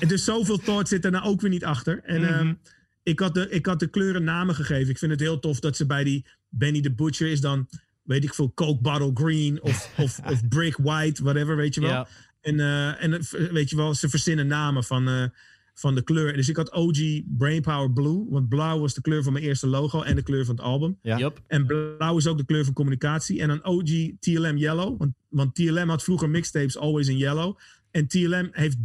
en 0.00 0.08
dus 0.08 0.24
zoveel 0.24 0.58
thought 0.58 0.88
zit 0.88 1.04
er 1.04 1.10
nou 1.10 1.24
ook 1.24 1.40
weer 1.40 1.50
niet 1.50 1.64
achter. 1.64 2.00
En 2.04 2.28
ehm, 2.28 2.54
ik, 3.02 3.18
had 3.18 3.34
de, 3.34 3.48
ik 3.50 3.66
had 3.66 3.80
de 3.80 3.86
kleuren 3.86 4.24
namen 4.24 4.54
gegeven. 4.54 4.90
Ik 4.90 4.98
vind 4.98 5.10
het 5.10 5.20
heel 5.20 5.38
tof 5.38 5.60
dat 5.60 5.76
ze 5.76 5.86
bij 5.86 6.04
die 6.04 6.26
Benny 6.48 6.80
the 6.80 6.92
Butcher 6.92 7.28
is 7.28 7.40
dan, 7.40 7.68
weet 8.02 8.24
ik 8.24 8.34
veel, 8.34 8.52
Coke 8.54 8.80
Bottle 8.80 9.10
Green 9.14 9.62
of, 9.62 9.90
of, 10.04 10.18
of 10.18 10.48
Brick 10.48 10.76
White, 10.76 11.22
whatever, 11.22 11.56
weet 11.56 11.74
je 11.74 11.80
wel. 11.80 11.90
Ja. 11.90 12.08
En, 12.40 12.60
eh, 12.60 13.02
en 13.02 13.12
eh, 13.12 13.50
weet 13.50 13.70
je 13.70 13.76
wel, 13.76 13.94
ze 13.94 14.08
verzinnen 14.08 14.46
namen 14.46 14.84
van, 14.84 15.32
van 15.74 15.94
de 15.94 16.02
kleur. 16.02 16.32
Dus 16.32 16.48
ik 16.48 16.56
had 16.56 16.72
OG 16.72 16.98
Brainpower 17.24 17.92
Blue, 17.92 18.26
want 18.28 18.48
blauw 18.48 18.78
was 18.78 18.94
de 18.94 19.00
kleur 19.00 19.22
van 19.22 19.32
mijn 19.32 19.44
eerste 19.44 19.66
logo 19.66 20.02
en 20.02 20.14
de 20.16 20.22
kleur 20.22 20.44
van 20.44 20.54
het 20.54 20.64
album. 20.64 20.98
Ja. 21.02 21.18
Yup. 21.18 21.42
En 21.46 21.66
blauw 21.66 22.16
is 22.16 22.26
ook 22.26 22.38
de 22.38 22.44
kleur 22.44 22.64
van 22.64 22.72
communicatie. 22.74 23.40
En 23.40 23.48
dan 23.48 23.64
OG 23.64 23.90
TLM 24.20 24.56
Yellow, 24.56 24.98
want, 24.98 25.12
want 25.28 25.54
TLM 25.54 25.88
had 25.88 26.02
vroeger 26.02 26.30
mixtapes 26.30 26.78
always 26.78 27.08
in 27.08 27.16
yellow. 27.16 27.58
En 27.90 28.06
TLM 28.06 28.48
heeft, 28.52 28.76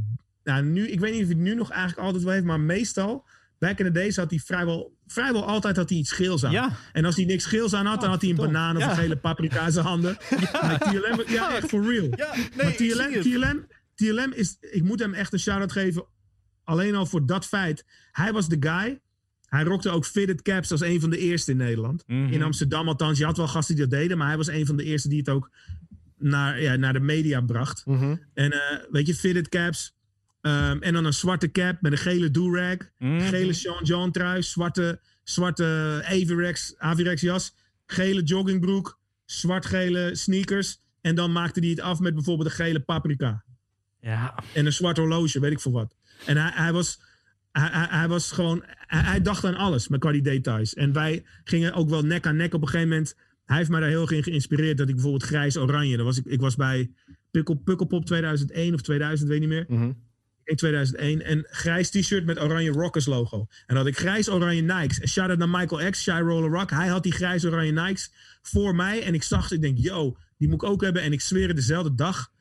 nou 0.43 0.63
nu, 0.65 0.87
ik 0.87 0.99
weet 0.99 1.11
niet 1.11 1.21
of 1.21 1.27
hij 1.27 1.35
het 1.37 1.45
nu 1.45 1.55
nog 1.55 1.69
eigenlijk 1.71 2.01
altijd 2.01 2.23
wel 2.23 2.33
heeft, 2.33 2.45
maar 2.45 2.59
meestal, 2.59 3.25
back 3.59 3.79
in 3.79 3.85
the 3.85 3.91
days 3.91 4.15
had 4.15 4.29
hij 4.29 4.39
vrijwel, 4.39 4.95
vrijwel 5.07 5.45
altijd 5.45 5.75
had 5.77 5.89
hij 5.89 5.97
iets 5.97 6.11
geels 6.11 6.45
aan. 6.45 6.51
Ja. 6.51 6.71
En 6.93 7.05
als 7.05 7.15
hij 7.15 7.25
niks 7.25 7.45
geels 7.45 7.73
aan 7.73 7.85
had, 7.85 8.01
dan 8.01 8.09
had 8.09 8.21
hij 8.21 8.29
een 8.29 8.35
banaan 8.35 8.75
of 8.75 8.81
Ja. 8.81 8.89
een 8.89 8.95
gele 8.95 9.17
paprika 9.17 9.65
in 9.65 9.71
zijn 9.71 9.85
handen. 9.85 10.17
Maar 10.61 10.79
TLM, 10.79 11.21
ja, 11.27 11.55
echt 11.55 11.67
for 11.67 11.85
real. 11.85 12.07
Ja, 12.15 12.35
nee, 12.35 12.49
maar 12.55 12.75
TLM. 12.75 13.21
TLM, 13.21 13.67
TLM 13.95 14.31
is, 14.33 14.57
ik 14.59 14.83
moet 14.83 14.99
hem 14.99 15.13
echt 15.13 15.33
een 15.33 15.39
shout-out 15.39 15.71
geven. 15.71 16.05
Alleen 16.67 16.95
al 16.95 17.05
voor 17.05 17.25
dat 17.25 17.45
feit. 17.45 17.85
Hij 18.11 18.33
was 18.33 18.49
de 18.49 18.57
guy. 18.59 18.99
Hij 19.45 19.63
rockte 19.63 19.89
ook 19.89 20.05
fitted 20.05 20.41
caps 20.41 20.71
als 20.71 20.81
een 20.81 20.99
van 20.99 21.09
de 21.09 21.17
eerste 21.17 21.51
in 21.51 21.57
Nederland. 21.57 22.03
Mhm. 22.07 22.33
In 22.33 22.43
Amsterdam 22.43 22.87
althans. 22.87 23.17
Je 23.17 23.25
had 23.25 23.37
wel 23.37 23.47
gasten 23.47 23.75
die 23.75 23.87
dat 23.87 23.99
deden. 23.99 24.17
Maar 24.17 24.27
hij 24.27 24.37
was 24.37 24.47
een 24.47 24.65
van 24.65 24.77
de 24.77 24.83
eerste 24.83 25.09
die 25.09 25.17
het 25.17 25.29
ook 25.29 25.49
naar, 26.17 26.61
ja, 26.61 26.75
naar 26.75 26.93
de 26.93 26.99
media 26.99 27.41
bracht. 27.41 27.85
Mhm. 27.85 28.15
En 28.33 28.51
eh, 28.51 28.77
weet 28.91 29.07
je, 29.07 29.15
fitted 29.15 29.49
caps. 29.49 29.95
Ehm, 30.41 30.77
en 30.81 30.93
dan 30.93 31.05
een 31.05 31.13
zwarte 31.13 31.51
cap 31.51 31.81
met 31.81 31.91
een 31.91 31.97
gele 31.97 32.31
do-rag. 32.31 32.77
Mhm. 32.97 33.19
Gele 33.19 33.53
Sean 33.53 33.83
John 33.83 34.11
trui. 34.11 34.43
Zwarte, 34.43 34.99
zwarte 35.23 36.01
Avirex, 36.05 36.73
Avirex 36.77 37.21
jas. 37.21 37.55
Gele 37.85 38.23
joggingbroek. 38.23 38.99
Zwart-gele 39.25 40.15
sneakers. 40.15 40.81
En 41.01 41.15
dan 41.15 41.31
maakte 41.31 41.59
hij 41.59 41.69
het 41.69 41.79
af 41.79 41.99
met 41.99 42.13
bijvoorbeeld 42.13 42.49
een 42.49 42.55
gele 42.55 42.79
paprika. 42.79 43.43
Ja. 44.01 44.43
En 44.53 44.65
een 44.65 44.73
zwart 44.73 44.97
horloge, 44.97 45.39
weet 45.39 45.51
ik 45.51 45.59
veel 45.59 45.71
wat. 45.71 45.96
En 46.25 46.37
hij, 46.37 46.51
hij 46.53 46.73
was... 46.73 46.99
Hij, 47.51 47.87
hij, 47.89 48.07
was 48.07 48.31
gewoon... 48.31 48.63
Hij, 48.65 49.01
hij 49.01 49.21
dacht 49.21 49.45
aan 49.45 49.55
alles 49.55 49.87
met 49.87 49.99
qua 49.99 50.11
die 50.11 50.21
details. 50.21 50.73
En 50.73 50.93
wij 50.93 51.23
gingen 51.43 51.73
ook 51.73 51.89
wel 51.89 52.01
nek 52.01 52.27
aan 52.27 52.35
nek 52.35 52.53
op 52.53 52.61
een 52.61 52.67
gegeven 52.67 52.89
moment. 52.89 53.15
Hij 53.45 53.57
heeft 53.57 53.69
mij 53.69 53.79
daar 53.79 53.89
heel 53.89 54.01
erg 54.01 54.11
in 54.11 54.23
geïnspireerd. 54.23 54.77
Dat 54.77 54.87
ik 54.87 54.93
bijvoorbeeld 54.93 55.23
grijs-oranje... 55.23 56.03
Was 56.03 56.17
ik, 56.17 56.25
ik 56.25 56.39
was 56.39 56.55
bij 56.55 56.91
Pukkel, 57.31 57.55
Pukkelpop 57.55 58.05
2001 58.05 58.73
of 58.73 58.81
2000, 58.81 59.29
weet 59.29 59.39
niet 59.39 59.49
meer. 59.49 59.65
Mhm. 59.67 59.91
In 60.43 60.55
2001. 60.55 61.21
En 61.21 61.45
grijs 61.49 61.89
t-shirt 61.89 62.25
met 62.25 62.41
oranje 62.41 62.71
Rockers 62.71 63.05
logo. 63.05 63.37
En 63.39 63.47
dan 63.65 63.77
had 63.77 63.87
ik 63.87 63.97
grijs-oranje 63.97 64.61
Nikes. 64.61 64.99
En 64.99 65.07
shout-out 65.07 65.37
naar 65.37 65.49
Michael 65.49 65.89
X, 65.89 66.01
Shy 66.01 66.19
Roller 66.19 66.49
Rock. 66.49 66.69
Hij 66.69 66.87
had 66.87 67.03
die 67.03 67.11
grijs-oranje 67.11 67.71
Nikes 67.71 68.11
voor 68.41 68.75
mij. 68.75 69.03
En 69.03 69.13
ik 69.13 69.23
zag 69.23 69.47
ze, 69.47 69.55
ik 69.55 69.61
denk, 69.61 69.77
yo, 69.77 70.17
die 70.37 70.47
moet 70.47 70.61
ik 70.61 70.69
ook 70.69 70.81
hebben. 70.81 71.01
En 71.01 71.11
ik 71.11 71.21
zweer 71.21 71.55
dezelfde 71.55 71.95
dag 71.95 72.31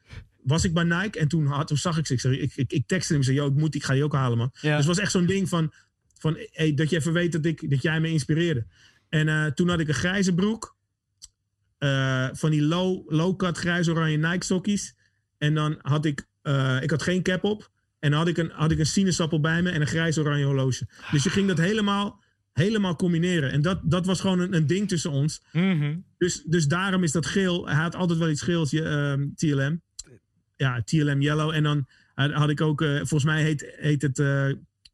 was 0.47 0.65
ik 0.65 0.75
bij 0.75 0.85
Nike. 0.85 1.19
En 1.19 1.29
toen, 1.29 1.47
had, 1.47 1.67
toen 1.67 1.77
zag 1.77 1.99
ik 1.99 2.07
ze. 2.07 2.13
Ik, 2.13 2.21
zei, 2.21 2.39
ik, 2.39 2.53
ik, 2.57 2.73
ik 2.73 2.85
hem. 3.09 3.19
Ik 3.19 3.25
zei, 3.25 3.41
ik, 3.41 3.55
moet, 3.55 3.75
ik 3.75 3.85
ga 3.85 3.93
die 3.93 4.05
ook 4.05 4.15
halen, 4.15 4.39
man. 4.39 4.51
Ja. 4.53 4.69
Dus 4.69 4.77
het 4.77 4.87
was 4.87 4.99
echt 4.99 5.11
zo'n 5.11 5.27
ding 5.27 5.49
van, 5.49 5.73
van 6.19 6.37
hey, 6.51 6.75
dat 6.75 6.91
je 6.91 6.97
even 6.97 7.13
weet 7.13 7.33
dat, 7.33 7.45
ik, 7.45 7.71
dat 7.71 7.83
jij 7.83 8.01
me 8.01 8.09
inspireerde. 8.11 8.67
En 9.09 9.29
eh, 9.29 9.47
toen 9.47 9.69
had 9.69 9.81
ik 9.81 9.89
een 9.89 9.95
grijze 9.95 10.35
broek. 10.35 10.77
eh, 11.79 12.29
van 12.33 12.51
die 12.51 12.63
low, 12.63 13.11
low-cut 13.13 13.59
grijs-oranje 13.59 14.17
Nike 14.17 14.45
sokkies. 14.45 14.97
En 15.39 15.55
dan 15.55 15.79
had 15.83 16.05
ik, 16.05 16.27
eh, 16.43 16.79
ik 16.83 16.91
had 16.91 17.03
geen 17.03 17.23
cap 17.23 17.45
op. 17.45 17.71
En 17.99 18.11
dan 18.11 18.19
had 18.19 18.29
ik 18.29 18.37
een, 18.39 18.51
had 18.55 18.71
ik 18.71 18.79
een 18.79 18.87
sinaasappel 18.87 19.41
bij 19.41 19.63
me 19.63 19.71
en 19.71 19.81
een 19.81 19.87
grijs-oranje 19.87 20.45
horloge. 20.45 20.89
Dus 21.11 21.23
je 21.25 21.31
ging 21.31 21.49
dat 21.49 21.59
helemaal, 21.59 22.23
helemaal 22.53 22.97
combineren. 22.97 23.51
En 23.53 23.63
dat, 23.63 23.81
dat 23.85 24.07
was 24.07 24.21
gewoon 24.21 24.41
een, 24.41 24.55
een 24.55 24.67
ding 24.67 24.89
tussen 24.89 25.11
ons. 25.11 25.43
Mhm. 25.53 25.97
Dus, 26.19 26.43
dus 26.43 26.67
daarom 26.67 27.03
is 27.03 27.13
dat 27.13 27.27
geel. 27.27 27.67
Hij 27.67 27.75
had 27.83 27.95
altijd 27.95 28.19
wel 28.19 28.29
iets 28.31 28.43
geels, 28.43 28.71
je, 28.71 28.83
ehm, 28.83 29.27
TLM. 29.35 29.83
Ja, 30.57 30.83
TLM 30.85 31.21
Yellow. 31.21 31.51
En 31.51 31.63
dan 31.63 31.87
had 32.15 32.33
had 32.33 32.51
ik 32.51 32.61
ook, 32.61 32.83
eh, 32.83 32.95
volgens 32.97 33.25
mij 33.25 33.43
heet, 33.43 33.75
heet 33.77 34.03
het 34.03 34.19
eh, 34.19 34.49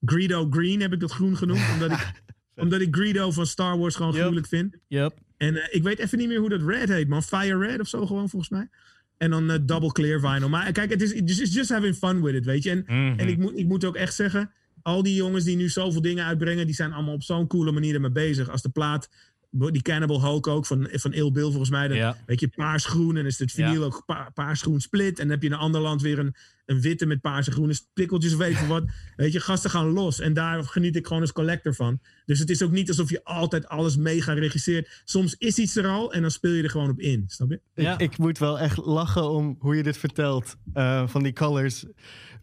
Greedo 0.04 0.46
Green, 0.50 0.80
heb 0.80 0.92
ik 0.92 1.00
dat 1.00 1.12
groen 1.12 1.36
genoemd. 1.36 1.62
Omdat 1.72 1.90
ik, 1.90 2.12
omdat 2.64 2.80
ik 2.80 2.94
Greedo 2.94 3.30
van 3.30 3.46
Star 3.46 3.78
Wars 3.78 3.94
gewoon 3.94 4.10
Yep. 4.12 4.20
gruwelijk 4.20 4.46
vind. 4.46 4.76
Yep. 4.88 5.18
En 5.36 5.56
eh, 5.56 5.68
ik 5.76 5.82
weet 5.82 5.98
even 5.98 6.18
niet 6.18 6.28
meer 6.28 6.38
hoe 6.38 6.48
dat 6.48 6.62
red 6.62 6.88
heet, 6.88 7.08
man. 7.08 7.22
Fire 7.22 7.58
Red 7.58 7.80
of 7.80 7.88
zo 7.88 8.06
gewoon, 8.06 8.28
volgens 8.28 8.50
mij. 8.50 8.68
En 9.16 9.30
dan 9.30 9.50
eh, 9.50 9.58
double 9.62 9.92
clear 9.92 10.20
vinyl. 10.20 10.48
Maar 10.48 10.72
kijk, 10.72 10.90
het 10.90 11.02
is 11.02 11.12
it's 11.12 11.36
just- 11.38 11.54
just 11.54 11.70
having 11.70 11.94
fun 11.96 12.22
with 12.22 12.34
it, 12.34 12.44
weet 12.44 12.62
je. 12.62 12.70
En, 12.70 12.82
Mhm. 12.86 13.18
en 13.18 13.28
ik, 13.28 13.38
moet, 13.38 13.58
ik 13.58 13.66
moet 13.66 13.84
ook 13.84 13.96
echt 13.96 14.14
zeggen, 14.14 14.50
al 14.82 15.02
die 15.02 15.14
jongens 15.14 15.44
die 15.44 15.56
nu 15.56 15.68
zoveel 15.68 16.00
dingen 16.02 16.24
uitbrengen, 16.24 16.66
die 16.66 16.74
zijn 16.74 16.92
allemaal 16.92 17.14
op 17.14 17.22
zo'n 17.22 17.46
coole 17.46 17.72
manier 17.72 17.94
ermee 17.94 18.10
bezig. 18.10 18.48
Als 18.50 18.62
de 18.62 18.68
plaat, 18.68 19.08
die 19.53 19.82
Cannibal 19.82 20.20
Hulk 20.20 20.46
ook, 20.46 20.66
van, 20.66 20.88
van 20.92 21.11
Bill 21.11 21.32
volgens 21.32 21.70
mij. 21.70 21.88
dan 21.88 21.96
Ja. 21.96 22.16
Weet 22.26 22.40
je, 22.40 22.48
paarsgroen 22.48 23.09
en 23.09 23.14
dan 23.14 23.24
is 23.26 23.38
het 23.38 23.53
vinyl 23.53 23.72
Ja. 23.80 23.86
ook 23.86 24.03
pa, 24.07 24.30
paarsgroen 24.34 24.80
split. 24.80 25.18
En 25.18 25.22
dan 25.22 25.30
heb 25.30 25.40
je 25.42 25.46
in 25.48 25.55
een 25.55 25.61
ander 25.61 25.80
land 25.80 26.03
weer 26.03 26.18
een, 26.18 26.34
een 26.66 26.80
witte 26.80 27.07
met 27.07 27.20
paarse 27.20 27.50
groene 27.50 27.74
prikkeltjes 27.92 28.32
of 28.32 28.38
weet 28.38 28.59
je 28.59 28.66
wat. 28.66 28.84
Weet 29.16 29.32
je, 29.32 29.40
gasten 29.40 29.70
gaan 29.70 29.86
los. 29.90 30.20
En 30.20 30.32
daar 30.32 30.64
geniet 30.64 30.96
ik 30.96 31.07
gewoon 31.07 31.22
als 31.22 31.32
collector 31.32 31.74
van. 31.74 32.00
Dus 32.26 32.38
het 32.38 32.50
is 32.50 32.62
ook 32.62 32.70
niet 32.70 32.88
alsof 32.88 33.11
je 33.11 33.24
altijd 33.24 33.68
alles 33.68 33.96
mega 33.96 34.32
regisseert. 34.32 35.03
Soms 35.05 35.34
is 35.38 35.59
iets 35.59 35.76
er 35.76 35.86
al 35.86 36.12
en 36.12 36.20
dan 36.22 36.30
speel 36.30 36.53
je 36.53 36.62
er 36.62 36.70
gewoon 36.70 36.90
op 36.90 37.00
in. 37.00 37.24
Snap 37.26 37.50
je? 37.50 37.61
Ja. 37.74 37.92
Ik, 37.98 38.00
ik 38.12 38.18
moet 38.18 38.38
wel 38.38 38.59
echt 38.59 38.76
lachen 38.76 39.30
om 39.30 39.57
hoe 39.59 39.76
je 39.76 39.82
dit 39.82 39.96
vertelt. 39.96 40.57
eh, 40.72 41.09
van 41.09 41.22
die 41.22 41.32
colors. 41.32 41.84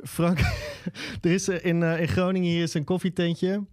Frank, 0.04 0.40
er 1.22 1.32
is 1.32 1.48
eh, 1.48 1.66
in, 1.66 1.84
eh, 1.84 2.02
in 2.02 2.08
Groningen 2.08 2.50
hier 2.52 2.64
is 2.64 2.74
een 2.74 2.84
koffietentje. 2.84 3.66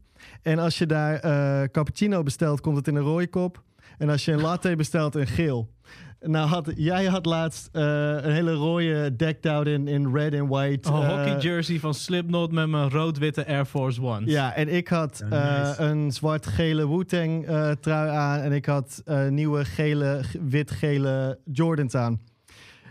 En 0.43 0.59
als 0.59 0.79
je 0.79 0.87
daar 0.87 1.15
eh, 1.15 1.69
cappuccino 1.69 2.23
bestelt, 2.23 2.61
komt 2.61 2.77
het 2.77 2.89
in 2.89 2.97
een 2.97 3.03
rode 3.03 3.27
kop. 3.29 3.63
En 3.99 4.09
als 4.09 4.25
je 4.25 4.33
een 4.33 4.41
latte 4.41 4.77
bestelt, 4.83 5.15
een 5.15 5.27
geel. 5.27 5.75
Nou, 6.21 6.49
had, 6.49 6.73
jij 6.77 7.05
had 7.05 7.27
laatst 7.27 7.69
eh, 7.73 7.83
een 8.23 8.33
hele 8.33 8.53
rode 8.53 9.17
decked 9.17 9.47
out 9.47 9.67
in, 9.67 9.89
in 9.89 10.15
red 10.15 10.35
and 10.35 10.49
white. 10.49 10.89
Een 10.89 11.03
eh, 11.03 11.09
hockey 11.09 11.39
jersey 11.39 11.79
van 11.79 11.95
Slipknot 11.95 12.53
met 12.53 12.69
mijn 12.69 12.91
rood-witte 12.91 13.47
Air 13.47 13.65
Force 13.65 14.03
Ones. 14.03 14.33
Ja, 14.33 14.55
en 14.55 14.69
ik 14.69 14.89
had 14.89 15.25
eh, 15.31 15.73
een 15.77 16.13
zwart-gele 16.13 16.89
Wu-Tang 16.89 17.47
eh, 17.47 17.71
trui 17.71 18.11
aan. 18.11 18.41
En 18.41 18.53
ik 18.53 18.67
had 18.67 19.03
eh, 19.05 19.29
nieuwe 19.29 19.65
gele, 19.65 20.21
wit-gele 20.41 21.39
Jordans 21.53 21.95
aan. 21.95 22.21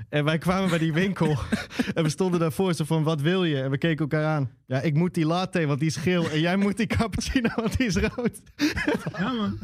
En 0.10 0.24
wij 0.26 0.38
kwamen 0.38 0.70
bij 0.70 0.78
die 0.78 0.93
winkel. 0.93 1.38
en 1.93 2.04
we 2.04 2.10
stonden 2.10 2.39
daarvoor 2.39 2.74
zo 2.74 2.84
van, 2.84 3.04
wat 3.04 3.22
wil 3.22 3.43
je? 3.43 3.62
En 3.62 3.70
we 3.72 3.78
keken 3.78 3.98
elkaar 4.00 4.26
aan. 4.26 4.52
Ja, 4.68 4.82
ik 4.82 4.93
moet 4.93 5.14
die 5.14 5.26
latte, 5.26 5.66
want 5.66 5.80
die 5.80 5.88
is 5.89 5.96
geel. 5.96 6.30
En 6.30 6.39
jij 6.39 6.58
moet 6.58 6.78
die 6.78 6.88
cappuccino, 6.88 7.50
want 7.56 7.78
die 7.78 7.88
is 7.88 7.96
rood. 7.96 8.41
Ja, 9.20 9.32
man. 9.32 9.60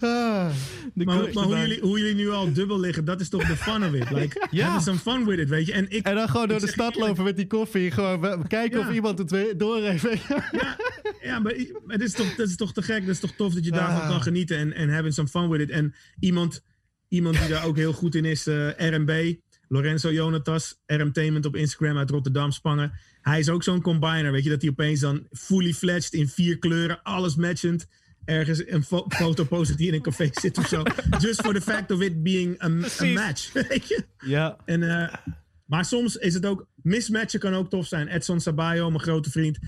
Ah. 0.00 0.46
Maar, 0.94 1.16
hoe, 1.32 1.56
jullie, 1.58 1.80
hoe 1.80 1.98
jullie 1.98 2.14
nu 2.14 2.30
al 2.30 2.52
dubbel 2.52 2.80
liggen, 2.80 3.04
dat 3.04 3.20
is 3.20 3.28
toch 3.28 3.46
de 3.46 3.56
fun 3.56 3.84
of 3.84 3.92
it. 3.92 4.10
Like, 4.18 4.46
Ja. 4.50 4.80
some 4.80 4.98
fun 4.98 5.24
with 5.24 5.38
it, 5.38 5.48
weet 5.48 5.66
je. 5.66 5.72
En 5.72 5.86
ik, 5.90 6.06
En 6.06 6.14
dan 6.14 6.28
gewoon 6.28 6.48
door 6.48 6.60
de 6.60 6.66
stad 6.68 6.94
lopen 6.96 7.24
met 7.24 7.36
die 7.36 7.46
koffie. 7.46 7.90
Gewoon 7.90 8.46
kijken 8.46 8.78
Ja. 8.80 8.88
of 8.88 8.94
iemand 8.94 9.18
het 9.18 9.30
weer 9.30 9.56
door 9.58 9.80
heeft. 9.80 10.02
ja, 10.52 10.76
ja, 11.22 11.38
maar 11.38 11.54
het 11.86 12.00
is 12.02 12.12
toch, 12.12 12.34
dat 12.34 12.48
is 12.48 12.56
toch 12.56 12.72
te 12.72 12.82
gek. 12.82 13.00
Dat 13.00 13.14
is 13.14 13.20
toch 13.20 13.32
tof 13.32 13.54
dat 13.54 13.64
je 13.64 13.70
daarvan 13.70 14.00
Ah. 14.00 14.08
kan 14.08 14.22
genieten 14.22 14.56
en, 14.58 14.72
en 14.72 14.90
having 14.94 15.14
some 15.14 15.28
fun 15.28 15.48
with 15.48 15.60
it. 15.60 15.70
En 15.70 15.94
iemand, 16.20 16.62
iemand 17.12 17.38
die 17.38 17.48
daar 17.48 17.64
ook 17.64 17.76
heel 17.76 17.92
goed 17.92 18.14
in 18.14 18.24
is, 18.24 18.46
eh, 18.46 18.68
RMB, 18.76 19.34
Lorenzo 19.68 20.12
Jonatas, 20.12 20.80
RMtainment 20.86 21.46
op 21.46 21.56
Instagram 21.56 21.98
uit 21.98 22.10
Rotterdam, 22.10 22.50
Spangen. 22.50 22.92
Hij 23.20 23.38
is 23.38 23.48
ook 23.48 23.62
zo'n 23.62 23.80
combiner, 23.80 24.32
weet 24.32 24.44
je, 24.44 24.50
dat 24.50 24.60
hij 24.60 24.70
opeens 24.70 25.00
dan 25.00 25.26
fully 25.30 25.72
fledged 25.72 26.12
in 26.12 26.28
vier 26.28 26.58
kleuren, 26.58 27.02
alles 27.02 27.36
matchend. 27.36 27.86
Ergens 28.24 28.62
een 28.66 28.82
fo- 28.84 29.06
foto 29.22 29.44
post 29.44 29.78
hij 29.78 29.86
in 29.86 29.94
een 29.94 30.02
café 30.02 30.28
zit 30.30 30.58
of 30.58 30.68
zo. 30.68 30.82
Just 31.18 31.40
for 31.40 31.54
the 31.54 31.60
fact 31.60 31.90
of 31.90 32.00
it 32.00 32.22
being 32.22 32.62
a, 32.62 32.68
match, 33.04 33.52
weet 33.68 33.88
je. 33.88 34.04
Ja. 34.24 34.56
En, 34.64 34.82
eh, 34.82 35.14
maar 35.66 35.84
soms 35.84 36.16
is 36.16 36.34
het 36.34 36.46
ook... 36.46 36.66
Mismatchen 36.82 37.40
kan 37.40 37.54
ook 37.54 37.70
tof 37.70 37.86
zijn. 37.86 38.08
Edson 38.08 38.40
Sabayo, 38.40 38.88
mijn 38.90 39.02
grote 39.02 39.30
vriend. 39.30 39.58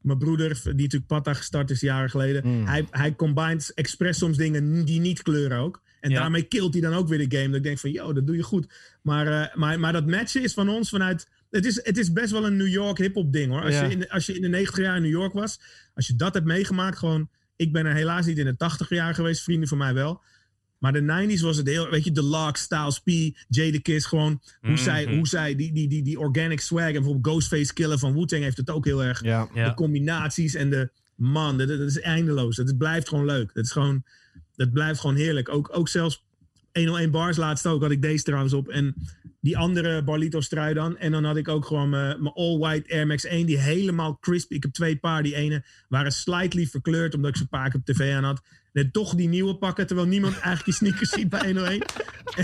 Mijn 0.00 0.18
broeder, 0.18 0.60
die 0.62 0.72
natuurlijk 0.72 1.06
Pata 1.06 1.34
gestart 1.34 1.70
is 1.70 1.80
jaren 1.80 2.10
geleden. 2.10 2.66
Hij, 2.66 2.86
hij 2.90 3.14
combines 3.16 3.74
expres 3.74 4.18
soms 4.18 4.36
dingen 4.36 4.84
die 4.84 5.00
niet 5.00 5.22
kleuren 5.22 5.58
ook. 5.58 5.82
En 6.04 6.10
Ja. 6.10 6.20
daarmee 6.20 6.42
killt 6.42 6.72
hij 6.72 6.82
dan 6.82 6.94
ook 6.94 7.08
weer 7.08 7.28
de 7.28 7.36
game. 7.36 7.48
Dat 7.48 7.56
ik 7.56 7.62
denk 7.62 7.78
van, 7.78 7.90
yo, 7.90 8.12
dat 8.12 8.26
doe 8.26 8.36
je 8.36 8.42
goed. 8.42 8.66
Maar, 9.02 9.26
eh, 9.26 9.54
maar, 9.56 9.80
maar 9.80 9.92
dat 9.92 10.06
matchen 10.06 10.42
is 10.42 10.52
van 10.52 10.68
ons 10.68 10.88
vanuit... 10.88 11.28
Het 11.50 11.64
is, 11.64 11.80
het 11.84 11.98
is 11.98 12.12
best 12.12 12.30
wel 12.30 12.46
een 12.46 12.56
New 12.56 12.68
York 12.68 12.98
hip-hop 12.98 13.32
ding 13.32 13.50
hoor. 13.52 13.62
Als, 13.62 13.74
Ja. 13.74 13.84
je 13.84 13.90
in 13.90 13.98
de, 13.98 14.10
als 14.10 14.26
je 14.26 14.34
in 14.34 14.42
de 14.42 14.48
90 14.48 14.84
jaar 14.84 14.96
in 14.96 15.02
New 15.02 15.10
York 15.10 15.32
was. 15.32 15.60
Als 15.94 16.06
je 16.06 16.16
dat 16.16 16.34
hebt 16.34 16.46
meegemaakt, 16.46 16.98
gewoon... 16.98 17.28
Ik 17.56 17.72
ben 17.72 17.86
er 17.86 17.94
helaas 17.94 18.26
niet 18.26 18.38
in 18.38 18.44
de 18.44 18.56
80 18.56 18.88
jaar 18.88 19.14
geweest. 19.14 19.42
Vrienden 19.42 19.68
van 19.68 19.78
mij 19.78 19.94
wel. 19.94 20.20
Maar 20.78 20.92
de 20.92 21.26
90s 21.36 21.40
was 21.40 21.56
het 21.56 21.66
heel, 21.66 21.90
weet 21.90 22.04
je, 22.04 22.12
The 22.12 22.22
Lock, 22.22 22.56
Styles 22.56 22.98
P, 22.98 23.08
Jadakiss, 23.48 24.06
gewoon 24.06 24.40
hoe 24.60 24.76
zij, 24.78 25.14
hoe 25.16 25.26
zij 25.28 25.54
die, 25.56 25.72
die, 25.72 25.88
die, 25.88 26.02
die 26.02 26.18
organic 26.18 26.60
swag 26.60 26.86
en 26.86 26.92
bijvoorbeeld 26.92 27.26
Ghostface 27.26 27.72
Killer 27.72 27.98
van 27.98 28.12
Wu-Tang 28.14 28.42
heeft 28.42 28.56
het 28.56 28.70
ook 28.70 28.84
heel 28.84 29.04
erg. 29.04 29.22
Ja. 29.22 29.48
De 29.54 29.74
combinaties 29.74 30.54
en 30.54 30.70
de, 30.70 30.90
man, 31.14 31.58
dat, 31.58 31.68
dat 31.68 31.80
is 31.80 32.00
eindeloos. 32.00 32.56
Het 32.56 32.78
blijft 32.78 33.08
gewoon 33.08 33.24
leuk. 33.24 33.50
Het 33.54 33.64
is 33.64 33.72
gewoon, 33.72 34.04
dat 34.56 34.72
blijft 34.72 35.00
gewoon 35.00 35.16
heerlijk. 35.16 35.48
Ook, 35.48 35.68
ook 35.72 35.88
zelfs 35.88 36.24
101 36.72 37.10
bars 37.10 37.36
laatst 37.36 37.66
ook, 37.66 37.82
had 37.82 37.90
ik 37.90 38.02
deze 38.02 38.24
trouwens 38.24 38.52
op. 38.52 38.68
En 38.68 38.94
die 39.40 39.58
andere 39.58 40.02
Barlitos 40.02 40.48
trui 40.48 40.74
dan. 40.74 40.98
En 40.98 41.12
dan 41.12 41.24
had 41.24 41.36
ik 41.36 41.48
ook 41.48 41.66
gewoon 41.66 41.88
mijn 41.88 42.32
all-white 42.34 42.94
Air 42.94 43.06
Max 43.06 43.24
1, 43.24 43.46
die 43.46 43.58
helemaal 43.58 44.18
crispy. 44.20 44.54
Ik 44.54 44.62
heb 44.62 44.72
twee 44.72 44.96
paar, 44.96 45.22
die 45.22 45.34
ene 45.34 45.64
waren 45.88 46.12
slightly 46.12 46.66
verkleurd, 46.66 47.14
omdat 47.14 47.30
ik 47.30 47.36
ze 47.36 47.42
een 47.42 47.48
paar 47.48 47.70
keer 47.70 47.80
op 47.80 47.86
tv 47.86 48.14
aan 48.14 48.24
had. 48.24 48.42
En 48.72 48.90
toch 48.90 49.14
die 49.14 49.28
nieuwe 49.28 49.56
pakken, 49.56 49.86
terwijl 49.86 50.08
niemand 50.08 50.32
eigenlijk 50.38 50.64
die 50.64 50.74
sneakers 50.74 51.10
ziet 51.10 51.28
bij 51.28 51.44
101. 51.44 51.82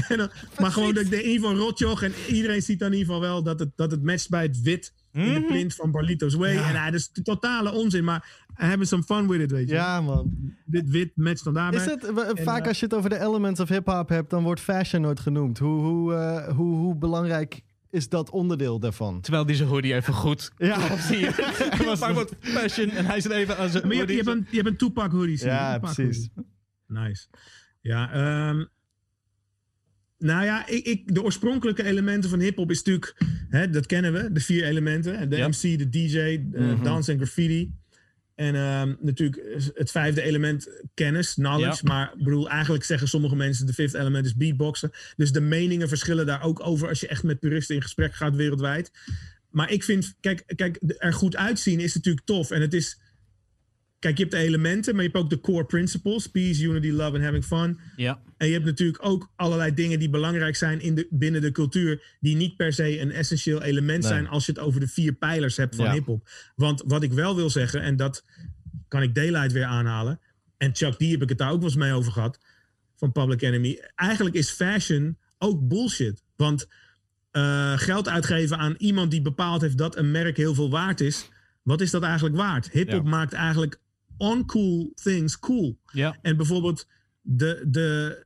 En 0.09 0.17
dan, 0.17 0.31
maar 0.59 0.71
gewoon 0.71 0.95
dat 0.95 1.05
ik 1.05 1.11
de 1.11 1.23
in 1.23 1.31
ieder 1.31 1.49
geval 1.49 1.65
rotjoch. 1.65 2.03
En 2.03 2.13
iedereen 2.29 2.63
ziet 2.63 2.79
dan 2.79 2.93
in 2.93 2.99
ieder 2.99 3.15
geval 3.15 3.29
wel 3.29 3.43
dat 3.43 3.59
het, 3.59 3.71
dat 3.77 3.91
het 3.91 4.03
matcht 4.03 4.29
bij 4.29 4.43
het 4.43 4.63
wit 4.63 4.93
in 5.13 5.35
de 5.35 5.45
plint 5.45 5.75
van 5.75 5.91
Barlitos 5.91 6.35
Way. 6.35 6.57
En 6.57 6.81
hij 6.81 6.91
dat 6.91 7.01
is 7.01 7.11
totale 7.23 7.73
onzin, 7.73 8.05
maar 8.05 8.47
hebben 8.69 8.87
some 8.87 9.03
fun 9.03 9.29
with 9.29 9.41
it, 9.41 9.51
weet 9.51 9.69
je. 9.69 9.75
Ja, 9.75 10.01
man. 10.01 10.55
Dit 10.65 10.89
wit 10.91 11.11
matcht 11.15 11.45
dan 11.45 11.55
daarmee. 11.55 11.81
Is 11.81 11.87
het, 11.87 12.05
En, 12.05 12.45
vaak 12.45 12.61
eh, 12.63 12.69
als 12.69 12.79
je 12.79 12.85
het 12.85 12.95
over 12.95 13.11
de 13.11 13.21
elements 13.21 13.61
of 13.61 13.69
hip-hop 13.69 14.09
hebt, 14.09 14.31
dan 14.31 14.43
wordt 14.43 14.61
fashion 14.61 15.03
nooit 15.03 15.21
genoemd. 15.21 15.59
Hoe, 15.59 15.81
hoe, 15.81 16.15
eh, 16.15 16.57
hoe, 16.57 16.77
hoe 16.77 16.97
belangrijk 16.97 17.61
is 17.91 18.09
dat 18.09 18.31
onderdeel 18.31 18.79
daarvan? 18.81 19.21
Terwijl 19.21 19.47
die 19.47 19.57
zijn 19.57 19.69
hoodie 19.69 19.95
even 19.95 20.15
goed 20.15 20.51
Ja, 20.59 20.97
zie 20.97 21.19
je. 21.25 21.83
Was 21.85 21.99
wat 21.99 22.35
fashion 22.41 22.91
en 22.91 23.05
hij 23.05 23.21
zit 23.21 23.33
even 23.33 23.57
aan 23.59 23.69
zijn 23.69 23.83
Maar 23.87 23.93
je, 23.93 23.99
hebt- 23.99 24.11
je, 24.11 24.17
hebt 24.17 24.29
een, 24.29 24.47
je 24.51 24.57
hebt 24.57 24.69
een 24.69 24.77
Tupac 24.77 25.13
hoodie. 25.13 25.45
ja 25.45 25.79
precies. 25.79 26.29
hoodie. 26.35 26.51
Nice. 26.87 27.27
Ja, 27.81 28.13
ehm, 28.13 28.65
nou 30.19 30.45
ja, 30.45 30.67
ik, 30.67 30.87
ik, 30.87 31.15
de 31.15 31.23
oorspronkelijke 31.23 31.85
elementen 31.85 32.31
van 32.31 32.41
hip-hop 32.41 32.71
is 32.71 32.77
natuurlijk, 32.83 33.17
hè, 33.49 33.71
dat 33.71 33.87
kennen 33.87 34.13
we, 34.13 34.33
de 34.33 34.41
vier 34.41 34.65
elementen: 34.65 35.31
de 35.31 35.37
Ja. 35.37 35.49
MC, 35.49 35.61
de 35.79 35.89
DJ, 35.89 36.19
eh, 36.19 36.41
Mhm. 36.65 36.83
dance 36.83 37.13
en 37.13 37.17
graffiti. 37.19 37.75
En 38.41 38.55
ehm, 38.55 38.95
natuurlijk 39.01 39.70
het 39.74 39.91
vijfde 39.91 40.22
element, 40.22 40.68
kennis, 40.95 41.34
knowledge. 41.34 41.84
Maar 41.84 42.12
ik 42.18 42.24
bedoel, 42.24 42.49
eigenlijk 42.49 42.84
zeggen 42.84 43.09
sommige 43.09 43.36
mensen 43.36 43.66
de 43.66 43.72
fifth 43.72 43.95
element 43.95 44.26
is 44.26 44.36
beatboxen. 44.36 44.91
Dus 45.16 45.32
de 45.32 45.41
meningen 45.41 45.88
verschillen 45.88 46.26
daar 46.26 46.43
ook 46.43 46.66
over 46.66 46.88
als 46.88 47.01
je 47.01 47.09
echt 47.09 47.22
met 47.22 47.41
puristen 47.41 47.74
in 47.74 47.82
gesprek 47.82 48.14
gaat 48.14 48.36
wereldwijd. 48.36 48.91
Maar 49.51 49.70
ik 49.70 49.84
vind, 49.84 50.14
kijk, 50.20 50.43
kijk 50.57 50.78
er 50.99 51.12
goed 51.12 51.36
uitzien 51.36 51.80
is 51.80 51.95
natuurlijk 51.95 52.26
tof. 52.26 52.51
En 52.51 52.61
het 52.61 52.74
is, 52.74 53.01
kijk, 54.01 54.17
je 54.17 54.23
hebt 54.23 54.35
de 54.35 54.41
elementen, 54.41 54.95
maar 54.95 55.05
je 55.05 55.11
hebt 55.13 55.23
ook 55.25 55.31
de 55.31 55.41
core 55.41 55.65
principles. 55.65 56.27
Peace, 56.27 56.63
unity, 56.63 56.91
love 56.91 57.15
and 57.17 57.23
having 57.25 57.45
fun. 57.45 57.79
Ja. 57.97 58.21
En 58.37 58.47
je 58.47 58.53
hebt 58.53 58.65
natuurlijk 58.65 59.07
ook 59.07 59.33
allerlei 59.37 59.75
dingen 59.75 59.99
die 59.99 60.11
belangrijk 60.11 60.57
zijn 60.57 60.81
in 60.81 60.95
de, 60.95 61.07
binnen 61.11 61.41
de 61.41 61.53
cultuur. 61.53 62.17
Die 62.21 62.37
niet 62.37 62.57
per 62.57 62.73
se 62.73 63.01
een 63.01 63.11
essentieel 63.13 63.63
element 63.63 64.03
Nee. 64.03 64.09
zijn 64.13 64.29
als 64.29 64.47
je 64.47 64.53
het 64.53 64.61
over 64.61 64.81
de 64.81 64.89
vier 64.89 65.13
pijlers 65.13 65.57
hebt 65.57 65.75
van 65.77 65.85
Ja. 65.85 65.93
hip-hop. 65.93 66.29
Want 66.57 66.83
wat 66.87 67.03
ik 67.03 67.13
wel 67.13 67.37
wil 67.37 67.51
zeggen, 67.51 67.83
en 67.83 67.97
dat 67.97 68.25
kan 68.89 69.03
ik 69.03 69.15
Daylight 69.15 69.53
weer 69.53 69.65
aanhalen. 69.65 70.21
En 70.57 70.71
Chuck 70.77 70.95
D 70.95 71.11
heb 71.11 71.23
ik 71.23 71.29
het 71.29 71.39
daar 71.39 71.51
ook 71.51 71.61
wel 71.61 71.69
eens 71.69 71.77
mee 71.79 71.93
over 71.93 72.13
gehad. 72.13 72.39
Van 72.97 73.13
Public 73.13 73.43
Enemy. 73.43 73.81
Eigenlijk 73.95 74.37
is 74.37 74.51
fashion 74.51 75.19
ook 75.39 75.69
bullshit. 75.69 76.23
Want 76.37 76.67
eh, 77.31 77.79
geld 77.79 78.09
uitgeven 78.09 78.59
aan 78.59 78.75
iemand 78.79 79.11
die 79.11 79.23
bepaald 79.23 79.61
heeft 79.61 79.79
dat 79.79 79.97
een 79.97 80.11
merk 80.11 80.37
heel 80.37 80.55
veel 80.55 80.71
waard 80.71 81.01
is. 81.01 81.29
Wat 81.63 81.81
is 81.81 81.91
dat 81.91 82.03
eigenlijk 82.03 82.37
waard? 82.37 82.71
Hip-hop 82.71 83.03
Ja. 83.05 83.09
maakt 83.11 83.33
eigenlijk 83.33 83.79
uncool 84.23 84.93
things 85.03 85.39
cool. 85.39 85.79
Ja. 85.93 86.18
En 86.23 86.37
bijvoorbeeld 86.37 86.87
de, 87.21 87.64
de 87.68 88.25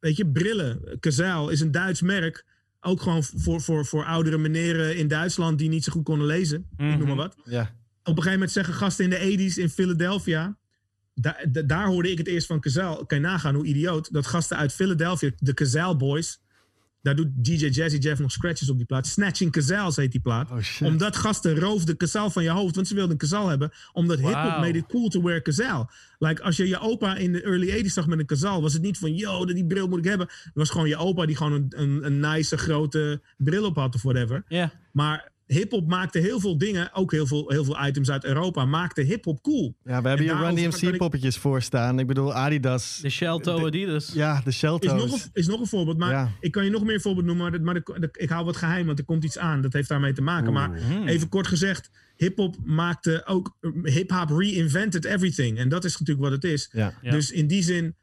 weet 0.00 0.16
je, 0.16 0.26
brillen. 0.26 0.96
Cazal 1.00 1.48
is 1.48 1.60
een 1.60 1.70
Duits 1.70 2.00
merk. 2.02 2.44
Ook 2.80 3.02
gewoon 3.02 3.22
voor, 3.22 3.60
voor, 3.60 3.86
voor 3.86 4.04
oudere 4.04 4.38
meneren 4.38 4.96
in 4.96 5.08
Duitsland 5.08 5.58
die 5.58 5.68
niet 5.68 5.84
zo 5.84 5.92
goed 5.92 6.04
konden 6.04 6.26
lezen. 6.26 6.66
Ik 6.76 6.98
noem 6.98 7.06
maar 7.06 7.16
wat. 7.16 7.36
Ja. 7.44 7.60
Op 7.62 7.70
een 8.06 8.14
gegeven 8.14 8.32
moment 8.32 8.50
zeggen 8.50 8.74
gasten 8.74 9.04
in 9.04 9.10
de 9.10 9.50
80s 9.50 9.54
in 9.58 9.68
Philadelphia. 9.70 10.56
Daar, 11.14 11.44
da- 11.52 11.62
daar 11.62 11.86
hoorde 11.86 12.10
ik 12.10 12.18
het 12.18 12.26
eerst 12.26 12.46
van 12.46 12.60
Cazal. 12.60 13.06
Kan 13.06 13.18
je 13.18 13.24
nagaan 13.24 13.54
hoe 13.54 13.64
idioot. 13.66 14.12
Dat 14.12 14.26
gasten 14.26 14.56
uit 14.56 14.72
Philadelphia, 14.72 15.30
de 15.38 15.54
Cazal 15.54 15.96
Boys. 15.96 16.40
Daar 17.04 17.16
doet 17.16 17.28
DJ 17.44 17.66
Jazzy 17.66 17.96
Jeff 17.96 18.20
nog 18.20 18.30
scratches 18.30 18.70
op 18.70 18.76
die 18.76 18.86
plaat. 18.86 19.06
Snatching 19.06 19.52
Cazals 19.52 19.96
heet 19.96 20.12
die 20.12 20.20
plaat. 20.20 20.50
Oh. 20.50 20.86
Omdat 20.88 21.16
gasten 21.16 21.58
roofden 21.58 21.96
Cazal 21.96 22.30
van 22.30 22.42
je 22.42 22.50
hoofd. 22.50 22.74
Want 22.74 22.88
ze 22.88 22.94
wilden 22.94 23.12
een 23.12 23.18
Cazal 23.18 23.48
hebben. 23.48 23.72
Omdat 23.92 24.16
hip-hop 24.16 24.34
Wauw. 24.34 24.60
made 24.60 24.78
it 24.78 24.86
cool 24.86 25.08
to 25.08 25.22
wear 25.22 25.42
Cazal. 25.42 25.90
Like 26.18 26.42
als 26.42 26.56
je 26.56 26.68
je 26.68 26.78
opa 26.78 27.16
in 27.16 27.32
de 27.32 27.42
early 27.42 27.84
80s 27.84 27.86
zag 27.86 28.06
met 28.06 28.18
een 28.18 28.26
Cazal. 28.26 28.62
Was 28.62 28.72
het 28.72 28.82
niet 28.82 28.98
van, 28.98 29.14
yo, 29.14 29.44
die 29.44 29.66
bril 29.66 29.88
moet 29.88 29.98
ik 29.98 30.04
hebben. 30.04 30.26
Het 30.26 30.52
was 30.54 30.70
gewoon 30.70 30.88
je 30.88 30.96
opa 30.96 31.26
die 31.26 31.36
gewoon 31.36 31.52
een, 31.52 31.72
een, 31.76 32.04
een 32.06 32.20
nice 32.20 32.56
grote 32.56 33.22
bril 33.36 33.64
op 33.64 33.76
had 33.76 33.94
of 33.94 34.02
whatever. 34.02 34.44
Ja. 34.48 34.72
Maar 34.92 35.32
hip-hop 35.46 35.88
maakte 35.88 36.18
heel 36.18 36.40
veel 36.40 36.58
dingen. 36.58 36.90
Ook 36.94 37.12
heel 37.12 37.26
veel, 37.26 37.48
heel 37.50 37.64
veel 37.64 37.86
items 37.86 38.10
uit 38.10 38.24
Europa. 38.24 38.64
Maakte 38.64 39.00
hip-hop 39.02 39.42
cool. 39.42 39.76
Ja, 39.84 40.02
we 40.02 40.08
hebben 40.08 40.12
hier 40.26 40.34
Run 40.36 40.42
daarover 40.42 40.62
kan 40.70 40.80
DMC 40.80 40.92
ik- 40.92 40.98
poppetjes 40.98 41.36
voor 41.36 41.62
staan. 41.62 41.98
Ik 41.98 42.06
bedoel, 42.06 42.34
Adidas. 42.34 42.98
De 43.02 43.10
Shell 43.10 43.38
Toe 43.38 43.66
Adidas. 43.66 44.12
Ja, 44.12 44.40
de 44.44 44.48
Is 44.48 44.56
Shelto's. 44.56 44.92
nog, 45.10 45.12
een, 45.24 45.30
is 45.32 45.46
nog 45.46 45.60
een 45.60 45.66
voorbeeld. 45.66 45.98
Maar 45.98 46.10
Ja. 46.10 46.30
ik 46.40 46.52
kan 46.52 46.64
je 46.64 46.70
nog 46.70 46.84
meer 46.84 47.00
voorbeeld 47.00 47.26
noemen. 47.26 47.62
Maar, 47.64 47.76
ik 48.12 48.28
hou 48.28 48.44
wat 48.44 48.56
geheim, 48.56 48.86
want 48.86 48.98
er 48.98 49.04
komt 49.04 49.24
iets 49.24 49.38
aan. 49.38 49.60
Dat 49.60 49.72
heeft 49.72 49.88
daarmee 49.88 50.12
te 50.12 50.22
maken. 50.22 50.52
Maar 50.52 50.70
even 51.06 51.28
kort 51.28 51.46
gezegd. 51.46 51.90
Hip-hop 52.16 52.56
maakte 52.64 53.22
ook. 53.26 53.56
Hip-hop 53.82 54.30
reinvented 54.30 55.04
everything. 55.04 55.58
En 55.58 55.68
dat 55.68 55.84
is 55.84 55.92
natuurlijk 55.98 56.20
wat 56.28 56.32
het 56.42 56.44
is. 56.52 56.68
Ja. 56.72 56.94
Ja. 57.02 57.10
Dus 57.10 57.30
in 57.30 57.46
die 57.46 57.62
zin 57.62 57.94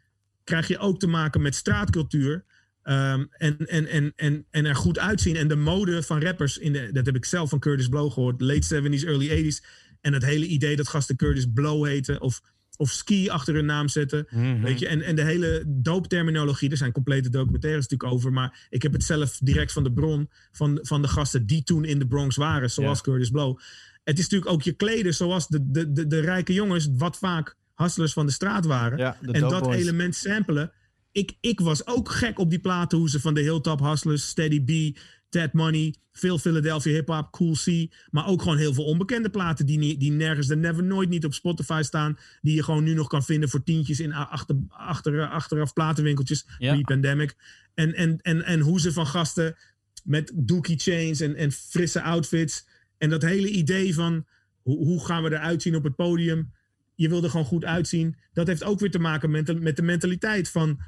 krijg 0.44 0.68
je 0.68 0.78
ook 0.78 1.00
te 1.00 1.08
maken 1.08 1.42
met 1.42 1.56
straatcultuur. 1.56 2.44
Ehm, 2.84 3.26
en, 3.32 3.58
en, 3.58 3.88
en, 3.88 4.14
en, 4.16 4.46
en 4.52 4.66
er 4.66 4.76
goed 4.76 5.00
uitzien. 5.00 5.36
En 5.36 5.48
de 5.48 5.56
mode 5.56 6.04
van 6.04 6.22
rappers. 6.22 6.58
In 6.58 6.74
de, 6.74 6.90
dat 6.92 7.06
heb 7.06 7.16
ik 7.16 7.26
zelf 7.26 7.50
van 7.50 7.60
Curtis 7.60 7.88
Blow 7.88 8.12
gehoord. 8.12 8.42
Late 8.42 8.82
70s, 8.82 9.06
early 9.06 9.52
80s. 9.52 9.66
En 10.02 10.14
het 10.14 10.26
hele 10.26 10.46
idee 10.46 10.76
dat 10.76 10.88
gasten 10.88 11.16
Curtis 11.16 11.46
Blow 11.54 11.86
heten. 11.86 12.22
Of, 12.22 12.42
of 12.78 12.90
ski 12.90 13.30
achter 13.30 13.54
hun 13.54 13.66
naam 13.66 13.88
zetten. 13.88 14.28
Weet 14.62 14.80
je? 14.80 14.88
En, 14.88 15.02
en 15.02 15.16
de 15.16 15.24
hele 15.24 15.64
doopterminologie. 15.68 16.70
Er 16.70 16.78
zijn 16.78 16.92
complete 16.92 17.30
documentaires 17.30 17.88
natuurlijk 17.88 18.14
over. 18.14 18.34
Maar 18.34 18.68
ik 18.70 18.82
heb 18.82 18.94
het 18.94 19.04
zelf 19.04 19.38
direct 19.38 19.72
van 19.72 19.84
de 19.84 19.94
bron. 19.94 20.30
Van, 20.52 20.80
van 20.82 21.02
de 21.02 21.08
gasten 21.08 21.46
die 21.46 21.64
toen 21.64 21.86
in 21.86 22.00
de 22.00 22.08
Bronx 22.08 22.36
waren. 22.36 22.72
Zoals 22.72 23.02
Curtis 23.02 23.30
Blow. 23.30 23.60
Het 24.04 24.18
is 24.18 24.24
natuurlijk 24.24 24.52
ook 24.52 24.62
je 24.62 24.72
kleden. 24.74 25.14
Zoals 25.14 25.48
de, 25.48 25.72
de, 25.72 25.92
de, 25.92 26.08
de 26.08 26.20
rijke 26.20 26.54
jongens. 26.54 26.90
Wat 26.98 27.18
vaak 27.18 27.56
hustlers 27.76 28.14
van 28.14 28.26
de 28.26 28.32
straat 28.32 28.66
waren. 28.66 28.98
Ja, 28.98 29.18
en 29.22 29.42
dat 29.42 29.64
Boys. 29.64 29.78
element 29.78 30.16
samplen. 30.16 30.72
Ik, 31.12 31.38
ik 31.42 31.60
was 31.60 31.88
ook 31.88 32.10
gek 32.10 32.40
op 32.40 32.50
die 32.50 32.60
platen. 32.60 32.98
Hoe 32.98 33.10
ze 33.10 33.20
van 33.20 33.34
de 33.34 33.42
Hilltop 33.42 33.80
Hustlers, 33.80 34.28
Steady 34.28 34.62
B, 34.64 34.98
Ted 35.30 35.54
Money, 35.54 35.96
veel 36.12 36.38
Philadelphia 36.38 36.94
hip 36.94 37.08
hop, 37.08 37.32
Cool 37.32 37.54
C. 37.54 37.94
Maar 38.10 38.28
ook 38.28 38.42
gewoon 38.42 38.58
heel 38.58 38.74
veel 38.74 38.86
onbekende 38.86 39.30
platen 39.30 39.66
die, 39.66 39.78
niet, 39.78 40.00
die 40.00 40.12
nergens, 40.12 40.50
er 40.50 40.58
never 40.58 40.84
nooit 40.84 41.10
niet 41.10 41.26
op 41.26 41.34
Spotify 41.34 41.82
staan. 41.84 42.18
Die 42.42 42.56
je 42.56 42.64
gewoon 42.64 42.84
nu 42.84 42.94
nog 42.94 43.08
kan 43.08 43.24
vinden 43.24 43.50
voor 43.50 43.64
tientjes 43.64 44.00
in 44.00 44.14
achter, 44.14 44.56
achter, 44.68 45.28
achteraf 45.28 45.74
platenwinkeltjes. 45.74 46.46
Ja. 46.58 46.74
Pre-pandemic. 46.74 47.36
En, 47.74 47.94
en, 47.94 48.18
en, 48.22 48.46
en 48.46 48.60
hoe 48.60 48.80
ze 48.80 48.92
van 48.92 49.08
gasten 49.08 49.56
met 50.04 50.32
dookie 50.36 50.80
chains 50.80 51.20
en, 51.20 51.36
en 51.36 51.52
frisse 51.52 52.02
outfits. 52.02 52.68
En 52.98 53.10
dat 53.10 53.22
hele 53.22 53.50
idee 53.50 53.94
van 53.94 54.26
hoe, 54.62 54.78
hoe 54.78 55.06
gaan 55.06 55.24
we 55.24 55.30
eruit 55.30 55.62
zien 55.62 55.76
op 55.76 55.84
het 55.84 55.96
podium. 55.96 56.52
Je 56.96 57.10
wil 57.10 57.24
er 57.24 57.30
gewoon 57.30 57.46
goed 57.46 57.66
uitzien. 57.66 58.16
Dat 58.34 58.48
heeft 58.48 58.64
ook 58.64 58.80
weer 58.80 58.92
te 58.92 59.00
maken 59.00 59.32
met 59.32 59.46
de, 59.46 59.54
met 59.56 59.76
de 59.76 59.82
mentaliteit 59.82 60.50
van... 60.50 60.80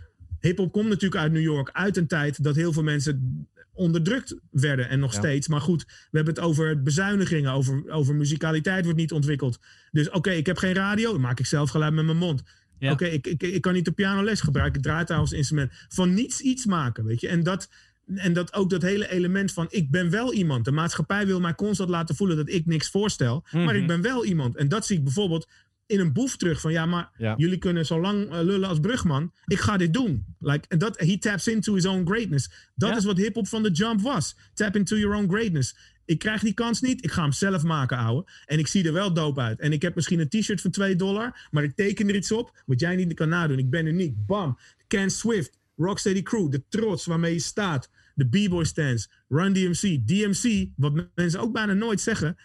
Hip-hop 0.48 0.72
komt 0.72 0.90
natuurlijk 0.90 1.22
uit 1.22 1.32
New 1.32 1.42
York. 1.42 1.70
Uit 1.72 1.98
een 1.98 2.08
tijd 2.08 2.44
dat 2.44 2.56
heel 2.56 2.74
veel 2.74 2.84
mensen 2.84 3.48
onderdrukt 3.74 4.36
werden. 4.52 4.90
En 4.90 5.00
nog 5.00 5.14
Ja. 5.14 5.20
steeds. 5.20 5.48
Maar 5.48 5.62
goed, 5.62 5.84
we 5.88 6.18
hebben 6.18 6.34
het 6.34 6.44
over 6.44 6.82
bezuinigingen. 6.82 7.52
Over, 7.52 7.84
over 7.92 8.16
muzikaliteit 8.16 8.84
wordt 8.84 9.00
niet 9.00 9.12
ontwikkeld. 9.12 9.60
Dus 9.92 10.10
oké, 10.10 10.32
ik 10.32 10.46
heb 10.46 10.58
geen 10.58 10.74
radio. 10.74 11.12
Dan 11.12 11.22
maak 11.22 11.40
ik 11.40 11.46
zelf 11.46 11.70
geluid 11.70 11.94
met 11.94 12.06
mijn 12.06 12.18
mond. 12.18 12.44
Ja. 12.80 12.92
Oké, 12.92 13.06
ik, 13.06 13.28
ik, 13.28 13.44
ik 13.44 13.62
kan 13.62 13.74
niet 13.74 13.86
de 13.86 13.92
pianoles 13.92 14.42
gebruiken. 14.42 14.78
Ik 14.78 14.84
draai 14.86 15.06
trouwens 15.06 15.32
instrument. 15.32 15.72
Van 15.88 16.14
niets 16.14 16.42
iets 16.42 16.66
maken, 16.66 17.06
weet 17.06 17.22
je. 17.22 17.28
En 17.28 17.44
dat, 17.44 17.70
en 18.16 18.34
dat 18.34 18.54
ook 18.54 18.70
dat 18.70 18.82
hele 18.82 19.12
element 19.12 19.52
van... 19.54 19.68
ik 19.70 19.92
ben 19.92 20.10
wel 20.10 20.34
iemand. 20.34 20.66
De 20.66 20.72
maatschappij 20.72 21.26
wil 21.26 21.40
mij 21.40 21.56
constant 21.56 21.90
laten 21.90 22.16
voelen 22.16 22.38
dat 22.38 22.50
ik 22.50 22.66
niks 22.66 22.90
voorstel. 22.90 23.46
Maar 23.52 23.62
Mhm. 23.64 23.76
ik 23.76 23.88
ben 23.88 24.02
wel 24.02 24.26
iemand. 24.26 24.56
En 24.58 24.68
dat 24.68 24.86
zie 24.86 24.98
ik 24.98 25.04
bijvoorbeeld 25.04 25.48
in 25.94 26.00
een 26.00 26.14
boef 26.14 26.38
terug. 26.38 26.62
Van 26.62 26.72
ja, 26.72 26.86
maar 26.86 27.10
Ja. 27.18 27.34
jullie 27.38 27.58
kunnen 27.58 27.86
zo 27.86 28.02
lang 28.02 28.30
eh, 28.30 28.42
lullen 28.42 28.70
als 28.70 28.80
Brugman. 28.80 29.32
Ik 29.46 29.60
ga 29.60 29.78
dit 29.78 29.94
doen. 29.94 30.26
Like, 30.40 30.78
dat, 30.78 31.00
he 31.00 31.18
taps 31.18 31.48
into 31.48 31.74
his 31.74 31.86
own 31.86 32.06
greatness. 32.06 32.50
Dat 32.76 32.90
Ja. 32.90 32.98
is 32.98 33.04
wat 33.06 33.18
hip-hop 33.18 33.48
van 33.48 33.64
de 33.64 33.72
jump 33.72 34.02
was. 34.02 34.36
Tap 34.54 34.76
into 34.76 34.98
your 34.98 35.16
own 35.18 35.30
greatness. 35.30 35.76
Ik 36.06 36.20
krijg 36.20 36.42
die 36.42 36.54
kans 36.54 36.82
niet. 36.82 37.04
Ik 37.04 37.12
ga 37.12 37.22
hem 37.22 37.32
zelf 37.32 37.64
maken, 37.64 37.98
ouwe. 37.98 38.26
En 38.46 38.60
ik 38.60 38.68
zie 38.68 38.86
er 38.86 38.94
wel 38.94 39.14
dope 39.14 39.42
uit. 39.42 39.60
En 39.60 39.72
ik 39.74 39.82
heb 39.82 39.96
misschien 39.96 40.20
een 40.20 40.30
t-shirt 40.30 40.62
van 40.62 40.72
2 40.72 40.96
dollar. 40.96 41.48
Maar 41.52 41.64
ik 41.64 41.76
teken 41.76 42.08
er 42.10 42.16
iets 42.16 42.32
op. 42.32 42.62
Wat 42.66 42.80
jij 42.80 42.96
niet 42.96 43.14
kan 43.14 43.30
nadoen. 43.30 43.58
Ik 43.58 43.70
ben 43.70 43.86
uniek. 43.86 44.26
Bam. 44.26 44.58
Ken 44.88 45.10
Swift. 45.12 45.58
Rocksteady 45.76 46.22
Crew. 46.22 46.52
De 46.52 46.64
trots 46.70 47.06
waarmee 47.06 47.34
je 47.34 47.40
staat. 47.40 47.90
De 48.16 48.26
B-boy 48.26 48.64
stands. 48.64 49.10
Run 49.30 49.54
DMC. 49.54 50.08
DMC. 50.08 50.68
Wat 50.76 50.94
mensen 51.16 51.40
ook 51.40 51.54
bijna 51.54 51.74
nooit 51.74 52.02
zeggen. 52.02 52.38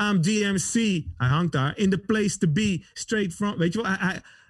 I'm 0.00 0.20
DMC. 0.22 0.72
Hij 1.16 1.28
hangt 1.28 1.52
daar. 1.52 1.78
In 1.78 1.90
the 1.90 1.98
place 1.98 2.38
to 2.38 2.48
be. 2.48 2.82
Straight 2.92 3.34
from. 3.34 3.56
Weet 3.56 3.72
je 3.72 3.82
wel? 3.82 3.90
I, 3.92 3.96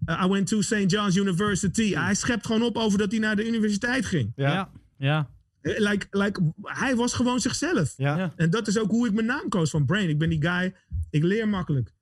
I, 0.08 0.24
I 0.24 0.28
went 0.28 0.46
to 0.46 0.60
St. 0.60 0.90
John's 0.90 1.16
University. 1.16 1.94
Hij 1.94 2.14
schept 2.14 2.46
gewoon 2.46 2.62
op 2.62 2.76
over 2.76 2.98
dat 2.98 3.10
hij 3.10 3.20
naar 3.20 3.36
de 3.36 3.46
universiteit 3.46 4.06
ging. 4.06 4.32
Ja. 4.36 4.50
Ja. 4.52 4.70
Ja. 4.98 5.28
Eh, 5.60 5.78
Like, 5.78 6.06
like, 6.10 6.52
hij 6.62 6.96
was 6.96 7.12
gewoon 7.12 7.40
zichzelf. 7.40 7.94
Ja. 7.96 8.16
Ja. 8.18 8.32
En 8.36 8.50
dat 8.50 8.66
is 8.68 8.78
ook 8.78 8.90
hoe 8.90 9.06
ik 9.06 9.12
mijn 9.12 9.26
naam 9.26 9.48
koos 9.48 9.70
van 9.70 9.84
Brain. 9.86 10.08
Ik 10.08 10.18
ben 10.18 10.28
die 10.28 10.42
guy. 10.42 10.74
Ik 11.10 11.22
leer 11.22 11.48
makkelijk. 11.48 11.92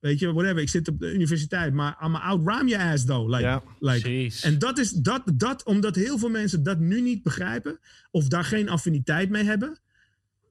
Weet 0.00 0.18
je, 0.18 0.32
whatever. 0.32 0.58
Ik 0.62 0.68
zit 0.68 0.88
op 0.88 0.98
de 0.98 1.14
universiteit. 1.14 1.72
Maar 1.72 1.96
I'm 2.04 2.14
out 2.16 2.40
rhyme 2.48 2.68
your 2.70 2.92
ass 2.92 3.04
though. 3.04 3.28
Like, 3.30 3.42
Ja. 3.42 3.62
like, 3.78 4.08
Jeez. 4.12 4.44
en 4.44 4.58
dat 4.58 4.78
is 4.78 4.90
dat, 4.90 5.22
dat, 5.34 5.64
omdat 5.64 5.94
heel 5.94 6.18
veel 6.18 6.28
mensen 6.30 6.62
dat 6.62 6.78
nu 6.78 7.00
niet 7.00 7.22
begrijpen. 7.22 7.78
Of 8.10 8.28
daar 8.28 8.44
geen 8.44 8.68
affiniteit 8.68 9.30
mee 9.30 9.44
hebben. 9.44 9.78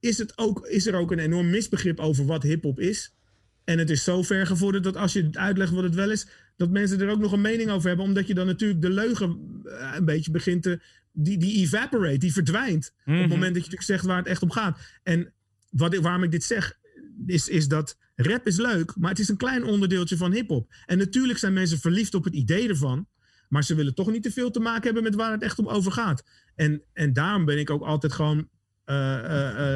Is, 0.01 0.17
het 0.17 0.37
ook, 0.37 0.67
is 0.67 0.87
er 0.87 0.95
ook 0.95 1.11
een 1.11 1.19
enorm 1.19 1.49
misbegrip 1.49 1.99
over 1.99 2.25
wat 2.25 2.43
hip-hop 2.43 2.79
is. 2.79 3.15
En 3.63 3.77
het 3.79 3.89
is 3.89 4.03
zo 4.03 4.21
ver 4.21 4.47
gevorderd 4.47 4.83
dat 4.83 4.95
als 4.95 5.13
je 5.13 5.29
uitlegt 5.31 5.71
wat 5.71 5.83
het 5.83 5.95
wel 5.95 6.11
is. 6.11 6.27
dat 6.57 6.69
mensen 6.69 7.01
er 7.01 7.09
ook 7.09 7.19
nog 7.19 7.31
een 7.31 7.41
mening 7.41 7.69
over 7.69 7.87
hebben. 7.87 8.05
Omdat 8.05 8.27
je 8.27 8.33
dan 8.33 8.45
natuurlijk 8.45 8.81
de 8.81 8.89
leugen 8.89 9.61
eh, 9.63 9.93
een 9.95 10.05
beetje 10.05 10.31
begint 10.31 10.63
te. 10.63 10.81
die, 11.11 11.37
die 11.37 11.61
evaporate, 11.61 12.17
die 12.17 12.33
verdwijnt. 12.33 12.93
Op 13.05 13.13
het 13.13 13.27
moment 13.27 13.29
dat 13.29 13.41
je 13.41 13.69
natuurlijk 13.69 13.83
zegt 13.83 14.05
waar 14.05 14.17
het 14.17 14.27
echt 14.27 14.41
om 14.41 14.51
gaat. 14.51 14.79
En 15.03 15.33
wat, 15.69 15.95
waarom 15.95 16.23
ik 16.23 16.31
dit 16.31 16.43
zeg. 16.43 16.79
Is, 17.25 17.49
is 17.49 17.67
dat 17.67 17.97
rap 18.15 18.47
is 18.47 18.57
leuk, 18.57 18.95
maar 18.95 19.09
het 19.09 19.19
is 19.19 19.29
een 19.29 19.37
klein 19.37 19.63
onderdeeltje 19.63 20.17
van 20.17 20.31
hip-hop. 20.31 20.73
En 20.85 20.97
natuurlijk 20.97 21.39
zijn 21.39 21.53
mensen 21.53 21.79
verliefd 21.79 22.13
op 22.13 22.23
het 22.23 22.33
idee 22.33 22.69
ervan. 22.69 23.07
Maar 23.49 23.63
ze 23.63 23.75
willen 23.75 23.95
toch 23.95 24.11
niet 24.11 24.23
te 24.23 24.31
veel 24.31 24.51
te 24.51 24.59
maken 24.59 24.83
hebben 24.83 25.03
met 25.03 25.15
waar 25.15 25.31
het 25.31 25.43
echt 25.43 25.59
om 25.59 25.67
over 25.67 25.91
gaat. 25.91 26.23
En, 26.55 26.81
en 26.93 27.13
daarom 27.13 27.45
ben 27.45 27.59
ik 27.59 27.69
ook 27.69 27.83
altijd 27.83 28.13
gewoon 28.13 28.49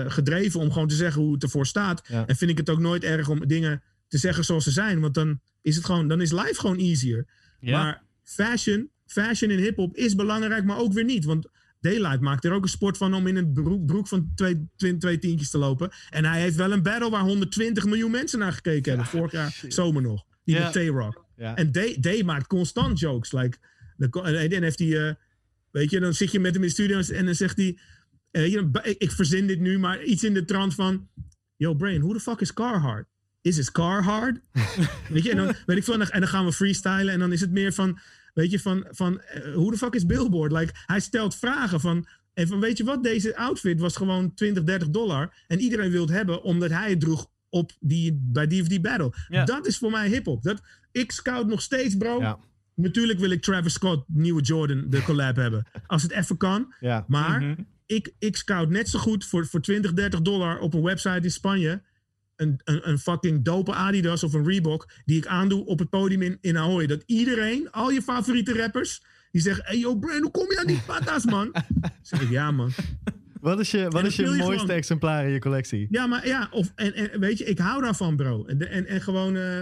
gedreven 0.07 0.59
om 0.59 0.71
gewoon 0.71 0.87
te 0.87 0.95
zeggen 0.95 1.21
hoe 1.21 1.33
het 1.33 1.43
ervoor 1.43 1.65
staat. 1.65 2.01
Ja. 2.07 2.27
En 2.27 2.35
vind 2.35 2.51
ik 2.51 2.57
het 2.57 2.69
ook 2.69 2.79
nooit 2.79 3.03
erg 3.03 3.29
om 3.29 3.47
dingen 3.47 3.83
te 4.07 4.17
zeggen 4.17 4.45
zoals 4.45 4.63
ze 4.63 4.71
zijn. 4.71 4.99
Want 4.99 5.13
dan 5.13 5.39
is 5.61 5.75
het 5.75 5.85
gewoon, 5.85 6.07
dan 6.07 6.21
is 6.21 6.31
life 6.31 6.59
gewoon 6.59 6.77
easier. 6.77 7.25
Ja. 7.59 7.83
Maar 7.83 8.03
fashion, 8.23 8.89
fashion 9.05 9.51
in 9.51 9.59
hip-hop 9.59 9.95
is 9.95 10.15
belangrijk, 10.15 10.63
maar 10.63 10.77
ook 10.77 10.93
weer 10.93 11.03
niet. 11.03 11.25
Want 11.25 11.47
Daylight 11.81 12.21
maakt 12.21 12.45
er 12.45 12.51
ook 12.51 12.63
een 12.63 12.69
sport 12.69 12.97
van 12.97 13.13
om 13.13 13.27
in 13.27 13.35
een 13.35 13.53
broek, 13.53 13.85
broek 13.85 14.07
van 14.07 14.31
twee, 14.35 14.67
twee, 14.75 14.97
twee 14.97 15.19
tientjes 15.19 15.49
te 15.49 15.57
lopen. 15.57 15.89
En 16.09 16.25
hij 16.25 16.41
heeft 16.41 16.55
wel 16.55 16.71
een 16.71 16.83
battle 16.83 17.09
waar 17.09 17.21
120 17.21 17.85
miljoen 17.85 18.11
mensen 18.11 18.39
naar 18.39 18.53
gekeken 18.53 18.91
hebben. 18.91 19.09
Vorig 19.09 19.31
jaar 19.31 19.61
zomer 19.67 20.01
nog. 20.01 20.23
Die 20.43 20.55
Ja. 20.55 20.63
met 20.63 20.73
T-Rock. 20.73 21.25
Ja. 21.37 21.55
En 21.55 21.71
Day, 21.71 21.97
Day 21.99 22.23
maakt 22.23 22.47
constant 22.47 22.99
jokes. 22.99 23.31
Like, 23.31 23.57
en 23.97 24.49
dan 24.49 24.61
heeft 24.61 24.79
hij, 24.79 25.07
eh, 25.07 25.13
weet 25.71 25.89
je, 25.89 25.99
dan 25.99 26.13
zit 26.13 26.31
je 26.31 26.39
met 26.39 26.53
hem 26.53 26.61
in 26.61 26.67
de 26.67 26.73
studio 26.73 26.99
en 26.99 27.25
dan 27.25 27.35
zegt 27.35 27.57
hij, 27.57 27.77
eh, 28.35 28.51
you 28.51 28.69
know, 28.69 28.85
ik, 28.85 28.97
ik 28.97 29.11
verzin 29.11 29.47
dit 29.47 29.59
nu, 29.59 29.79
maar 29.79 30.03
iets 30.03 30.23
in 30.23 30.33
de 30.33 30.45
trant 30.45 30.75
van, 30.75 31.07
yo 31.55 31.73
Brain, 31.73 32.01
who 32.01 32.13
the 32.13 32.19
fuck 32.19 32.41
is 32.41 32.53
Carhartt? 32.53 33.07
is 33.45 33.55
his 33.55 33.71
car 33.71 34.03
hard? 34.03 34.39
weet 35.09 35.23
je, 35.23 35.31
en 35.31 35.37
dan, 35.37 35.53
weet 35.65 35.77
ik 35.77 35.83
veel, 35.83 35.93
en 36.01 36.19
dan, 36.19 36.27
gaan 36.27 36.45
we 36.45 36.53
freestylen. 36.53 37.13
En 37.13 37.19
dan 37.19 37.31
is 37.31 37.41
het 37.41 37.51
meer 37.51 37.73
van, 37.73 37.99
weet 38.33 38.51
je, 38.51 38.59
van, 38.59 38.85
van 38.89 39.21
hoe 39.53 39.71
de 39.71 39.77
fuck 39.77 39.93
is 39.93 40.05
Billboard? 40.05 40.51
Like, 40.51 40.73
hij 40.85 40.99
stelt 40.99 41.35
vragen 41.35 41.79
van, 41.79 42.07
en 42.33 42.47
van, 42.47 42.59
weet 42.59 42.77
je 42.77 42.83
wat, 42.83 43.03
deze 43.03 43.37
outfit 43.37 43.79
was 43.79 43.95
gewoon 43.95 44.33
20, 44.33 44.63
30 44.63 44.89
dollar. 44.89 45.33
En 45.47 45.59
iedereen 45.59 45.91
wil 45.91 46.01
het 46.01 46.11
hebben 46.11 46.43
omdat 46.43 46.69
hij 46.69 46.89
het 46.89 46.99
droeg 46.99 47.27
op 47.49 47.71
die, 47.79 48.19
bij 48.21 48.47
DVD 48.47 48.81
Battle. 48.81 49.13
Ja. 49.27 49.45
Dat 49.45 49.67
is 49.67 49.77
voor 49.77 49.91
mij 49.91 50.07
hip-hop. 50.07 50.43
Dat, 50.43 50.61
ik 50.91 51.11
scout 51.11 51.47
nog 51.47 51.61
steeds, 51.61 51.97
bro. 51.97 52.19
Ja. 52.19 52.39
Natuurlijk 52.75 53.19
wil 53.19 53.29
ik 53.29 53.41
Travis 53.41 53.73
Scott, 53.73 54.03
nieuwe 54.07 54.41
Jordan, 54.41 54.85
de 54.89 55.03
collab 55.03 55.35
hebben. 55.35 55.67
Als 55.87 56.03
het 56.03 56.11
even 56.11 56.37
kan. 56.37 56.73
Ja. 56.79 57.05
Maar 57.07 57.41
Mhm. 57.41 57.61
Ik, 57.85 58.13
ik 58.19 58.35
scout 58.35 58.69
net 58.69 58.89
zo 58.89 58.99
goed 58.99 59.25
voor, 59.25 59.45
voor 59.47 59.61
20, 59.61 59.93
30 59.93 60.21
dollar 60.21 60.59
op 60.59 60.73
een 60.73 60.83
website 60.83 61.19
in 61.21 61.31
Spanje. 61.31 61.81
Een, 62.35 62.61
een, 62.63 62.89
een 62.89 62.99
fucking 62.99 63.43
dope 63.43 63.73
Adidas 63.73 64.23
of 64.23 64.33
een 64.33 64.45
Reebok. 64.47 64.89
Die 65.05 65.17
ik 65.17 65.27
aandoe 65.27 65.65
op 65.65 65.79
het 65.79 65.89
podium 65.89 66.21
in, 66.21 66.37
in 66.41 66.57
Ahoy. 66.57 66.85
Dat 66.87 67.03
iedereen, 67.05 67.71
al 67.71 67.89
je 67.89 68.01
favoriete 68.01 68.53
rappers. 68.53 69.03
Die 69.31 69.41
zeggen: 69.41 69.63
Hey 69.65 69.77
yo, 69.77 69.95
Brand, 69.95 70.21
hoe 70.21 70.31
kom 70.31 70.51
je 70.51 70.59
aan 70.59 70.67
die 70.67 70.81
patas, 70.85 71.25
man? 71.25 71.53
zeg 72.01 72.21
ik: 72.21 72.29
Ja, 72.29 72.51
man. 72.51 72.71
Wat 73.41 73.59
is 73.59 73.71
je, 73.71 73.87
wat 73.89 74.05
is 74.05 74.15
je 74.15 74.25
mooiste 74.25 74.51
gewoon- 74.51 74.69
exemplaar 74.69 75.25
in 75.25 75.31
je 75.31 75.39
collectie? 75.39 75.87
Ja, 75.89 76.07
maar 76.07 76.27
ja, 76.27 76.47
of, 76.51 76.71
en, 76.75 76.93
en 76.93 77.19
weet 77.19 77.37
je, 77.37 77.43
ik 77.43 77.57
hou 77.57 77.81
daarvan, 77.81 78.15
bro. 78.15 78.45
En, 78.45 78.69
en, 78.69 78.85
en 78.87 79.01
gewoon, 79.01 79.35
eh, 79.35 79.59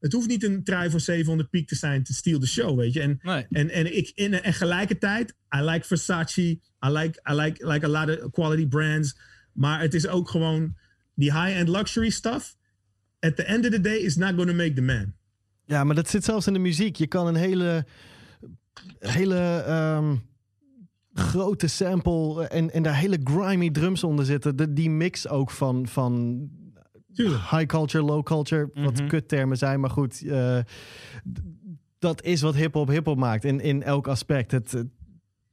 het 0.00 0.12
hoeft 0.12 0.28
niet 0.28 0.44
een 0.44 0.64
trui 0.64 0.90
van 0.90 1.00
700 1.00 1.50
piek 1.50 1.68
te 1.68 1.74
zijn 1.74 2.02
te 2.02 2.14
steal 2.14 2.38
the 2.38 2.46
show, 2.46 2.78
weet 2.78 2.92
je. 2.92 3.00
En, 3.00 3.18
Nee. 3.22 3.46
en, 3.50 3.70
en, 3.70 3.96
ik, 3.96 4.12
in, 4.14 4.34
en 4.34 4.52
gelijkertijd, 4.52 5.34
I 5.56 5.60
like 5.60 5.86
Versace, 5.86 6.42
I 6.42 6.60
like, 6.80 7.20
I 7.30 7.34
like, 7.34 7.66
like 7.68 7.86
a 7.86 7.88
lot 7.88 8.22
of 8.22 8.30
quality 8.30 8.66
brands. 8.66 9.18
Maar 9.52 9.80
het 9.80 9.94
is 9.94 10.06
ook 10.06 10.28
gewoon 10.28 10.74
die 11.14 11.32
high-end 11.32 11.68
luxury 11.68 12.10
stuff. 12.10 12.56
At 13.20 13.36
the 13.36 13.44
end 13.44 13.64
of 13.64 13.70
the 13.70 13.80
day 13.80 13.96
is 13.96 14.16
not 14.16 14.34
going 14.34 14.48
to 14.48 14.54
make 14.54 14.72
the 14.72 14.82
man. 14.82 15.12
Ja, 15.64 15.84
maar 15.84 15.94
dat 15.94 16.08
zit 16.08 16.24
zelfs 16.24 16.46
in 16.46 16.52
de 16.52 16.58
muziek. 16.58 16.96
Je 16.96 17.06
kan 17.06 17.26
een 17.26 17.34
hele, 17.34 17.86
hele 18.98 19.62
ehm, 19.66 20.16
grote 21.14 21.66
sample 21.66 22.48
en, 22.48 22.70
en 22.70 22.82
daar 22.82 22.96
hele 22.96 23.20
grimy 23.24 23.70
drums 23.70 24.04
onder 24.04 24.24
zitten. 24.24 24.56
De, 24.56 24.72
die 24.72 24.90
mix 24.90 25.28
ook 25.28 25.50
van, 25.50 25.88
van. 25.88 26.40
High 27.50 27.66
culture, 27.66 28.04
low 28.04 28.22
culture, 28.22 28.70
wat 28.74 28.98
Mhm. 28.98 29.06
kuttermen 29.06 29.56
zijn. 29.56 29.80
Maar 29.80 29.90
goed, 29.90 30.26
eh, 30.26 30.58
dat 31.98 32.22
is 32.22 32.40
wat 32.40 32.54
hip-hop 32.54 32.88
hip-hop 32.88 33.18
maakt 33.18 33.44
in, 33.44 33.60
in 33.60 33.82
elk 33.82 34.08
aspect. 34.08 34.50
Het, 34.50 34.72
het- 34.72 34.86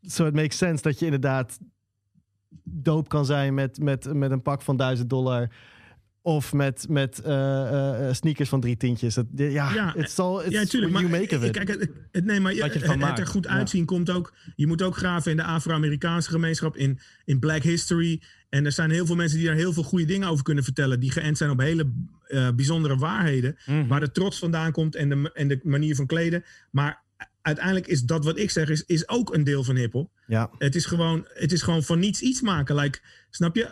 so 0.01 0.25
it 0.25 0.33
makes 0.33 0.57
sense 0.57 0.83
dat 0.83 0.99
je 0.99 1.05
inderdaad 1.05 1.59
doop 2.63 3.09
kan 3.09 3.25
zijn 3.25 3.53
met, 3.53 3.79
met, 3.79 4.13
met 4.13 4.31
een 4.31 4.41
pak 4.41 4.61
van 4.61 4.77
1000 4.77 5.09
dollar. 5.09 5.49
Of 6.21 6.53
met, 6.53 6.85
met 6.89 7.21
eh, 7.21 8.07
eh, 8.07 8.13
sneakers 8.13 8.49
van 8.49 8.61
drie 8.61 8.77
tientjes. 8.77 9.15
Het, 9.15 9.25
ja, 9.35 9.73
Ja, 9.73 9.95
it's 9.95 10.19
all, 10.19 10.43
it's 10.43 10.49
ja, 10.53 10.63
tuurlijk. 10.65 10.91
what 10.91 10.91
Maar 10.91 11.11
you 11.11 11.21
make 11.23 11.35
of 11.37 11.43
it. 11.43 11.51
Kijk, 11.51 11.67
het, 11.67 11.89
het, 12.11 12.25
nee, 12.25 12.39
maar 12.39 12.53
je 12.53 12.63
het, 12.63 12.73
het 12.73 13.19
er 13.19 13.27
goed 13.27 13.43
Ja. 13.45 13.49
uitzien 13.51 13.85
komt 13.85 14.09
ook. 14.09 14.33
Je 14.55 14.67
moet 14.67 14.81
ook 14.81 14.97
graven 14.97 15.31
in 15.31 15.37
de 15.37 15.43
Afro-Amerikaanse 15.43 16.29
gemeenschap, 16.29 16.75
in, 16.75 16.99
in 17.25 17.39
Black 17.39 17.63
History. 17.63 18.21
En 18.49 18.65
er 18.65 18.71
zijn 18.71 18.89
heel 18.91 19.05
veel 19.05 19.15
mensen 19.15 19.37
die 19.37 19.47
daar 19.47 19.55
heel 19.55 19.73
veel 19.73 19.83
goede 19.83 20.05
dingen 20.05 20.27
over 20.27 20.43
kunnen 20.43 20.63
vertellen. 20.63 20.99
Die 20.99 21.11
geënt 21.11 21.37
zijn 21.37 21.49
op 21.49 21.59
hele 21.59 21.91
eh, 22.27 22.49
bijzondere 22.55 22.97
waarheden. 22.97 23.57
Mhm. 23.65 23.87
Waar 23.87 23.99
de 23.99 24.11
trots 24.11 24.39
vandaan 24.39 24.71
komt 24.71 24.95
en 24.95 25.09
de, 25.09 25.31
en 25.33 25.47
de 25.47 25.59
manier 25.63 25.95
van 25.95 26.05
kleden. 26.05 26.43
Maar 26.71 27.01
uiteindelijk 27.41 27.87
is 27.87 28.01
dat 28.01 28.25
wat 28.25 28.37
ik 28.37 28.49
zeg, 28.51 28.69
is, 28.69 28.83
is 28.85 29.09
ook 29.09 29.33
een 29.33 29.43
deel 29.43 29.63
van 29.63 29.75
hip-hop. 29.75 30.11
Ja. 30.27 30.49
Het 30.57 30.75
is 30.75 30.85
gewoon, 30.85 31.27
het 31.33 31.51
is 31.51 31.61
gewoon 31.61 31.83
van 31.83 31.99
niets 31.99 32.21
iets 32.21 32.41
maken. 32.41 32.75
Like, 32.75 32.99
snap 33.29 33.55
je? 33.55 33.63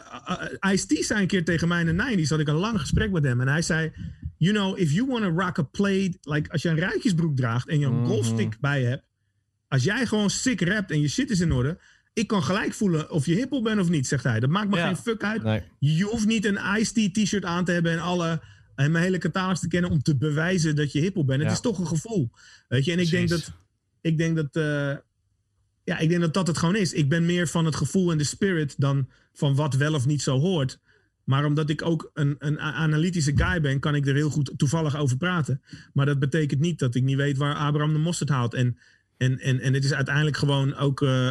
Uh, 0.61 0.71
Ice-T 0.73 1.05
zei 1.05 1.21
een 1.21 1.27
keer 1.27 1.43
tegen 1.45 1.67
mij 1.67 1.83
in 1.83 1.97
de 1.97 2.15
90s, 2.25 2.29
had 2.29 2.39
ik 2.39 2.47
een 2.47 2.55
lang 2.55 2.79
gesprek 2.79 3.11
met 3.11 3.23
hem. 3.23 3.41
En 3.41 3.47
hij 3.47 3.61
zei, 3.61 3.91
you 4.37 4.53
know, 4.55 4.79
if 4.79 4.91
you 4.91 5.07
want 5.07 5.23
to 5.23 5.29
rock 5.29 5.59
a 5.59 5.63
plaid, 5.63 6.17
like 6.21 6.51
als 6.51 6.61
je 6.61 6.69
een 6.69 6.79
ruitjesbroek 6.79 7.35
draagt 7.35 7.67
en 7.67 7.79
je 7.79 7.85
een 7.85 7.99
Mhm. 7.99 8.05
golfstick 8.05 8.59
bij 8.59 8.81
je 8.81 8.87
hebt. 8.87 9.03
Als 9.67 9.83
jij 9.83 10.05
gewoon 10.05 10.29
sick 10.29 10.61
rapt 10.61 10.91
en 10.91 11.01
je 11.01 11.07
shit 11.07 11.29
is 11.29 11.39
in 11.39 11.51
orde. 11.51 11.77
Ik 12.15 12.27
kan 12.27 12.43
gelijk 12.43 12.73
voelen 12.73 13.11
of 13.11 13.25
je 13.25 13.35
hiphop 13.35 13.63
bent 13.63 13.79
of 13.79 13.89
niet, 13.89 14.07
zegt 14.07 14.23
hij. 14.23 14.39
Dat 14.39 14.49
maakt 14.49 14.69
me 14.69 14.77
Ja. 14.77 14.85
geen 14.85 14.97
fuck 14.97 15.23
uit. 15.23 15.43
Nee. 15.43 15.61
Je 15.79 16.03
hoeft 16.03 16.25
niet 16.25 16.45
een 16.45 16.59
Ice-T 16.77 17.13
t-shirt 17.13 17.45
aan 17.45 17.65
te 17.65 17.71
hebben 17.71 17.91
en 17.91 17.99
alle... 17.99 18.41
En 18.75 18.91
mijn 18.91 19.03
hele 19.03 19.17
catalogus 19.17 19.59
te 19.59 19.67
kennen 19.67 19.91
om 19.91 20.01
te 20.01 20.17
bewijzen 20.17 20.75
dat 20.75 20.91
je 20.91 20.99
hiphop 20.99 21.27
bent. 21.27 21.39
Ja. 21.39 21.45
Het 21.45 21.55
is 21.55 21.61
toch 21.61 21.79
een 21.79 21.87
gevoel. 21.87 22.31
Weet 22.67 22.85
je, 22.85 22.91
en 22.91 22.99
ik 22.99 23.09
denk 23.09 23.29
dat 23.29 23.51
ik 24.01 24.17
denk 24.17 24.35
dat, 24.35 24.55
eh, 24.55 24.97
ja, 25.83 25.97
ik 25.97 26.09
denk 26.09 26.21
dat 26.21 26.33
dat 26.33 26.47
het 26.47 26.57
gewoon 26.57 26.75
is. 26.75 26.93
Ik 26.93 27.09
ben 27.09 27.25
meer 27.25 27.47
van 27.47 27.65
het 27.65 27.75
gevoel 27.75 28.11
en 28.11 28.17
de 28.17 28.23
spirit 28.23 28.73
dan 28.77 29.09
van 29.33 29.55
wat 29.55 29.75
wel 29.75 29.93
of 29.93 30.05
niet 30.05 30.21
zo 30.21 30.39
hoort. 30.39 30.79
Maar 31.23 31.45
omdat 31.45 31.69
ik 31.69 31.81
ook 31.81 32.11
een, 32.13 32.35
een 32.39 32.59
analytische 32.59 33.31
guy 33.35 33.61
ben, 33.61 33.79
kan 33.79 33.95
ik 33.95 34.07
er 34.07 34.15
heel 34.15 34.29
goed 34.29 34.53
toevallig 34.57 34.95
over 34.97 35.17
praten. 35.17 35.61
Maar 35.93 36.05
dat 36.05 36.19
betekent 36.19 36.59
niet 36.59 36.79
dat 36.79 36.95
ik 36.95 37.03
niet 37.03 37.15
weet 37.15 37.37
waar 37.37 37.55
Abraham 37.55 37.93
de 37.93 37.99
mosterd 37.99 38.29
haalt. 38.29 38.53
En, 38.53 38.77
en, 39.17 39.39
en, 39.39 39.59
en 39.59 39.73
het 39.73 39.83
is 39.83 39.93
uiteindelijk 39.93 40.37
gewoon 40.37 40.75
ook 40.75 41.01
eh, 41.01 41.29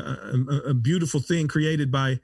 een 0.62 0.80
beautiful 0.82 1.20
thing 1.20 1.48
created 1.48 1.90
by, 1.90 2.18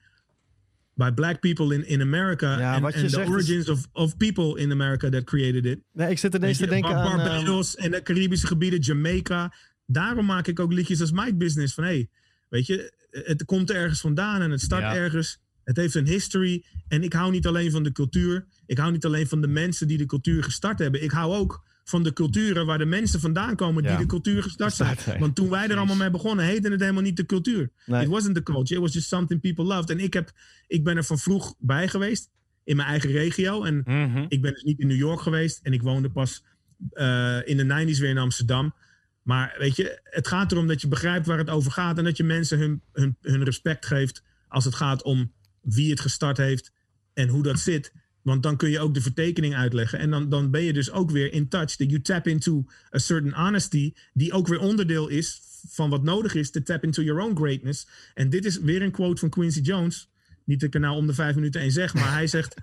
by 0.95 1.11
black 1.11 1.41
people 1.41 1.75
in, 1.75 1.87
in 1.87 2.01
America. 2.01 2.59
Ja, 2.59 2.75
and 2.75 2.93
the 2.95 3.05
is- 3.05 3.17
origins 3.17 3.69
of, 3.69 3.87
of 3.93 4.17
people 4.17 4.61
in 4.61 4.71
America 4.73 5.09
that 5.09 5.25
created 5.25 5.65
it. 5.67 5.79
Nee, 5.93 6.11
ik 6.11 6.19
zit 6.19 6.35
ineens 6.35 6.59
te 6.59 6.67
denken 6.67 6.91
Bar- 6.93 7.05
aan... 7.05 7.21
ehm, 7.21 7.29
Barbados 7.29 7.77
en 7.77 7.91
de 7.91 8.03
Caribische 8.03 8.47
gebieden, 8.47 8.79
Jamaica. 8.81 9.55
Daarom 9.87 10.27
maak 10.27 10.47
ik 10.47 10.61
ook 10.61 10.73
liedjes 10.73 11.01
als 11.01 11.13
My 11.13 11.37
Business. 11.37 11.75
Van 11.75 11.85
hey, 11.85 12.09
weet 12.49 12.67
je, 12.67 12.93
het 13.11 13.45
komt 13.45 13.71
ergens 13.71 14.01
vandaan 14.01 14.43
en 14.43 14.51
het 14.51 14.61
start 14.61 14.83
Ja. 14.83 14.95
ergens. 14.95 15.39
Het 15.65 15.77
heeft 15.77 15.95
een 15.95 16.07
history. 16.07 16.65
En 16.89 17.03
ik 17.03 17.13
hou 17.13 17.31
niet 17.31 17.47
alleen 17.47 17.71
van 17.71 17.83
de 17.83 17.93
cultuur. 17.93 18.47
Ik 18.67 18.79
hou 18.79 18.93
niet 18.93 19.05
alleen 19.05 19.27
van 19.29 19.41
de 19.41 19.49
mensen 19.49 19.89
die 19.89 19.99
de 19.99 20.07
cultuur 20.07 20.43
gestart 20.45 20.79
hebben. 20.79 21.03
Ik 21.03 21.11
hou 21.11 21.35
ook 21.35 21.65
van 21.91 22.03
de 22.03 22.13
culturen 22.13 22.67
waar 22.67 22.79
de 22.79 22.85
mensen 22.87 23.21
vandaan 23.21 23.57
komen 23.57 23.83
die 23.83 23.93
Ja. 23.93 23.99
de 23.99 24.07
cultuur 24.07 24.43
gestart 24.43 24.75
zijn. 24.75 24.97
Want 25.19 25.35
toen 25.35 25.49
wij 25.51 25.69
er 25.69 25.77
allemaal 25.77 25.97
mee 25.97 26.11
begonnen, 26.11 26.45
heette 26.45 26.71
het 26.71 26.81
helemaal 26.81 27.03
niet 27.03 27.17
de 27.17 27.27
cultuur. 27.27 27.71
Nee. 27.87 28.03
It 28.03 28.09
wasn't 28.09 28.35
the 28.35 28.43
culture. 28.43 28.75
It 28.75 28.81
was 28.81 28.93
just 28.93 29.09
something 29.09 29.41
people 29.41 29.65
loved. 29.65 29.91
En 29.91 30.01
ik, 30.01 30.13
heb, 30.15 30.33
ik 30.67 30.85
ben 30.85 30.97
er 30.97 31.05
van 31.05 31.19
vroeg 31.19 31.55
bij 31.59 31.89
geweest. 31.89 32.31
In 32.65 32.77
mijn 32.77 32.89
eigen 32.89 33.11
regio. 33.11 33.65
En 33.65 33.83
Mhm. 33.85 34.25
ik 34.29 34.43
ben 34.43 34.53
dus 34.53 34.63
niet 34.63 34.79
in 34.79 34.87
New 34.87 34.97
York 34.97 35.21
geweest 35.21 35.61
en 35.63 35.73
ik 35.73 35.83
woonde 35.83 36.11
pas 36.11 36.45
eh, 36.93 37.39
in 37.45 37.57
de 37.57 37.65
90s 37.65 37.99
weer 37.99 38.11
in 38.11 38.19
Amsterdam. 38.19 38.75
Maar 39.23 39.55
weet 39.59 39.77
je, 39.77 40.01
het 40.05 40.29
gaat 40.29 40.53
erom 40.53 40.67
dat 40.67 40.81
je 40.81 40.89
begrijpt 40.89 41.27
waar 41.27 41.39
het 41.39 41.51
over 41.51 41.73
gaat 41.73 41.99
en 41.99 42.05
dat 42.05 42.17
je 42.17 42.25
mensen 42.25 42.59
hun, 42.59 42.83
hun, 42.93 43.17
hun 43.21 43.45
respect 43.45 43.87
geeft 43.87 44.23
als 44.49 44.65
het 44.65 44.75
gaat 44.75 45.03
om 45.03 45.33
wie 45.61 45.91
het 45.91 46.01
gestart 46.01 46.37
heeft 46.37 46.73
en 47.13 47.29
hoe 47.29 47.43
dat 47.43 47.59
zit. 47.59 47.93
Want 48.31 48.43
dan 48.43 48.57
kun 48.57 48.71
je 48.71 48.81
ook 48.81 48.95
de 48.95 49.01
vertekening 49.01 49.55
uitleggen. 49.55 49.99
En 49.99 50.11
dan, 50.11 50.29
dan 50.29 50.51
ben 50.51 50.63
je 50.63 50.73
dus 50.73 50.91
ook 50.91 51.11
weer 51.11 51.33
in 51.33 51.49
touch. 51.49 51.77
That 51.77 51.91
you 51.91 52.01
tap 52.01 52.27
into 52.27 52.65
a 52.95 52.99
certain 52.99 53.33
honesty. 53.33 53.93
Die 54.13 54.33
ook 54.33 54.47
weer 54.49 54.61
onderdeel 54.61 55.09
is 55.09 55.41
van 55.69 55.91
wat 55.91 56.03
nodig 56.03 56.35
is 56.35 56.51
to 56.51 56.63
tap 56.63 56.85
into 56.85 57.03
your 57.03 57.23
own 57.23 57.37
greatness. 57.37 57.87
En 58.15 58.31
dit 58.31 58.45
is 58.45 58.59
weer 58.61 58.83
een 58.83 58.91
quote 58.91 59.21
van 59.21 59.29
Quincy 59.29 59.61
Jones. 59.61 60.09
Niet 60.45 60.61
dat 60.61 60.69
ik 60.69 60.75
er 60.75 60.81
nou 60.81 60.97
om 60.97 61.07
de 61.07 61.15
vijf 61.15 61.35
minuten 61.35 61.61
één 61.61 61.71
zeg. 61.73 61.95
Maar 61.95 62.13
hij 62.13 62.27
zegt... 62.37 62.55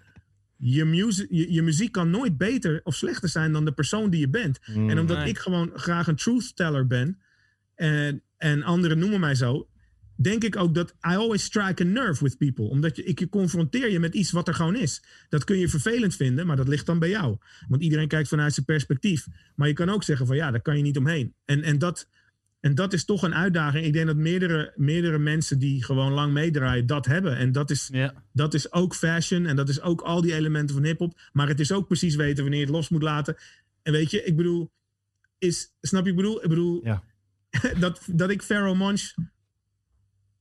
Je, 0.60 0.86
muziek, 0.86 1.28
je, 1.30 1.54
je 1.54 1.62
muziek 1.62 1.92
kan 1.92 2.10
nooit 2.10 2.38
beter 2.38 2.82
of 2.84 2.96
slechter 2.96 3.30
zijn 3.30 3.52
dan 3.52 3.66
de 3.66 3.72
persoon 3.72 4.10
die 4.10 4.20
je 4.20 4.30
bent. 4.30 4.60
Mm. 4.66 4.90
En 4.90 5.00
omdat 5.00 5.18
Nee. 5.18 5.28
ik 5.28 5.38
gewoon 5.38 5.72
graag 5.74 6.08
een 6.08 6.16
truth 6.16 6.56
teller 6.56 6.88
ben. 6.88 7.20
En, 7.76 8.22
en 8.38 8.64
anderen 8.64 9.00
noemen 9.00 9.20
mij 9.20 9.36
zo. 9.36 9.68
Denk 10.20 10.44
ik 10.44 10.56
ook 10.56 10.76
dat 10.76 10.90
I 10.90 11.16
always 11.16 11.44
strike 11.44 11.84
a 11.84 11.86
nerve 11.86 12.24
with 12.24 12.38
people. 12.38 12.66
Omdat 12.66 12.96
je, 12.96 13.04
ik 13.04 13.20
je 13.20 13.30
confronteer 13.30 13.92
je 13.92 14.00
met 14.00 14.14
iets 14.14 14.32
wat 14.32 14.48
er 14.48 14.54
gewoon 14.54 14.76
is. 14.76 15.04
Dat 15.30 15.44
kun 15.44 15.58
je 15.58 15.70
vervelend 15.70 16.16
vinden, 16.16 16.48
maar 16.48 16.56
dat 16.56 16.68
ligt 16.68 16.86
dan 16.86 17.00
bij 17.00 17.10
jou. 17.10 17.38
Want 17.68 17.82
iedereen 17.82 18.08
kijkt 18.08 18.28
vanuit 18.28 18.54
zijn 18.54 18.66
perspectief. 18.66 19.28
Maar 19.56 19.68
je 19.68 19.74
kan 19.74 19.90
ook 19.90 20.04
zeggen 20.04 20.28
van 20.28 20.36
ja, 20.36 20.52
daar 20.52 20.62
kan 20.62 20.78
je 20.78 20.84
niet 20.84 20.98
omheen. 20.98 21.34
En, 21.46 21.64
en, 21.64 21.80
dat, 21.80 22.08
en 22.60 22.76
dat 22.76 22.94
is 22.94 23.06
toch 23.06 23.24
een 23.24 23.36
uitdaging. 23.36 23.86
Ik 23.86 23.94
denk 23.94 24.08
dat 24.08 24.16
meerdere, 24.16 24.74
meerdere 24.76 25.18
mensen 25.18 25.60
die 25.60 25.84
gewoon 25.84 26.12
lang 26.12 26.34
meedraaien 26.34 26.86
dat 26.86 27.06
hebben. 27.06 27.38
En 27.38 27.52
dat 27.52 27.70
is, 27.70 27.92
dat 28.34 28.54
is 28.54 28.72
ook 28.72 28.96
fashion 28.96 29.46
en 29.46 29.56
dat 29.56 29.70
is 29.70 29.82
ook 29.82 30.02
al 30.02 30.22
die 30.22 30.34
elementen 30.34 30.76
van 30.76 30.86
hip-hop. 30.86 31.20
Maar 31.32 31.48
het 31.48 31.60
is 31.60 31.72
ook 31.72 31.88
precies 31.88 32.16
weten 32.16 32.42
wanneer 32.42 32.60
je 32.60 32.66
het 32.66 32.76
los 32.76 32.90
moet 32.90 33.04
laten. 33.04 33.36
En 33.84 33.92
weet 33.92 34.12
je, 34.12 34.24
ik 34.24 34.36
bedoel, 34.36 34.72
is, 35.38 35.74
snap 35.82 36.04
je, 36.04 36.10
ik 36.10 36.16
bedoel, 36.16 36.44
ik 36.44 36.50
bedoel 36.50 36.82
Ja. 36.84 37.04
dat, 37.80 38.02
dat 38.12 38.30
ik 38.30 38.42
Pharaoh 38.42 38.78
Monch 38.78 39.14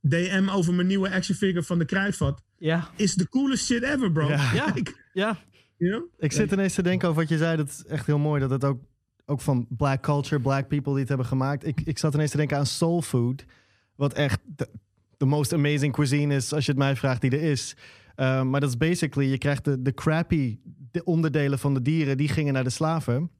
DM 0.09 0.49
over 0.49 0.73
mijn 0.73 0.87
nieuwe 0.87 1.11
action 1.11 1.37
figure 1.37 1.63
van 1.63 1.79
de 1.79 1.85
Kruidvat 1.85 2.41
Ja. 2.57 2.89
is 2.95 3.15
de 3.15 3.29
coolest 3.29 3.65
shit 3.65 3.83
ever, 3.83 4.11
bro. 4.11 4.27
Ja. 4.27 4.73
Ja. 5.13 5.37
You 5.77 5.91
know? 5.91 6.03
Ik 6.17 6.31
zit 6.31 6.51
ineens 6.51 6.73
te 6.73 6.81
denken 6.83 7.09
over 7.09 7.21
wat 7.21 7.29
je 7.29 7.37
zei. 7.37 7.57
Dat 7.57 7.67
is 7.67 7.85
echt 7.85 8.05
heel 8.05 8.19
mooi. 8.19 8.41
Dat 8.41 8.49
het 8.49 8.63
ook, 8.63 8.79
ook 9.25 9.41
van 9.41 9.67
black 9.69 10.01
culture, 10.01 10.41
black 10.41 10.67
people 10.67 10.91
die 10.91 10.99
het 10.99 11.07
hebben 11.07 11.27
gemaakt. 11.27 11.65
Ik, 11.67 11.81
ik 11.83 11.97
zat 11.97 12.13
ineens 12.13 12.31
te 12.31 12.37
denken 12.37 12.57
aan 12.57 12.65
soul 12.65 13.01
food. 13.01 13.45
Wat 13.95 14.13
echt 14.13 14.39
de, 14.55 14.69
the 15.17 15.25
most 15.25 15.53
amazing 15.53 15.93
cuisine 15.93 16.35
is, 16.35 16.53
als 16.53 16.65
je 16.65 16.71
het 16.71 16.79
mij 16.79 16.95
vraagt, 16.95 17.21
die 17.21 17.31
er 17.31 17.41
is. 17.41 17.75
Uh, 18.15 18.43
maar 18.43 18.59
dat 18.59 18.69
is 18.69 18.77
basically, 18.77 19.29
je 19.29 19.37
krijgt 19.37 19.65
de, 19.65 19.81
de 19.81 19.93
crappy 19.93 20.59
de 20.91 21.03
onderdelen 21.03 21.59
van 21.59 21.73
de 21.73 21.81
dieren, 21.81 22.17
die 22.17 22.27
gingen 22.27 22.53
naar 22.53 22.63
de 22.63 22.69
slaven. 22.69 23.31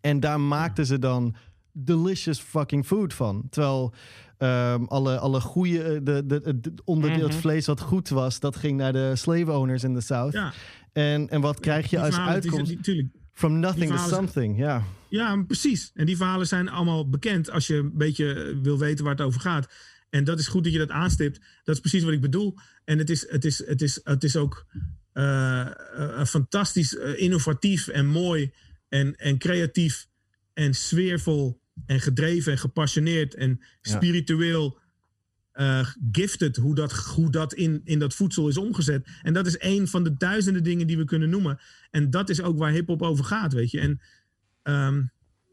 En 0.00 0.20
daar 0.20 0.40
maakten 0.40 0.86
ze 0.86 0.98
dan 0.98 1.34
delicious 1.72 2.40
fucking 2.40 2.86
food 2.86 3.14
van. 3.14 3.46
Terwijl 3.50 3.94
um, 4.38 4.84
alle, 4.86 5.18
alle 5.18 5.40
goede, 5.40 5.82
eh, 5.82 6.00
de, 6.02 6.26
de, 6.26 6.60
de 6.60 6.72
onderdeel, 6.84 7.18
Mhm. 7.18 7.26
het 7.26 7.34
vlees 7.40 7.66
wat 7.66 7.80
goed 7.80 8.08
was, 8.08 8.40
dat 8.40 8.56
ging 8.56 8.76
naar 8.76 8.92
de 8.92 9.16
slave 9.16 9.52
owners 9.52 9.82
in 9.84 9.94
the 9.94 10.00
South. 10.00 10.32
Ja. 10.32 10.52
En, 10.92 11.28
en 11.28 11.40
wat 11.40 11.60
krijg 11.60 11.84
je 11.84 11.96
Die 11.96 11.98
als 12.04 12.14
verhalen, 12.14 12.34
uitkomst? 12.42 12.84
die-. 12.84 13.10
From 13.32 13.58
nothing 13.58 13.90
to 13.90 13.96
something, 14.08 14.58
ja. 14.58 14.82
Ja, 15.08 15.42
precies. 15.46 15.90
En 15.94 16.06
die 16.06 16.16
verhalen 16.16 16.46
zijn 16.46 16.68
allemaal 16.68 17.08
bekend 17.08 17.50
als 17.50 17.66
je 17.66 17.74
een 17.74 17.96
beetje 17.96 18.32
eh, 18.34 18.56
wil 18.62 18.78
weten 18.78 19.04
waar 19.04 19.14
het 19.14 19.24
over 19.26 19.40
gaat. 19.40 19.68
En 20.10 20.24
dat 20.24 20.38
is 20.38 20.46
goed 20.48 20.64
dat 20.64 20.72
je 20.72 20.78
dat 20.78 20.90
aanstipt. 20.90 21.40
Dat 21.64 21.74
is 21.74 21.80
precies 21.80 22.02
wat 22.02 22.12
ik 22.12 22.20
bedoel. 22.20 22.54
En 22.84 22.98
het 22.98 23.10
is, 23.10 23.30
het 23.30 23.44
is, 23.44 23.66
het 23.66 23.82
is, 23.82 24.00
het 24.04 24.24
is 24.24 24.36
ook 24.36 24.66
eh, 25.12 25.66
fantastisch 26.24 26.92
innovatief 27.16 27.88
en 27.88 28.06
mooi 28.06 28.52
en, 28.88 29.16
en 29.16 29.38
creatief 29.38 30.06
en 30.54 30.74
sfeervol 30.74 31.60
en 31.86 32.00
gedreven 32.00 32.52
en 32.52 32.58
gepassioneerd 32.58 33.34
en 33.34 33.60
spiritueel 33.80 34.78
eh, 35.52 35.88
gifted 36.12 36.56
hoe 36.56 36.74
dat, 36.74 36.92
hoe 36.92 37.30
dat 37.30 37.54
in, 37.54 37.80
in 37.84 37.98
dat 37.98 38.14
voedsel 38.14 38.48
is 38.48 38.56
omgezet. 38.56 39.08
En 39.22 39.32
dat 39.32 39.46
is 39.46 39.56
een 39.58 39.88
van 39.88 40.04
de 40.04 40.16
duizenden 40.16 40.62
dingen 40.62 40.86
die 40.86 40.96
we 40.96 41.04
kunnen 41.04 41.30
noemen. 41.30 41.58
En 41.90 42.10
dat 42.10 42.28
is 42.28 42.42
ook 42.42 42.58
waar 42.58 42.70
hip-hop 42.72 43.02
over 43.02 43.24
gaat, 43.24 43.52
weet 43.52 43.70
je. 43.70 43.80
En 43.80 44.00
ehm, 44.62 45.02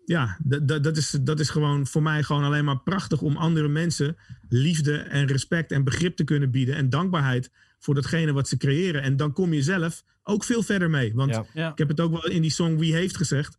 ja, 0.06 0.38
dat- 0.44 0.68
dat- 0.68 0.84
dat 0.84 0.98
is, 0.98 1.18
dat 1.22 1.40
is 1.40 1.50
gewoon 1.50 1.88
voor 1.88 2.02
mij 2.04 2.24
gewoon 2.24 2.44
alleen 2.44 2.66
maar 2.66 2.80
prachtig 2.80 3.22
om 3.22 3.38
andere 3.38 3.68
mensen 3.68 4.18
liefde 4.50 4.98
en 4.98 5.28
respect 5.28 5.72
en 5.72 5.84
begrip 5.84 6.16
te 6.16 6.24
kunnen 6.24 6.52
bieden. 6.52 6.76
En 6.76 6.90
dankbaarheid 6.90 7.52
voor 7.80 7.96
datgene 7.96 8.32
wat 8.34 8.48
ze 8.48 8.58
creëren. 8.58 9.02
En 9.02 9.18
dan 9.18 9.34
kom 9.34 9.54
je 9.54 9.62
zelf 9.62 10.04
ook 10.24 10.44
veel 10.44 10.64
verder 10.64 10.90
mee. 10.90 11.14
Want 11.14 11.32
Ja. 11.32 11.46
Ja. 11.54 11.72
ik 11.72 11.78
heb 11.78 11.88
het 11.88 12.00
ook 12.00 12.12
wel 12.12 12.28
in 12.28 12.42
die 12.42 12.52
song 12.52 12.78
Wie 12.78 12.94
heeft 12.96 13.18
gezegd. 13.18 13.58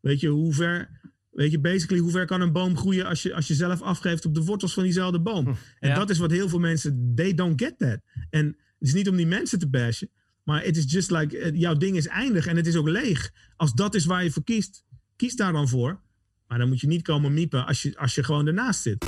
Weet 0.00 0.20
je, 0.20 0.28
hoe 0.28 0.52
ver. 0.54 1.00
Weet 1.40 1.50
je, 1.50 1.60
basically, 1.60 2.02
hoe 2.02 2.10
ver 2.10 2.26
kan 2.26 2.40
een 2.40 2.52
boom 2.52 2.76
groeien 2.76 3.06
als 3.06 3.22
je, 3.22 3.34
als 3.34 3.46
je 3.46 3.54
zelf 3.54 3.82
afgeeft 3.82 4.26
op 4.26 4.34
de 4.34 4.44
wortels 4.44 4.72
van 4.74 4.82
diezelfde 4.82 5.20
boom? 5.20 5.46
En 5.78 5.88
Ja. 5.88 5.94
dat 5.94 6.10
is 6.10 6.18
wat 6.18 6.30
heel 6.30 6.48
veel 6.48 6.58
mensen, 6.58 7.12
they 7.14 7.34
don't 7.34 7.62
get 7.62 7.78
that. 7.78 7.98
En 8.30 8.46
het 8.46 8.88
is 8.88 8.92
niet 8.94 9.08
om 9.08 9.16
die 9.16 9.26
mensen 9.26 9.58
te 9.58 9.68
bashen, 9.68 10.10
maar 10.42 10.64
it 10.64 10.76
is 10.76 10.92
just 10.92 11.10
like, 11.10 11.38
eh, 11.38 11.60
jouw 11.60 11.74
ding 11.74 11.96
is 11.96 12.06
eindig 12.06 12.46
en 12.46 12.56
het 12.56 12.66
is 12.66 12.76
ook 12.76 12.88
leeg. 12.88 13.30
Als 13.56 13.72
dat 13.72 13.94
is 13.94 14.04
waar 14.04 14.24
je 14.24 14.30
voor 14.30 14.44
kiest, 14.44 14.84
kies 15.16 15.36
daar 15.36 15.52
dan 15.52 15.68
voor. 15.68 16.00
Maar 16.46 16.58
dan 16.58 16.68
moet 16.68 16.80
je 16.80 16.86
niet 16.86 17.02
komen 17.02 17.34
miepen 17.34 17.66
als 17.66 17.82
je, 17.82 17.98
als 17.98 18.14
je 18.14 18.22
gewoon 18.24 18.46
ernaast 18.46 18.82
zit. 18.82 19.06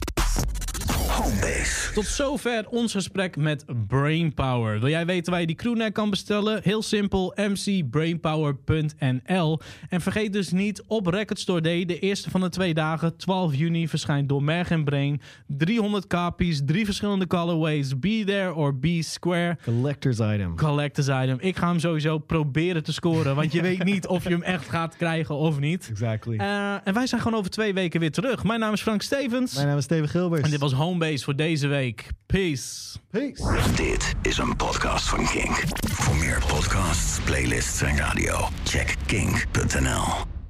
Homebase. 1.23 1.93
Tot 1.94 2.07
zover 2.07 2.69
ons 2.69 2.93
gesprek 2.93 3.36
met 3.36 3.65
Brainpower. 3.86 4.81
Wil 4.81 4.89
jij 4.89 5.07
weten 5.07 5.31
waar 5.31 5.40
je 5.40 5.47
die 5.47 5.57
crewneck 5.57 5.94
kan 5.94 6.11
bestellen? 6.11 6.61
Heel 6.62 6.82
simpel, 6.82 7.35
mcbrainpower.nl. 7.36 9.61
En 9.89 10.01
vergeet 10.01 10.32
dus 10.32 10.53
niet, 10.53 10.82
op 10.86 11.07
Record 11.07 11.39
Store 11.39 11.61
Day, 11.61 11.85
de 11.85 11.99
eerste 11.99 12.31
van 12.31 12.40
de 12.40 12.49
twee 12.49 12.74
dagen, 12.74 13.16
12 13.16 13.55
juni, 13.55 13.89
verschijnt 13.89 14.28
door 14.28 14.43
Merg 14.43 14.70
en 14.70 14.85
Brain 14.85 15.20
300 15.47 16.07
copies, 16.07 16.62
drie 16.66 16.85
verschillende 16.85 17.27
colorways, 17.27 17.99
Be 17.99 18.23
There 18.27 18.55
or 18.55 18.78
Be 18.78 19.03
Square. 19.03 19.59
Collector's 19.65 20.19
item. 20.19 20.57
Collectors 20.57 21.09
item. 21.09 21.36
Ik 21.40 21.57
ga 21.57 21.69
hem 21.69 21.78
sowieso 21.78 22.19
proberen 22.19 22.82
te 22.82 22.93
scoren, 22.93 23.35
want 23.35 23.53
je 23.53 23.62
weet 23.69 23.85
niet 23.85 24.07
of 24.07 24.23
je 24.23 24.31
hem 24.31 24.43
echt 24.43 24.69
gaat 24.69 24.97
krijgen 24.97 25.35
of 25.35 25.59
niet. 25.59 25.89
Exactly. 25.90 26.36
Eh, 26.36 26.74
en 26.85 26.94
wij 26.94 27.07
zijn 27.07 27.20
gewoon 27.20 27.39
over 27.39 27.51
twee 27.51 27.74
weken 27.74 28.01
weer 28.01 28.12
terug. 28.12 28.44
Mijn 28.44 28.61
naam 28.61 28.73
is 28.73 28.82
Frank 28.82 29.03
Stevens. 29.03 29.55
Mijn 29.55 29.66
naam 29.66 29.77
is 29.77 29.85
Steven 29.85 30.09
Gilbert. 30.09 30.44
En 30.44 30.51
dit 30.51 30.61
was 30.61 30.73
Homebase 30.73 31.11
voor 31.20 31.36
deze 31.36 31.66
week. 31.66 32.09
Peace. 32.26 32.98
Peace. 33.10 33.72
Dit 33.74 34.14
is 34.22 34.39
een 34.39 34.56
podcast 34.56 35.09
van 35.09 35.26
Kink. 35.26 35.62
Voor 35.90 36.16
meer 36.16 36.43
podcasts, 36.47 37.20
playlists 37.20 37.82
en 37.82 37.97
radio, 37.97 38.48
check 38.64 38.97
kink.nl. 39.06 40.41